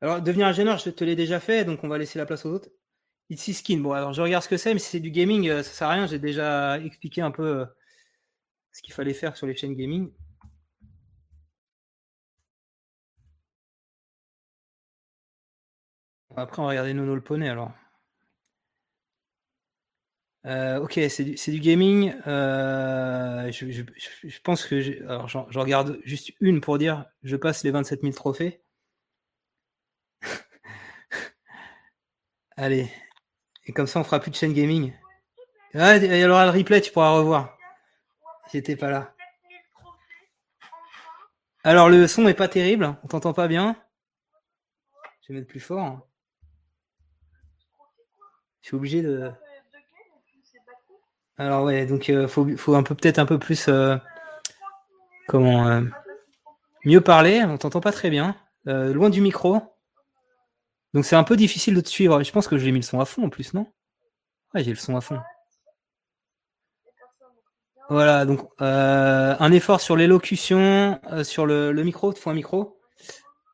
Alors, 0.00 0.20
devenir 0.22 0.46
ingénieur, 0.46 0.78
je 0.78 0.90
te 0.90 1.04
l'ai 1.04 1.16
déjà 1.16 1.40
fait, 1.40 1.64
donc 1.64 1.82
on 1.84 1.88
va 1.88 1.98
laisser 1.98 2.18
la 2.18 2.26
place 2.26 2.44
aux 2.46 2.50
autres. 2.50 2.68
Ici 3.30 3.54
Skin. 3.54 3.78
Bon, 3.80 3.92
alors 3.92 4.12
je 4.12 4.22
regarde 4.22 4.44
ce 4.44 4.48
que 4.48 4.56
c'est, 4.56 4.72
mais 4.72 4.78
si 4.80 4.90
c'est 4.90 5.00
du 5.00 5.10
gaming, 5.10 5.48
ça 5.48 5.62
sert 5.64 5.88
à 5.88 5.92
rien. 5.92 6.06
J'ai 6.06 6.18
déjà 6.18 6.78
expliqué 6.80 7.22
un 7.22 7.30
peu 7.30 7.60
euh, 7.60 7.66
ce 8.72 8.82
qu'il 8.82 8.94
fallait 8.94 9.14
faire 9.14 9.36
sur 9.36 9.46
les 9.46 9.56
chaînes 9.56 9.74
gaming. 9.74 10.12
Après, 16.36 16.60
on 16.60 16.64
va 16.66 16.70
regarder 16.70 16.94
Nono 16.94 17.14
le 17.14 17.20
poney 17.22 17.48
alors. 17.48 17.72
Euh, 20.46 20.78
ok, 20.80 21.00
c'est 21.08 21.24
du, 21.24 21.34
du, 21.34 21.60
gaming. 21.60 22.14
Euh, 22.26 23.50
je, 23.50 23.66
je, 23.72 24.40
pense 24.44 24.64
que 24.64 25.04
alors 25.08 25.26
je, 25.28 25.58
regarde 25.58 25.98
juste 26.04 26.32
une 26.40 26.60
pour 26.60 26.78
dire 26.78 27.06
je 27.24 27.34
passe 27.36 27.64
les 27.64 27.72
27 27.72 28.02
000 28.02 28.12
trophées. 28.12 28.62
Allez, 32.56 32.90
et 33.66 33.72
comme 33.72 33.86
ça 33.86 34.00
on 34.00 34.04
fera 34.04 34.18
plus 34.18 34.30
de 34.30 34.36
chaîne 34.36 34.54
gaming. 34.54 34.92
Ah, 35.74 35.96
il 35.96 36.16
y 36.16 36.24
aura 36.24 36.46
le 36.46 36.58
replay, 36.58 36.80
tu 36.80 36.90
pourras 36.90 37.10
revoir. 37.10 37.58
J'étais 38.50 38.76
pas 38.76 38.90
là. 38.90 39.14
Alors 41.64 41.90
le 41.90 42.06
son 42.06 42.26
est 42.28 42.34
pas 42.34 42.48
terrible, 42.48 42.96
on 43.02 43.08
t'entend 43.08 43.34
pas 43.34 43.48
bien. 43.48 43.76
Je 45.22 45.32
vais 45.32 45.40
mettre 45.40 45.50
plus 45.50 45.60
fort. 45.60 46.08
Je 48.62 48.68
suis 48.68 48.76
obligé 48.76 49.02
de. 49.02 49.30
Alors 51.36 51.64
ouais, 51.64 51.84
donc 51.84 52.08
euh, 52.08 52.26
faut, 52.26 52.74
un 52.74 52.82
peu 52.82 52.94
peut-être 52.94 53.18
un 53.18 53.26
peu 53.26 53.38
plus 53.38 53.68
euh, 53.68 53.96
comment 55.28 55.68
euh, 55.68 55.82
mieux 56.84 57.00
parler. 57.00 57.44
On 57.44 57.58
t'entend 57.58 57.80
pas 57.80 57.92
très 57.92 58.08
bien, 58.10 58.34
loin 58.64 59.10
du 59.10 59.20
micro. 59.20 59.60
Donc 60.96 61.04
c'est 61.04 61.14
un 61.14 61.24
peu 61.24 61.36
difficile 61.36 61.74
de 61.74 61.82
te 61.82 61.90
suivre. 61.90 62.22
Je 62.22 62.32
pense 62.32 62.48
que 62.48 62.56
j'ai 62.56 62.72
mis 62.72 62.78
le 62.78 62.82
son 62.82 63.00
à 63.00 63.04
fond 63.04 63.26
en 63.26 63.28
plus, 63.28 63.52
non? 63.52 63.66
Ouais, 64.54 64.64
j'ai 64.64 64.70
le 64.70 64.76
son 64.76 64.96
à 64.96 65.02
fond. 65.02 65.20
Voilà, 67.90 68.24
donc 68.24 68.48
euh, 68.62 69.36
un 69.38 69.52
effort 69.52 69.82
sur 69.82 69.94
l'élocution, 69.94 70.98
euh, 71.12 71.22
sur 71.22 71.44
le, 71.44 71.70
micro, 71.84 72.12
il 72.12 72.18
faut 72.18 72.30
un 72.30 72.34
micro. 72.34 72.80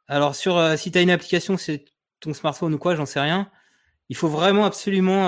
Alors 0.06 0.36
sur 0.36 0.78
si 0.78 0.92
tu 0.92 0.98
as 0.98 1.02
une 1.02 1.10
application, 1.10 1.56
c'est 1.56 1.84
ton 2.20 2.32
smartphone 2.32 2.74
ou 2.74 2.78
quoi, 2.78 2.94
j'en 2.94 3.06
sais 3.06 3.18
rien. 3.18 3.50
Il 4.08 4.14
faut 4.14 4.28
vraiment 4.28 4.64
absolument 4.64 5.26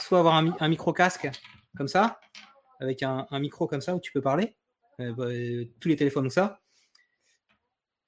soit 0.00 0.18
avoir 0.18 0.34
un, 0.34 0.68
micro 0.68 0.92
casque 0.92 1.30
comme 1.76 1.88
ça, 1.88 2.18
avec 2.80 3.04
un, 3.04 3.28
un, 3.30 3.38
micro 3.38 3.68
comme 3.68 3.80
ça 3.80 3.94
où 3.94 4.00
tu 4.00 4.10
peux 4.10 4.20
parler. 4.20 4.56
Euh, 5.00 5.12
bah, 5.12 5.26
tous 5.80 5.88
les 5.88 5.96
téléphones 5.96 6.26
ou 6.26 6.30
ça. 6.30 6.60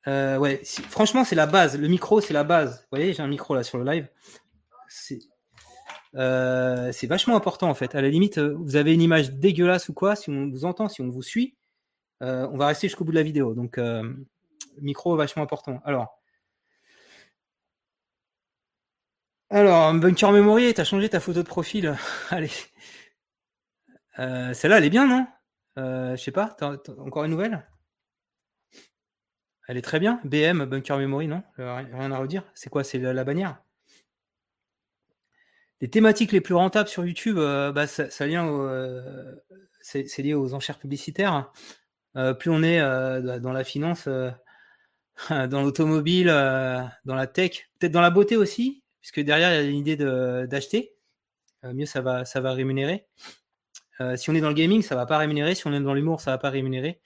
Euh, 0.08 0.38
ouais, 0.38 0.60
franchement, 0.88 1.24
c'est 1.24 1.34
la 1.34 1.46
base. 1.46 1.78
Le 1.78 1.88
micro, 1.88 2.20
c'est 2.20 2.34
la 2.34 2.44
base. 2.44 2.80
Vous 2.82 2.96
voyez, 2.96 3.12
j'ai 3.12 3.22
un 3.22 3.28
micro 3.28 3.54
là 3.54 3.62
sur 3.62 3.78
le 3.78 3.84
live. 3.90 4.08
C'est 4.88 5.18
euh, 6.14 6.92
vachement 7.04 7.36
important 7.36 7.68
en 7.68 7.74
fait. 7.74 7.94
À 7.94 8.02
la 8.02 8.08
limite, 8.08 8.38
vous 8.38 8.76
avez 8.76 8.94
une 8.94 9.02
image 9.02 9.32
dégueulasse 9.32 9.88
ou 9.88 9.92
quoi, 9.94 10.16
si 10.16 10.30
on 10.30 10.48
vous 10.48 10.64
entend, 10.64 10.88
si 10.88 11.02
on 11.02 11.08
vous 11.08 11.22
suit, 11.22 11.56
euh, 12.22 12.48
on 12.52 12.56
va 12.56 12.68
rester 12.68 12.88
jusqu'au 12.88 13.04
bout 13.04 13.12
de 13.12 13.16
la 13.16 13.22
vidéo. 13.22 13.54
Donc, 13.54 13.78
euh, 13.78 14.14
micro 14.80 15.16
vachement 15.16 15.42
important. 15.42 15.80
Alors. 15.84 16.20
Alors, 19.50 19.92
Bunker 19.94 20.32
Memory, 20.32 20.74
t'as 20.74 20.84
changé 20.84 21.08
ta 21.08 21.20
photo 21.20 21.42
de 21.42 21.48
profil. 21.48 21.96
Allez. 22.30 22.50
Euh, 24.18 24.52
Celle-là, 24.54 24.78
elle 24.78 24.84
est 24.84 24.90
bien, 24.90 25.06
non? 25.06 25.26
Euh, 25.78 26.16
Je 26.16 26.22
sais 26.22 26.32
pas, 26.32 26.56
encore 26.98 27.24
une 27.24 27.30
nouvelle? 27.30 27.66
Elle 29.68 29.76
est 29.76 29.82
très 29.82 29.98
bien. 29.98 30.20
BM, 30.24 30.64
Bunker 30.64 30.98
Memory, 30.98 31.28
non? 31.28 31.42
Rien 31.58 32.12
à 32.12 32.18
redire. 32.18 32.44
C'est 32.54 32.70
quoi? 32.70 32.84
C'est 32.84 32.98
la, 32.98 33.24
bannière? 33.24 33.62
Les 35.80 35.90
thématiques 35.90 36.32
les 36.32 36.40
plus 36.40 36.54
rentables 36.54 36.88
sur 36.88 37.04
YouTube, 37.04 37.38
euh, 37.38 37.72
bah, 37.72 37.86
ça, 37.86 38.04
au, 38.04 38.68
c'est, 39.80 40.18
lié 40.18 40.34
aux 40.34 40.54
enchères 40.54 40.78
publicitaires. 40.78 41.52
euh, 42.16 42.34
plus 42.34 42.50
on 42.50 42.62
est 42.62 42.80
euh, 42.80 43.38
dans 43.38 43.52
la 43.52 43.64
finance, 43.64 44.06
euh, 44.08 44.30
dans 45.30 45.62
l'automobile, 45.62 46.28
euh, 46.28 46.82
dans 47.04 47.14
la 47.14 47.26
tech, 47.26 47.68
peut-être 47.78 47.92
dans 47.92 48.00
la 48.00 48.10
beauté 48.10 48.36
aussi, 48.36 48.82
puisque 49.00 49.20
derrière 49.20 49.52
il 49.52 49.64
y 49.64 49.68
a 49.68 49.70
l'idée 49.70 49.96
d'acheter. 49.96 50.94
Euh, 51.64 51.72
mieux 51.72 51.86
ça 51.86 52.00
va, 52.00 52.24
ça 52.24 52.40
va 52.40 52.52
rémunérer. 52.52 53.06
Euh, 54.00 54.16
si 54.16 54.28
on 54.30 54.34
est 54.34 54.40
dans 54.40 54.48
le 54.48 54.54
gaming, 54.54 54.82
ça 54.82 54.94
va 54.94 55.06
pas 55.06 55.18
rémunérer. 55.18 55.54
Si 55.54 55.66
on 55.66 55.72
est 55.72 55.80
dans 55.80 55.94
l'humour, 55.94 56.20
ça 56.20 56.32
va 56.32 56.38
pas 56.38 56.50
rémunérer. 56.50 57.00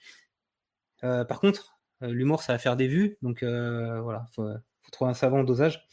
Euh, 1.03 1.23
par 1.23 1.39
contre, 1.39 1.70
euh, 1.70 1.70
l'humour, 2.01 2.43
ça 2.43 2.53
va 2.53 2.59
faire 2.59 2.75
des 2.75 2.87
vues. 2.87 3.17
Donc 3.21 3.43
euh, 3.43 4.01
voilà, 4.01 4.27
faut, 4.35 4.47
faut 4.47 4.91
trouver 4.91 5.11
un 5.11 5.13
savant 5.13 5.43
dosage. 5.43 5.85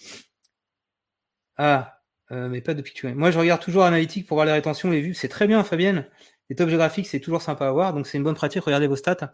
Ah, 1.56 2.00
euh, 2.30 2.48
mais 2.48 2.60
pas 2.60 2.74
de 2.74 2.82
picture. 2.82 3.14
Moi, 3.14 3.30
je 3.30 3.38
regarde 3.38 3.60
toujours 3.60 3.84
Analytics 3.84 4.26
pour 4.26 4.36
voir 4.36 4.46
les 4.46 4.52
rétentions, 4.52 4.90
les 4.90 5.00
vues. 5.00 5.14
C'est 5.14 5.28
très 5.28 5.46
bien, 5.46 5.62
Fabienne. 5.64 6.06
Les 6.50 6.56
top 6.56 6.68
géographiques, 6.68 7.06
c'est 7.06 7.20
toujours 7.20 7.42
sympa 7.42 7.66
à 7.66 7.72
voir. 7.72 7.92
Donc 7.94 8.06
c'est 8.06 8.18
une 8.18 8.24
bonne 8.24 8.34
pratique. 8.34 8.62
Regardez 8.62 8.86
vos 8.86 8.96
stats. 8.96 9.32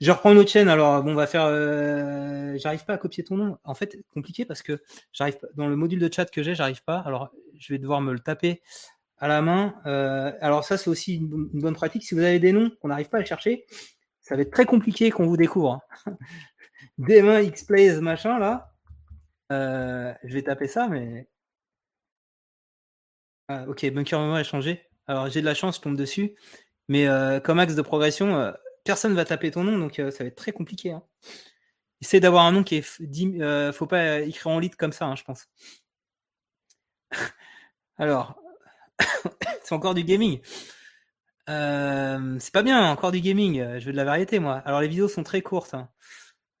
Je 0.00 0.10
reprends 0.10 0.32
une 0.32 0.38
autre 0.38 0.50
chaîne. 0.50 0.68
Alors 0.68 1.02
bon, 1.02 1.12
on 1.12 1.14
va 1.14 1.26
faire. 1.26 1.44
euh, 1.46 2.56
j'arrive 2.58 2.84
pas 2.84 2.94
à 2.94 2.98
copier 2.98 3.24
ton 3.24 3.36
nom. 3.36 3.58
En 3.64 3.74
fait, 3.74 3.96
compliqué 4.12 4.44
parce 4.44 4.62
que 4.62 4.82
j'arrive 5.12 5.38
dans 5.56 5.68
le 5.68 5.76
module 5.76 5.98
de 6.00 6.12
chat 6.12 6.26
que 6.26 6.42
j'ai, 6.42 6.54
j'arrive 6.54 6.82
pas. 6.84 6.98
Alors 6.98 7.30
je 7.58 7.72
vais 7.72 7.78
devoir 7.78 8.00
me 8.00 8.12
le 8.12 8.20
taper 8.20 8.62
à 9.18 9.28
la 9.28 9.40
main. 9.42 9.74
Euh, 9.86 10.32
alors 10.40 10.64
ça, 10.64 10.76
c'est 10.76 10.90
aussi 10.90 11.16
une 11.16 11.60
bonne 11.60 11.74
pratique. 11.74 12.02
Si 12.02 12.14
vous 12.14 12.20
avez 12.20 12.40
des 12.40 12.52
noms 12.52 12.70
qu'on 12.80 12.88
n'arrive 12.88 13.08
pas 13.08 13.18
à 13.18 13.24
chercher, 13.24 13.66
ça 14.24 14.36
va 14.36 14.42
être 14.42 14.50
très 14.50 14.64
compliqué 14.64 15.10
qu'on 15.10 15.26
vous 15.26 15.36
découvre. 15.36 15.80
hein. 16.06 16.16
Demain, 16.98 17.40
X-Plays, 17.40 18.00
machin, 18.00 18.38
là. 18.38 18.72
Euh, 19.52 20.12
je 20.24 20.34
vais 20.34 20.42
taper 20.42 20.66
ça, 20.66 20.88
mais... 20.88 21.28
Ah, 23.48 23.66
ok, 23.68 23.84
Bunker 23.92 24.18
Memory 24.18 24.40
a 24.40 24.44
changé. 24.44 24.88
Alors, 25.06 25.28
j'ai 25.28 25.40
de 25.42 25.46
la 25.46 25.54
chance, 25.54 25.76
je 25.76 25.82
tombe 25.82 25.96
dessus. 25.96 26.34
Mais 26.88 27.06
euh, 27.06 27.38
comme 27.38 27.58
axe 27.58 27.74
de 27.74 27.82
progression, 27.82 28.34
euh, 28.36 28.52
personne 28.84 29.14
va 29.14 29.26
taper 29.26 29.50
ton 29.50 29.62
nom, 29.64 29.78
donc 29.78 29.98
euh, 29.98 30.10
ça 30.10 30.24
va 30.24 30.28
être 30.28 30.36
très 30.36 30.52
compliqué. 30.52 30.92
Hein. 30.92 31.02
Essaye 32.00 32.20
d'avoir 32.20 32.46
un 32.46 32.52
nom 32.52 32.64
qui 32.64 32.76
est... 32.76 33.00
euh, 33.40 33.72
faut 33.72 33.86
pas 33.86 34.20
écrire 34.20 34.48
en 34.52 34.58
litre 34.58 34.78
comme 34.78 34.92
ça, 34.92 35.04
hein, 35.04 35.16
je 35.16 35.24
pense. 35.24 35.48
Alors, 37.98 38.40
c'est 39.62 39.74
encore 39.74 39.94
du 39.94 40.04
gaming. 40.04 40.40
Euh, 41.50 42.38
c'est 42.40 42.52
pas 42.52 42.62
bien, 42.62 42.90
encore 42.90 43.12
du 43.12 43.20
gaming. 43.20 43.60
euh, 43.60 43.78
Je 43.80 43.86
veux 43.86 43.92
de 43.92 43.96
la 43.96 44.04
variété, 44.04 44.38
moi. 44.38 44.56
Alors, 44.64 44.80
les 44.80 44.88
vidéos 44.88 45.08
sont 45.08 45.22
très 45.22 45.42
courtes. 45.42 45.74
hein. 45.74 45.88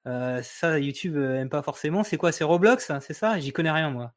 Euh, 0.06 0.42
ça, 0.42 0.78
YouTube 0.78 1.16
aime 1.18 1.48
pas 1.50 1.62
forcément. 1.62 2.04
C'est 2.04 2.16
quoi 2.18 2.32
C'est 2.32 2.44
Roblox 2.44 2.90
hein, 2.90 3.00
C'est 3.00 3.14
ça? 3.14 3.38
J'y 3.40 3.52
connais 3.52 3.70
rien, 3.70 3.90
moi. 3.90 4.12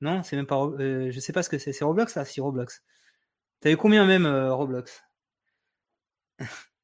Non, 0.00 0.22
c'est 0.22 0.36
même 0.36 0.46
pas. 0.46 0.56
Euh, 0.64 1.10
je 1.12 1.20
sais 1.20 1.32
pas 1.32 1.42
ce 1.42 1.50
que 1.50 1.58
c'est. 1.58 1.72
C'est 1.72 1.84
Roblox, 1.84 2.12
ça 2.14 2.24
Si, 2.24 2.40
Roblox. 2.40 2.82
T'avais 3.60 3.76
combien 3.76 4.06
même, 4.06 4.26
euh, 4.26 4.54
Roblox? 4.54 5.02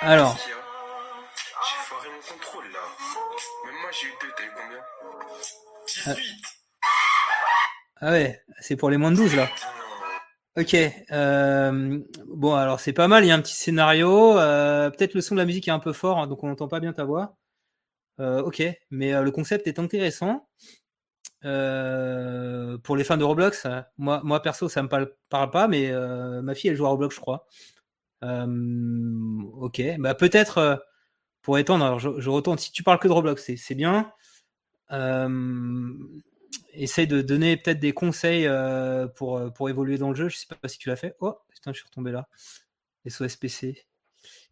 Alors, 0.00 0.32
a 0.32 0.36
J'ai 0.38 1.76
foiré 1.84 2.08
mon 2.10 2.20
contrôle 2.34 2.64
là. 2.72 2.78
Même 3.64 3.74
moi 3.80 3.90
j'ai 3.92 4.06
eu 4.08 4.12
deux, 4.20 4.32
t'as 4.36 4.44
eu 4.44 4.50
combien? 4.56 4.82
18 6.14 6.35
ah 8.00 8.10
ouais, 8.12 8.42
c'est 8.60 8.76
pour 8.76 8.90
les 8.90 8.96
moins 8.96 9.10
de 9.10 9.16
12, 9.16 9.34
là. 9.36 9.48
Ok. 10.56 10.74
euh, 11.12 11.98
bon, 12.28 12.54
alors 12.54 12.80
c'est 12.80 12.92
pas 12.94 13.08
mal. 13.08 13.24
Il 13.24 13.28
y 13.28 13.30
a 13.30 13.34
un 13.34 13.40
petit 13.42 13.54
scénario. 13.54 14.38
euh, 14.38 14.90
Peut-être 14.90 15.14
le 15.14 15.20
son 15.20 15.34
de 15.34 15.40
la 15.40 15.46
musique 15.46 15.68
est 15.68 15.72
un 15.72 15.78
peu 15.78 15.92
fort, 15.92 16.18
hein, 16.18 16.26
donc 16.26 16.42
on 16.44 16.48
n'entend 16.48 16.68
pas 16.68 16.80
bien 16.80 16.92
ta 16.92 17.04
voix. 17.04 17.36
Euh, 18.20 18.42
ok, 18.42 18.62
mais 18.90 19.20
le 19.22 19.30
concept 19.30 19.66
est 19.66 19.78
intéressant. 19.78 20.48
Pour 21.42 22.96
les 22.96 23.04
fans 23.04 23.16
de 23.16 23.24
Roblox, 23.24 23.66
moi, 23.98 24.42
perso, 24.42 24.68
ça 24.68 24.82
me 24.82 24.88
parle, 24.88 25.12
pas, 25.28 25.68
mais 25.68 25.92
ma 26.42 26.54
fille, 26.54 26.70
elle 26.70 26.76
joue 26.76 26.86
à 26.86 26.90
Roblox, 26.90 27.14
je 27.14 27.20
crois. 27.20 27.46
Ok, 28.22 29.82
bah 29.98 30.14
peut-être 30.14 30.82
pour 31.42 31.58
étendre. 31.58 31.84
Alors 31.84 31.98
je, 31.98 32.18
je 32.18 32.30
retourne. 32.30 32.58
Si 32.58 32.72
tu 32.72 32.82
parles 32.82 32.98
que 32.98 33.08
de 33.08 33.12
Roblox, 33.12 33.50
c'est 33.56 33.74
bien. 33.74 34.10
Essaye 36.72 37.06
de 37.06 37.22
donner 37.22 37.56
peut-être 37.56 37.80
des 37.80 37.92
conseils 37.92 38.46
euh, 38.46 39.06
pour, 39.08 39.38
euh, 39.38 39.50
pour 39.50 39.68
évoluer 39.70 39.98
dans 39.98 40.10
le 40.10 40.14
jeu. 40.14 40.28
Je 40.28 40.36
sais 40.36 40.46
pas 40.46 40.68
si 40.68 40.78
tu 40.78 40.88
l'as 40.88 40.96
fait. 40.96 41.16
Oh, 41.20 41.36
putain, 41.48 41.72
je 41.72 41.78
suis 41.78 41.86
retombé 41.86 42.12
là. 42.12 42.28
SOS 43.08 43.36
PC. 43.36 43.86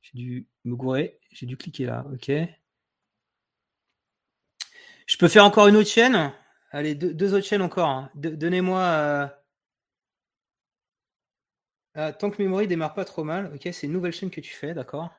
J'ai 0.03 0.13
dû 0.19 0.49
me 0.65 0.77
gourer. 0.77 1.21
J'ai 1.33 1.47
dû 1.47 1.57
cliquer 1.57 1.87
là. 1.87 2.05
Ok. 2.13 2.31
Je 5.07 5.17
peux 5.17 5.29
faire 5.29 5.45
encore 5.45 5.69
une 5.69 5.77
autre 5.77 5.89
chaîne? 5.89 6.33
Allez, 6.71 6.95
deux, 6.95 7.35
autres 7.35 7.47
chaînes 7.47 7.63
encore. 7.63 7.89
hein. 7.89 8.11
Donnez-moi. 8.15 8.81
euh, 8.81 9.27
ah, 11.97 12.13
tant 12.13 12.31
que 12.31 12.41
Memory 12.41 12.69
démarre 12.69 12.95
pas 12.95 13.05
trop 13.05 13.25
mal. 13.25 13.51
Ok, 13.53 13.63
c'est 13.73 13.87
une 13.89 13.93
nouvelle 13.93 14.13
chaîne 14.13 14.31
que 14.31 14.41
tu 14.41 14.53
fais, 14.55 14.75
d'accord. 14.75 15.11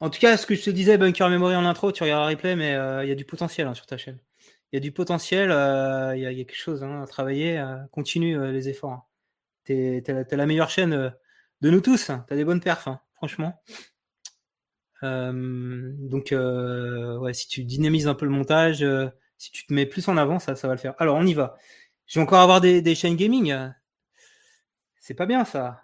En 0.00 0.10
tout 0.10 0.18
cas, 0.20 0.36
ce 0.36 0.46
que 0.46 0.54
je 0.54 0.62
te 0.64 0.70
disais, 0.70 0.98
Bunker 0.98 1.28
Memory 1.30 1.56
en 1.56 1.64
intro, 1.64 1.92
tu 1.92 2.02
regardes 2.02 2.24
le 2.28 2.34
replay, 2.34 2.56
mais 2.56 2.72
il 3.04 3.08
y 3.08 3.12
a 3.12 3.14
du 3.14 3.24
potentiel 3.24 3.66
hein, 3.66 3.74
sur 3.74 3.86
ta 3.86 3.96
chaîne. 3.98 4.18
Il 4.72 4.76
y 4.76 4.78
a 4.78 4.80
du 4.80 4.92
potentiel, 4.92 5.50
euh, 5.50 6.16
il 6.16 6.22
y, 6.22 6.26
a, 6.26 6.32
il 6.32 6.38
y 6.38 6.40
a 6.40 6.44
quelque 6.44 6.56
chose 6.56 6.82
hein, 6.84 7.02
à 7.02 7.06
travailler. 7.06 7.58
euh, 7.58 7.76
continue 7.92 8.38
euh, 8.38 8.52
les 8.52 8.68
efforts. 8.68 8.92
hein. 8.92 9.04
T'es 9.64 10.02
la, 10.30 10.46
meilleure 10.46 10.70
chaîne 10.70 10.92
euh, 10.92 11.10
de 11.60 11.70
nous 11.70 11.80
tous. 11.80 12.06
T'as 12.06 12.36
des 12.36 12.44
bonnes 12.44 12.60
perfs, 12.60 12.88
hein, 12.88 13.00
franchement. 13.14 13.62
Euh, 15.02 15.92
donc, 15.98 16.32
euh, 16.32 17.18
ouais, 17.18 17.32
si 17.32 17.48
tu 17.48 17.64
dynamises 17.64 18.06
un 18.08 18.14
peu 18.14 18.26
le 18.26 18.30
montage, 18.32 18.82
euh, 18.82 19.08
si 19.38 19.50
tu 19.50 19.66
te 19.66 19.72
mets 19.72 19.86
plus 19.86 20.08
en 20.08 20.16
avant, 20.16 20.38
ça, 20.38 20.56
ça 20.56 20.68
va 20.68 20.74
le 20.74 20.80
faire. 20.80 20.94
Alors, 20.98 21.16
on 21.16 21.26
y 21.26 21.34
va. 21.34 21.56
Je 22.06 22.18
vais 22.18 22.22
encore 22.22 22.40
avoir 22.40 22.60
des, 22.60 22.82
des 22.82 22.94
chaînes 22.94 23.16
gaming. 23.16 23.50
euh, 23.52 23.68
C'est 25.00 25.14
pas 25.14 25.26
bien 25.26 25.44
ça. 25.44 25.82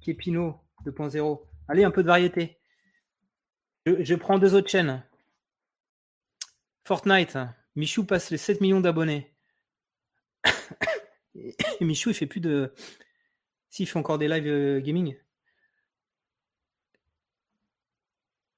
Kepino 0.00 0.60
2.0. 0.84 1.46
Allez, 1.68 1.84
un 1.84 1.90
peu 1.92 2.02
de 2.02 2.08
variété. 2.08 2.58
Je, 3.86 4.02
je 4.02 4.14
prends 4.14 4.38
deux 4.38 4.54
autres 4.54 4.68
chaînes. 4.70 5.02
Fortnite. 6.84 7.36
Michou 7.76 8.04
passe 8.04 8.30
les 8.30 8.38
7 8.38 8.60
millions 8.60 8.80
d'abonnés. 8.80 9.34
Michou, 11.80 12.10
il 12.10 12.14
fait 12.14 12.26
plus 12.26 12.40
de. 12.40 12.72
S'il 13.68 13.88
fait 13.88 13.98
encore 13.98 14.18
des 14.18 14.28
live 14.28 14.46
euh, 14.46 14.80
gaming. 14.80 15.16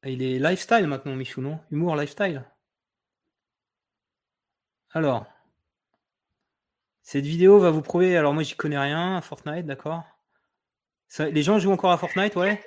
Ah, 0.03 0.11
Il 0.11 0.23
est 0.23 0.39
lifestyle 0.39 0.87
maintenant, 0.87 1.17
Michou, 1.17 1.41
non? 1.41 1.59
Humour 1.71 1.97
lifestyle. 1.97 2.45
Alors. 4.91 5.27
Cette 7.03 7.25
vidéo 7.25 7.59
va 7.61 7.71
vous 7.71 7.83
prouver. 7.83 8.17
Alors, 8.17 8.35
moi, 8.35 8.43
j'y 8.43 8.57
connais 8.57 8.79
rien 8.79 9.17
à 9.17 9.21
Fortnite, 9.21 9.65
d'accord? 9.65 10.03
Les 11.19 11.43
gens 11.43 11.59
jouent 11.59 11.73
encore 11.73 11.93
à 11.93 11.99
Fortnite, 11.99 12.35
ouais? 12.35 12.63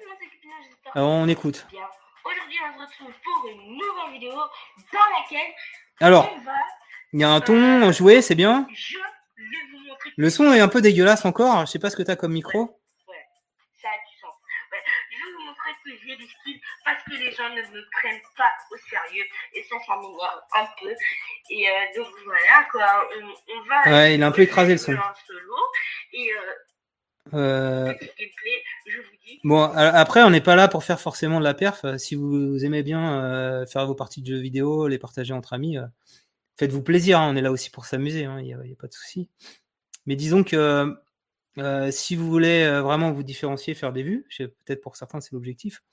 Alors, 0.96 1.10
on 1.10 1.26
que 1.26 1.32
écoute. 1.32 1.68
Aujourd'hui, 1.70 2.58
on 2.64 2.78
se 2.78 2.86
retrouve 2.86 3.14
pour 3.22 3.50
une 3.50 3.74
nouvelle 3.74 4.14
vidéo 4.14 4.34
dans 4.34 5.20
laquelle 5.20 5.54
Alors, 6.02 6.30
il 7.14 7.20
y 7.20 7.24
a 7.24 7.30
un 7.30 7.42
ton 7.42 7.92
joué, 7.92 8.22
c'est 8.22 8.36
bien. 8.36 8.68
Le 10.18 10.30
son 10.30 10.54
est 10.54 10.60
un 10.60 10.68
peu 10.68 10.82
dégueulasse 10.82 11.26
encore. 11.26 11.62
Je 11.62 11.72
sais 11.72 11.80
pas 11.80 11.90
ce 11.90 11.96
que 11.98 12.04
tu 12.04 12.12
as 12.12 12.16
comme 12.16 12.34
micro. 12.34 12.80
ça 13.82 13.90
a 13.90 13.98
du 13.98 14.20
sens. 14.20 14.34
Ouais, 14.72 14.78
je 15.12 15.18
vais 15.18 15.32
vous 15.34 15.46
montrer 15.46 15.72
que 15.84 15.92
j'ai 16.06 16.16
des 16.16 16.28
skills 16.28 16.62
parce 16.86 17.04
que 17.04 17.12
les 17.12 17.32
gens 17.32 17.50
ne 17.50 17.62
me 17.62 17.90
prennent 17.92 18.22
pas 18.38 18.52
au 18.72 18.78
sérieux 18.90 19.26
et 19.54 19.64
ça, 19.64 19.76
ça 19.86 19.96
m'énerve 19.96 20.42
un 20.56 20.68
peu. 20.82 20.96
Et 21.50 21.70
euh, 21.70 21.74
donc 21.96 22.08
voilà 22.26 22.68
quoi, 22.72 23.10
on, 23.18 23.28
on 23.28 23.64
va. 23.68 23.92
Ouais, 23.92 24.16
il 24.16 24.24
a 24.24 24.28
un 24.28 24.32
peu 24.32 24.42
écrasé 24.42 24.74
le 24.74 24.78
son. 24.78 24.94
Solo 25.28 25.56
et 26.14 26.34
euh, 26.34 26.54
Euh. 27.34 27.94
Bon, 29.44 29.62
après, 29.62 30.24
on 30.24 30.30
n'est 30.30 30.42
pas 30.42 30.56
là 30.56 30.68
pour 30.68 30.84
faire 30.84 31.00
forcément 31.00 31.40
de 31.40 31.44
la 31.44 31.54
perf. 31.54 31.86
Euh, 31.86 31.98
Si 31.98 32.16
vous 32.16 32.64
aimez 32.66 32.84
bien 32.84 33.24
euh, 33.24 33.66
faire 33.66 33.86
vos 33.86 33.96
parties 33.96 34.22
de 34.22 34.28
jeux 34.28 34.42
vidéo, 34.42 34.88
les 34.88 34.98
partager 34.98 35.34
entre 35.34 35.54
amis, 35.54 35.78
euh, 35.78 35.86
faites-vous 36.58 36.84
plaisir. 36.84 37.20
hein, 37.20 37.30
on 37.32 37.36
est 37.36 37.42
là 37.42 37.52
aussi 37.52 37.70
pour 37.70 37.86
s'amuser. 37.86 38.26
hein, 38.26 38.40
Il 38.42 38.46
n'y 38.46 38.54
a, 38.54 38.76
pas 38.78 38.88
de 38.88 38.94
souci. 38.94 39.30
Mais 40.06 40.16
disons 40.16 40.44
que 40.44 40.96
si 41.92 42.16
vous 42.16 42.30
voulez 42.30 42.68
vraiment 42.82 43.12
vous 43.12 43.24
différencier, 43.24 43.74
faire 43.74 43.94
des 43.94 44.04
vues, 44.04 44.26
peut-être 44.38 44.82
pour 44.82 44.96
certains 44.96 45.20
c'est 45.20 45.34
l'objectif. 45.34 45.84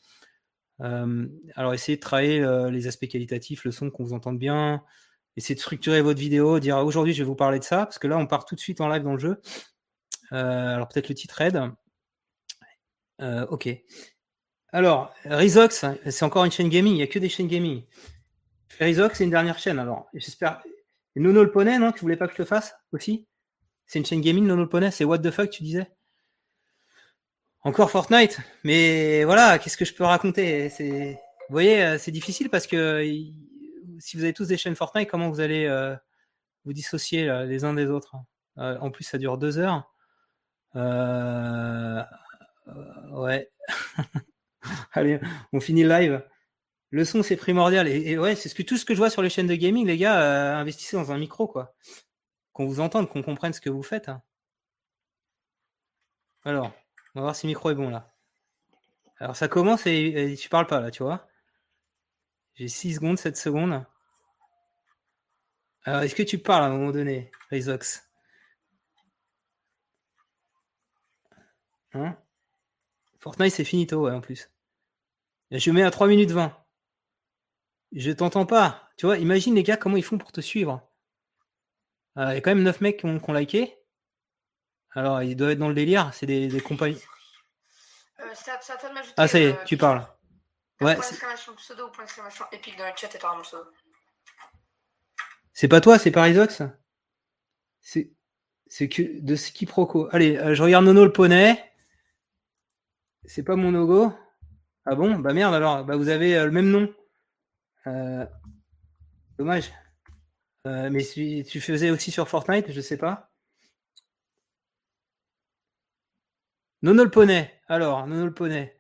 alors 0.79 1.75
essayez 1.75 1.97
de 1.97 2.01
travailler 2.01 2.71
les 2.71 2.87
aspects 2.87 3.09
qualitatifs, 3.09 3.65
le 3.65 3.73
son 3.73 3.91
qu'on 3.91 4.05
vous 4.05 4.13
entende 4.13 4.39
bien. 4.39 4.83
Essayez 5.37 5.57
de 5.57 5.61
structurer 5.61 6.03
votre 6.03 6.21
vidéo, 6.21 6.61
dire 6.61 6.79
aujourd'hui 6.79 7.13
je 7.13 7.19
vais 7.23 7.27
vous 7.27 7.35
parler 7.35 7.59
de 7.59 7.65
ça, 7.65 7.79
parce 7.79 7.99
que 7.99 8.07
là 8.07 8.17
on 8.17 8.27
part 8.27 8.45
tout 8.45 8.55
de 8.55 8.61
suite 8.61 8.81
en 8.81 8.89
live 8.89 9.03
dans 9.03 9.13
le 9.13 9.19
jeu. 9.19 9.41
Euh, 10.33 10.75
alors 10.75 10.89
peut-être 10.89 11.09
le 11.09 11.15
titre 11.15 11.41
aide. 11.41 11.61
Euh, 13.21 13.47
ok. 13.47 13.69
Alors, 14.73 15.15
Rizox, 15.25 15.85
c'est 16.07 16.25
encore 16.25 16.45
une 16.45 16.51
chaîne 16.51 16.69
gaming, 16.69 16.93
il 16.93 16.97
n'y 16.97 17.03
a 17.03 17.07
que 17.07 17.19
des 17.19 17.29
chaînes 17.29 17.49
gaming. 17.49 17.85
Rizox, 18.79 19.17
c'est 19.17 19.25
une 19.25 19.31
dernière 19.31 19.59
chaîne, 19.59 19.79
alors 19.79 20.09
j'espère. 20.13 20.63
Nono 21.15 21.45
le 21.45 21.51
poney, 21.51 21.79
non 21.79 21.93
Tu 21.93 22.01
voulais 22.01 22.17
pas 22.17 22.29
que 22.29 22.35
je 22.35 22.43
le 22.43 22.45
fasse 22.45 22.75
aussi? 22.93 23.27
C'est 23.87 23.99
une 23.99 24.05
chaîne 24.05 24.21
gaming, 24.21 24.45
Nono 24.45 24.65
le 24.65 24.69
poney 24.69 24.91
C'est 24.91 25.05
what 25.05 25.21
the 25.21 25.31
fuck, 25.31 25.49
tu 25.49 25.63
disais? 25.63 25.87
Encore 27.63 27.91
Fortnite 27.91 28.39
Mais 28.65 29.25
voilà, 29.25 29.59
qu'est-ce 29.59 29.79
que 29.79 29.87
je 29.87 29.95
peux 29.95 30.05
raconter? 30.05 30.69
Vous 30.79 31.53
voyez, 31.53 31.83
euh, 31.83 31.99
c'est 31.99 32.11
difficile 32.11 32.51
parce 32.51 32.67
que 32.67 33.03
si 33.99 34.17
vous 34.17 34.25
avez 34.25 34.35
tous 34.35 34.49
des 34.49 34.59
chaînes 34.59 34.77
Fortnite, 34.77 35.09
comment 35.09 35.31
vous 35.31 35.41
allez 35.41 35.67
vous 36.65 36.75
dissocier 36.75 37.47
les 37.47 37.65
uns 37.65 37.73
des 37.73 37.87
autres? 37.87 38.17
En 38.57 38.91
plus, 38.91 39.05
ça 39.05 39.17
dure 39.17 39.39
deux 39.39 39.57
heures. 39.57 39.91
Euh, 40.77 42.03
ouais. 43.13 43.51
Allez, 44.93 45.21
on 45.53 45.61
finit 45.61 45.83
le 45.83 45.89
live. 45.89 46.25
Le 46.91 47.05
son, 47.05 47.23
c'est 47.23 47.37
primordial. 47.37 47.89
Et, 47.89 48.19
ouais, 48.19 48.37
c'est 48.37 48.49
ce 48.49 48.55
que 48.55 48.63
tout 48.63 48.77
ce 48.77 48.85
que 48.85 48.95
je 48.95 48.99
vois 48.99 49.11
sur 49.11 49.23
les 49.23 49.31
chaînes 49.31 49.47
de 49.47 49.55
gaming, 49.55 49.87
les 49.87 49.99
gars, 49.99 50.21
euh, 50.23 50.57
investissez 50.57 50.97
dans 50.97 51.13
un 51.13 51.19
micro, 51.19 51.47
quoi. 51.49 51.75
Qu'on 52.53 52.67
vous 52.67 52.81
entende, 52.81 53.09
qu'on 53.09 53.23
comprenne 53.23 53.53
ce 53.53 53.61
que 53.61 53.71
vous 53.71 53.83
faites. 53.83 54.09
hein. 54.09 54.23
Alors, 56.45 56.73
on 57.15 57.21
va 57.21 57.23
voir 57.23 57.37
si 57.37 57.47
le 57.47 57.51
micro 57.51 57.71
est 57.71 57.75
bon 57.75 57.91
là. 57.91 58.15
Alors 59.19 59.37
ça 59.37 59.49
commence 59.49 59.87
et, 59.87 60.33
et 60.33 60.37
tu 60.37 60.49
parles 60.49 60.67
pas 60.67 60.81
là, 60.81 60.91
tu 60.91 61.03
vois. 61.03 61.27
J'ai 62.55 62.69
6 62.69 62.95
secondes, 62.95 63.19
7 63.19 63.37
secondes. 63.37 63.85
Alors, 65.85 66.03
est-ce 66.03 66.15
que 66.15 66.23
tu 66.23 66.39
parles 66.39 66.65
à 66.65 66.67
un 66.67 66.71
moment 66.71 66.93
donné, 66.93 67.31
Rizox 67.51 68.06
Hein 71.97 72.17
Fortnite, 73.19 73.53
c'est 73.53 73.65
finito, 73.65 74.05
ouais, 74.05 74.13
en 74.13 74.21
plus. 74.21 74.51
Je 75.51 75.71
mets 75.71 75.83
à 75.83 75.91
3 75.91 76.09
minutes 76.09 76.31
20. 76.31 76.57
Je 77.93 78.11
t'entends 78.11 78.47
pas. 78.47 78.89
Tu 78.97 79.07
vois, 79.07 79.19
imagine 79.19 79.55
les 79.55 79.63
gars 79.63 79.77
comment 79.77 79.97
ils 79.97 80.05
font 80.05 80.19
pour 80.19 80.33
te 80.33 80.41
suivre. 80.41 80.83
Euh, 82.19 82.33
Il 82.33 82.35
y 82.35 82.39
a 82.39 82.41
quand 82.41 82.51
même 82.51 82.63
9 82.63 82.81
mecs 82.81 82.99
qui 82.99 83.07
ont, 83.07 83.19
qui 83.19 83.31
ont 83.31 83.33
liké. 83.33 83.77
Alors, 84.91 85.23
ils 85.23 85.37
doivent 85.37 85.51
être 85.51 85.59
dans 85.59 85.69
le 85.69 85.75
délire. 85.75 86.13
C'est 86.15 86.27
des, 86.27 86.49
des 86.49 86.61
compagnies. 86.61 87.03
Euh, 88.21 88.35
ça, 88.35 88.59
ça. 88.61 88.77
Ah, 89.17 89.29
ça 89.29 89.39
y 89.39 89.45
est, 89.45 89.53
euh, 89.53 89.65
tu 89.65 89.77
parles. 89.77 90.07
Ouais, 90.81 90.97
c'est- 91.03 91.17
pas 95.69 95.81
toi, 95.81 95.99
c'est 95.99 96.11
Parisox 96.11 96.63
C'est 97.81 98.13
c'est 98.67 98.89
que 98.89 99.21
de 99.21 99.37
ce 99.37 99.53
quiproquo. 99.53 100.09
Allez, 100.13 100.37
euh, 100.37 100.55
je 100.55 100.63
regarde 100.63 100.85
Nono 100.85 101.05
le 101.05 101.13
poney. 101.13 101.63
C'est 103.27 103.43
pas 103.43 103.57
mon 103.57 103.71
logo. 103.73 104.13
Ah 104.85 104.95
bon? 104.95 105.19
Bah 105.19 105.33
merde 105.33 105.55
alors. 105.55 105.85
Bah 105.85 105.97
vous 105.97 106.09
avez 106.09 106.37
euh, 106.37 106.45
le 106.47 106.51
même 106.53 106.71
nom. 106.71 106.93
Euh, 107.87 108.27
Dommage. 109.39 109.73
Euh, 110.67 110.91
mais 110.91 111.01
si 111.01 111.45
tu 111.49 111.61
faisais 111.61 111.91
aussi 111.91 112.11
sur 112.11 112.29
Fortnite, 112.29 112.73
je 112.73 112.81
sais 112.81 112.97
pas. 112.99 113.31
Nono 116.83 117.05
le 117.05 117.11
poney. 117.11 117.53
Alors, 117.69 118.07
Nono 118.07 118.27
le 118.27 118.35
poney. 118.35 118.77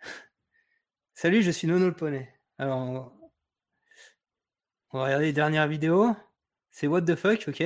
Salut, 1.14 1.42
je 1.42 1.50
suis 1.50 1.66
Nono 1.68 1.86
le 1.86 1.94
poney. 1.94 2.32
Alors, 2.58 2.78
on- 2.78 3.12
on 4.92 4.98
va 4.98 5.04
regarder 5.04 5.26
les 5.26 5.32
dernières 5.32 5.68
vidéos. 5.68 6.14
C'est 6.70 6.86
what 6.86 7.02
the 7.02 7.14
fuck, 7.14 7.44
ok. 7.48 7.62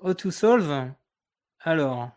How 0.00 0.14
to 0.14 0.30
solve. 0.30 0.92
Alors, 1.60 2.10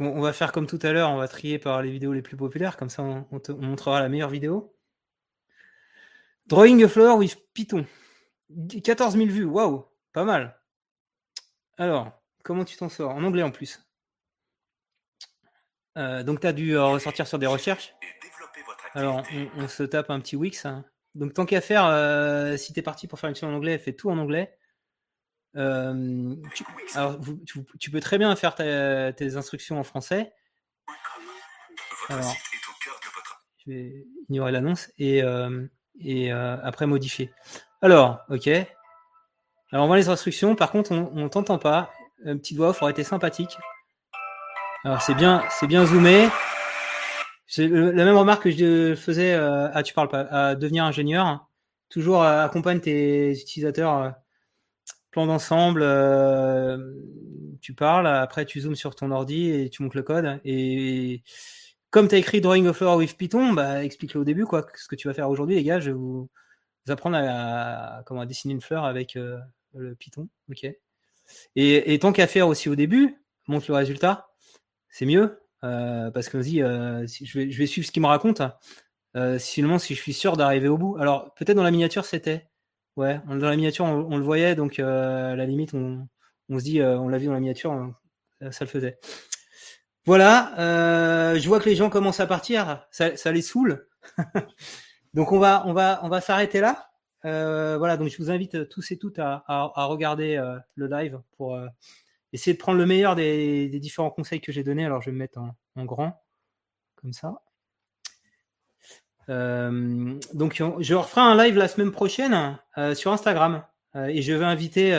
on 0.00 0.20
va 0.20 0.32
faire 0.32 0.52
comme 0.52 0.66
tout 0.66 0.78
à 0.82 0.92
l'heure, 0.92 1.10
on 1.10 1.16
va 1.16 1.28
trier 1.28 1.58
par 1.58 1.82
les 1.82 1.90
vidéos 1.90 2.12
les 2.12 2.22
plus 2.22 2.36
populaires, 2.36 2.76
comme 2.76 2.90
ça 2.90 3.02
on, 3.02 3.40
te 3.40 3.52
on 3.52 3.62
montrera 3.62 4.00
la 4.00 4.08
meilleure 4.08 4.30
vidéo. 4.30 4.76
Drawing 6.46 6.84
a 6.84 6.88
flower 6.88 7.16
with 7.16 7.36
Python. 7.54 7.86
14 8.82 9.16
000 9.16 9.26
vues, 9.28 9.44
waouh, 9.44 9.86
pas 10.12 10.24
mal. 10.24 10.60
Alors, 11.78 12.12
comment 12.42 12.64
tu 12.64 12.76
t'en 12.76 12.88
sors? 12.88 13.12
En 13.12 13.24
anglais 13.24 13.42
en 13.42 13.50
plus. 13.50 13.80
Euh, 15.96 16.22
donc 16.22 16.40
tu 16.40 16.46
as 16.46 16.52
dû 16.52 16.76
euh, 16.76 16.84
ressortir 16.84 17.26
sur 17.26 17.38
des 17.38 17.46
recherches. 17.46 17.94
Alors, 18.94 19.22
on, 19.56 19.66
se 19.66 19.82
tape 19.82 20.10
un 20.10 20.20
petit 20.20 20.36
Wix. 20.36 20.66
hein. 20.66 20.84
Donc, 21.16 21.34
tant 21.34 21.46
qu'à 21.46 21.60
faire, 21.60 21.86
euh, 21.86 22.56
si 22.56 22.72
tu 22.72 22.82
parti 22.82 23.08
pour 23.08 23.18
faire 23.18 23.28
une 23.28 23.34
chaîne 23.34 23.48
en 23.48 23.54
anglais, 23.54 23.76
fais 23.78 23.92
tout 23.92 24.08
en 24.08 24.18
anglais. 24.18 24.56
Euh, 25.56 26.34
tu, 26.54 26.64
alors, 26.94 27.16
vous- 27.20 27.38
tu, 27.46 27.60
tu 27.78 27.90
peux 27.90 28.00
très 28.00 28.18
bien 28.18 28.34
faire 28.36 28.54
ta- 28.54 29.12
tes 29.12 29.36
instructions 29.36 29.78
en 29.78 29.84
français. 29.84 30.32
Alors, 32.08 32.34
je 33.64 33.70
vais 33.72 34.06
ignorer 34.28 34.52
l'annonce 34.52 34.90
et, 34.98 35.22
euh, 35.22 35.66
et 36.00 36.32
euh, 36.32 36.56
après 36.62 36.86
modifier. 36.86 37.32
Alors, 37.82 38.20
ok. 38.28 38.48
Alors, 38.48 39.84
on 39.84 39.86
voit 39.86 39.96
les 39.96 40.08
instructions. 40.08 40.54
Par 40.56 40.70
contre, 40.70 40.92
on 40.92 41.10
ne 41.14 41.28
t'entend 41.28 41.58
pas. 41.58 41.90
Une 42.24 42.38
petite 42.38 42.56
voix 42.56 42.70
off 42.70 42.82
aurait 42.82 42.92
été 42.92 43.04
sympathique. 43.04 43.56
Alors, 44.84 45.00
c'est 45.02 45.14
bien, 45.14 45.42
c'est 45.50 45.66
bien 45.66 45.86
zoomé. 45.86 46.28
C'est 47.46 47.68
la 47.68 48.04
même 48.04 48.16
remarque 48.16 48.44
que 48.44 48.50
je 48.50 48.94
faisais 48.94 49.34
à 49.34 49.82
tu 49.82 49.94
parles 49.94 50.08
pas 50.08 50.22
à 50.22 50.54
devenir 50.54 50.84
ingénieur. 50.84 51.46
Toujours 51.90 52.24
accompagne 52.24 52.80
tes 52.80 53.32
utilisateurs 53.32 54.14
plan 55.14 55.26
d'ensemble. 55.26 55.82
euh, 55.84 56.76
tu 57.60 57.72
parles, 57.72 58.08
après 58.08 58.44
tu 58.44 58.60
zoomes 58.60 58.74
sur 58.74 58.96
ton 58.96 59.12
ordi 59.12 59.48
et 59.48 59.70
tu 59.70 59.82
montes 59.82 59.94
le 59.94 60.02
code. 60.02 60.40
Et 60.44 61.22
comme 61.90 62.08
tu 62.08 62.16
as 62.16 62.18
écrit 62.18 62.40
Drawing 62.40 62.66
of 62.66 62.76
Flower 62.76 62.96
with 62.96 63.16
Python, 63.16 63.52
bah, 63.52 63.84
explique-le 63.84 64.20
au 64.20 64.24
début 64.24 64.44
quoi. 64.44 64.66
Ce 64.74 64.88
que 64.88 64.96
tu 64.96 65.06
vas 65.06 65.14
faire 65.14 65.30
aujourd'hui, 65.30 65.54
les 65.54 65.62
gars, 65.62 65.78
je 65.78 65.90
vais 65.90 65.96
vous, 65.96 66.28
vous 66.84 66.92
apprendre 66.92 67.16
à, 67.16 68.02
comment 68.06 68.26
dessiner 68.26 68.54
une 68.54 68.60
fleur 68.60 68.84
avec 68.84 69.16
euh, 69.16 69.38
le 69.74 69.94
Python. 69.94 70.28
Ok. 70.50 70.64
Et, 70.64 71.94
et 71.94 71.98
tant 72.00 72.12
qu'à 72.12 72.26
faire 72.26 72.48
aussi 72.48 72.68
au 72.68 72.74
début, 72.74 73.16
montre 73.46 73.66
le 73.68 73.76
résultat. 73.76 74.28
C'est 74.90 75.06
mieux. 75.06 75.40
Euh, 75.62 76.10
parce 76.10 76.28
que 76.28 76.36
vas-y, 76.38 76.58
je, 76.58 77.38
vais, 77.38 77.50
je 77.52 77.58
vais 77.58 77.66
suivre 77.66 77.86
ce 77.86 77.92
qu'il 77.92 78.02
me 78.02 78.08
raconte. 78.08 78.42
Seulement 79.38 79.78
si 79.78 79.94
je 79.94 80.02
suis 80.02 80.12
sûr 80.12 80.36
d'arriver 80.36 80.68
au 80.68 80.76
bout. 80.76 80.96
Alors 80.98 81.32
peut-être 81.34 81.56
dans 81.56 81.62
la 81.62 81.70
miniature 81.70 82.04
c'était. 82.04 82.48
Ouais, 82.96 83.20
on- 83.28 83.36
dans 83.36 83.48
la 83.50 83.56
miniature 83.56 83.84
on, 83.86 84.16
le 84.16 84.22
voyait, 84.22 84.54
donc 84.54 84.78
euh, 84.78 85.32
à 85.32 85.36
la 85.36 85.46
limite 85.46 85.74
on, 85.74 86.06
on 86.48 86.58
se 86.58 86.64
dit, 86.64 86.80
euh, 86.80 86.96
on 86.98 87.08
l'a 87.08 87.18
vu 87.18 87.26
dans 87.26 87.32
la 87.32 87.40
miniature, 87.40 87.70
on- 87.72 87.94
euh, 88.42 88.52
ça 88.52 88.64
le 88.64 88.70
faisait. 88.70 88.98
Voilà, 90.06 90.52
euh, 90.58 91.38
je 91.38 91.48
vois 91.48 91.60
que 91.60 91.68
les 91.68 91.76
gens 91.76 91.88
commencent 91.90 92.20
à 92.20 92.26
partir, 92.26 92.86
ça, 92.90 93.16
ça 93.16 93.32
les 93.32 93.40
saoule. 93.42 93.88
donc 95.14 95.32
on 95.32 95.38
va, 95.38 95.64
on 95.66 95.72
va, 95.72 96.00
on 96.04 96.08
va 96.08 96.20
s'arrêter 96.20 96.60
là. 96.60 96.90
Euh, 97.24 97.78
voilà, 97.78 97.96
donc 97.96 98.08
je 98.08 98.18
vous 98.18 98.30
invite 98.30 98.68
tous 98.68 98.90
et 98.92 98.98
toutes 98.98 99.18
à, 99.18 99.44
à, 99.48 99.72
à 99.74 99.84
regarder 99.86 100.36
euh, 100.36 100.58
le 100.74 100.88
live 100.88 101.20
pour 101.36 101.58
essayer 102.32 102.54
de 102.54 102.58
prendre 102.58 102.78
le 102.78 102.86
meilleur 102.86 103.16
des, 103.16 103.68
des 103.68 103.80
différents 103.80 104.10
conseils 104.10 104.40
que 104.42 104.52
j'ai 104.52 104.64
donnés. 104.64 104.84
Alors 104.86 105.02
je 105.02 105.06
vais 105.10 105.14
me 105.14 105.18
mettre 105.20 105.38
en, 105.40 105.56
en 105.76 105.84
grand, 105.86 106.22
comme 106.96 107.14
ça. 107.14 107.43
Euh, 109.30 110.18
donc 110.34 110.58
on- 110.60 110.80
je 110.82 110.94
referai 110.94 111.20
un 111.22 111.36
live 111.36 111.56
la 111.56 111.68
semaine 111.68 111.90
prochaine 111.92 112.58
euh, 112.78 112.94
sur 112.94 113.12
Instagram 113.12 113.64
Euh, 113.96 114.06
et 114.06 114.22
je 114.22 114.32
vais 114.32 114.44
inviter 114.44 114.92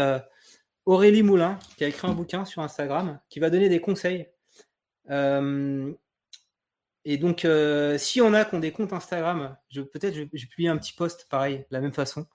Aurélie 0.86 1.22
Moulin 1.24 1.60
qui 1.78 1.84
a 1.84 1.88
écrit 1.90 2.08
un 2.08 2.14
bouquin 2.14 2.46
sur 2.46 2.62
Instagram 2.62 3.20
qui 3.30 3.40
va 3.40 3.50
donner 3.50 3.68
des 3.70 3.82
conseils. 3.82 4.28
Et 7.08 7.18
donc 7.18 7.46
euh, 7.46 7.98
si 7.98 8.22
on 8.22 8.34
a 8.34 8.46
qui 8.46 8.56
ont 8.56 8.60
des 8.60 8.72
comptes 8.72 8.94
Instagram, 8.94 9.58
peut-être 9.94 10.16
je, 10.16 10.24
je 10.34 10.46
publie 10.48 10.68
un 10.70 10.78
petit 10.78 10.94
post 10.94 11.28
pareil 11.30 11.58
de 11.60 11.66
la 11.72 11.82
même 11.82 11.94
façon 11.94 12.26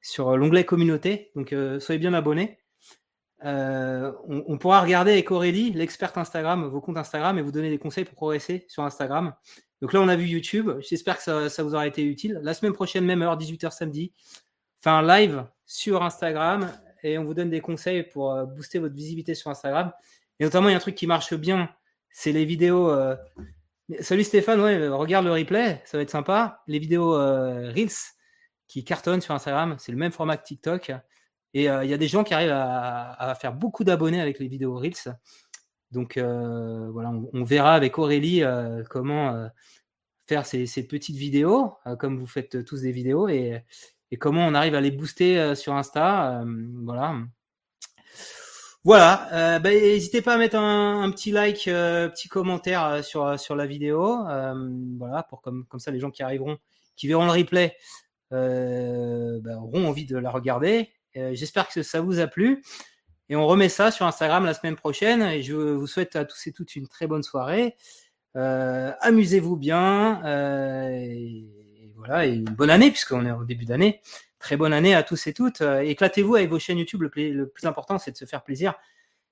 sur 0.00 0.36
l'onglet 0.36 0.64
communauté. 0.64 1.30
Donc 1.36 1.54
soyez 1.80 1.98
bien 1.98 2.12
abonnés. 2.14 2.58
On, 3.44 4.12
on 4.46 4.58
pourra 4.58 4.80
regarder 4.82 5.12
avec 5.12 5.30
Aurélie, 5.30 5.70
l'experte 5.72 6.18
Instagram, 6.18 6.64
vos 6.66 6.80
comptes 6.80 6.98
Instagram 6.98 7.38
et 7.38 7.42
vous 7.42 7.52
donner 7.52 7.70
des 7.70 7.78
conseils 7.78 8.04
pour 8.04 8.14
progresser 8.16 8.66
sur 8.68 8.82
Instagram. 8.82 9.34
Donc 9.82 9.92
là, 9.92 10.00
on 10.00 10.06
a 10.06 10.14
vu 10.14 10.26
YouTube. 10.26 10.70
J'espère 10.78 11.18
que 11.18 11.48
ça, 11.48 11.62
vous 11.64 11.74
aura 11.74 11.88
été 11.88 12.04
utile. 12.04 12.38
La 12.44 12.54
semaine 12.54 12.72
prochaine, 12.72 13.04
même 13.04 13.20
heure, 13.20 13.36
18h 13.36 13.72
samedi, 13.72 14.12
fait 14.80 14.90
un 14.90 15.02
live 15.02 15.44
sur 15.66 16.04
Instagram 16.04 16.70
et 17.02 17.18
on 17.18 17.24
vous 17.24 17.34
donne 17.34 17.50
des 17.50 17.60
conseils 17.60 18.04
pour 18.04 18.32
euh, 18.32 18.44
booster 18.44 18.78
votre 18.78 18.94
visibilité 18.94 19.34
sur 19.34 19.50
Instagram. 19.50 19.90
Et 20.38 20.44
notamment, 20.44 20.68
il 20.68 20.70
y 20.70 20.74
a 20.74 20.76
un 20.76 20.80
truc 20.80 20.94
qui 20.94 21.08
marche 21.08 21.34
bien, 21.34 21.68
c'est 22.10 22.30
les 22.30 22.44
vidéos. 22.44 22.90
euh, 22.92 23.16
Salut 24.00 24.22
Stéphane, 24.22 24.60
regarde 24.92 25.26
le 25.26 25.32
replay, 25.32 25.82
ça 25.84 25.98
va 25.98 26.02
être 26.02 26.10
sympa. 26.10 26.62
Les 26.68 26.78
vidéos 26.78 27.16
euh, 27.16 27.72
Reels 27.74 27.90
qui 28.68 28.84
cartonnent 28.84 29.20
sur 29.20 29.34
Instagram, 29.34 29.74
c'est 29.80 29.90
le 29.90 29.98
même 29.98 30.12
format 30.12 30.36
que 30.36 30.44
TikTok. 30.44 30.92
Et 31.54 31.64
il 31.64 31.64
y 31.64 31.92
a 31.92 31.98
des 31.98 32.08
gens 32.08 32.24
qui 32.24 32.32
arrivent 32.32 32.54
à 32.54 33.36
faire 33.38 33.52
beaucoup 33.52 33.84
d'abonnés 33.84 34.22
avec 34.22 34.38
les 34.38 34.48
vidéos 34.48 34.74
Reels. 34.78 35.18
Donc 35.92 36.16
euh, 36.16 36.88
voilà, 36.90 37.12
on, 37.32 37.44
verra 37.44 37.74
avec 37.74 37.98
Aurélie 37.98 38.42
euh, 38.42 38.82
comment 38.88 39.34
euh, 39.34 39.48
faire 40.26 40.46
ces, 40.46 40.66
petites 40.88 41.16
vidéos, 41.16 41.74
comme 41.98 42.18
vous 42.18 42.26
faites 42.26 42.64
tous 42.64 42.80
des 42.80 42.92
vidéos, 42.92 43.28
et, 43.28 43.62
comment 44.18 44.46
on 44.46 44.54
arrive 44.54 44.74
à 44.74 44.80
les 44.80 44.90
booster 44.90 45.54
sur 45.54 45.74
Insta. 45.74 46.44
voilà. 46.82 47.16
Voilà, 48.84 49.58
bah, 49.60 49.70
n'hésitez 49.70 50.22
pas 50.22 50.34
à 50.34 50.38
mettre 50.38 50.56
un, 50.56 51.10
petit 51.12 51.30
like, 51.30 51.68
euh, 51.68 52.08
petit 52.08 52.28
commentaire 52.28 53.04
sur, 53.04 53.54
la 53.54 53.66
vidéo. 53.66 54.24
voilà, 54.98 55.22
pour 55.24 55.42
comme, 55.42 55.66
ça 55.78 55.90
les 55.90 56.00
gens 56.00 56.10
qui 56.10 56.22
arriveront, 56.22 56.58
qui 56.96 57.08
verront 57.08 57.26
le 57.26 57.32
replay, 57.32 57.76
bah, 58.30 59.58
auront 59.58 59.86
envie 59.86 60.06
de 60.06 60.16
la 60.16 60.30
regarder. 60.30 60.90
J'espère 61.14 61.68
que 61.68 61.82
ça 61.82 62.00
vous 62.00 62.20
a 62.20 62.26
plu. 62.26 62.62
Et 63.32 63.36
on 63.36 63.46
remet 63.46 63.70
ça 63.70 63.90
sur 63.90 64.04
Instagram 64.04 64.44
la 64.44 64.52
semaine 64.52 64.76
prochaine. 64.76 65.22
Et 65.22 65.42
je 65.42 65.54
vous 65.54 65.86
souhaite 65.86 66.16
à 66.16 66.26
tous 66.26 66.48
et 66.48 66.52
toutes 66.52 66.76
une 66.76 66.86
très 66.86 67.06
bonne 67.06 67.22
soirée. 67.22 67.76
Euh, 68.36 68.92
Amusez-vous 69.00 69.56
bien. 69.56 70.22
euh, 70.26 70.90
et 70.90 71.90
voilà, 71.96 72.26
et 72.26 72.34
une 72.34 72.44
bonne 72.44 72.68
année, 72.68 72.90
puisqu'on 72.90 73.24
est 73.24 73.32
au 73.32 73.44
début 73.44 73.64
d'année. 73.64 74.02
Très 74.38 74.58
bonne 74.58 74.74
année 74.74 74.94
à 74.94 75.02
tous 75.02 75.26
et 75.28 75.32
toutes. 75.32 75.62
Euh, 75.62 75.80
Éclatez-vous 75.80 76.34
avec 76.34 76.50
vos 76.50 76.58
chaînes 76.58 76.76
YouTube. 76.76 77.00
Le, 77.00 77.08
plus 77.48 77.64
important, 77.64 77.96
c'est 77.96 78.10
de 78.12 78.18
se 78.18 78.26
faire 78.26 78.44
plaisir. 78.44 78.74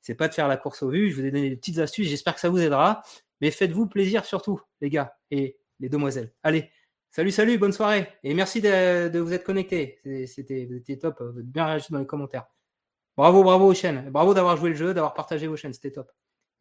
c'est 0.00 0.14
pas 0.14 0.28
de 0.28 0.32
faire 0.32 0.48
la 0.48 0.56
course 0.56 0.82
aux 0.82 0.88
vues. 0.88 1.10
Je 1.10 1.16
vous 1.16 1.26
ai 1.26 1.30
donné 1.30 1.50
des 1.50 1.56
petites 1.56 1.78
astuces. 1.78 2.08
J'espère 2.08 2.34
que 2.34 2.40
ça 2.40 2.48
vous 2.48 2.62
aidera. 2.62 3.02
Mais 3.42 3.50
faites-vous 3.50 3.86
plaisir 3.86 4.24
surtout, 4.24 4.62
les 4.80 4.88
gars 4.88 5.14
et 5.30 5.58
les 5.78 5.90
demoiselles. 5.90 6.32
Allez, 6.42 6.70
salut, 7.10 7.32
salut, 7.32 7.58
bonne 7.58 7.72
soirée. 7.72 8.08
Et 8.22 8.32
merci 8.32 8.62
de, 8.62 9.18
vous 9.18 9.34
être 9.34 9.44
connectés. 9.44 10.00
C'était 10.26 10.96
top. 10.98 11.20
Vous 11.20 11.36
avez 11.36 11.42
bien 11.42 11.66
réagi 11.66 11.88
dans 11.90 11.98
les 11.98 12.06
commentaires. 12.06 12.46
Bravo, 13.20 13.44
bravo 13.44 13.66
aux 13.66 13.74
chaînes. 13.74 14.08
Bravo 14.08 14.32
d'avoir 14.32 14.56
joué 14.56 14.70
le 14.70 14.76
jeu, 14.76 14.94
d'avoir 14.94 15.12
partagé 15.12 15.46
vos 15.46 15.54
chaînes. 15.54 15.74
C'était 15.74 15.90
top. 15.90 16.10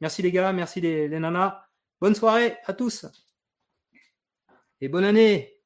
Merci 0.02 0.22
les 0.22 0.30
gars, 0.30 0.52
merci 0.52 0.82
les, 0.82 1.08
les 1.08 1.18
nanas. 1.18 1.64
Bonne 2.02 2.16
soirée 2.16 2.58
à 2.66 2.74
tous. 2.74 3.06
Et 4.82 4.90
bonne 4.90 5.06
année. 5.06 5.59